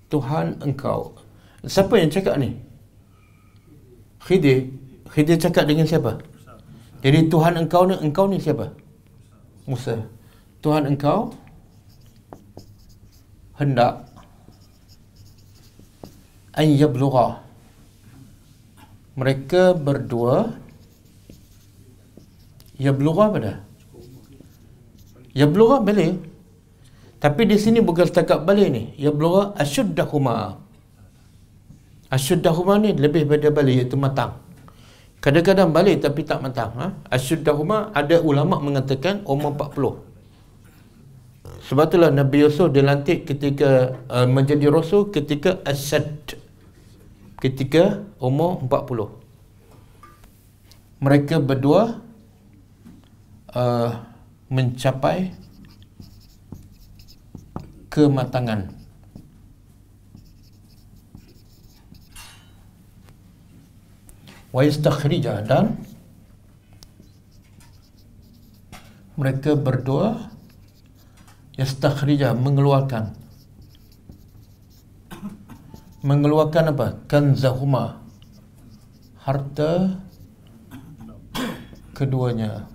Tuhan 0.08 0.56
engkau. 0.64 1.12
Siapa 1.68 2.00
yang 2.00 2.08
cakap 2.08 2.40
ni? 2.40 2.56
Khidir. 4.24 4.72
Khidir 5.12 5.36
cakap 5.36 5.68
dengan 5.68 5.84
siapa? 5.84 6.16
Jadi 7.04 7.28
Tuhan 7.28 7.60
engkau 7.60 7.84
ni 7.84 8.00
engkau 8.00 8.24
ni 8.24 8.40
siapa 8.40 8.87
Musa 9.68 10.00
Tuhan 10.64 10.88
engkau 10.88 11.36
hendak 13.60 14.08
an 16.56 16.66
yablugha 16.66 17.44
mereka 19.14 19.76
berdua 19.76 20.56
yablugha 22.80 23.24
apa 23.28 23.38
dah 23.38 23.58
Ya 25.38 25.46
blura 25.46 25.78
boleh. 25.78 26.18
Tapi 27.22 27.42
di 27.46 27.54
sini 27.62 27.78
bukan 27.78 28.10
setakat 28.10 28.42
balik 28.42 28.74
ni. 28.74 28.82
Ya 28.98 29.14
blura 29.14 29.54
asyuddahuma. 29.54 30.58
Asyuddahuma 32.10 32.82
ni 32.82 32.90
lebih 32.98 33.22
pada 33.30 33.46
balik 33.54 33.86
iaitu 33.86 33.94
matang. 33.94 34.34
Kadang-kadang 35.18 35.74
balik 35.74 35.98
tapi 35.98 36.22
tak 36.22 36.38
matang. 36.38 36.70
Ha? 36.78 36.94
Asyuddahuma 37.10 37.90
ada 37.90 38.22
ulama 38.22 38.62
mengatakan 38.62 39.26
umur 39.26 39.50
40. 39.58 40.06
Sebab 41.68 41.84
itulah 41.90 42.14
Nabi 42.14 42.46
Yusuf 42.46 42.70
dilantik 42.70 43.26
ketika 43.26 43.98
uh, 44.08 44.30
menjadi 44.30 44.70
rasul 44.70 45.10
ketika 45.10 45.58
asyad. 45.66 46.38
Ketika 47.42 48.06
umur 48.22 48.62
40. 48.62 49.10
Mereka 51.02 51.42
berdua 51.42 51.98
uh, 53.54 53.90
mencapai 54.48 55.34
kematangan 57.90 58.77
wa 64.58 64.66
yastakhrija 64.66 65.46
dan 65.46 65.78
mereka 69.14 69.54
berdoa 69.54 70.34
yastakhrija 71.54 72.34
mengeluarkan 72.34 73.14
mengeluarkan 76.02 76.74
apa 76.74 76.98
kanzahuma 77.06 78.02
harta 79.22 80.02
keduanya 81.94 82.66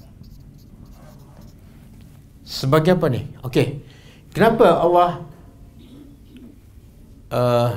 Sebagai 2.53 2.93
apa 2.93 3.09
ni? 3.09 3.25
Okey. 3.41 3.81
Kenapa 4.29 4.77
Allah 4.77 5.25
uh, 7.33 7.71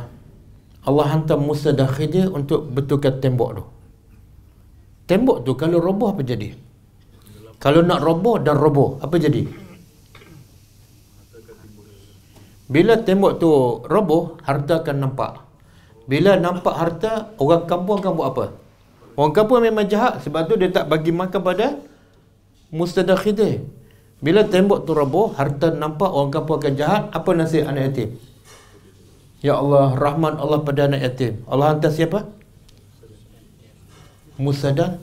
Allah 0.84 1.06
hantar 1.16 1.40
Musa 1.40 1.72
dan 1.72 1.88
Khidir 1.88 2.28
untuk 2.28 2.68
betulkan 2.68 3.16
tembok 3.24 3.50
tu? 3.56 3.64
Tembok 5.06 5.46
tu 5.46 5.54
kalau 5.54 5.78
roboh 5.78 6.10
apa 6.10 6.22
jadi? 6.26 6.50
Kalau 7.62 7.80
nak 7.86 8.02
roboh 8.02 8.36
dan 8.42 8.58
roboh, 8.58 9.00
apa 9.00 9.16
jadi? 9.16 9.46
Bila 12.66 12.98
tembok 12.98 13.38
tu 13.38 13.50
roboh, 13.86 14.36
harta 14.42 14.82
akan 14.82 14.96
nampak. 15.06 15.38
Bila 16.10 16.34
nampak 16.34 16.74
harta, 16.74 17.30
orang 17.38 17.64
kampung 17.70 18.02
akan 18.02 18.12
buat 18.18 18.28
apa? 18.34 18.46
Orang 19.14 19.32
kampung 19.32 19.62
memang 19.62 19.86
jahat 19.86 20.20
sebab 20.26 20.50
tu 20.50 20.58
dia 20.58 20.74
tak 20.74 20.90
bagi 20.90 21.14
makan 21.14 21.40
pada 21.40 21.78
Khidir. 23.22 23.62
Bila 24.18 24.42
tembok 24.42 24.82
tu 24.82 24.92
roboh, 24.92 25.30
harta 25.38 25.70
nampak 25.70 26.10
orang 26.10 26.34
kampung 26.34 26.58
akan 26.58 26.74
jahat, 26.74 27.02
apa 27.14 27.30
nasib 27.32 27.62
anak 27.62 27.94
yatim? 27.94 28.18
Ya 29.40 29.54
Allah, 29.62 29.94
rahman 29.94 30.34
Allah 30.34 30.60
pada 30.66 30.90
anak 30.90 31.00
yatim. 31.06 31.46
Allah 31.46 31.72
hantar 31.72 31.94
siapa? 31.94 32.26
Musa 34.36 34.72
dan 34.72 35.00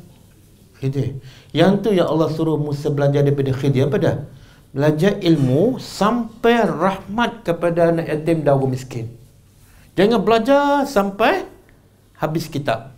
Khidir. 0.78 1.22
Yang 1.56 1.72
tu 1.80 1.90
yang 1.96 2.12
Allah 2.12 2.30
suruh 2.34 2.60
Musa 2.60 2.92
belajar 2.92 3.24
daripada 3.24 3.56
Khidir 3.56 3.88
apa 3.88 3.98
dah? 4.02 4.18
Belajar 4.74 5.22
ilmu 5.22 5.78
sampai 5.78 6.66
rahmat 6.66 7.46
kepada 7.46 7.94
anak 7.94 8.10
yatim 8.10 8.42
dan 8.42 8.58
orang 8.58 8.74
miskin. 8.74 9.06
Jangan 9.94 10.20
belajar 10.26 10.84
sampai 10.90 11.46
habis 12.18 12.50
kitab. 12.50 12.98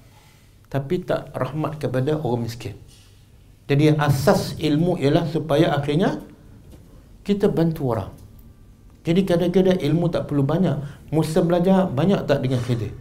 Tapi 0.72 1.04
tak 1.04 1.36
rahmat 1.36 1.78
kepada 1.78 2.16
orang 2.16 2.48
miskin. 2.48 2.80
Jadi 3.68 3.92
asas 3.98 4.56
ilmu 4.58 4.96
ialah 4.98 5.28
supaya 5.28 5.76
akhirnya 5.76 6.24
kita 7.28 7.52
bantu 7.52 7.92
orang. 7.92 8.12
Jadi 9.06 9.22
kadang-kadang 9.22 9.78
ilmu 9.78 10.10
tak 10.10 10.26
perlu 10.26 10.42
banyak. 10.42 10.82
Musa 11.14 11.46
belajar 11.46 11.86
banyak 11.92 12.26
tak 12.26 12.42
dengan 12.42 12.58
khidir? 12.64 12.94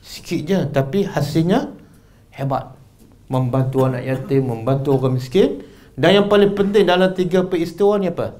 Sikit 0.00 0.40
je 0.44 0.58
tapi 0.70 1.04
hasilnya 1.04 1.73
hebat. 2.34 2.74
membantu 3.24 3.88
anak 3.88 4.04
yatim, 4.04 4.52
membantu 4.52 5.00
orang 5.00 5.16
miskin 5.16 5.64
dan 5.96 6.10
yang 6.12 6.26
paling 6.28 6.52
penting 6.52 6.84
dalam 6.84 7.08
tiga 7.16 7.46
peristiwa 7.46 7.96
ni 7.96 8.12
apa? 8.12 8.36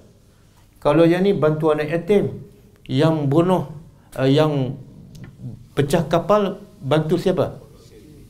Kalau 0.82 1.08
yang 1.08 1.24
ni 1.24 1.32
bantu 1.32 1.72
anak 1.72 1.88
yatim, 1.88 2.44
yang 2.84 3.30
bunuh 3.32 3.70
uh, 4.18 4.28
yang 4.28 4.76
pecah 5.72 6.04
kapal 6.04 6.60
bantu 6.84 7.16
siapa? 7.16 7.62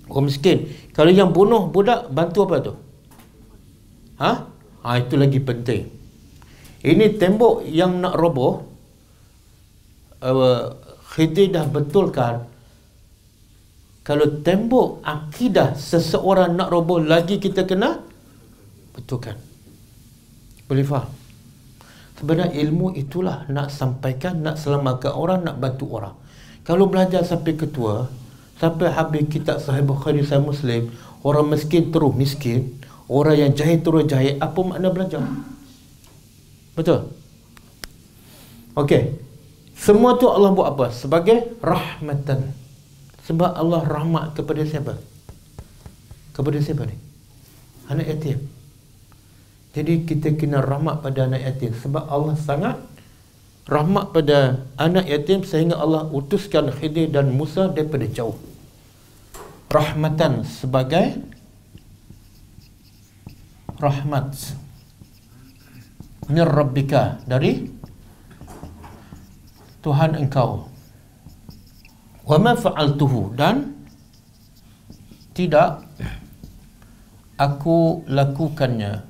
Orang 0.07 0.31
miskin. 0.31 0.70
Kalau 0.93 1.11
yang 1.11 1.32
bunuh 1.35 1.66
budak 1.73 2.12
bantu 2.12 2.47
apa 2.47 2.57
tu? 2.61 2.73
Ha? 4.20 4.32
Ha 4.85 4.89
itu 5.01 5.19
lagi 5.19 5.41
penting. 5.41 5.89
Ini 6.85 7.16
tembok 7.16 7.65
yang 7.65 7.99
nak 8.05 8.15
roboh 8.15 8.61
uh, 10.20 10.77
Khidir 11.16 11.57
dah 11.57 11.65
betulkan 11.65 12.45
kalau 14.05 14.44
tembok 14.44 15.01
akidah 15.01 15.72
seseorang 15.81 16.52
nak 16.52 16.68
roboh 16.68 17.01
lagi 17.01 17.40
kita 17.40 17.64
kena 17.64 18.05
betulkan. 18.93 19.40
Boleh 20.68 20.85
faham? 20.85 21.09
Sebenarnya 22.20 22.52
ilmu 22.52 22.93
itulah 22.93 23.48
nak 23.48 23.72
sampaikan, 23.72 24.44
nak 24.44 24.60
selamatkan 24.60 25.09
orang, 25.09 25.40
nak 25.40 25.56
bantu 25.56 25.89
orang. 25.97 26.12
Kalau 26.68 26.85
belajar 26.85 27.24
sampai 27.24 27.56
ketua, 27.56 28.12
sampai 28.60 28.93
habis 28.93 29.24
kitab 29.24 29.56
sahih 29.64 29.81
Bukhari 29.81 30.20
sahih 30.20 30.44
Muslim, 30.44 30.93
orang 31.24 31.48
miskin 31.48 31.89
terus 31.89 32.12
miskin, 32.12 32.76
orang 33.09 33.40
yang 33.40 33.51
jahil 33.56 33.81
terus 33.81 34.05
jahil, 34.05 34.36
apa 34.36 34.60
makna 34.60 34.89
belajar? 34.93 35.24
Betul? 36.76 37.09
Okey. 38.76 39.16
Semua 39.74 40.20
tu 40.20 40.28
Allah 40.28 40.52
buat 40.52 40.76
apa? 40.76 40.93
Sebagai 40.93 41.56
rahmatan 41.64 42.64
sebab 43.24 43.56
Allah 43.56 43.80
rahmat 43.84 44.36
kepada 44.36 44.62
siapa? 44.68 45.01
Kepada 46.36 46.59
siapa 46.60 46.84
ni? 46.84 46.96
Anak 47.88 48.06
yatim. 48.09 48.38
Jadi 49.74 50.06
kita 50.06 50.38
kena 50.38 50.62
rahmat 50.62 51.02
pada 51.02 51.26
anak 51.26 51.42
yatim 51.42 51.74
sebab 51.74 52.06
Allah 52.06 52.38
sangat 52.38 52.78
rahmat 53.66 54.14
pada 54.14 54.62
anak 54.78 55.09
yatim 55.09 55.42
sehingga 55.42 55.80
Allah 55.80 56.06
utuskan 56.12 56.70
Khidir 56.70 57.10
dan 57.10 57.32
Musa 57.34 57.72
daripada 57.72 58.06
jauh. 58.06 58.36
Rahmatan 59.72 60.46
sebagai 60.46 61.18
rahmat 63.82 64.55
min 66.30 66.46
rabbika 66.46 67.18
dari 67.26 67.66
Tuhan 69.82 70.16
engkau 70.16 70.70
wa 72.24 72.36
ma 72.40 72.52
fa'altuhu. 72.56 73.36
Dan 73.36 73.72
tidak 75.34 75.84
aku 77.40 78.06
lakukannya. 78.09 79.05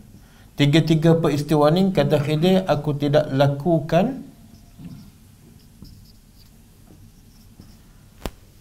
Tiga-tiga 0.55 1.19
peristiwa 1.19 1.67
ni 1.75 1.91
kata 1.91 2.23
Khidir 2.23 2.63
aku 2.71 2.95
tidak 2.95 3.27
lakukan. 3.35 4.23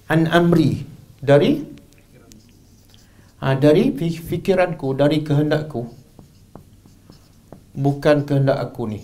An 0.09 0.25
amri. 0.29 0.83
Dari? 1.23 1.63
Ha, 3.39 3.55
dari 3.55 3.91
fikiranku 3.97 4.95
dari 4.97 5.23
kehendakku. 5.23 5.87
Bukan 7.73 8.27
kehendak 8.27 8.59
aku 8.59 8.89
ni. 8.89 9.01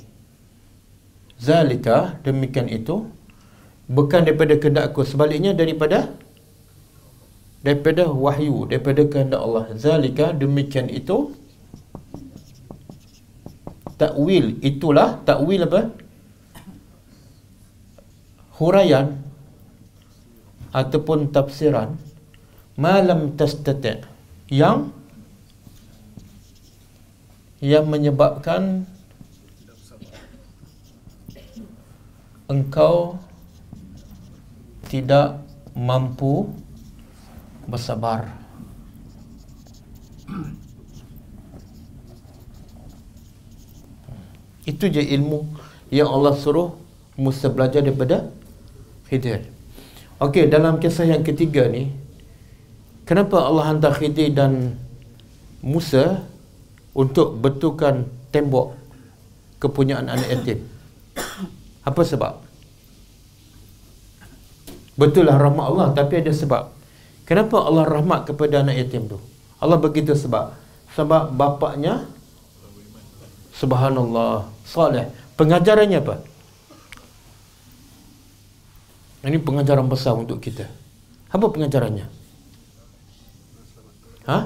Zalika 1.39 2.19
demikian 2.21 2.67
itu 2.67 3.07
bukan 3.89 4.21
daripada 4.21 4.53
kehendak 4.61 4.93
aku 4.93 5.01
sebaliknya 5.01 5.51
daripada 5.57 6.13
daripada 7.65 8.07
wahyu 8.07 8.69
daripada 8.69 9.01
kehendak 9.09 9.41
Allah. 9.41 9.65
Zalika 9.75 10.31
demikian 10.31 10.87
itu. 10.87 11.33
Takwil 13.99 14.55
itulah 14.63 15.19
takwil 15.27 15.67
apa? 15.67 15.91
Huraian 18.55 19.19
ataupun 20.71 21.35
tafsiran. 21.35 21.99
Malam 22.79 23.35
tastati 23.35 23.99
yang 24.47 24.95
yang 27.59 27.91
menyebabkan 27.91 28.87
engkau 32.47 33.19
tidak 34.89 35.45
mampu 35.77 36.49
bersabar. 37.69 38.25
Itu 44.65 44.89
je 44.89 45.01
ilmu 45.01 45.45
yang 45.93 46.09
Allah 46.09 46.33
suruh 46.33 46.73
Musa 47.17 47.53
belajar 47.53 47.85
daripada 47.85 48.33
Khidir. 49.09 49.45
Okey, 50.21 50.49
dalam 50.49 50.77
kisah 50.81 51.07
yang 51.09 51.23
ketiga 51.25 51.69
ni, 51.69 51.93
kenapa 53.05 53.39
Allah 53.45 53.69
hantar 53.69 53.93
Khidir 53.97 54.33
dan 54.33 54.77
Musa 55.61 56.25
untuk 56.93 57.37
betulkan 57.41 58.09
tembok 58.33 58.77
kepunyaan 59.61 60.09
anak 60.09 60.27
yatim? 60.29 60.59
Apa 61.85 62.01
sebab? 62.05 62.48
Betul 64.99 65.31
lah 65.31 65.39
rahmat 65.39 65.65
Allah 65.71 65.87
tapi 65.95 66.19
ada 66.19 66.35
sebab. 66.35 66.75
Kenapa 67.23 67.63
Allah 67.63 67.87
rahmat 67.87 68.27
kepada 68.27 68.59
anak 68.59 68.75
yatim 68.83 69.07
tu? 69.07 69.15
Allah 69.63 69.79
begitu 69.79 70.11
sebab. 70.11 70.51
Sebab 70.91 71.31
bapaknya 71.39 72.03
subhanallah 73.55 74.51
soleh. 74.67 75.07
Pengajarannya 75.39 76.03
apa? 76.03 76.19
Ini 79.23 79.39
pengajaran 79.39 79.87
besar 79.87 80.19
untuk 80.19 80.43
kita. 80.43 80.67
Apa 81.31 81.47
pengajarannya? 81.47 82.07
Ha? 84.27 84.37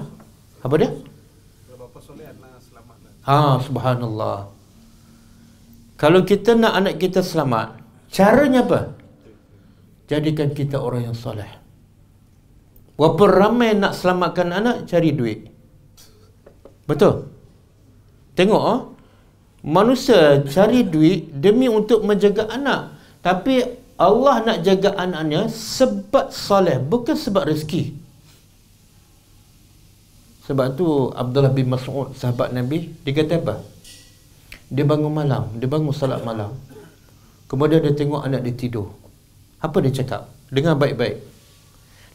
Apa 0.61 0.75
dia? 0.77 0.89
Ha, 3.23 3.57
subhanallah. 3.63 4.51
Kalau 5.97 6.21
kita 6.27 6.57
nak 6.59 6.73
anak 6.75 6.95
kita 6.99 7.23
selamat, 7.23 7.79
caranya 8.11 8.67
apa? 8.67 9.02
Jadikan 10.07 10.51
kita 10.51 10.79
orang 10.79 11.11
yang 11.11 11.17
soleh. 11.17 11.49
Walaupun 12.99 13.29
ramai 13.29 13.73
nak 13.73 13.97
selamatkan 13.97 14.53
anak, 14.53 14.85
cari 14.85 15.09
duit. 15.15 15.49
Betul? 16.85 17.31
Tengok, 18.37 18.63
oh? 18.63 18.79
manusia 19.63 20.43
cari 20.45 20.83
duit 20.83 21.31
demi 21.31 21.71
untuk 21.71 22.03
menjaga 22.05 22.51
anak. 22.51 22.93
Tapi 23.23 23.63
Allah 23.97 24.43
nak 24.43 24.57
jaga 24.67 24.93
anaknya 24.99 25.47
sebab 25.47 26.29
soleh, 26.29 26.77
bukan 26.77 27.15
sebab 27.15 27.47
rezeki. 27.49 28.03
Sebab 30.43 30.75
tu 30.75 31.07
Abdullah 31.15 31.55
bin 31.55 31.71
Mas'ud, 31.71 32.11
sahabat 32.19 32.51
Nabi, 32.51 32.91
dia 33.07 33.15
kata 33.15 33.39
apa? 33.39 33.55
Dia 34.67 34.83
bangun 34.83 35.13
malam, 35.13 35.55
dia 35.55 35.71
bangun 35.71 35.95
salat 35.95 36.19
malam. 36.25 36.51
Kemudian 37.47 37.79
dia 37.79 37.95
tengok 37.95 38.25
anak 38.27 38.43
dia 38.43 38.53
tidur. 38.57 38.91
Apa 39.63 39.79
dia 39.79 40.03
cakap? 40.03 40.27
Dengar 40.51 40.75
baik-baik. 40.75 41.23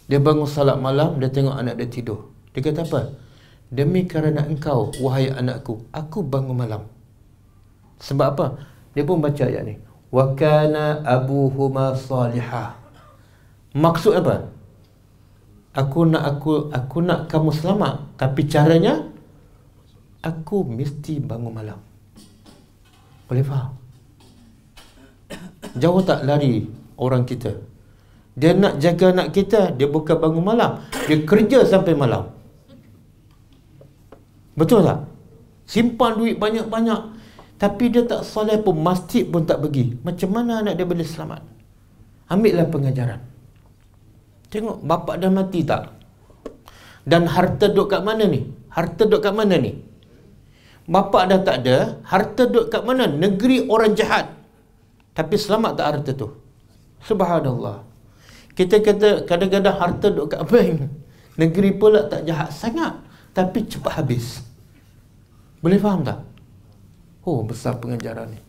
Dia 0.04 0.20
bangun 0.20 0.44
salat 0.44 0.76
malam, 0.76 1.16
dia 1.16 1.32
tengok 1.32 1.56
anak 1.56 1.80
dia 1.80 1.88
tidur. 1.88 2.28
Dia 2.52 2.60
kata 2.60 2.84
apa? 2.84 3.16
Demi 3.72 4.04
kerana 4.04 4.44
engkau, 4.44 4.92
wahai 5.00 5.32
anakku, 5.32 5.88
aku 5.92 6.20
bangun 6.20 6.56
malam. 6.56 6.84
Sebab 8.04 8.26
apa? 8.36 8.46
Dia 8.92 9.04
pun 9.08 9.20
baca 9.24 9.44
ayat 9.44 9.64
ni. 9.64 9.74
Wa 10.12 10.36
kana 10.36 11.00
abuhuma 11.04 11.96
salihah. 11.96 12.76
Maksud 13.72 14.20
apa? 14.20 14.48
Aku 15.76 16.08
nak 16.08 16.24
aku 16.24 16.72
aku 16.72 16.98
nak 17.04 17.28
kamu 17.28 17.52
selamat, 17.52 18.16
tapi 18.16 18.48
caranya 18.48 19.04
aku 20.24 20.64
mesti 20.64 21.20
bangun 21.20 21.52
malam. 21.52 21.80
Boleh 23.28 23.44
faham? 23.44 23.76
Jauh 25.76 26.00
tak 26.00 26.24
lari 26.24 26.77
orang 26.98 27.22
kita. 27.22 27.62
Dia 28.38 28.54
nak 28.54 28.78
jaga 28.82 29.10
anak 29.14 29.34
kita, 29.34 29.74
dia 29.74 29.86
bukan 29.90 30.14
bangun 30.18 30.44
malam. 30.44 30.70
Dia 31.10 31.22
kerja 31.22 31.66
sampai 31.66 31.94
malam. 31.94 32.30
Betul 34.54 34.82
tak? 34.86 35.06
Simpan 35.66 36.18
duit 36.18 36.38
banyak-banyak. 36.38 37.18
Tapi 37.58 37.84
dia 37.90 38.06
tak 38.06 38.22
soleh 38.22 38.58
pun, 38.62 38.78
masjid 38.78 39.26
pun 39.26 39.42
tak 39.42 39.58
pergi. 39.58 39.98
Macam 40.06 40.30
mana 40.30 40.62
anak 40.62 40.78
dia 40.78 40.86
boleh 40.86 41.06
selamat? 41.06 41.42
Ambillah 42.30 42.66
pengajaran. 42.70 43.20
Tengok, 44.50 44.86
bapak 44.86 45.18
dah 45.18 45.30
mati 45.34 45.60
tak? 45.66 45.98
Dan 47.02 47.26
harta 47.26 47.66
duduk 47.66 47.90
kat 47.90 48.02
mana 48.06 48.24
ni? 48.30 48.46
Harta 48.70 49.02
duduk 49.02 49.26
kat 49.26 49.34
mana 49.34 49.56
ni? 49.58 49.72
Bapak 50.88 51.22
dah 51.28 51.40
tak 51.42 51.56
ada, 51.66 52.00
harta 52.06 52.46
duduk 52.46 52.70
kat 52.70 52.82
mana? 52.86 53.10
Negeri 53.10 53.66
orang 53.66 53.92
jahat. 53.98 54.30
Tapi 55.12 55.34
selamat 55.34 55.72
tak 55.74 55.86
harta 55.90 56.10
tu? 56.14 56.28
Subhanallah. 57.04 57.86
Kita 58.58 58.82
kata 58.82 59.22
kadang-kadang 59.22 59.76
harta 59.78 60.06
duduk 60.10 60.34
kat 60.34 60.42
bank. 60.46 60.90
Negeri 61.40 61.70
pula 61.78 62.10
tak 62.10 62.26
jahat 62.26 62.50
sangat. 62.50 63.06
tapi 63.30 63.62
cepat 63.62 64.02
habis. 64.02 64.42
Boleh 65.62 65.78
faham 65.78 66.02
tak? 66.02 66.26
Oh, 67.22 67.46
besar 67.46 67.78
pengajaran 67.78 68.34
ni. 68.34 68.40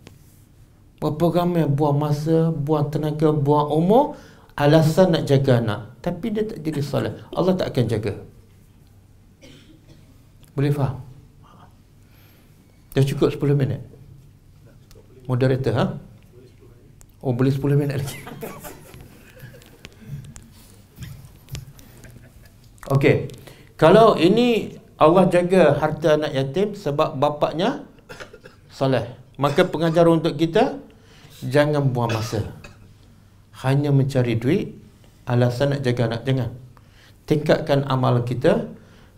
Berapa 0.97 1.29
ramai 1.29 1.69
buang 1.69 2.01
masa, 2.01 2.49
buang 2.49 2.89
tenaga, 2.89 3.29
buang 3.29 3.69
umur 3.69 4.17
alasan 4.59 5.15
nak 5.15 5.23
jaga 5.29 5.63
anak. 5.63 5.81
Tapi 6.03 6.25
dia 6.33 6.43
tak 6.43 6.59
jadi 6.59 6.81
soleh. 6.81 7.13
Allah 7.31 7.53
tak 7.53 7.69
akan 7.71 7.85
jaga. 7.85 8.13
Boleh 10.57 10.73
faham? 10.75 10.99
Dah 12.91 13.03
cukup 13.05 13.31
10 13.31 13.55
minit? 13.55 13.81
Moderator, 15.29 15.73
ha? 15.77 15.85
Oh, 17.19 17.35
boleh 17.35 17.51
10 17.51 17.75
minit 17.75 17.99
lagi. 17.99 18.17
Okey. 22.89 23.29
Kalau 23.75 24.15
ini 24.15 24.75
Allah 24.99 25.27
jaga 25.31 25.77
harta 25.79 26.19
anak 26.19 26.31
yatim 26.35 26.75
sebab 26.75 27.15
bapaknya 27.15 27.87
soleh. 28.71 29.07
Maka 29.39 29.63
pengajaran 29.63 30.19
untuk 30.19 30.35
kita 30.35 30.79
jangan 31.43 31.87
buang 31.91 32.11
masa. 32.11 32.43
Hanya 33.63 33.91
mencari 33.91 34.35
duit 34.35 34.75
alasan 35.23 35.75
nak 35.75 35.81
jaga 35.85 36.11
anak 36.11 36.21
jangan. 36.27 36.51
Tingkatkan 37.23 37.85
amal 37.87 38.25
kita 38.25 38.67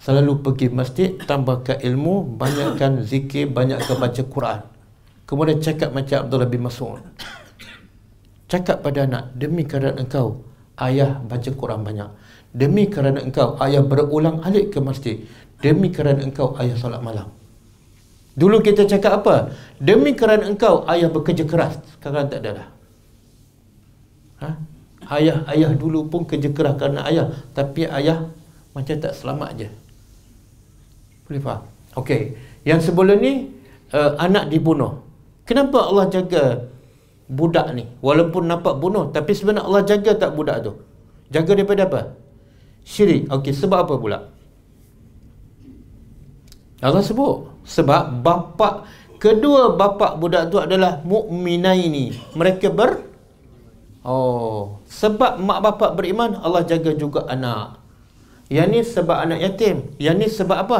selalu 0.02 0.44
pergi 0.44 0.68
masjid, 0.68 1.10
tambahkan 1.16 1.80
ilmu, 1.80 2.38
banyakkan 2.38 3.02
zikir, 3.06 3.48
banyakkan 3.48 3.96
baca 3.98 4.22
Quran. 4.26 4.60
Kemudian 5.30 5.64
cakap 5.64 5.96
macam 5.96 6.28
Abdullah 6.28 6.50
bin 6.50 6.62
Mas'ud. 6.66 7.00
Cakap 8.52 8.84
pada 8.84 9.08
anak, 9.08 9.32
demi 9.40 9.64
kerana 9.64 9.96
engkau, 9.96 10.44
ayah 10.76 11.24
baca 11.24 11.48
Quran 11.56 11.88
banyak. 11.88 12.10
Demi 12.52 12.92
kerana 12.92 13.24
engkau, 13.24 13.56
ayah 13.64 13.80
berulang 13.80 14.44
alik 14.44 14.76
ke 14.76 14.84
masjid. 14.84 15.24
Demi 15.64 15.88
kerana 15.88 16.20
engkau, 16.20 16.52
ayah 16.60 16.76
solat 16.76 17.00
malam. 17.00 17.32
Dulu 18.36 18.60
kita 18.60 18.84
cakap 18.84 19.24
apa? 19.24 19.56
Demi 19.80 20.12
kerana 20.20 20.52
engkau, 20.52 20.84
ayah 20.92 21.08
bekerja 21.08 21.48
keras. 21.48 21.80
Sekarang 21.96 22.28
tak 22.28 22.44
ada 22.44 22.60
dah. 22.60 22.70
Ha? 24.44 24.50
Ayah-ayah 25.16 25.72
dulu 25.76 26.12
pun 26.12 26.28
kerja 26.28 26.52
keras 26.52 26.76
kerana 26.76 27.08
ayah. 27.08 27.32
Tapi 27.56 27.88
ayah 27.88 28.28
macam 28.76 28.96
tak 29.00 29.16
selamat 29.16 29.50
je. 29.64 29.70
Boleh 31.28 31.40
faham? 31.40 31.64
Okey. 31.96 32.36
Yang 32.68 32.92
sebelum 32.92 33.16
ni, 33.20 33.48
uh, 33.96 34.20
anak 34.20 34.52
dibunuh. 34.52 35.04
Kenapa 35.48 35.88
Allah 35.88 36.08
jaga 36.12 36.71
budak 37.32 37.72
ni. 37.72 37.88
Walaupun 38.04 38.44
nampak 38.52 38.76
bunuh 38.76 39.08
tapi 39.16 39.32
sebenarnya 39.32 39.64
Allah 39.64 39.84
jaga 39.88 40.12
tak 40.20 40.36
budak 40.36 40.68
tu? 40.68 40.76
Jaga 41.32 41.56
daripada 41.56 41.88
apa? 41.88 42.02
Syirik. 42.84 43.32
Okey 43.32 43.56
sebab 43.56 43.88
apa 43.88 43.96
pula? 43.96 44.20
Allah 46.84 47.00
sebut. 47.00 47.48
Sebab 47.64 48.20
bapa 48.26 48.84
kedua 49.22 49.80
bapa 49.80 50.20
budak 50.20 50.52
tu 50.52 50.60
adalah 50.60 51.00
mukminaini. 51.08 52.36
Mereka 52.36 52.68
ber 52.76 53.08
oh 54.04 54.82
sebab 54.92 55.40
mak 55.40 55.60
bapa 55.64 55.96
beriman 55.96 56.36
Allah 56.36 56.68
jaga 56.68 56.92
juga 56.92 57.24
anak. 57.32 57.80
Yang 58.52 58.68
ni 58.68 58.80
sebab 58.84 59.18
anak 59.24 59.40
yatim. 59.40 59.96
Yang 59.96 60.16
ni 60.20 60.28
sebab 60.28 60.58
apa? 60.68 60.80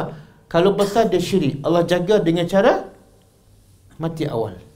Kalau 0.52 0.76
besar 0.76 1.08
dia 1.08 1.16
syirik 1.16 1.64
Allah 1.64 1.88
jaga 1.88 2.20
dengan 2.20 2.44
cara 2.44 2.92
mati 3.96 4.28
awal 4.28 4.71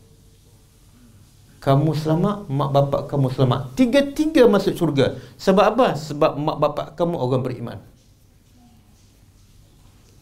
kamu 1.67 1.99
selamat, 1.99 2.47
mak 2.47 2.71
bapak 2.71 3.11
kamu 3.11 3.27
selamat. 3.35 3.75
Tiga-tiga 3.75 4.47
masuk 4.47 4.79
syurga. 4.79 5.19
Sebab 5.35 5.75
apa? 5.75 5.99
Sebab 5.99 6.39
mak 6.39 6.63
bapak 6.63 6.87
kamu 6.95 7.19
orang 7.19 7.43
beriman. 7.43 7.79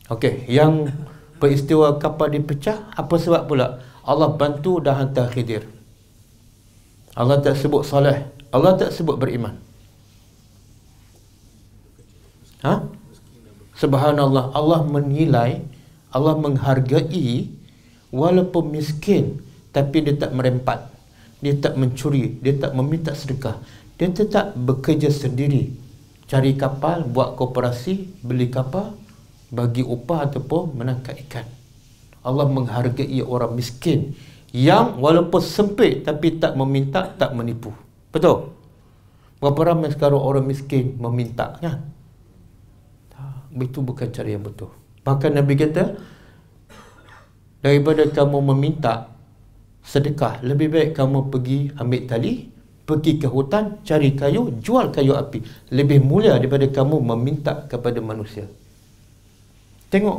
Okey, 0.08 0.48
yang 0.48 0.88
peristiwa 1.36 2.00
kapal 2.00 2.32
dipecah, 2.32 2.88
apa 2.96 3.20
sebab 3.20 3.44
pula? 3.44 3.84
Allah 4.08 4.32
bantu 4.32 4.80
dah 4.80 4.96
hantar 4.96 5.28
khidir. 5.28 5.68
Allah 7.12 7.36
tak 7.44 7.60
sebut 7.60 7.84
soleh. 7.84 8.24
Allah 8.48 8.80
tak 8.80 8.96
sebut 8.96 9.20
beriman. 9.20 9.60
Ha? 12.64 12.88
Subhanallah, 13.76 14.48
Allah 14.56 14.80
menilai, 14.80 15.60
Allah 16.08 16.40
menghargai 16.40 17.52
walaupun 18.08 18.72
miskin 18.72 19.44
tapi 19.74 20.06
dia 20.06 20.14
tak 20.14 20.30
merempat 20.32 20.93
dia 21.44 21.52
tak 21.60 21.76
mencuri, 21.76 22.40
dia 22.40 22.56
tak 22.56 22.72
meminta 22.72 23.12
sedekah. 23.12 23.60
Dia 24.00 24.08
tetap 24.08 24.56
bekerja 24.56 25.12
sendiri. 25.12 25.76
Cari 26.24 26.56
kapal, 26.56 27.04
buat 27.04 27.36
kooperasi, 27.36 28.24
beli 28.24 28.48
kapal, 28.48 28.96
bagi 29.52 29.84
upah 29.84 30.24
ataupun 30.24 30.72
menangkap 30.72 31.20
ikan. 31.28 31.44
Allah 32.24 32.48
menghargai 32.48 33.20
orang 33.20 33.52
miskin 33.52 34.16
yang 34.56 34.96
walaupun 34.96 35.44
sempit 35.44 36.08
tapi 36.08 36.40
tak 36.40 36.56
meminta, 36.56 37.12
tak 37.12 37.36
menipu. 37.36 37.76
Betul? 38.08 38.56
Berapa 39.36 39.76
ramai 39.76 39.92
sekarang 39.92 40.24
orang 40.24 40.48
miskin 40.48 40.96
meminta 40.96 41.60
kan? 41.60 41.84
Itu 43.54 43.84
bukan 43.84 44.10
cara 44.10 44.26
yang 44.26 44.42
betul. 44.42 44.72
Bahkan 45.06 45.30
Nabi 45.36 45.54
kata, 45.54 45.94
daripada 47.62 48.02
kamu 48.08 48.38
meminta, 48.50 49.13
sedekah. 49.84 50.40
Lebih 50.40 50.72
baik 50.72 50.90
kamu 50.96 51.28
pergi 51.28 51.58
ambil 51.76 52.02
tali 52.08 52.32
pergi 52.84 53.16
ke 53.16 53.28
hutan 53.28 53.80
cari 53.84 54.16
kayu 54.16 54.60
jual 54.60 54.88
kayu 54.92 55.12
api. 55.16 55.44
Lebih 55.72 56.00
mulia 56.00 56.40
daripada 56.40 56.64
kamu 56.68 57.00
meminta 57.14 57.68
kepada 57.68 58.00
manusia. 58.00 58.48
Tengok 59.92 60.18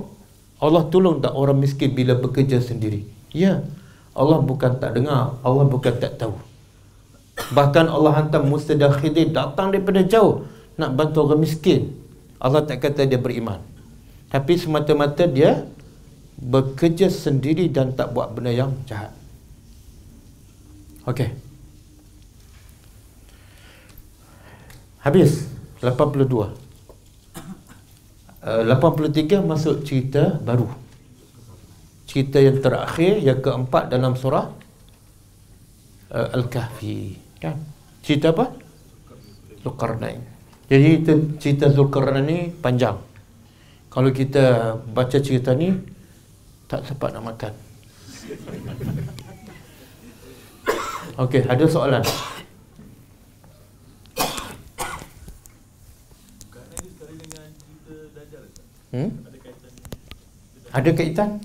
Allah 0.62 0.88
tolong 0.88 1.20
tak 1.20 1.34
orang 1.36 1.60
miskin 1.60 1.92
bila 1.92 2.16
bekerja 2.16 2.62
sendiri? 2.62 3.04
Ya. 3.34 3.66
Allah 4.16 4.40
bukan 4.40 4.80
tak 4.80 4.96
dengar 4.96 5.36
Allah 5.44 5.66
bukan 5.68 5.94
tak 6.00 6.16
tahu. 6.16 6.40
Bahkan 7.52 7.92
Allah 7.92 8.16
hantar 8.16 8.48
Khidir 9.04 9.36
datang 9.36 9.76
daripada 9.76 10.00
jauh 10.08 10.48
nak 10.80 10.96
bantu 10.96 11.28
orang 11.28 11.44
miskin. 11.44 11.92
Allah 12.40 12.64
tak 12.64 12.80
kata 12.80 13.04
dia 13.04 13.20
beriman. 13.20 13.60
Tapi 14.32 14.56
semata-mata 14.56 15.28
dia 15.28 15.68
bekerja 16.40 17.12
sendiri 17.12 17.68
dan 17.68 17.92
tak 17.92 18.16
buat 18.16 18.32
benda 18.32 18.56
yang 18.56 18.72
jahat 18.88 19.12
Okey. 21.06 21.30
Habis 25.06 25.46
82. 25.82 26.50
Uh, 28.46 28.62
83 28.66 29.46
masuk 29.46 29.86
cerita 29.86 30.42
baru. 30.42 30.66
Cerita 32.10 32.42
yang 32.42 32.58
terakhir 32.58 33.22
yang 33.22 33.38
keempat 33.38 33.94
dalam 33.94 34.18
surah 34.18 34.50
uh, 36.10 36.28
Al-Kahfi, 36.34 37.22
kan? 37.38 37.62
Cerita 38.02 38.34
apa? 38.34 38.50
Zulkarnain. 39.62 40.22
Jadi 40.66 41.06
cerita 41.38 41.70
Zulkarnain 41.70 42.26
ni 42.26 42.40
panjang. 42.50 42.98
Kalau 43.94 44.10
kita 44.10 44.78
baca 44.90 45.18
cerita 45.22 45.54
ni 45.54 45.70
tak 46.66 46.82
sempat 46.86 47.14
nak 47.14 47.24
makan. 47.30 47.54
Okey, 51.16 51.48
ada 51.48 51.64
soalan. 51.64 52.04
Hmm? 58.92 59.10
Ada 60.76 60.90
kaitan? 60.92 61.40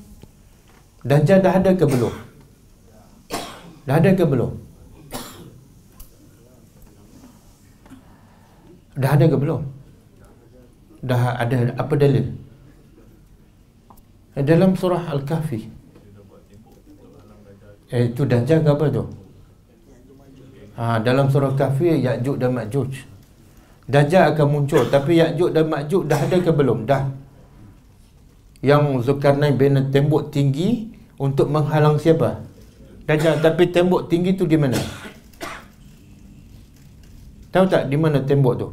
Dajjal 1.07 1.39
dah 1.39 1.55
ada 1.55 1.71
ke 1.71 1.87
belum? 1.87 2.15
Dah 3.87 3.97
ada 4.03 4.11
ke 4.11 4.25
belum? 4.27 4.51
Dah 8.99 9.11
ada 9.15 9.25
ke 9.31 9.37
belum? 9.39 9.63
Dah 11.07 11.23
ada 11.39 11.57
apa 11.79 11.95
dalil? 11.95 12.27
Dalam 14.35 14.75
surah 14.75 15.15
Al-Kahfi. 15.15 15.71
Eh, 17.95 18.11
itu 18.11 18.23
Dajjal 18.27 18.67
ke 18.67 18.71
apa 18.75 18.87
tu? 18.91 19.20
Ha, 20.81 20.97
dalam 20.97 21.29
surah 21.29 21.53
kafir 21.53 22.01
Ya'juj 22.01 22.41
dan 22.41 22.57
Ma'juj 22.57 23.05
Dajjal 23.85 24.33
akan 24.33 24.47
muncul 24.49 24.89
tapi 24.89 25.21
Ya'juj 25.21 25.53
dan 25.53 25.69
Ma'juj 25.69 26.09
dah 26.09 26.17
ada 26.17 26.37
ke 26.41 26.49
belum? 26.49 26.89
dah 26.89 27.05
yang 28.65 29.01
Zulkarnain 29.05 29.57
bina 29.57 29.81
tembok 29.89 30.29
tinggi 30.29 30.93
untuk 31.17 31.49
menghalang 31.49 31.97
siapa? 31.97 32.41
Dajjal 33.05 33.45
tapi 33.45 33.69
tembok 33.69 34.09
tinggi 34.09 34.33
tu 34.33 34.49
di 34.49 34.57
mana? 34.57 34.81
tahu 37.51 37.67
tak 37.67 37.91
di 37.93 37.97
mana 38.01 38.25
tembok 38.25 38.55
tu? 38.57 38.69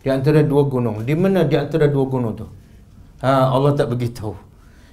di 0.00 0.08
antara 0.08 0.40
dua 0.40 0.64
gunung 0.64 1.04
di 1.04 1.12
mana 1.12 1.44
di 1.44 1.54
antara 1.54 1.86
dua 1.86 2.04
gunung 2.10 2.34
tu? 2.34 2.46
ha, 3.22 3.54
Allah 3.54 3.76
tak 3.78 3.92
beritahu 3.94 4.34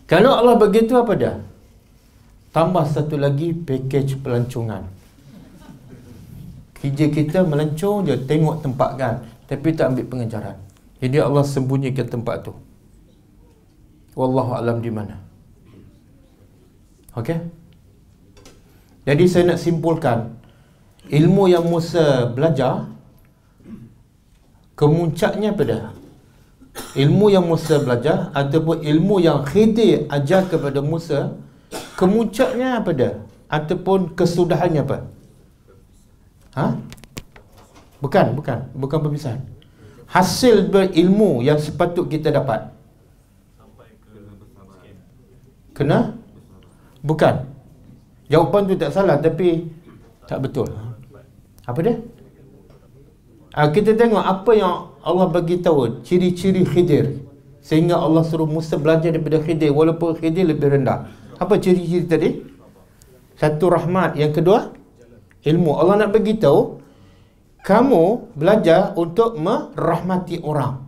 kalau 0.05 0.38
Allah 0.38 0.59
begitu 0.59 0.93
apa 0.99 1.13
dah? 1.15 1.38
tambah 2.51 2.84
satu 2.89 3.15
lagi 3.15 3.55
package 3.55 4.19
pelancongan 4.19 4.97
kerja 6.78 7.06
kita 7.10 7.40
melencong 7.44 8.06
je 8.08 8.16
tengok 8.30 8.62
tempat 8.66 8.90
kan 9.02 9.14
tapi 9.49 9.74
tak 9.74 9.94
ambil 9.94 10.06
pengejaran 10.12 10.58
jadi 11.02 11.26
Allah 11.26 11.45
sembunyikan 11.45 12.08
tempat 12.10 12.45
tu 12.45 12.54
Wallahu 14.18 14.58
alam 14.58 14.82
di 14.82 14.90
mana. 14.90 15.14
Okey? 17.14 17.38
Jadi 19.06 19.24
saya 19.30 19.54
nak 19.54 19.62
simpulkan 19.62 20.34
ilmu 21.06 21.45
yang 21.54 21.70
Musa 21.70 22.26
belajar 22.34 22.90
kemuncaknya 24.74 25.54
pada 25.54 25.94
ilmu 26.98 27.30
yang 27.30 27.45
Musa 27.45 27.78
belajar 27.78 28.34
ataupun 28.34 28.82
ilmu 28.82 29.22
yang 29.22 29.45
Khidir 29.45 30.10
ajar 30.10 30.49
kepada 30.49 30.82
Musa 30.82 31.38
kemuncaknya 31.95 32.82
pada 32.82 33.22
ataupun 33.48 34.18
kesudahannya 34.18 34.82
apa? 34.84 34.98
Ha? 36.57 36.73
Bukan, 38.01 38.34
bukan, 38.34 38.57
bukan 38.73 38.97
perpisahan. 39.05 39.41
Hasil 40.09 40.73
berilmu 40.73 41.45
yang 41.45 41.61
sepatut 41.61 42.09
kita 42.09 42.34
dapat. 42.34 42.73
Kena? 45.77 46.17
Bukan. 47.05 47.45
Jawapan 48.27 48.61
tu 48.65 48.73
tak 48.73 48.89
salah 48.89 49.21
tapi 49.21 49.69
tak 50.25 50.41
betul. 50.41 50.65
Apa 51.69 51.79
dia? 51.85 52.01
Ha, 53.53 53.69
kita 53.69 53.93
tengok 53.93 54.21
apa 54.21 54.51
yang 54.57 54.73
Allah 55.01 55.27
bagi 55.29 55.61
tahu 55.61 56.01
ciri-ciri 56.01 56.65
Khidir 56.65 57.21
sehingga 57.61 57.97
Allah 57.97 58.25
suruh 58.25 58.49
Musa 58.49 58.77
belajar 58.77 59.13
daripada 59.13 59.41
Khidir 59.41 59.73
walaupun 59.73 60.17
Khidir 60.17 60.49
lebih 60.49 60.77
rendah. 60.77 61.09
Apa 61.38 61.61
ciri-ciri 61.61 62.05
tadi? 62.05 62.29
Satu 63.38 63.69
rahmat, 63.69 64.17
yang 64.17 64.34
kedua 64.34 64.77
ilmu. 65.43 65.77
Allah 65.77 66.05
nak 66.05 66.15
bagi 66.15 66.38
tahu 66.38 66.81
kamu 67.68 68.34
belajar 68.34 68.95
untuk 68.95 69.35
merahmati 69.35 70.39
orang. 70.39 70.88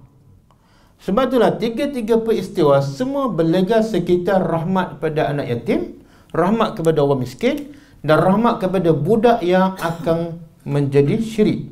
Sebab 0.99 1.31
itulah 1.31 1.55
tiga-tiga 1.55 2.19
peristiwa 2.19 2.84
semua 2.84 3.31
berlega 3.31 3.80
sekitar 3.84 4.43
rahmat 4.43 4.99
kepada 4.99 5.31
anak 5.31 5.47
yatim, 5.47 6.03
rahmat 6.35 6.76
kepada 6.76 7.03
orang 7.03 7.23
miskin 7.23 7.76
dan 8.03 8.19
rahmat 8.19 8.63
kepada 8.63 8.91
budak 8.95 9.39
yang 9.43 9.76
akan 9.80 10.43
menjadi 10.67 11.19
syirik. 11.23 11.71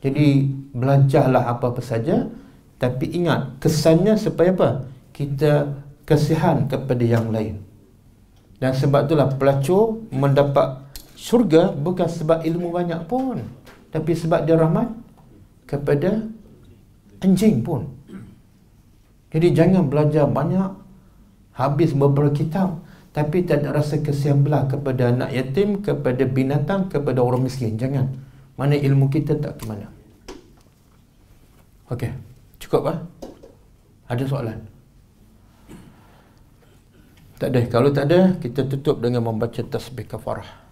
Jadi 0.00 0.48
belajarlah 0.74 1.50
apa-apa 1.50 1.82
saja 1.82 2.26
tapi 2.80 3.12
ingat 3.14 3.60
kesannya 3.60 4.16
supaya 4.16 4.56
apa? 4.56 4.70
Kita 5.12 5.70
kasihan 6.08 6.66
kepada 6.66 7.04
yang 7.04 7.30
lain. 7.30 7.62
Dan 8.58 8.72
sebab 8.74 9.06
itulah 9.06 9.28
pelacur 9.36 10.02
mendapat 10.10 10.89
syurga 11.20 11.76
bukan 11.76 12.08
sebab 12.08 12.48
ilmu 12.48 12.72
banyak 12.72 13.04
pun 13.04 13.44
tapi 13.92 14.16
sebab 14.16 14.48
dia 14.48 14.56
rahmat 14.56 14.88
kepada 15.68 16.24
anjing 17.20 17.60
pun. 17.60 17.84
Jadi 19.30 19.54
jangan 19.54 19.86
belajar 19.86 20.26
banyak 20.26 20.74
habis 21.54 21.92
beberapa 21.92 22.32
kitab 22.32 22.82
tapi 23.10 23.42
tak 23.44 23.62
ada 23.62 23.78
rasa 23.78 24.00
kesian 24.00 24.42
belah 24.46 24.66
kepada 24.70 25.10
anak 25.10 25.30
yatim, 25.34 25.82
kepada 25.82 26.24
binatang, 26.24 26.88
kepada 26.88 27.20
orang 27.20 27.46
miskin. 27.46 27.76
Jangan. 27.76 28.06
Mana 28.54 28.78
ilmu 28.78 29.10
kita 29.10 29.38
tak 29.38 29.58
ke 29.60 29.64
mana. 29.66 29.86
Okey. 31.90 32.10
Cukup 32.62 32.82
ah? 32.86 32.98
Ada 34.06 34.24
soalan? 34.26 34.58
Tak 37.40 37.48
ada. 37.50 37.60
Kalau 37.66 37.90
tak 37.90 38.04
ada, 38.10 38.36
kita 38.38 38.66
tutup 38.68 39.02
dengan 39.02 39.26
membaca 39.26 39.58
tasbih 39.58 40.06
kafarah. 40.06 40.69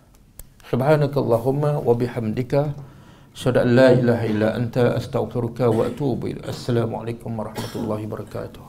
Subhanakallahumma 0.69 1.81
wa 1.81 1.97
bihamdika 1.97 2.77
asyhadu 3.33 3.65
an 3.65 3.73
la 3.73 3.89
ilaha 3.97 4.25
illa 4.29 4.53
anta 4.53 5.01
astaghfiruka 5.01 5.73
wa 5.73 5.89
atubu 5.89 6.29
ilaik. 6.29 6.45
Assalamualaikum 6.45 7.33
warahmatullahi 7.41 8.05
wabarakatuh. 8.05 8.68